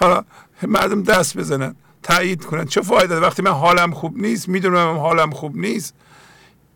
[0.00, 0.24] حالا
[0.62, 2.64] مردم دست بزنن تایید کنن.
[2.64, 5.94] چه فایده؟ وقتی من حالم خوب نیست می‌دونم حالم خوب نیست.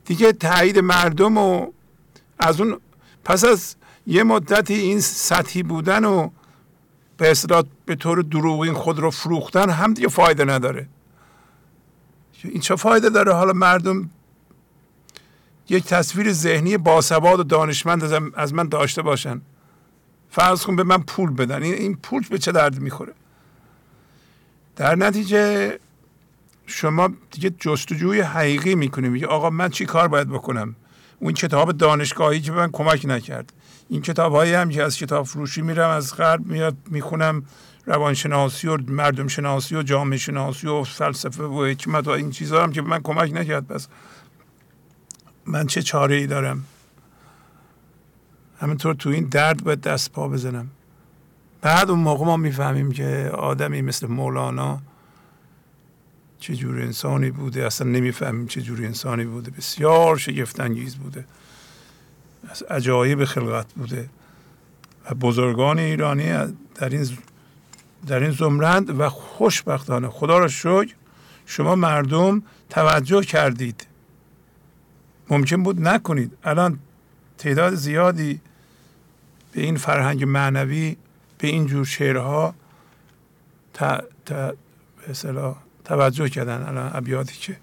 [0.05, 1.67] دیگه تایید مردم و
[2.39, 2.81] از اون
[3.25, 6.31] پس از یه مدتی این سطحی بودن و
[7.17, 10.89] به اصطلاح به طور دروغین خود رو فروختن هم دیگه فایده نداره.
[12.45, 14.11] این چه فایده داره؟ حالا مردم
[15.69, 19.41] یک تصویر ذهنی باسواد و دانشمند از من داشته باشن.
[20.31, 21.63] فرض کن به من پول بدن.
[21.63, 23.13] این پول به چه درد می‌خوره؟
[24.77, 25.79] در نتیجه
[26.67, 30.77] شما دیگه جستجوی حقیقی می‌کنیم میگه آقا من چی کار باید بکنم؟
[31.19, 33.53] اون کتاب دانشگاهی که من کمک نکرد.
[33.89, 37.43] این کتاب هایی هم که از کتاب فروشی میرم از غرب میاد می‌خونم.
[37.89, 42.73] روانشناسی و مردم شناسی و جامعه شناسی و فلسفه و حکمت و این چیزها هم
[42.73, 43.69] که من کمک نکرد.
[43.69, 43.89] بس
[45.47, 46.65] من چه چاره ای دارم؟
[48.61, 50.71] همینطور تو این درد باید دست پا بزنم.
[51.61, 54.81] بعد اون موقع ما می‌فهمیم که آدمی مثل مولانا
[56.39, 59.51] چه جور انسانی بوده اصلا نمی‌فهمیم چه جور انسانی بوده.
[59.51, 61.25] بسیار شگفت انگیز بوده.
[62.51, 64.09] از عجایب خلقت بوده.
[65.11, 66.33] و بزرگان ایرانی
[66.75, 67.09] در این
[68.07, 70.95] در این زمرند و خوشبختانه خدا را شکر
[71.47, 73.87] شما مردم توجه کردید.
[75.31, 76.39] ممکن بود نکنید.
[76.45, 76.79] الان
[77.39, 78.41] تعداد زیادی
[79.53, 80.97] به این فرهنگ معنوی
[81.39, 82.55] به این جور شعرها
[83.75, 86.63] تا به توجه کردن.
[86.63, 87.57] الان ابیاتی که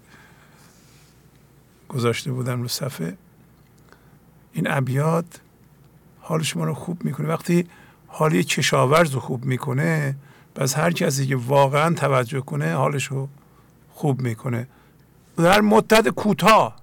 [1.88, 3.16] گذاشته بودن رو صفحه.
[4.54, 5.40] این ابیات
[6.20, 7.28] حال شما رو خوب می‌کنه.
[7.28, 7.66] وقتی
[8.06, 10.16] حالی کشاورز رو خوب می‌کنه
[10.54, 13.28] پس هر کسی که واقعا توجه کنه حالش رو
[13.90, 14.66] خوب می‌کنه.
[15.36, 16.76] در مدت کوتاه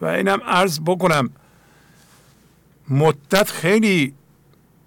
[0.00, 1.30] و اینم عرض بکنم
[2.88, 4.14] مدت خیلی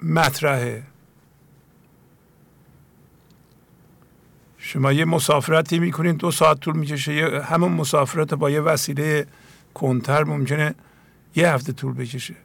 [0.02, 0.84] مطرحه.
[4.58, 9.28] شما یه مسافرتی می‌کنین دو ساعت طول می‌کشه همون مسافرت با یه وسیله
[9.74, 10.76] کنتر ممکنه
[11.36, 12.36] یه هفته طول بکشه.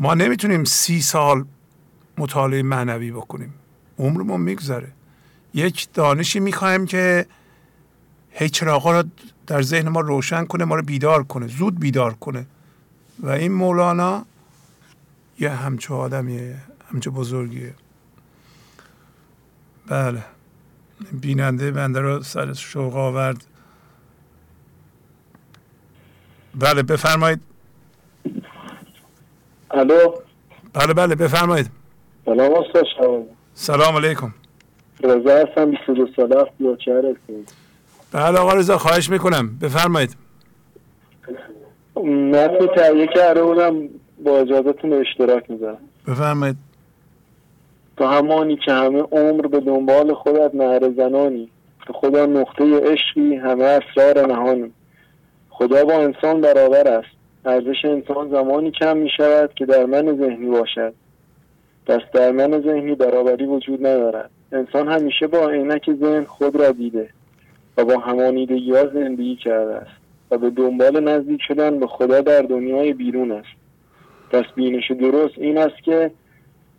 [0.00, 1.44] ما نمی‌تونیم سی سال
[2.18, 3.54] مطالعه معنوی بکنیم.
[3.98, 4.92] عمرمون میگذره.
[5.54, 7.26] یک دانشی می‌خوایم که
[8.30, 9.08] هی چراغا رو
[9.46, 12.46] در ذهن ما روشن کنه ما رو بیدار کنه زود بیدار کنه.
[13.18, 14.26] و این مولانا
[15.38, 16.56] یه همچه آدمیه
[16.92, 17.74] همچه بزرگیه.
[19.86, 20.24] بله.
[21.12, 23.46] بیننده بنده رو سر شوق آورد.
[26.56, 27.40] بله بفرمایید.
[29.70, 30.14] الو؟
[30.74, 31.70] بله بله بفرمایید.
[32.24, 32.84] سلام استاد
[33.54, 33.96] سلام.
[33.96, 34.34] علیکم.
[35.02, 36.50] رضا هستم 22 ساله است
[38.12, 39.58] بله آقا رضا خواهش می‌کنم.
[39.62, 40.16] بفرمایید.
[41.96, 43.88] متن تهیه کرده بودم
[44.24, 45.78] با اجازتون اشتراک می‌ذارم.
[46.08, 46.56] بفرمایید.
[47.96, 51.48] تو همانی که همه عمر به دنبال خودت نهر زنانی.
[51.86, 54.72] که خدا نقطه عشقی همه اسرار نهانی.
[55.58, 57.16] خدا با انسان برابر است.
[57.44, 60.92] ارزش انسان زمانی کم می شود که در من ذهنی باشد.
[61.86, 64.30] پس در من ذهنی برابری وجود ندارد.
[64.52, 67.08] انسان همیشه با عینک ذهن خود را دیده
[67.76, 69.90] و با همانیدگی ها زندگی کرده است
[70.30, 73.48] و به دنبال نزدیک شدن به خدا در دنیای بیرون است.
[74.30, 76.10] پس بینش درست این است که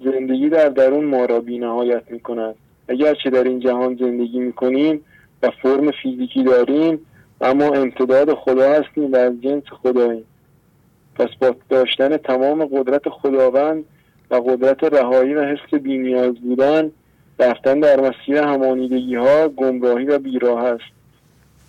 [0.03, 2.55] زندگی در درون ما را بینهایت می کند
[2.87, 5.01] اگرچه در این جهان زندگی می کنیم
[5.43, 6.99] و فرم فیزیکی داریم
[7.41, 10.25] اما امتداد خدا هستیم و از جنس خداییم.
[11.15, 13.85] پس با داشتن تمام قدرت خداوند
[14.31, 16.91] و قدرت رهایی و حس بینیاز بودن
[17.39, 20.97] رفتن در مسیر همانیدگی ها گمراهی و بیراه است.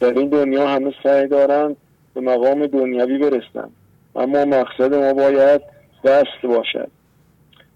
[0.00, 1.76] در این دنیا همه سعی دارند
[2.14, 3.70] به مقام دنیوی برسند.
[4.16, 5.60] اما مقصد ما باید
[6.05, 6.90] وصل باشد.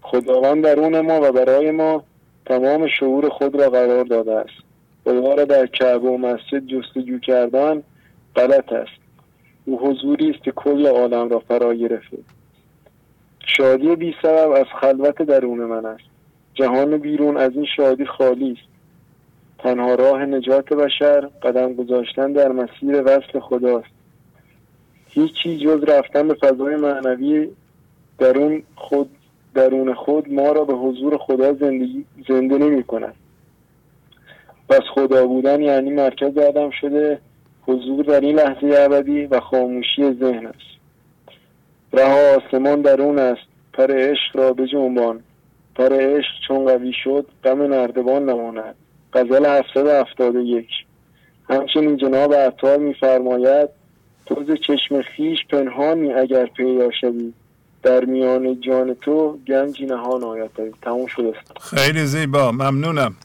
[0.01, 2.03] خداوند درون ما و برای ما
[2.45, 4.72] تمام شعور خود را قرار داده است.
[5.03, 7.83] خدا را در کعبه و مسجد جستجو کردن
[8.35, 9.03] غلط است.
[9.65, 12.17] او حضوری است که کل عالم را فرا گرفته.
[13.45, 16.03] شادی بی سبب از خلوت درون من است.
[16.53, 18.73] جهان بیرون از این شادی خالی است.
[19.59, 23.87] تنها راه نجات بشر قدم گذاشتن در مسیر وصل خداست.
[25.07, 27.49] هیچی جز رفتن به فضای معنوی
[28.19, 29.09] درون خود
[29.55, 33.15] درون خود ما را به حضور خدا زندگی زنده نمی کند.
[34.69, 37.19] پس خدا بودن یعنی مرکز آدم شده
[37.67, 40.73] حضور در این لحظه ابدی و خاموشی ذهن است.
[41.93, 43.41] رها آسمان درون است.
[43.73, 45.23] پر عشق را به جنبان
[45.75, 48.75] پر عشق چون قوی شد غم نردبان نماند.
[49.13, 50.67] غزل 771
[51.49, 53.69] همچنین جناب عطار میفرماید
[54.25, 57.33] تو چشم خیش پنهانی اگر پیدا شوی.
[57.83, 60.51] در میان جان تو گنجی نهان آید.
[60.81, 63.15] تموم شد خیلی زیبا ممنونم.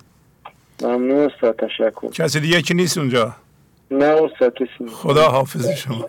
[0.83, 2.11] ممنون استاد تشکر.
[2.11, 3.37] کسی دیگه که نیست اونجا؟
[3.91, 6.09] نه استاد کسی خدا حافظ شما.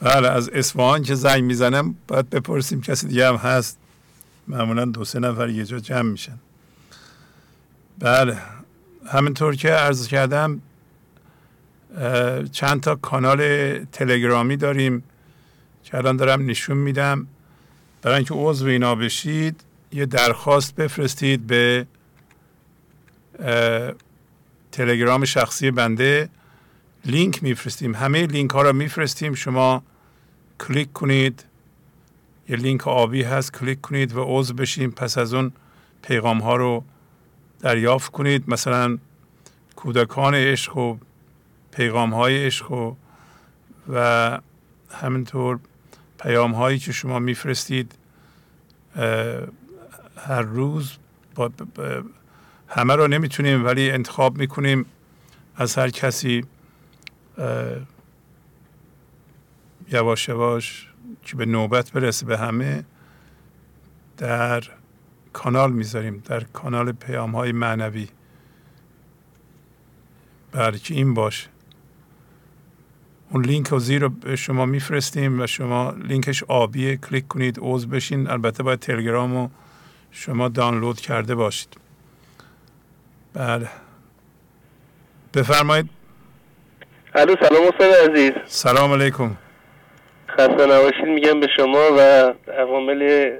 [0.00, 3.78] بله از اصفهان که زنگ می‌زنم باید بپرسیم کسی دیگه هم هست.
[4.48, 6.38] معمولا دو سه نفر یه جا جمع میشن.
[7.98, 8.36] بله
[9.06, 10.60] همینطور که عرض کردم
[12.52, 13.40] چند تا کانال
[13.84, 15.04] تلگرامی داریم
[15.84, 17.26] که الان دارم نشون میدم.
[18.02, 19.60] برای اینکه عضو اینا بشید
[19.92, 21.86] یه درخواست بفرستید به
[24.72, 26.28] تلگرام شخصی بنده
[27.04, 27.94] لینک میفرستیم.
[27.94, 29.34] همه لینک ها رو میفرستیم.
[29.34, 29.82] شما
[30.58, 31.44] کلیک کنید.
[32.48, 33.52] یه لینک آبی هست.
[33.52, 35.52] کلیک کنید و عضو بشیم پس از اون
[36.02, 36.84] پیغام ها رو
[37.60, 38.44] دریافت کنید.
[38.48, 38.98] مثلا
[39.76, 40.96] کودکان عشق و
[41.70, 42.96] پیغام های عشق و
[43.92, 44.40] و
[44.90, 45.58] همینطور
[46.18, 47.94] پیام هایی که شما میفرستید
[50.16, 50.92] هر روز
[51.34, 51.50] با
[52.68, 54.86] همه رو نمی‌تونیم ولی انتخاب می‌کنیم
[55.56, 56.44] از هر کسی
[59.92, 60.88] یواش یواش
[61.24, 62.84] که به نوبت برسه به همه
[64.16, 64.64] در
[65.32, 68.08] کانال می‌ذاریم در کانال پیام های معنوی.
[70.52, 71.48] برای این باشه.
[73.30, 77.88] اون لینک و زیر رو به شما میفرستیم و شما لینکش آبیه کلیک کنید عضو
[77.88, 78.30] بشین.
[78.30, 79.50] البته باید تلگرام رو
[80.10, 81.85] شما دانلود کرده باشید.
[83.36, 83.68] بله.
[85.34, 85.86] بفرمایید.
[87.14, 88.32] الو سلام استاد عزیز.
[88.44, 89.30] سلام علیکم.
[90.28, 92.00] خسته نباشید میگم به شما و
[92.52, 93.30] عوامل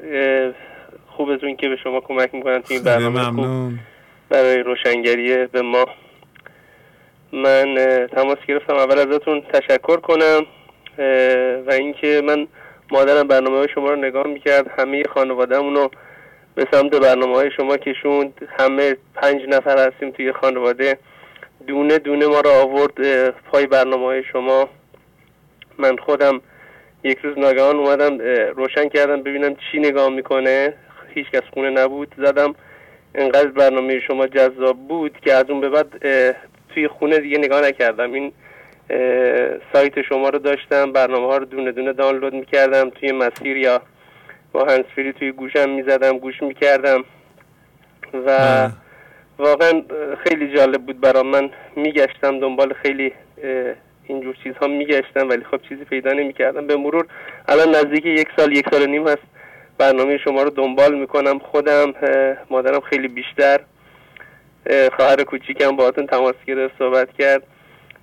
[1.07, 3.73] خوبتون که به شما کمک می‌کنن توی این برنامه خوب
[4.29, 5.87] برای روشنگری به ما.
[7.33, 7.75] من
[8.15, 8.75] تماس گرفتم.
[8.75, 10.47] اول ازتون تشکر کنم
[11.67, 12.47] و اینکه من
[12.91, 14.71] مادرم برنامه شما رو نگاه می‌کرد.
[14.79, 15.91] همه خانوادهمون رو
[16.57, 18.49] به سمت برنامه های شما کشوند.
[18.59, 20.99] همه پنج نفر هستیم توی خانواده.
[21.67, 24.69] دونه دونه ما رو آورد پای برنامه های شما.
[25.79, 26.41] من خودم
[27.05, 28.19] یک روز ناگهان اومدم
[28.57, 30.75] روشن کردم ببینم چی نگاه می‌کنه.
[31.15, 32.15] هیچ کس خونه نبود.
[32.19, 32.55] زدم.
[33.15, 35.89] انقدر برنامه شما جذاب بود که از اون به بعد
[36.75, 38.13] توی خونه دیگه نگاه نکردم.
[38.13, 38.33] این
[39.73, 40.93] سایت شما رو داشتم.
[40.93, 43.83] برنامه ها رو دونه دونه دانلود می‌کردم توی مسیر یا
[44.57, 47.05] با هنسفری توی گوشم می‌زدم گوش می‌کردم
[48.27, 48.29] و
[49.39, 49.83] واقعا
[50.25, 51.27] خیلی جالب بود برام.
[51.27, 53.13] من میگشتم دنبال خیلی
[54.05, 56.67] اینجور چیزها میگشتم ولی خب چیزی پیدا نمی‌کردم.
[56.67, 57.07] به مرور
[57.49, 59.23] الان نزدیک یک سال یک سال نیم هست
[59.79, 61.39] برنامه شما رو دنبال می‌کنم.
[61.39, 61.95] خودم
[62.51, 63.61] مادرم خیلی بیشتر
[64.97, 67.43] خواهر کوچیکم باهاتون تماس گرفت صحبت کرد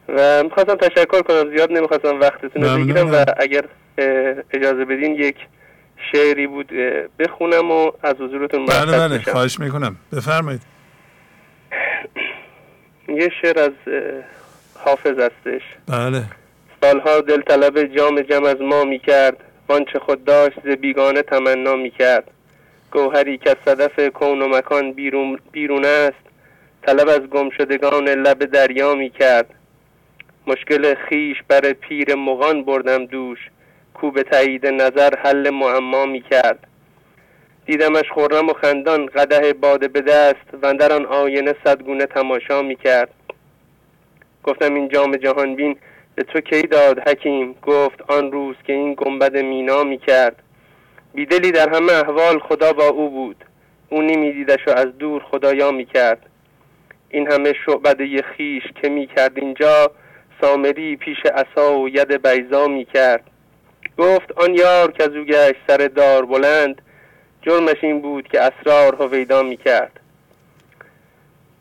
[0.09, 1.55] و می‌خواستم تشکر کنم.
[1.55, 3.63] زیاد نمی‌خواستم وقتتون رو بگیرم و اگر
[4.53, 5.35] اجازه بدین یک
[6.11, 6.71] شعری بود
[7.19, 9.95] بخونم و از حضورتون بله بله خواهش می‌کنم.
[10.13, 10.61] بفرمایید.
[13.19, 13.71] یه شعر از
[14.79, 15.61] حافظ هستش.
[15.87, 16.23] بله.
[16.81, 19.37] سالها دلطلب جام جم از ما می‌کرد
[19.69, 22.31] وانچه خود داشت ز بیگانه تمنا می‌کرد.
[22.91, 26.23] گوهری که صدف کون و مکان بیرون, بیرون است
[26.81, 29.53] طلب از گمشدگان لب دریا می‌کرد.
[30.47, 33.39] مشکل خیش بر پیر مغان بردم دوش
[33.93, 36.67] کو به تایید نظر حل معما می کرد.
[37.65, 42.75] دیدمش خورم و خندان قده باده به دست و در آن آینه صدگونه تماشا می
[42.75, 43.09] کرد.
[44.43, 45.77] گفتم این جام جهان بین
[46.15, 50.35] به تو کی داد حکیم؟ گفت آن روز که این گنبد مینا می کرد.
[51.13, 53.45] بیدلی در همه احوال خدا با او بود.
[53.89, 56.29] او نمیدیدش و از دور خدایا می کرد.
[57.09, 59.91] این همه شعبده خیش که می کرد اینجا
[60.41, 63.23] سامری پیش عصا و ید بیزا می کرد.
[63.97, 66.81] گفت آن یار که از او گشت سر دار بلند
[67.41, 69.99] جرمش این بود که اسرار هویدا می کرد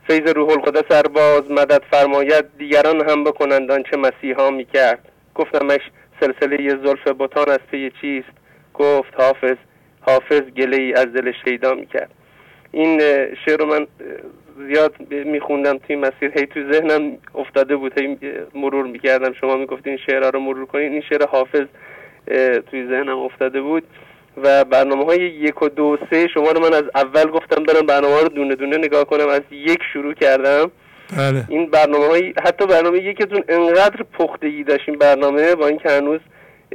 [0.06, 5.80] فیض روح القدس سرباز مدد فرماید دیگران هم بکنند آنچه مسیحا می کرد گفتمش
[6.20, 8.32] سلسله زلف بتان از پی چیست؟
[8.74, 9.56] گفت حافظ
[10.00, 12.10] حافظ گله ای از دل شیدا می کرد
[12.72, 13.00] این
[13.46, 13.86] شعر رو من
[14.66, 16.32] زیاد میخوندم توی مسیر.
[16.38, 18.18] هی تو ذهنم افتاده بود هی
[18.54, 19.32] مرور می‌کردم.
[19.32, 20.92] شما می‌گفتین شعرها رو مرور کنین.
[20.92, 21.66] این شعر حافظ
[22.70, 23.82] توی ذهنم افتاده بود
[24.36, 28.20] و برنامه های یک و دو سه شما رو من از اول گفتم برم برنامه
[28.20, 30.70] رو دونه دونه نگاه کنم از یک شروع کردم
[31.16, 31.44] بله.
[31.48, 36.20] این برنامه های حتی برنامه یکتون انقدر پختگی داشت این برنامه با اینکه هنوز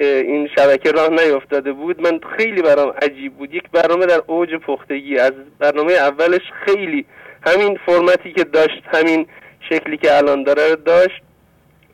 [0.01, 5.17] این شبکه راه نیفتاده بود من خیلی برام عجیب بود یک برنامه در اوج پختگی
[5.17, 7.05] از برنامه اولش خیلی
[7.47, 9.27] همین فرمتی که داشت همین
[9.69, 11.21] شکلی که الان داره داشت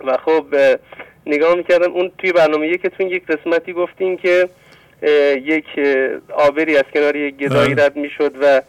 [0.08, 0.46] و خب
[1.26, 4.50] نگاه می‌کردم اون توی برنامه یکتون یک قسمتی گفتین که
[5.46, 5.66] یک
[6.34, 8.62] آبری از کنار یک گدایی رد می‌شد و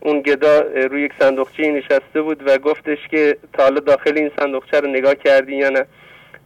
[0.00, 4.80] اون گدا روی یک صندوقچه نشسته بود و گفتش که تا حالا داخل این صندوقچه
[4.80, 5.86] رو نگاه کردی یا نه.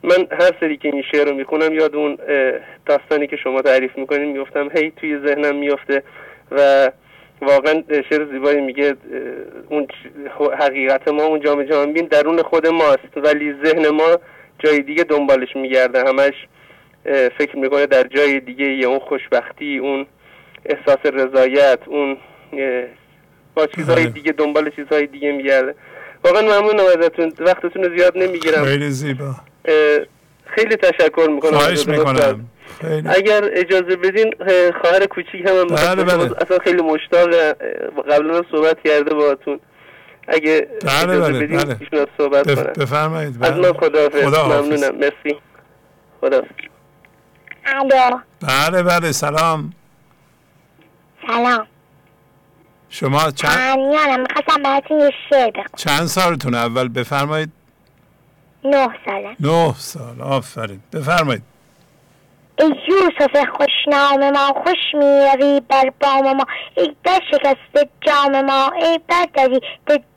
[0.03, 2.19] من هر سری که این شعر رو می‌خونم یاد اون
[2.87, 6.03] داستانی که شما تعریف می‌کنین میفتم هی توی ذهنم میفته
[6.51, 6.91] و
[7.43, 8.95] واقعا شعر زیبایی میگه
[9.69, 9.87] اون
[10.59, 14.19] حقیقت ما اون جامعه جهان بین درون خود ماست ولی ذهن ما
[14.59, 16.35] جای دیگه دنبالش میگرده همش
[17.39, 20.07] فکر می‌کنه در جای دیگه یه اون خوشبختی اون
[20.65, 22.17] احساس رضایت اون
[23.55, 25.75] با چیزهای دیگه دنبال چیزهای دیگه میگرده.
[26.25, 28.65] واقعا ممنونم ازتون وقتتون رو زیاد نمی‌گیرم.
[28.65, 29.35] خیلی زیبا.
[30.47, 31.53] خیلی تشکر می‌کنم.
[31.53, 32.51] خواهش می‌کنم.
[33.07, 34.35] اگر اجازه بدین
[34.81, 36.31] خواهر کوچیک هم, بله بله.
[36.43, 37.29] اصلا خیلی مشتاق
[38.11, 39.61] قبلا صحبت کرده باهاتون.
[40.29, 41.77] اگه بله بله بله.
[41.81, 42.79] ایشون صحبت بف...
[42.79, 43.73] بفرمایید از بله.
[43.73, 44.67] من خداحافظ خدا حافظ.
[44.67, 44.99] ممنونم.
[44.99, 45.41] مرسی.
[46.21, 46.43] خدا.
[47.67, 48.19] الو.
[48.41, 49.73] بله بله سلام.
[51.27, 51.67] سلام.
[52.91, 55.69] شما چند امیانم می‌خواستم براتون یه شعر بخونم.
[55.77, 57.53] چند سالتون اول بفرمایید.
[58.65, 60.21] نه سالم نه سال.
[60.23, 60.81] آفرین.
[60.93, 61.43] بفرمایید.
[62.59, 66.45] ای یوسف خوشنام ما خوش می‌روی بر بام ما.
[66.77, 69.61] ای در شکست جام ما ای بردری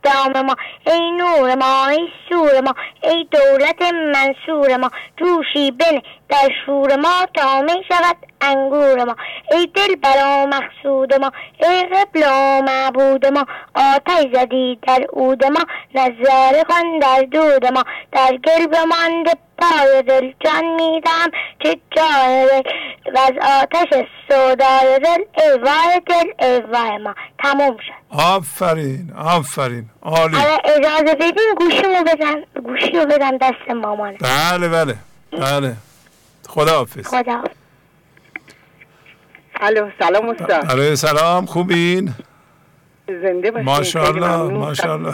[0.03, 0.55] دام ما.
[0.87, 2.73] ای نور ما ای سور ما.
[3.03, 4.89] ای دولت منصور ما.
[5.17, 6.01] جوشی بن
[6.31, 9.15] در شور ما تا می شود انگور ما.
[9.51, 11.31] ای دل برا مقصود ما
[11.63, 13.45] ای قبل و معبود ما.
[13.75, 17.83] آتش زدی در عود ما نظاره کن در دود ما.
[18.11, 22.71] در گل بمانده پای دل جان میدم که جای دل
[23.15, 27.15] و از آتش سودای دل ای وای دل ای وای ما.
[27.43, 28.19] تموم شد.
[28.19, 29.85] آفرین آفرین.
[30.01, 30.35] عالی.
[30.35, 34.95] حالا اجازه بدین گوشیمو بدم گوشی رو بدم دست مامانه بله بله
[35.31, 35.75] بله.
[36.51, 37.43] خدا حافظ خدا
[39.55, 40.51] الو سلام استاد.
[40.51, 42.13] علیه سلام خوبین؟
[43.07, 44.37] زنده باشین ماشاءالله.
[44.37, 45.13] ماشاءالله.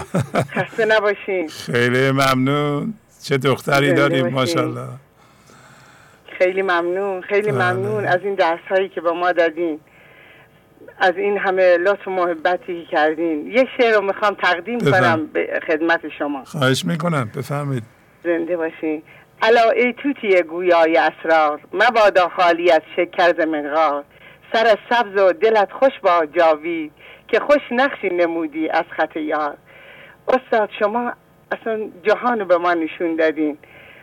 [0.56, 1.48] خسته نباشین.
[1.48, 2.94] خیلی ممنون.
[3.24, 4.28] چه دختری داریم.
[4.28, 4.88] ماشاءالله.
[6.38, 7.74] خیلی ممنون خیلی بله.
[7.74, 9.80] ممنون از این درس هایی که به ما دادین.
[11.00, 13.48] از این همه لطف و محبتی که کردین.
[13.48, 15.02] یه شعر رو می‌خوام تقدیم بفرم.
[15.02, 16.44] کنم به خدمت شما.
[16.46, 17.84] خواهش می‌کنم بفهمید
[18.24, 19.04] زنده باشین.
[19.42, 24.04] الا ای توتی گویای اسرار مبادا خالی از شکر ز منقار.
[24.54, 26.92] سر سبز و دلت خوش با جاوید
[27.28, 29.58] که خوش نقشی نمودی از خط یار.
[30.28, 31.14] استاد شما
[31.52, 33.58] اصلا جهان رو به ما نشون دادین.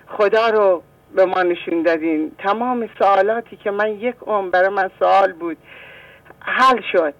[0.06, 0.82] خدا رو
[1.14, 2.32] به ما نشون دادین.
[2.38, 5.56] تمام سوالاتی که من یک عمر برای من سوال بود
[6.40, 7.14] حل شد.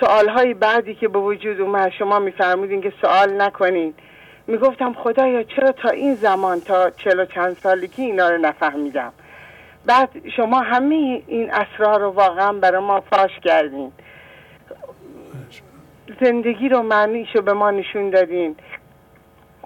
[0.00, 3.94] سوال های بعدی که به وجود اومد شما میفرمودین که سوال نکنین.
[4.50, 9.12] می‌گفتم خدایا چرا تا این زمان تا چل و چند سالگی اینا رو نفهمیدم؟
[9.86, 13.92] بعد شما همه این اسرار رو واقعا برای ما فاش کردین.
[16.20, 18.56] زندگی رو معنیش رو به ما نشون دادین.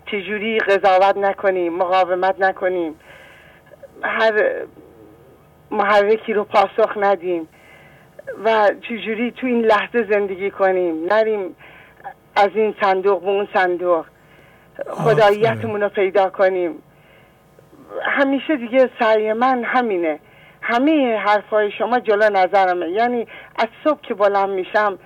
[0.06, 2.94] چجوری قضاوت نکنیم مقاومت نکنیم.
[4.02, 4.52] هر
[5.70, 7.48] محرکی رو پاسخ ندیم.
[8.44, 11.56] و چجوری تو این لحظه زندگی کنیم؟ نریم
[12.36, 14.06] از این صندوق به اون صندوق.
[14.90, 16.82] خداییتمون رو پیدا کنیم.
[18.02, 20.18] همیشه دیگه سعی من همینه.
[20.62, 22.88] همه حرفای شما جلو نظرمه.
[22.88, 23.26] یعنی
[23.58, 24.98] از صبح که بلند میشم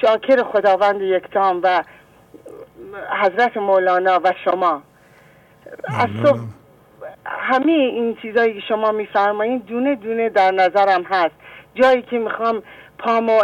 [0.00, 1.82] شاکر خداوند یکتام و
[3.22, 4.82] حضرت مولانا و شما.
[5.88, 6.40] از صبح
[7.26, 11.34] همه این چیزایی که شما میفرمایین دونه دونه در نظرم هست.
[11.74, 12.62] جایی که می‌خوام
[12.98, 13.40] پامو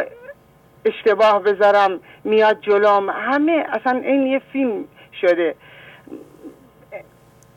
[0.85, 3.11] اشتباه بذارم میاد جلوم.
[3.11, 4.85] همه اصلا این یه فیلم
[5.23, 5.55] شده.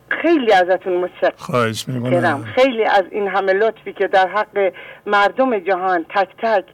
[0.09, 1.31] خیلی ازتون متشکرم.
[1.37, 2.43] خواهش می‌کنم.
[2.43, 4.73] خیلی از این همه لطفی که در حق
[5.05, 6.65] مردم جهان تک تک.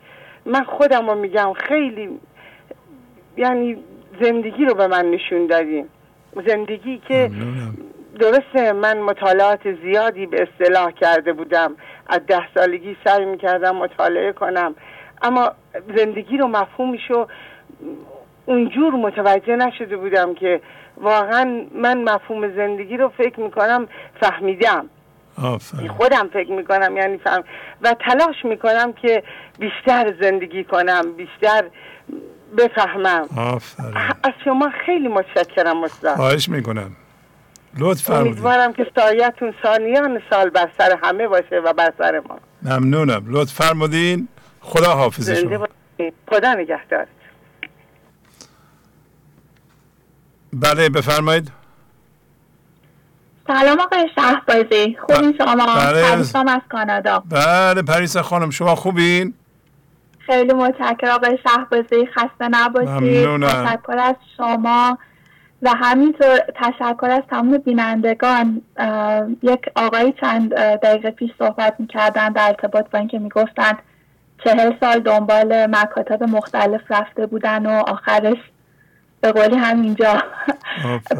[0.46, 2.20] من خودم رو میگم خیلی
[3.38, 3.78] یعنی
[4.22, 5.86] زندگی رو به من نشون دادیم
[6.48, 7.32] زندگی که
[8.20, 11.76] درسته من مطالعات زیادی به اصطلاح کرده بودم.
[12.08, 14.76] از ده سالگی سعی می‌کردم مطالعه کنم.
[15.22, 15.52] اما
[15.98, 17.28] زندگی رو مفهومش رو
[18.52, 20.62] اونجور متوجه نشده بودم که
[20.98, 23.88] واقعا من مفهوم زندگی رو فکر می‌کنم
[24.22, 24.86] فهمیدم.
[25.44, 25.88] آفرین.
[25.88, 27.44] خودم فکر می‌کنم یعنی فهم
[27.82, 29.24] و تلاش می‌کنم که
[29.60, 31.64] بیشتر زندگی کنم بیشتر
[32.58, 33.26] بفهمم.
[33.38, 33.94] آفرین.
[34.24, 36.16] از شما خیلی متشکرم استاد.
[36.16, 36.92] خواهش می‌کنم.
[37.80, 42.38] لطف امیدوارم که سایتون ثانیان سال بر سر همه باشه و بر سر ما.
[42.62, 43.24] ممنونم.
[43.28, 44.28] لطف فرمودین.
[44.62, 45.68] خدا حافظ شما.
[46.30, 47.08] خدا نگهدار.
[50.54, 51.52] بله بفرمایید.
[53.48, 54.98] سلام آقای شهبازی.
[55.08, 56.12] خوبین شما؟ بله.
[56.12, 57.24] پریسام از کانادا.
[57.30, 59.34] بله پریسا خانم شما خوبین؟
[60.20, 62.06] خیلی متشکرم آقای شهبازی.
[62.06, 63.44] خسته نباشید.
[63.44, 64.98] تشکر از شما.
[65.62, 68.62] و همینطور تشکر از تمام بینندگان.
[69.44, 73.78] یک آقایی چند دقیقه پیش صحبت می‌کردن در ارتباط با اینکه می‌گفتن
[74.44, 78.38] چهل سال دنبال مکاتب مختلف رفته بودن و آخرش
[79.22, 80.24] به قولی همینجا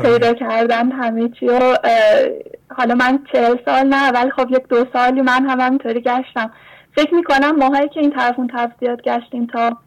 [0.02, 1.78] پیدا کردن همه چی و
[2.78, 6.52] حالا من چهل سال نه ولی خب یک دو سالی من هم همینطوری گشتم.
[6.96, 9.78] فکر می‌کنم ماهایی که این طرف اون طرف زیاد گشتیم تا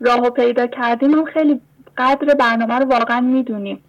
[0.00, 1.60] راهو پیدا کردیم هم خیلی
[1.96, 3.84] قدر برنامه رو واقعا می‌دونیم.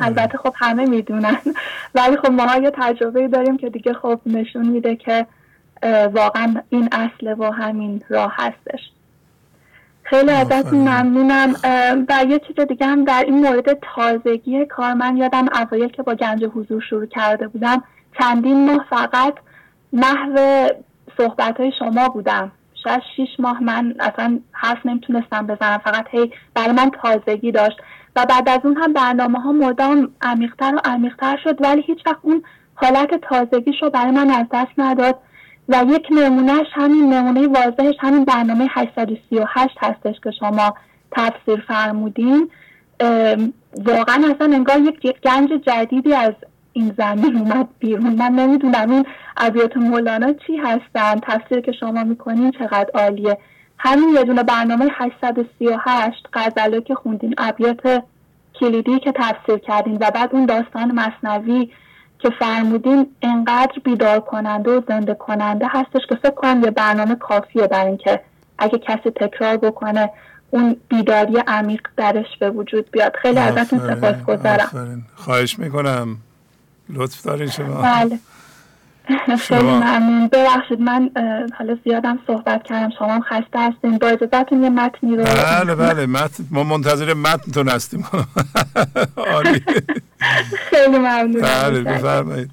[0.00, 1.36] البته خب همه می‌دونن.
[1.94, 5.26] ولی خب ما یه تجربه داریم که دیگه خب نشون میده که
[6.12, 8.80] واقعا این اصل و همین راه هستش.
[10.10, 11.54] خیلی ازتون ممنونم.
[12.08, 16.14] و یه چیز دیگه هم در این مورد تازگی کار من یادم اوایل که با
[16.14, 17.82] گنج حضور شروع کرده بودم
[18.20, 19.34] چندین ماه فقط
[19.92, 20.68] محو
[21.18, 22.52] صحبت های شما بودم.
[22.84, 27.76] شاید شیش ماه من اصلا حرف نمی‌تونستم بزنم فقط هی برای من تازگی داشت.
[28.16, 32.18] و بعد از اون هم برنامه ها مدام عمیقتر و عمیقتر شد ولی هیچ وقت
[32.22, 32.42] اون
[32.74, 35.18] حالت تازگیش رو برای من از دست نداد.
[35.68, 40.74] و یک نمونهش همین نمونه واضحش همین برنامه 838 هستش که شما
[41.12, 42.50] تفسیر فرمودین.
[43.84, 46.32] واقعا اصلا انگار یک گنج جدیدی از
[46.72, 48.14] این زمین اومد بیرون.
[48.14, 49.04] من نمی‌دونم این
[49.36, 51.20] ابیات مولانا چی هستن.
[51.22, 53.38] تفسیر که شما می‌کنین چقدر عالیه.
[53.78, 58.02] همین یه دونه برنامه 838 غزله که خوندین ابیات
[58.60, 61.70] کلیدی که تفسیر کردین و بعد اون داستان مصنوی
[62.18, 67.66] که فرمودین انقدر بیدار کننده و زنده کننده هستش که فکر کنم یه برنامه کافیه
[67.66, 68.20] برای اینکه
[68.58, 70.10] اگه کسی تکرار بکنه
[70.50, 73.16] اون بیداری عمیق درش به وجود بیاد.
[73.22, 76.16] خیلی ازتون سپاس گذارم خواهش می‌کنم.
[76.88, 77.82] لطف دارین شما.
[77.82, 78.18] بله.
[79.38, 80.28] خیلی ممنون.
[80.28, 81.10] ببخشید من
[81.58, 82.90] حالا زیادم صحبت کردم.
[82.98, 83.98] شما هم خسته هستین.
[83.98, 86.06] با اجازتون یه متنی رو بله بله.
[86.06, 88.04] متن ما منتظر متنتون هستیم.
[90.70, 91.42] خیلی ممنون.
[91.42, 92.50] بله بفرمایید.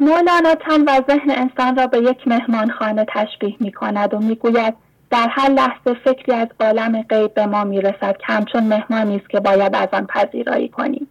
[0.00, 4.74] مولانا تن و ذهن انسان را به یک مهمانخانه تشبیه می کند و می‌گوید
[5.10, 9.40] در هر لحظه فکری از عالم غیب به ما می‌رسد که همچون مهمانی است که
[9.40, 11.06] باید از آن پذیرایی کنیم.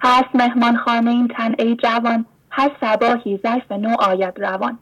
[0.00, 2.26] هست مهمانخانه این تن ای جوان.
[2.54, 4.78] هر سباهی ظرف نو آید روان.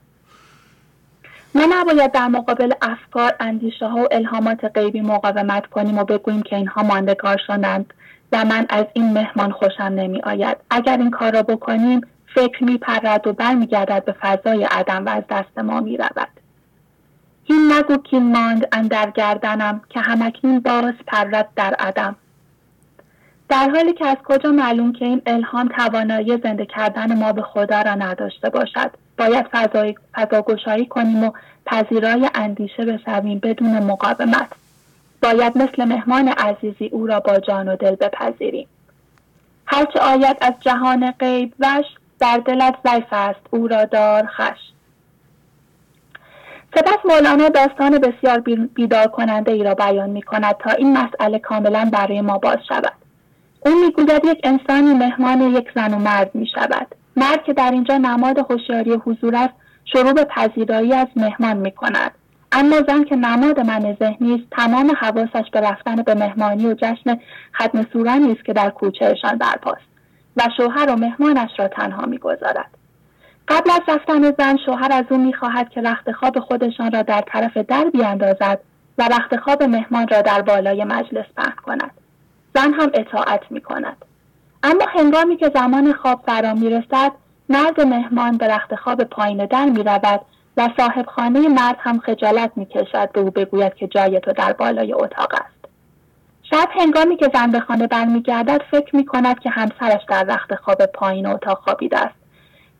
[1.54, 6.56] ما نباید در مقابل افکار اندیشه ها و الهامات غیبی مقاومت کنیم و بگوییم که
[6.56, 7.94] اینها ماندگار شدند
[8.32, 12.00] و من از این مهمان خوشم نمی آید اگر این کار را بکنیم
[12.34, 16.28] فکر می پرد و برمیگردد به فضای عدم و از دست ما می رود.
[17.44, 22.16] این نگو که ماند اندر گردنم که همکنون باز پرد در عدم.
[23.50, 27.82] در حالی که از کجا معلوم که این الهام توانایی زنده کردن ما به خدا
[27.82, 29.46] را نداشته باشد باید
[30.14, 31.30] فضاگشایی کنیم و
[31.66, 34.52] پذیرای اندیشه بشویم بدون مقاومت.
[35.22, 38.68] باید مثل مهمان عزیزی او را با جان و دل بپذیریم.
[39.66, 41.86] هرچه آید از جهان غیب وش
[42.20, 44.58] در دلت ضعف است او را دار خش.
[46.74, 48.40] سپس مولانا داستان بسیار
[48.74, 53.09] بیدار کننده ای را بیان می کند تا این مسئله کاملا برای ما باز شود.
[53.66, 57.96] او می‌گوید یک انسانی مهمان یک زن و مرد می شود مرد که در اینجا
[57.96, 62.12] نماد هوشیاری حضور است شروع به پذیرایی از مهمان می کند
[62.52, 67.20] اما زن که نماد من ذهنی است تمام حواسش به رفتن به مهمانی و جشن
[67.54, 69.90] ختم سورانی است که در کوچهشان برپاست
[70.36, 72.70] و شوهر و مهمانش را تنها می‌گذارد.
[73.48, 77.56] قبل از رفتن زن شوهر از او می‌خواهد که رخت خواب خودشان را در طرف
[77.56, 78.60] در بیاندازد
[78.98, 81.90] و رخت خواب مهمان را در بالای مجلس پهن کند.
[82.54, 83.96] زن هم اطاعت می کند.
[84.62, 87.12] اما هنگامی که زمان خواب فرا می رسد
[87.48, 90.20] مرد مهمان به رخت خواب پایین در می رود
[90.56, 94.52] و صاحب خانه مرد هم خجالت می کشد به او بگوید که جای تو در
[94.52, 95.60] بالای اتاق است.
[96.42, 100.86] شب هنگامی که زن به خانه برمیگردد فکر می کند که همسرش در رخت خواب
[100.86, 102.14] پایین اتاق خوابیده است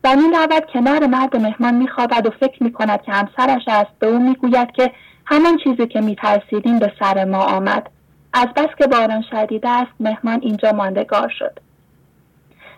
[0.03, 3.91] و می رود کنار مرد مهمان می خوابد و فکر می کند که همسرش است
[3.99, 4.91] به او می گوید که
[5.25, 7.89] همان چیزی که می ترسیدیم به سر ما آمد
[8.33, 11.59] از بس که باران شدید است مهمان اینجا ماندگار شد.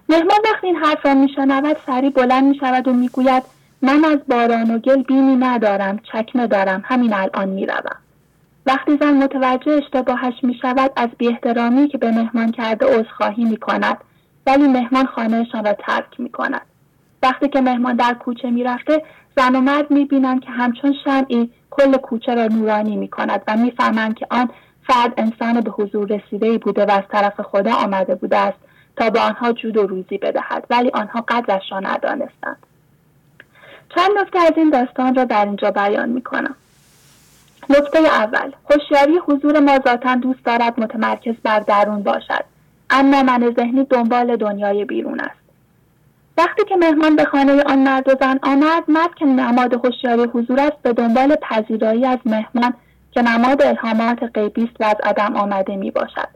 [0.10, 3.44] مهمان وقتی این حرف را میشنود سری بلند می شود و می‌گوید
[3.82, 7.98] من از باران و گل بینی ندارم چکمه دارم همین الان می‌روم.
[8.66, 13.98] وقتی زن متوجه اشتباهش می شود از بیاحترامی که به مهمان کرده عذرخواهی می کند
[14.48, 16.62] ولی مهمان خانهشان را ترک می کند
[17.24, 19.04] وقتی که مهمان در کوچه می رفته
[19.38, 23.58] زن و مرد می بینند که همچون شمعی کل کوچه را نورانی می کند و
[23.58, 24.50] می‌فهمند که آن
[24.88, 28.58] فرد انسان به حضور رسیده بوده و از طرف خدا آمده بوده است
[28.98, 32.58] تا به آنها جود و روزی بدهد ولی آنها قدرش را ندانستند.
[33.96, 36.56] چند نکته از این داستان را در اینجا بیان می کنم
[37.70, 42.46] نکته اول هوشیاری حضور ما ذاتا دوست دارد متمرکز بر درون باشد
[42.90, 45.44] اما من ذهنی دنبال دنیای بیرون است.
[46.38, 50.60] وقتی که مهمان به خانه آن مرد و زن آمد مرد که نماد هوشیاری حضور
[50.60, 52.74] است به دنبال پذیرایی از مهمان
[53.14, 56.28] که نماد الهامات غیبی است و از عدم آمده می باشد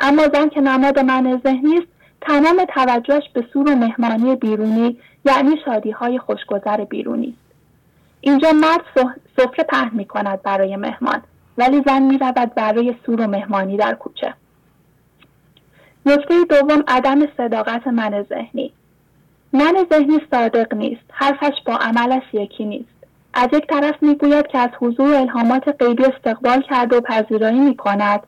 [0.00, 1.88] اما زن که نماد من ذهنی است
[2.20, 7.54] تمام توجهش به سور و مهمانی بیرونی یعنی شادی های خوشگذر بیرونی است.
[8.20, 11.22] اینجا مرد سفره پهن می کند برای مهمان
[11.58, 14.34] ولی زن می رود برای سور و مهمانی در کوچه.
[16.06, 18.72] نکته دوم عدم صداقت من ذهنی.
[19.52, 22.91] من ذهنی صادق نیست حرفش با عملش یکی نیست.
[23.34, 28.20] از یک طرف می‌گوید که از حضور الهامات غیبی استقبال کرده و پذیرایی می کند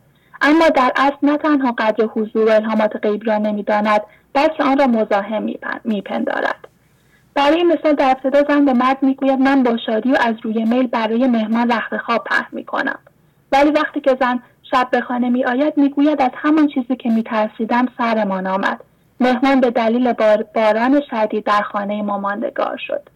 [0.43, 4.01] اما در اصل نه تنها قدر حضور و الهامات غیبی را نمی‌داند
[4.33, 5.47] بلکه آن را مزاحم
[5.85, 6.69] میپندارد.
[7.35, 10.87] برای مثال در ابتدا زن به مرد می‌گوید من با شادی و از روی میل
[10.87, 12.99] برای مهمان رخت خواب پهن می‌کنم.
[13.53, 17.89] ولی وقتی که زن شب به خانه می آید می‌گوید از همان چیزی که میترسیدم
[17.99, 18.81] سرمان آمد.
[19.21, 20.13] مهمان به دلیل
[20.55, 23.14] باران شدید در خانه ما ماندگار شد.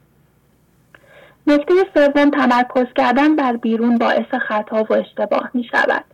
[1.48, 6.04] نکته سوم تمرکز کردن بر بیرون باعث خطا و اشتباه می شود.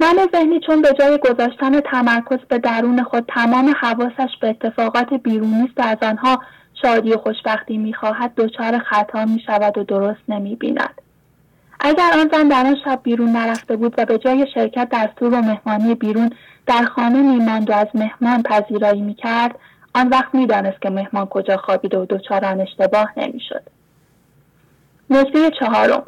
[0.00, 5.62] من ذهنی چون به جای گذاشتن تمرکز به درون خود تمام حواسش به اتفاقات بیرونی
[5.64, 6.38] است از آنها
[6.82, 11.00] شادی و خوشبختی می‌خواهد دچار خطا می شود و درست نمی بیند.
[11.80, 15.34] اگر آن زن در آن شب بیرون نرفته بود و به جای شرکت در سور
[15.34, 16.30] و مهمانی بیرون
[16.66, 19.58] در خانه میماند و از مهمان پذیرایی می‌کرد
[19.94, 23.62] آن وقت می‌دانست که مهمان کجا خوابیده و دچار آن اشتباه نمی‌شد
[25.10, 26.02] نکته چهارم.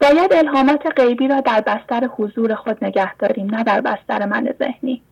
[0.00, 5.02] باید الهامات غیبی را در بستر حضور خود نگه داریم نه در بستر من ذهنی.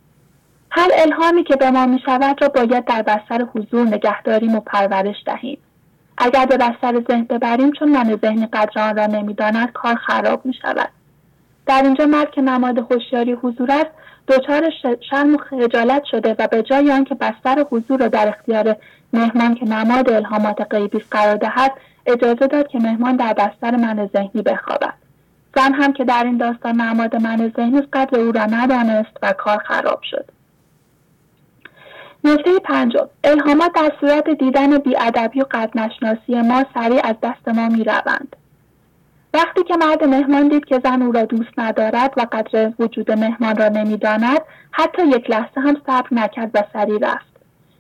[0.71, 4.61] هر الهامی که به ما می شود را باید در بستر حضور نگه داریم و
[4.61, 5.59] پرورش دهیم.
[6.19, 10.55] اگر به بستر ذهن ببریم چون من ذهنی قدر آن را نمی‌داند کار خراب می
[10.63, 10.89] شود
[11.67, 13.91] در اینجا مرد که نماد هوشیاری حضور است.
[14.29, 14.71] دچار
[15.11, 18.77] شرم و خجالت شده و به جای آنکه بستر حضور را در اختیار
[19.13, 21.73] مهمان که نماد الهامات غیبی قرار دهد
[22.07, 24.95] اجازه داد که مهمان در بستر من ذهنی بخوابد.
[25.57, 29.59] زن هم که در این داستان نماد من ذهنی قدر او را ندانست و کار
[29.59, 30.25] خراب شد.
[32.25, 37.69] نکته پنجم الهامات در صورت دیدن بیادبی و قد نشناسی ما سریع از دست ما
[37.69, 38.37] می روند.
[39.35, 43.57] وقتی که مرد مهمان دید که زن او را دوست ندارد و قدر وجود مهمان
[43.57, 47.36] را نمی‌داند حتی یک لحظه هم صبر نکرد و سریع رفت.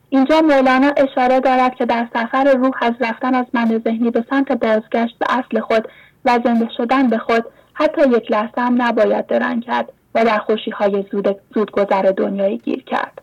[0.08, 4.52] اینجا مولانا اشاره دارد که در سفر روح از رفتن از من ذهنی به سمت
[4.52, 5.88] بازگشت به اصل خود
[6.24, 7.44] و زنده شدن به خود
[7.74, 12.58] حتی یک لحظه هم نباید درنگ کرد و در خوشی های زود, زود گذر دنیایی
[12.58, 13.22] گیر کرد.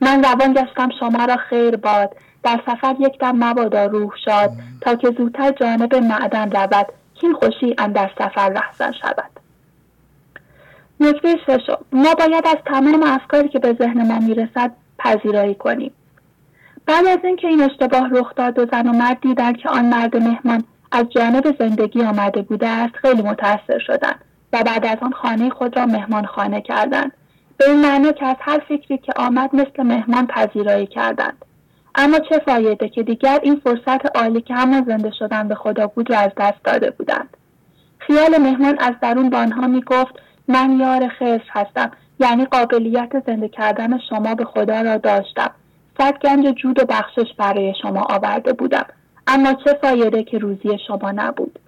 [0.00, 2.16] من روان گشتم شما را خیر باد.
[2.42, 6.86] در سفر یک دم مبادا روح شاد تا که زودتر جانب معدن رود.
[7.22, 9.30] این خوشی در سفر رهزن شود.
[11.00, 11.78] نکته ششم.
[11.92, 15.92] ما باید از تمام افکاری که به ذهن ما می‌رسد پذیرایی کنیم.
[16.86, 20.16] بعد از اینکه این اشتباه رخ داد و زن و مرد دیدن که آن مرد
[20.16, 25.50] مهمان از جانب زندگی آمده بوده است خیلی متاثر شدند و بعد از آن خانه
[25.50, 27.12] خود را مهمان خانه کردند.
[27.56, 31.44] به این معنا که از هر فکری که آمد مثل مهمان پذیرایی کردند.
[31.94, 36.10] اما چه فایده که دیگر این فرصت عالی که همان زنده شدن به خدا بود
[36.10, 37.36] را از دست داده بودند.
[37.98, 40.14] خیال مهمان از درون به آنها می گفت
[40.48, 45.50] من یار خیر هستم یعنی قابلیت زنده کردن شما به خدا را داشتم.
[46.02, 48.86] صد گنج جود و بخشش برای شما آورده بودم.
[49.26, 51.58] اما چه فایده که روزی شما نبود؟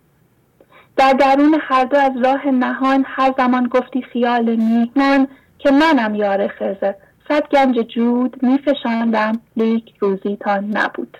[0.96, 6.48] در درون هر دو از راه نهان هر زمان گفتی خیال میهمان که منم یار
[6.48, 6.92] خضر
[7.28, 11.18] صد گنج جود میفشاندم لیک روزی تان نبود.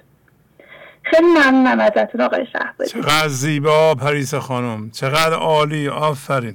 [1.02, 2.90] خیلی ممنونم ازتون آقای شهبازی.
[2.90, 4.90] چقدر زیبا پریس خانم.
[4.90, 5.88] چقدر عالی.
[5.88, 6.54] آفرین.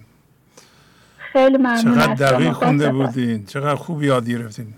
[1.33, 3.45] خیلی ممنون چقدر دقیق خونده بودین.
[3.45, 4.73] چقدر خوب یاد گرفتین.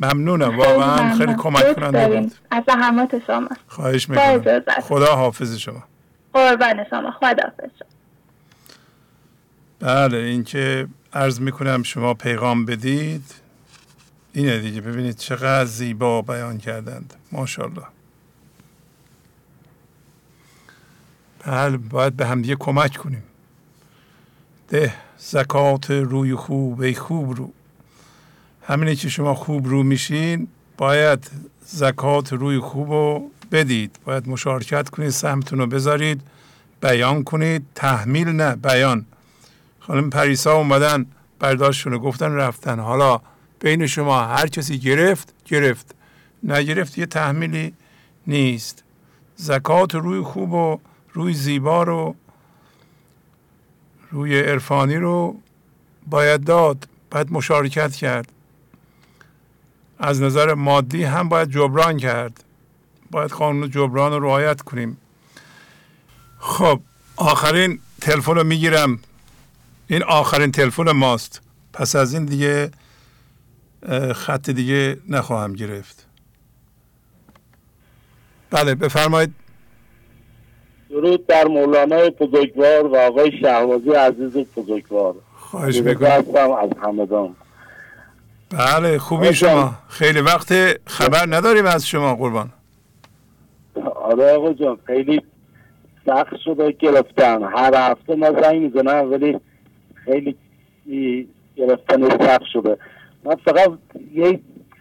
[0.00, 0.56] ممنونم.
[0.58, 3.48] واقعا خیلی کمک کننده بود از زحمات شما.
[3.66, 4.60] خواهش می‌کنم.
[4.82, 5.84] خدا حافظ شما.
[6.32, 7.10] قربان شما.
[7.10, 7.88] خدا حافظ شما.
[9.80, 13.34] بله اینکه عرض می‌کنم شما پیغام بدید.
[14.32, 14.80] اینه دیگه.
[14.80, 17.14] ببینید چقدر زیبا بیان کردند.
[17.32, 17.86] ماشاءالله.
[21.46, 23.22] بله باید به همدیگه کمک کنیم.
[24.68, 27.52] ده زکات روی خوب ای خوب رو.
[28.68, 31.30] همینه که شما خوب رو میشین باید
[31.66, 33.98] زکات روی خوب رو بدید.
[34.04, 36.20] باید مشارکت کنید سهمتون رو بذارید
[36.80, 37.66] بیان کنید.
[37.74, 39.06] تحمیل نه بیان.
[39.80, 41.06] خانم پریسا اومدن
[41.38, 42.78] برداشتشون رو گفتن رفتن.
[42.78, 43.20] حالا
[43.60, 45.94] بین شما هر کسی گرفت گرفت.
[46.42, 47.74] نگرفت یه تحمیلی
[48.26, 48.84] نیست.
[49.36, 50.78] زکات روی خوب و
[51.12, 52.14] روی زیبا رو
[54.10, 55.36] روی عرفانی رو
[56.06, 58.32] باید داد باید مشارکت کرد.
[59.98, 62.44] از نظر مادی هم باید جبران کرد.
[63.10, 64.96] باید قانون جبران رو رعایت کنیم.
[66.38, 66.80] خب
[67.16, 68.98] آخرین تلفن رو می‌گیرم.
[69.86, 71.42] این آخرین تلفن ماست.
[71.72, 72.70] پس از این دیگه
[74.14, 76.06] خط دیگه نخواهم گرفت.
[78.50, 79.34] بله بفرمایید.
[80.90, 85.14] درود در مولانا بزرگوار و آقای شهوازی عزیز بزرگوار.
[85.36, 86.10] خواهش می‌کنم.
[86.52, 87.36] از همدان.
[88.50, 89.74] بله خوبی شما.
[89.88, 90.52] خیلی وقت
[90.86, 92.50] خبر نداریم از شما قربان.
[93.94, 95.22] آره آقا جان خیلی
[96.06, 97.42] سخت شده گرفتن.
[97.42, 99.40] هر هفته ما زنگ می‌زنم ولی
[99.94, 100.36] خیلی
[101.56, 102.78] گرفتن سخت شده.
[103.24, 103.70] من فقط
[104.14, 104.40] یه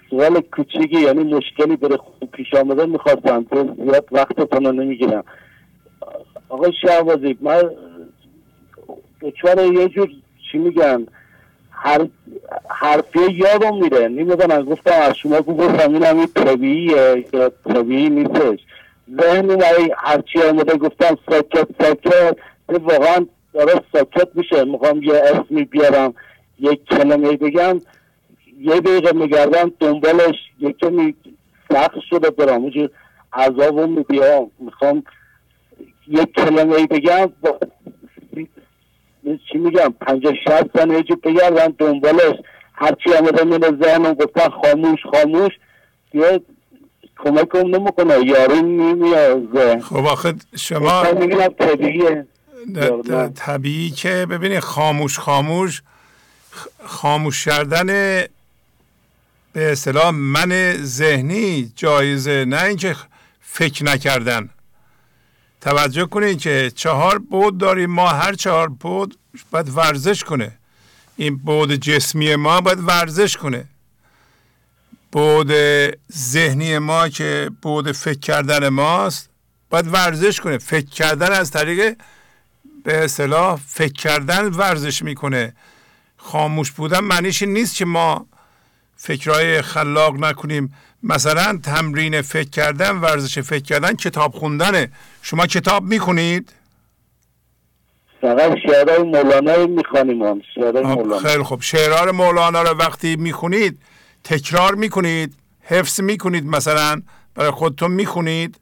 [0.10, 5.24] سوال کوچیکی یعنی مشکلی بره خوب پیش آمده می‌خواستم تو زیاد وقتتون رو نمی‌گیرم.
[6.50, 7.64] آقای شهبازی من
[9.22, 10.10] دچار یه جور
[10.52, 11.08] چی میگن؟
[11.80, 12.08] هر
[12.70, 14.08] حرفی یادم میره.
[14.08, 18.60] نمی‌دونم گفتم از شما گفتم این هم طبیعیه یا طبیعی نیستش.
[19.22, 22.38] ذهن برای هرچی آمده گفتم ساکت ساکت.
[22.70, 24.64] واقعا داره ساکت میشه.
[24.64, 26.14] می‌خوام یه اسمی بیارم
[26.60, 27.82] یک کلمه بگم.
[28.60, 31.16] یه دقیقه میگردم دنبالش یکی
[31.72, 32.90] سخت شده برام اونجور
[33.34, 35.04] عذابم میبیام می‌خوام
[36.08, 37.32] یک کلمه بگم.
[39.52, 42.36] چی میگم پنجاه شست سنه یه بگردم دنبالش
[42.74, 45.52] هرچی آمده من ذهنم گفتن خاموش خاموش.
[46.12, 46.42] دیگه
[47.18, 51.04] کمک هم نمی‌کنه یارو نمیاد خب آخه شما
[51.60, 52.28] طبیعیه.
[53.36, 55.82] طبیعی که ببینید خاموش خاموش
[56.86, 57.88] خاموش کردن
[59.54, 62.96] به اصطلاح من ذهنی جایزه نه اینکه
[63.42, 64.50] فکر نکردن.
[65.62, 69.18] توجه کنید که چهار بود داریم ما هر چهار بود
[69.52, 70.58] باید ورزش کنه.
[71.16, 73.66] این بود جسمی ما باید ورزش کنه.
[75.12, 75.52] بود
[76.14, 79.30] ذهنی ما که بود فکر کردن ماست
[79.70, 80.58] باید ورزش کنه.
[80.58, 81.98] فکر کردن از طریق
[82.84, 85.54] به اصطلاح فکر کردن ورزش می‌کنه.
[86.18, 88.26] خاموش بودن معنیش نیست که ما
[88.98, 90.74] فکرهای خلاق نکنیم.
[91.04, 94.92] مثلا تمرین فکر کردن ورزش فکر کردن کتاب خوندنه
[95.28, 96.54] شما کتاب می‌خونید؟
[98.22, 100.42] فقط شعرهای مولانا می‌خوانیم
[101.22, 101.62] خیلی خوب.
[101.62, 103.80] شعرهای مولانا رو وقتی می‌خونید
[104.24, 107.02] تکرار می‌کنید حفظ می‌کنید مثلا
[107.36, 108.60] برای خودتون می‌خونید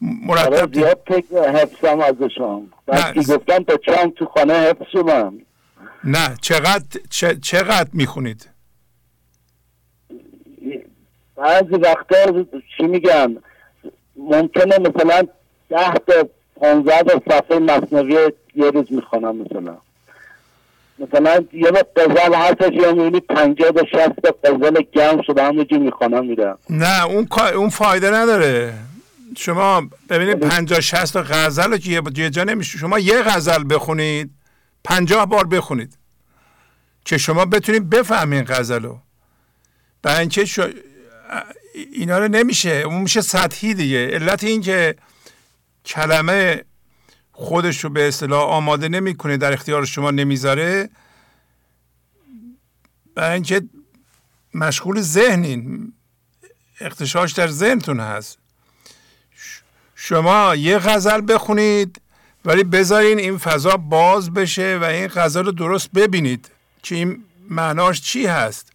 [0.00, 1.00] مرتب زیاد
[1.32, 5.34] حفظم ازشان وقتی گفتم تا چند تو خانه حفظ شدم.
[6.04, 7.00] نه چقدر
[7.42, 8.48] چقدر می‌خونید؟
[11.36, 12.44] بعضی وقتا
[12.76, 13.36] چی میگن؟
[14.16, 15.22] ممکنه مثلا
[15.70, 19.76] ده تا پانزده صفحه مصنوی یه روز می‌خوانم مثلا.
[20.98, 25.78] مثلا یه وقت قزل هستش یا می‌بینی پنجاه تا شست تا قزل گم شده همونجی
[25.78, 26.58] می‌خوانم میرم.
[26.70, 28.74] نه اون اون فایده نداره.
[29.36, 32.78] شما ببینید پنجاه شست تا غزل که یه جا نمیشه.
[32.78, 34.30] شما یه غزل بخونید
[34.84, 35.98] پنجاه بار بخونید.
[37.04, 38.98] که شما بتونید بفهمین غزل رو.
[40.02, 40.68] برای اینکه شو...
[41.92, 42.70] اینا رو نمیشه.
[42.70, 44.10] اون میشه سطحی دیگه.
[44.12, 44.94] علت این که
[45.84, 46.64] کلمه
[47.32, 50.88] خودش رو به اصطلاح آماده نمی‌کنه در اختیار شما نمی‌ذاره.
[53.14, 53.62] برای اینکه
[54.54, 55.92] مشغول ذهنین.
[56.80, 58.38] اختشاش در ذهنتون هست.
[59.94, 62.00] شما یه غزل بخونید
[62.44, 66.50] ولی بذارین این فضا باز بشه و این غزل رو درست ببینید
[66.82, 68.72] که این معناش چی هست.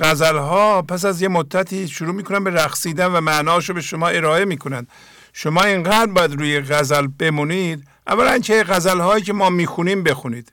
[0.00, 4.08] غزل ها پس از یه مدتی شروع می‌کنن به رقصیدن و معناش رو به شما
[4.08, 4.86] ارائه می‌کنن.
[5.32, 7.84] شما اینقدر باید روی غزل بمونید.
[8.06, 10.52] اولا که غزل هایی که ما می‌خونیم بخونید.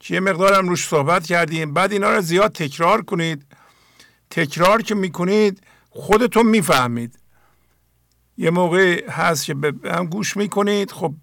[0.00, 1.74] که یه مقدارم روش صحبت کردیم.
[1.74, 3.46] بعد اینا رو زیاد تکرار کنید.
[4.30, 7.18] تکرار که می‌کنید خودتون می‌فهمید.
[8.36, 10.92] یه موقع هست که هم گوش می‌کنید.
[10.92, 11.14] خب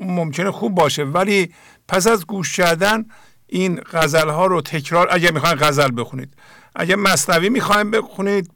[0.00, 1.04] ممکنه خوب باشه.
[1.04, 1.54] ولی
[1.88, 3.04] پس از گوش کردن
[3.46, 6.34] این غزل ها رو تکرار اگر می‌خواین غزل بخونید.
[6.76, 8.50] اگر مصنوی می‌خواین بخونید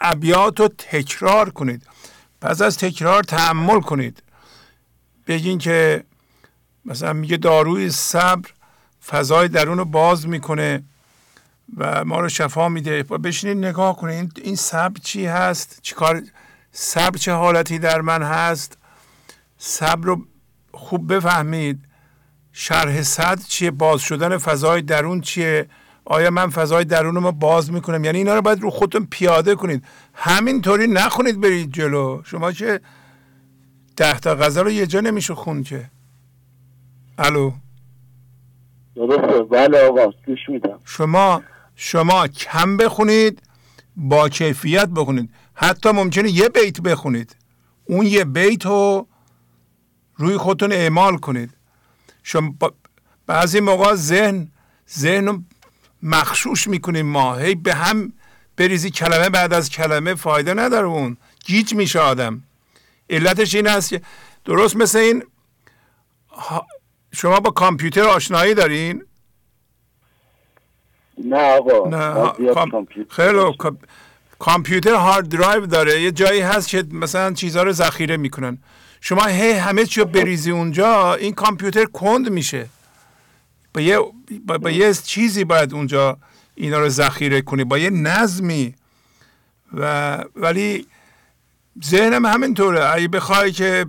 [0.00, 1.86] ابیات رو تکرار کنید.
[2.40, 4.22] پس از تکرار تحمل کنید.
[5.26, 6.04] بگین که
[6.84, 8.50] مثلا میگه داروی صبر
[9.06, 10.82] فضای درون رو باز می‌کنه
[11.76, 13.02] و ما رو شفا میده.
[13.02, 14.40] بشینید نگاه کنید.
[14.44, 16.22] این صبر چی هست؟ چیکار
[16.72, 18.78] صبر چه حالتی در من هست؟
[19.58, 20.26] صبر رو
[20.72, 21.84] خوب بفهمید.
[22.52, 25.68] شرح صد چیه؟ باز شدن فضای درون چیه؟
[26.10, 29.84] آیا من فضای درون رو باز می‌کنم؟ یعنی اینا رو باید رو خودتون پیاده کنید.
[30.14, 32.22] همینطوری نخونید برید جلو.
[32.24, 32.80] شما که
[33.96, 35.90] ده تا غزل رو یه جا نمیشه خون که.
[37.18, 37.52] الو.
[38.96, 39.42] درسته.
[39.42, 40.78] بله آقا گوش میدم.
[40.84, 41.42] شما
[41.76, 43.42] شما کم بخونید
[43.96, 45.30] با کیفیت بخونید.
[45.54, 47.36] حتی ممکنه یه بیت بخونید.
[47.84, 49.06] اون یه بیت رو
[50.16, 51.50] روی خودتون اعمال کنید.
[52.22, 52.54] شما
[53.26, 54.48] بعضی موقع ذهن
[54.98, 55.42] ذهن رو
[56.02, 57.36] مخشوش می‌کنیم ما.
[57.36, 58.12] هی به هم
[58.56, 61.16] بریزی کلمه بعد از کلمه فایده نداره اون.
[61.44, 62.42] گیج میشه آدم.
[63.10, 64.00] علتش این هست که
[64.44, 65.24] درست مثل این
[67.12, 69.04] شما با کامپیوتر آشنایی دارین؟
[71.24, 72.32] نه آقا نه
[73.08, 73.38] خیلی
[74.38, 76.02] کامپیوتر hard drive داره.
[76.02, 78.58] یه جایی هست که مثلا چیزها رو ذخیره می‌کنن.
[79.00, 82.66] شما هی همه چی رو بریزی اونجا این کامپیوتر کند میشه.
[83.74, 83.98] با یه,
[84.46, 86.18] با, با یه چیزی باید اونجا
[86.54, 88.74] اینا رو ذخیره کنی با یه نظمی.
[89.74, 90.86] و ولی
[91.84, 92.94] ذهنم همینطوره.
[92.94, 93.86] اگه بخوای که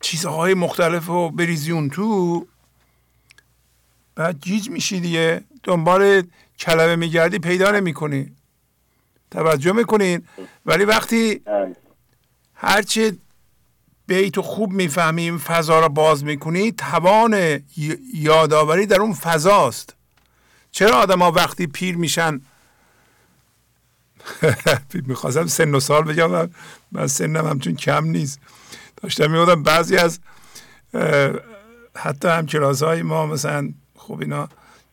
[0.00, 2.46] چیزهای مختلف رو بریزی اون تو
[4.14, 5.44] بعد گیج میشی دیگه.
[5.62, 6.22] دنبال
[6.58, 8.32] کلمه میگردی پیدا نمی‌کنی.
[9.30, 10.22] توجه می‌کنین
[10.66, 11.42] ولی وقتی
[12.54, 13.18] هرچی
[14.10, 17.60] بیت خوب می‌فهمیم فضا را باز می‌کنی توان
[18.14, 19.94] یادآوری در اون فضاست.
[20.70, 22.40] چرا آدم ها وقتی پیر میشن؟
[25.06, 26.50] می‌خواستم سن و سال بگم
[26.92, 28.40] من سنم همچون کم نیست.
[29.02, 30.20] داشتم میبودم بعضی از
[31.96, 32.46] حتی هم
[32.82, 34.48] های ما مثلا خب اینا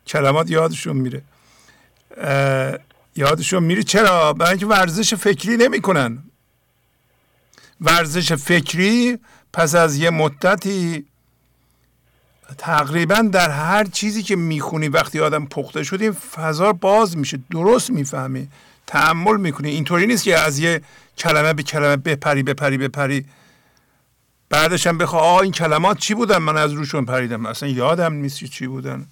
[0.08, 1.22] کلمات یادشون میره.
[3.16, 3.84] یادشون میره.
[3.84, 6.24] چرا؟ برای اینکه ورزش فکری نمی‌کنن.
[7.82, 9.18] ورزش فکری
[9.54, 11.06] پس از یه مدتی
[12.58, 18.48] تقریبا در هر چیزی که می‌خونی وقتی آدم پخته شدی فضا باز میشه درست می‌فهمی
[18.88, 19.70] تحمل می‌کنی.
[19.70, 20.82] اینطوری نیست که از یه
[21.18, 23.26] کلمه به کلمه بپری بپری بپری.
[24.50, 27.46] بعدش هم بخوا آه این کلمات چی بودن؟ من از روشون پریدم.
[27.46, 29.06] اصلا یادم نیست چی بودن.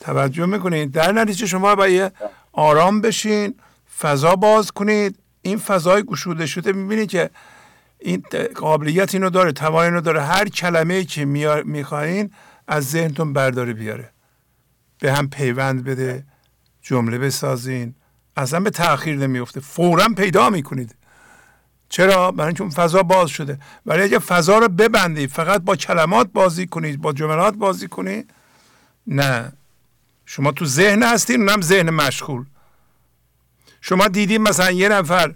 [0.00, 2.12] توجه می‌کنید در نتیجه شما باید
[2.52, 3.54] آرام بشین
[3.98, 5.18] فضا باز کنید.
[5.42, 7.30] این فضای گشوده شده می‌بینید که
[7.98, 10.22] این قابلیت اینو داره توان اینو داره.
[10.22, 11.24] هر کلمه که
[11.64, 12.30] می‌خواین
[12.68, 14.10] از ذهنتون برداره بیاره.
[15.00, 16.24] به هم پیوند بده
[16.82, 17.94] جمله بسازین.
[18.36, 20.94] اصلا به تاخیر نمیفته فورا پیدا می‌کنید.
[21.88, 23.58] چرا؟ برای اینکه فضا باز شده.
[23.86, 28.30] ولی اگه فضا رو ببندید فقط با کلمات بازی کنید با جملات بازی کنید
[29.06, 29.52] نه.
[30.26, 32.44] شما تو ذهن هستین اونم ذهن مشغول.
[33.82, 35.34] شما دیدید مثلا یه نفر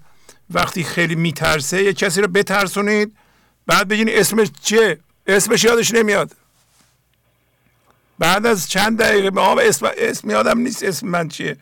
[0.50, 3.16] وقتی خیلی میترسه یه کسی رو بترسونید
[3.66, 6.32] بعد بگین اسمش چیه؟ اسمش یادش نمیاد.
[8.18, 11.56] بعد از چند دقیقه به اسم, اسم یادم نیست اسم من چیه.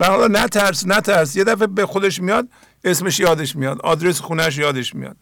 [0.00, 1.36] و حالا نترس نترس.
[1.36, 2.48] یه دفعه به خودش میاد
[2.84, 3.80] اسمش یادش میاد.
[3.80, 5.16] آدرس خونش یادش میاد.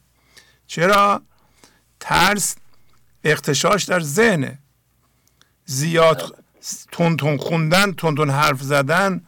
[0.66, 1.22] چرا؟
[2.00, 2.56] ترس
[3.24, 4.58] اختشاش در ذهنه.
[5.64, 6.44] زیاد
[6.92, 9.20] تون تون خوندن تون تون حرف زدن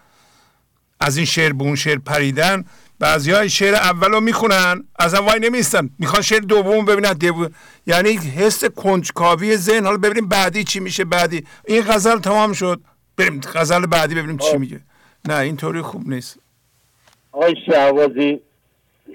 [1.05, 2.65] از این شعر به اون شعر پریدن.
[2.99, 7.15] بعضی های شعر اول رو می‌خونن از وای نمیستن می‌خوان شعر دوم ببینن.
[7.86, 9.84] یعنی حس کنجکاوی ذهن.
[9.84, 11.44] حالا ببینیم بعدی چی میشه بعدی.
[11.65, 12.81] این غزل تمام شد.
[13.16, 14.81] بریم غزل بعدی ببینیم چی میگه.
[15.24, 16.39] نه اینطوری خوب نیست.
[17.33, 18.41] آقای شهوازی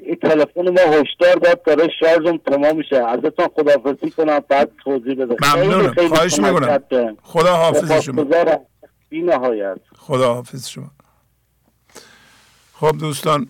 [0.02, 2.96] این تلفن ما هشدار داد داره شارژم تمام میشه.
[2.96, 5.36] ازتون خداحافظی کنم بعد توضیح بده.
[5.56, 5.94] ممنونم.
[6.08, 6.80] خواهش می‌کنم.
[7.24, 8.26] خدا حافظ شما.
[9.10, 10.92] بی نهایت خدا حافظ شما.
[12.80, 13.48] خب دوستان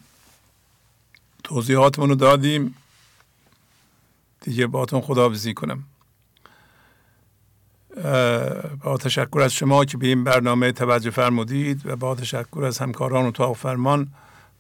[1.44, 2.76] توضیحاتمون رو دادیم.
[4.42, 5.84] دیگه باتون خداحافظی کنم.
[8.84, 13.26] با تشکر از شما که به این برنامه توجه فرمودید و با تشکر از همکاران
[13.26, 14.14] و تا فرمان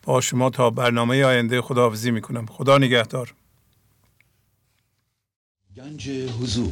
[0.03, 2.45] با شما تا برنامه آینده خداحافظی می‌کنم.
[2.45, 3.33] خدا نگهدار.
[5.75, 6.71] گنج حضور